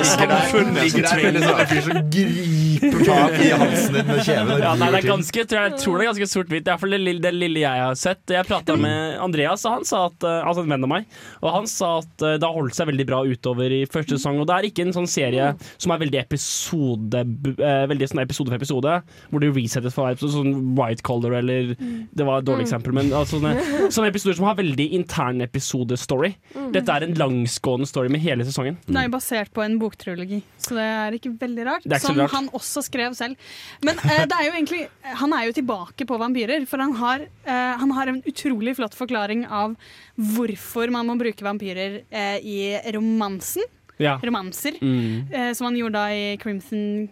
ligger 0.83 1.03
der 1.09 1.17
liksom 1.37 1.57
en 1.63 1.71
fyr 1.73 1.83
som 1.87 1.93
griper 2.13 3.01
tak 3.09 3.35
i 3.39 3.51
halsen 3.63 3.97
din 3.97 4.07
med 4.13 4.21
kjeven. 4.27 4.63
Ja, 4.63 4.73
nei, 4.79 4.89
det 4.95 5.01
er 5.03 5.09
ganske, 5.09 5.45
tror 5.49 5.59
jeg, 5.59 5.73
jeg 5.73 5.81
tror 5.83 5.95
det 5.99 6.05
er 6.05 6.11
ganske 6.13 6.29
sort-hvitt. 6.33 6.65
Det 6.69 6.73
er 6.75 6.81
for 6.83 6.93
det 6.93 7.01
lille, 7.03 7.23
det 7.25 7.33
lille 7.37 7.63
jeg 7.65 7.85
har 7.87 7.99
sett. 7.99 8.23
Jeg 8.33 8.49
prata 8.49 8.77
med 8.81 9.17
Andreas, 9.23 9.65
og 9.69 9.77
han 9.79 9.89
sa 9.89 10.05
at, 10.11 10.27
altså 10.43 10.65
en 10.67 10.73
venn 10.77 10.87
av 10.89 10.93
meg, 10.93 11.09
og 11.43 11.49
han 11.57 11.69
sa 11.71 11.93
at 12.03 12.27
eh, 12.27 12.37
det 12.43 12.47
har 12.49 12.57
holdt 12.57 12.77
seg 12.79 12.89
veldig 12.93 13.07
bra 13.09 13.23
utover 13.29 13.75
i 13.77 13.83
første 13.91 14.12
sesong. 14.15 14.39
Og 14.43 14.47
det 14.49 14.57
er 14.59 14.69
ikke 14.71 14.87
en 14.87 14.95
sånn 14.97 15.09
serie 15.11 15.51
som 15.77 15.93
er 15.95 16.03
veldig 16.05 16.21
episode 16.23 17.23
eh, 17.59 17.85
Veldig 17.93 18.09
sånn 18.13 18.23
episode 18.23 18.53
for 18.53 18.59
episode, 18.61 18.97
hvor 19.31 19.43
det 19.43 19.51
resettes 19.57 19.95
for 19.97 20.07
hver 20.07 20.17
episode, 20.17 20.35
sånn 20.39 20.75
White 20.79 21.03
Collar 21.07 21.39
eller 21.41 21.73
Det 21.77 22.25
var 22.29 22.41
et 22.41 22.47
dårlig 22.49 22.63
Mm. 22.63 22.69
eksempel, 22.69 22.93
men 22.95 23.11
altså, 23.17 23.41
sånne, 23.41 23.57
sånne 23.95 24.11
episoder 24.13 24.37
som 24.39 24.47
har 24.47 24.55
veldig 24.61 24.87
intern 24.95 25.41
episode-story. 25.43 26.35
Mm. 26.55 26.69
Dette 26.77 26.95
er 26.95 27.07
en 27.09 27.15
langsgående 27.19 27.89
story 27.89 28.09
med 28.13 28.23
hele 28.23 28.45
sesongen. 28.47 28.77
Den 28.87 28.97
er 29.01 29.09
jo 29.09 29.15
basert 29.17 29.51
på 29.57 29.65
en 29.65 29.79
boktrilogi, 29.83 30.43
så 30.63 30.77
det 30.79 30.85
er 30.87 31.17
ikke 31.19 31.33
veldig 31.41 31.67
rart. 31.67 31.83
Det 31.89 31.99
ikke 31.99 32.07
som 32.13 32.21
rart. 32.23 32.31
han 32.37 32.49
også 32.55 32.85
skrev 32.87 33.17
selv. 33.19 33.37
Men 33.83 33.99
eh, 34.05 34.25
det 34.31 34.37
er 34.39 34.47
jo 34.47 34.53
egentlig 34.55 34.83
Han 35.19 35.33
er 35.35 35.47
jo 35.49 35.53
tilbake 35.59 36.07
på 36.07 36.19
vampyrer, 36.21 36.67
for 36.71 36.79
han 36.85 36.93
har, 37.01 37.27
eh, 37.45 37.75
han 37.83 37.91
har 37.97 38.13
en 38.13 38.23
utrolig 38.29 38.77
flott 38.79 38.95
forklaring 38.95 39.47
av 39.49 39.75
hvorfor 40.17 40.91
man 40.93 41.09
må 41.09 41.17
bruke 41.21 41.45
vampyrer 41.45 42.03
eh, 42.11 42.39
i 42.45 42.59
romansen. 42.95 43.63
Ja. 44.03 44.19
Romanser. 44.23 44.79
Mm. 44.83 45.33
Eh, 45.33 45.51
som 45.57 45.71
han 45.71 45.79
gjorde 45.79 45.99
da 45.99 46.13
i 46.13 46.37
Crimson 46.43 47.09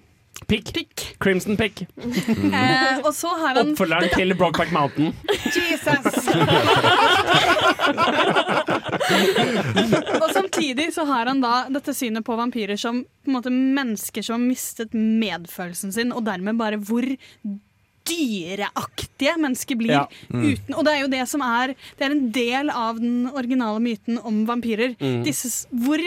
Pick. 0.47 1.17
Crimson 1.19 1.57
Pick. 1.57 1.87
Eh, 2.51 2.99
og 3.05 3.15
så 3.15 3.29
har 3.29 3.55
han 3.55 3.73
Oppfølgeren 3.73 4.09
til 4.15 4.35
Brokeback 4.35 4.73
Mountain. 4.73 5.15
Jesus! 5.55 6.17
og 10.21 10.31
samtidig 10.35 10.95
så 10.95 11.05
har 11.09 11.27
han 11.31 11.41
da 11.43 11.69
dette 11.71 11.95
synet 11.95 12.25
på 12.27 12.37
vampyrer 12.39 12.77
som 12.81 13.05
på 13.05 13.31
en 13.31 13.37
måte 13.37 13.53
mennesker 13.53 14.23
som 14.27 14.35
har 14.39 14.49
mistet 14.49 14.95
medfølelsen 14.97 15.93
sin, 15.95 16.12
og 16.17 16.25
dermed 16.27 16.59
bare 16.59 16.79
hvor 16.83 17.07
dyreaktige 18.11 19.37
mennesker 19.39 19.79
blir. 19.79 19.95
Ja. 19.95 20.07
Mm. 20.33 20.45
Uten, 20.51 20.75
og 20.75 20.85
det 20.87 20.93
er 20.95 21.01
jo 21.05 21.11
det 21.12 21.25
som 21.31 21.41
er 21.45 21.75
Det 21.99 22.07
er 22.07 22.15
en 22.15 22.31
del 22.35 22.71
av 22.73 23.01
den 23.01 23.29
originale 23.31 23.81
myten 23.83 24.19
om 24.19 24.45
vampyrer. 24.49 24.97
Mm. 25.01 25.23
Disse, 25.27 25.69
hvor 25.71 26.01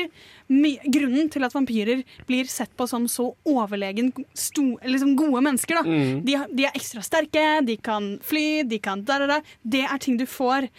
grunnen 0.94 1.30
til 1.34 1.46
at 1.46 1.56
vampyrer 1.56 2.04
blir 2.30 2.50
sett 2.52 2.74
på 2.78 2.88
som 2.90 3.08
så 3.12 3.30
overlegen 3.50 4.12
sto, 4.38 4.74
liksom 4.84 5.16
gode 5.20 5.44
mennesker, 5.46 5.80
da. 5.80 5.84
Mm. 5.88 6.24
De, 6.26 6.38
de 6.54 6.68
er 6.68 6.76
ekstra 6.78 7.04
sterke, 7.06 7.46
de 7.66 7.78
kan 7.82 8.16
fly, 8.24 8.64
de 8.68 8.82
kan 8.84 9.04
da, 9.06 9.20
da, 9.24 9.38
da. 9.38 9.56
Det 9.64 9.86
er 9.88 10.04
ting 10.04 10.20
du 10.20 10.28
får 10.30 10.70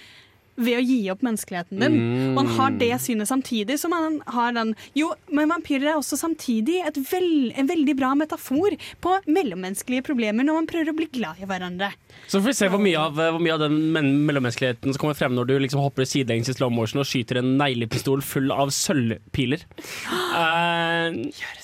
ved 0.57 0.79
å 0.79 0.83
gi 0.85 0.99
opp 1.13 1.25
menneskeligheten 1.27 1.83
din. 1.83 1.97
Mm. 1.99 2.35
Og 2.35 2.43
han 2.43 2.53
har 2.59 2.77
det 2.81 2.93
synet 3.03 3.31
samtidig 3.31 3.79
som 3.81 3.95
han 3.97 4.21
har 4.35 4.55
den 4.57 4.75
Jo, 4.95 5.13
men 5.35 5.51
vampyrer 5.51 5.93
er 5.93 5.99
også 5.99 6.19
samtidig 6.21 6.81
et 6.87 6.99
vel, 7.11 7.51
en 7.59 7.69
veldig 7.71 7.97
bra 7.99 8.13
metafor 8.19 8.77
på 9.05 9.15
mellommenneskelige 9.27 10.05
problemer 10.07 10.47
når 10.47 10.61
man 10.61 10.69
prøver 10.71 10.93
å 10.93 10.97
bli 10.99 11.09
glad 11.13 11.41
i 11.43 11.49
hverandre. 11.49 11.91
Så 12.29 12.39
får 12.39 12.47
vi 12.47 12.57
se 12.57 12.69
hvor 12.73 12.83
mye 12.83 12.99
av, 13.01 13.19
hvor 13.19 13.43
mye 13.43 13.57
av 13.57 13.65
den 13.65 13.77
men- 13.95 14.13
mellommenneskeligheten 14.29 14.95
som 14.95 15.01
kommer 15.01 15.19
frem 15.19 15.35
når 15.35 15.49
du 15.51 15.55
liksom 15.65 15.83
hopper 15.83 16.07
sidelengs 16.09 16.49
i 16.49 16.55
slow 16.57 16.71
motion 16.73 17.03
og 17.03 17.09
skyter 17.09 17.41
en 17.41 17.55
neglepistol 17.61 18.23
full 18.25 18.53
av 18.55 18.73
sølvpiler. 18.75 19.65
Uh, 20.35 21.13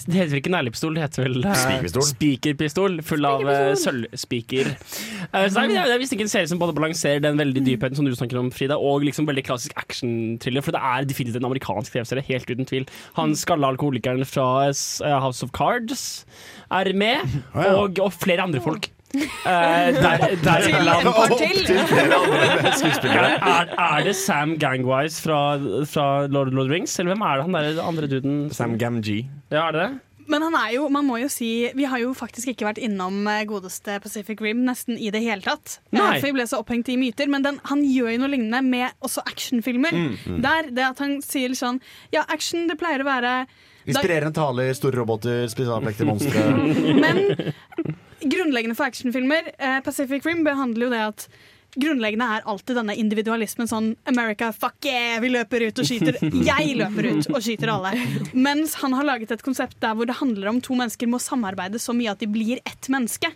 det 0.06 0.14
heter 0.14 0.30
vel 0.30 0.38
ikke 0.38 0.52
neglepistol, 0.52 0.94
det 0.94 1.02
heter 1.02 1.24
vel 1.24 1.40
uh, 1.42 1.54
Spikerpistol. 1.58 2.04
spikerpistol 2.06 2.98
full 3.06 3.26
av 3.26 3.42
uh, 3.42 3.72
sølvspiker. 3.78 4.70
Uh, 5.32 5.46
så 5.50 5.64
det 5.64 5.74
er, 5.74 5.88
det 5.90 5.96
er 5.96 6.02
visst 6.02 6.14
ikke 6.14 6.26
en 6.28 6.30
serie 6.30 6.50
som 6.50 6.60
både 6.60 6.76
balanserer 6.76 7.22
den 7.24 7.40
veldig 7.40 7.64
dypheten 7.66 7.98
som 7.98 8.06
du 8.06 8.14
snakker 8.14 8.38
om, 8.38 8.52
Frida, 8.54 8.78
og 8.80 9.04
liksom 9.06 9.28
veldig 9.28 9.44
klassisk 9.46 9.74
action-thriller, 9.80 10.64
for 10.64 10.76
det 10.76 10.82
er 10.92 11.08
definitivt 11.08 11.40
en 11.40 11.50
amerikansk 11.50 11.94
TV-serie, 11.94 12.26
helt 12.30 12.50
uten 12.50 12.68
tvil. 12.68 12.88
Han 13.18 13.36
skalla 13.38 13.72
alkoholikeren 13.72 14.24
fra 14.28 14.46
eh, 14.70 15.18
House 15.20 15.44
of 15.46 15.52
Cards 15.56 16.24
er 16.70 16.92
med, 16.94 17.22
ja. 17.54 17.74
og, 17.76 18.00
og 18.00 18.16
flere 18.16 18.48
andre 18.48 18.62
folk. 18.64 18.90
Uh, 19.10 19.50
der, 19.50 20.18
der, 20.44 20.60
Til 20.62 20.74
en 20.74 20.86
par 21.02 21.32
til. 21.34 21.66
Er, 23.10 23.32
er, 23.42 23.96
er 23.98 24.04
det 24.06 24.14
Sam 24.16 24.54
Gangwise 24.58 25.22
fra, 25.22 25.56
fra 25.84 26.26
Lord 26.26 26.46
of 26.46 26.52
the 26.52 26.74
Rings, 26.74 26.98
eller 26.98 27.14
hvem 27.14 27.24
er 27.26 27.34
det 27.34 27.42
han 27.42 27.54
der 27.54 27.82
andre 27.82 28.06
duden? 28.06 28.52
Sam 28.54 28.78
Gamgee. 28.78 29.26
Ja, 29.50 29.66
er 29.66 29.72
det 29.72 29.80
det? 29.80 29.90
Men 30.30 30.44
han 30.46 30.56
er 30.58 30.74
jo, 30.76 30.86
man 30.92 31.06
må 31.08 31.18
jo 31.22 31.30
si 31.32 31.70
Vi 31.76 31.86
har 31.90 32.00
jo 32.02 32.12
faktisk 32.16 32.52
ikke 32.52 32.68
vært 32.68 32.80
innom 32.82 33.24
eh, 33.30 33.42
godeste 33.48 33.98
Pacific 34.02 34.40
Rim 34.44 34.62
nesten 34.66 34.98
i 34.98 35.10
det 35.12 35.22
hele 35.24 35.42
tatt. 35.44 35.78
Eh, 35.90 35.98
Nei. 35.98 36.12
For 36.20 36.30
vi 36.30 36.36
ble 36.38 36.46
så 36.50 36.60
opphengt 36.62 36.90
i 36.92 36.98
myter. 37.00 37.30
Men 37.32 37.46
den, 37.46 37.58
han 37.70 37.82
gjør 37.86 38.14
jo 38.14 38.22
noe 38.22 38.32
lignende 38.34 38.62
med 38.66 38.94
også 39.06 39.24
actionfilmer. 39.26 39.96
Mm, 39.96 40.12
mm. 40.20 40.38
Der 40.46 40.70
det 40.76 40.86
at 40.92 41.02
han 41.02 41.18
sier 41.24 41.54
sånn 41.58 41.82
Ja, 42.14 42.24
action, 42.28 42.68
det 42.70 42.78
pleier 42.80 43.02
å 43.02 43.08
være 43.10 43.34
Inspirerende 43.88 44.36
taler, 44.36 44.74
store 44.76 44.98
roboter, 45.00 45.46
spesialplekter, 45.50 46.06
monstre. 46.06 46.42
Men 47.02 47.22
grunnleggende 48.20 48.76
for 48.76 48.90
actionfilmer 48.90 49.54
eh, 49.56 49.78
Pacific 49.84 50.26
Rim 50.28 50.44
behandler 50.44 50.86
jo 50.86 50.90
det 50.92 51.00
at 51.06 51.24
Grunnleggende 51.78 52.26
er 52.36 52.46
alltid 52.50 52.78
denne 52.80 52.96
individualismen. 52.98 53.68
Sånn 53.70 53.92
America, 54.10 54.50
fuck 54.56 54.88
yeah, 54.88 55.20
vi 55.22 55.30
løper 55.30 55.66
ut 55.68 55.82
og 55.82 55.86
skyter. 55.86 56.18
Jeg 56.50 56.76
løper 56.80 57.10
ut 57.12 57.30
og 57.30 57.40
skyter 57.44 57.72
alle. 57.74 57.94
Mens 58.34 58.78
han 58.82 58.96
har 58.98 59.06
laget 59.06 59.34
et 59.34 59.44
konsept 59.46 59.78
der 59.82 59.94
hvor 59.98 60.08
det 60.08 60.18
handler 60.18 60.50
om 60.50 60.62
to 60.64 60.78
mennesker 60.78 61.10
må 61.10 61.20
samarbeide 61.22 61.82
så 61.82 61.94
mye 61.96 62.14
at 62.14 62.22
de 62.22 62.30
blir 62.30 62.62
ett 62.64 62.90
menneske. 62.92 63.30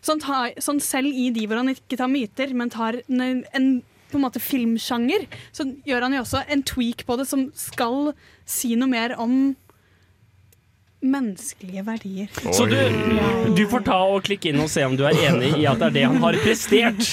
Sånn, 0.00 0.22
ta, 0.22 0.48
sånn 0.62 0.80
selv 0.82 1.12
i 1.12 1.28
de 1.34 1.44
hvor 1.46 1.60
han 1.60 1.70
ikke 1.74 1.98
tar 2.00 2.10
myter, 2.10 2.54
men 2.56 2.72
tar 2.72 3.02
en, 3.04 3.42
en 3.52 3.72
på 4.10 4.18
en 4.18 4.24
måte 4.24 4.42
filmsjanger, 4.42 5.26
så 5.54 5.68
gjør 5.86 6.08
han 6.08 6.16
jo 6.16 6.24
også 6.24 6.42
en 6.50 6.64
tweak 6.66 7.04
på 7.06 7.16
det 7.20 7.28
som 7.30 7.46
skal 7.54 8.10
si 8.48 8.74
noe 8.78 8.90
mer 8.90 9.14
om 9.20 9.52
menneskelige 11.00 11.82
verdier. 11.86 12.28
Så 12.52 12.66
du, 12.68 12.76
du 13.56 13.62
får 13.70 13.84
ta 13.86 13.98
og 14.12 14.24
klikke 14.26 14.50
inn 14.52 14.60
og 14.62 14.70
se 14.72 14.84
om 14.84 14.96
du 14.98 15.04
er 15.08 15.16
enig 15.30 15.54
i 15.62 15.66
at 15.68 15.80
det 15.80 15.88
er 15.90 15.96
det 15.96 16.06
han 16.08 16.20
har 16.24 16.38
prestert. 16.44 17.04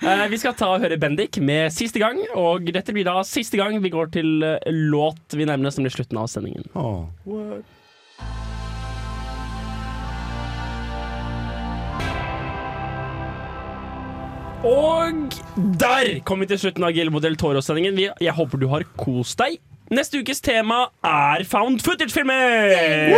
Eh, 0.00 0.24
vi 0.32 0.38
skal 0.40 0.56
ta 0.58 0.72
og 0.74 0.82
høre 0.82 0.98
Bendik 1.00 1.38
med 1.44 1.70
siste 1.74 2.02
gang, 2.02 2.18
og 2.38 2.66
dette 2.74 2.94
blir 2.96 3.06
da 3.06 3.20
siste 3.26 3.60
gang 3.60 3.78
vi 3.82 3.92
går 3.92 4.10
til 4.16 4.42
eh, 4.46 4.58
låt 4.70 5.36
vi 5.38 5.46
nærmer 5.46 5.70
oss, 5.70 5.78
nemlig 5.78 5.94
slutten 5.94 6.18
av 6.20 6.30
sendingen. 6.32 6.66
Og 14.66 15.38
der 15.80 16.18
kom 16.28 16.42
vi 16.42 16.50
til 16.50 16.58
slutten 16.60 16.84
av 16.84 16.92
Guillermo 16.92 17.22
del 17.22 17.38
Toro-sendingen. 17.40 17.96
Jeg 18.20 18.34
håper 18.36 18.60
du 18.60 18.68
har 18.72 18.84
kost 19.00 19.38
deg. 19.40 19.56
Neste 19.90 20.20
ukes 20.22 20.38
tema 20.38 20.84
er 21.02 21.42
found 21.50 21.80
footage-filmer! 21.82 23.16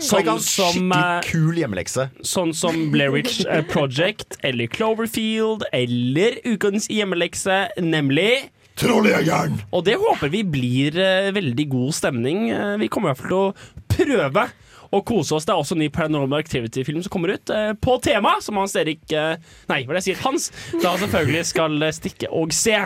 Sånn 0.00 0.24
som 0.40 0.40
skikkelig 0.40 0.94
eh, 0.96 1.26
kul 1.26 1.58
hjemmelekse. 1.60 2.06
Sånn 2.24 2.54
som 2.56 2.78
Blairwich 2.94 3.42
Project 3.68 4.38
eller 4.40 4.70
Cloverfield 4.72 5.66
eller 5.68 6.38
ukens 6.48 6.88
hjemmelekse, 6.88 7.66
nemlig 7.84 8.46
Trolljegeren! 8.80 9.58
Og 9.68 9.84
det 9.84 9.98
håper 10.00 10.32
vi 10.32 10.40
blir 10.48 10.96
eh, 10.96 11.28
veldig 11.36 11.68
god 11.74 11.92
stemning. 12.00 12.46
Eh, 12.56 12.78
vi 12.80 12.88
kommer 12.88 13.12
i 13.12 13.12
hvert 13.12 13.20
fall 13.26 13.52
til 13.92 14.16
å 14.16 14.16
prøve 14.16 14.46
å 14.92 15.02
kose 15.04 15.36
oss. 15.36 15.44
Det 15.44 15.52
er 15.52 15.60
også 15.60 15.76
en 15.76 15.84
ny 15.84 15.90
Paranormal 15.92 16.40
Activity-film 16.40 17.04
som 17.04 17.12
kommer 17.12 17.36
ut 17.36 17.52
eh, 17.52 17.74
på 17.76 17.98
tema, 18.04 18.38
som 18.40 18.56
Hans 18.60 18.80
Erik 18.80 19.12
eh, 19.12 19.36
Nei, 19.68 19.82
hva 19.84 19.92
er 19.92 20.00
det 20.00 20.06
jeg 20.06 20.14
sier? 20.14 20.24
Hans 20.24 20.48
da 20.80 20.96
selvfølgelig 21.04 21.44
skal 21.52 21.76
eh, 21.84 21.92
stikke 22.00 22.32
og 22.32 22.56
se. 22.56 22.80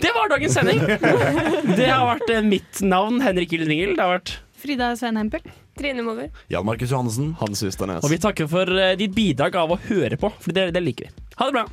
Det 0.00 0.10
var 0.14 0.28
dagens 0.32 0.54
sending! 0.56 0.80
Det 1.78 1.90
har 1.90 2.06
vært 2.08 2.30
eh, 2.32 2.46
mitt 2.46 2.80
navn, 2.84 3.20
Henrik 3.24 3.52
Gylden 3.52 3.94
Det 3.96 4.00
har 4.00 4.16
vært 4.16 4.36
Frida 4.64 4.94
Svein 4.96 5.18
Hempel. 5.20 5.44
Trine 5.76 6.02
Mover. 6.06 6.30
Jan 6.48 6.64
Markus 6.64 6.92
Johannessen. 6.92 7.34
Hans 7.40 7.60
Husternes. 7.66 8.04
Og 8.04 8.12
vi 8.12 8.18
takker 8.22 8.48
for 8.48 8.70
eh, 8.80 8.94
ditt 8.96 9.12
bidrag 9.16 9.56
av 9.60 9.74
å 9.74 9.80
høre 9.90 10.16
på, 10.20 10.30
for 10.40 10.56
det, 10.56 10.70
det 10.76 10.80
liker 10.84 11.10
vi. 11.10 11.26
Ha 11.40 11.50
det 11.50 11.56
bra. 11.58 11.66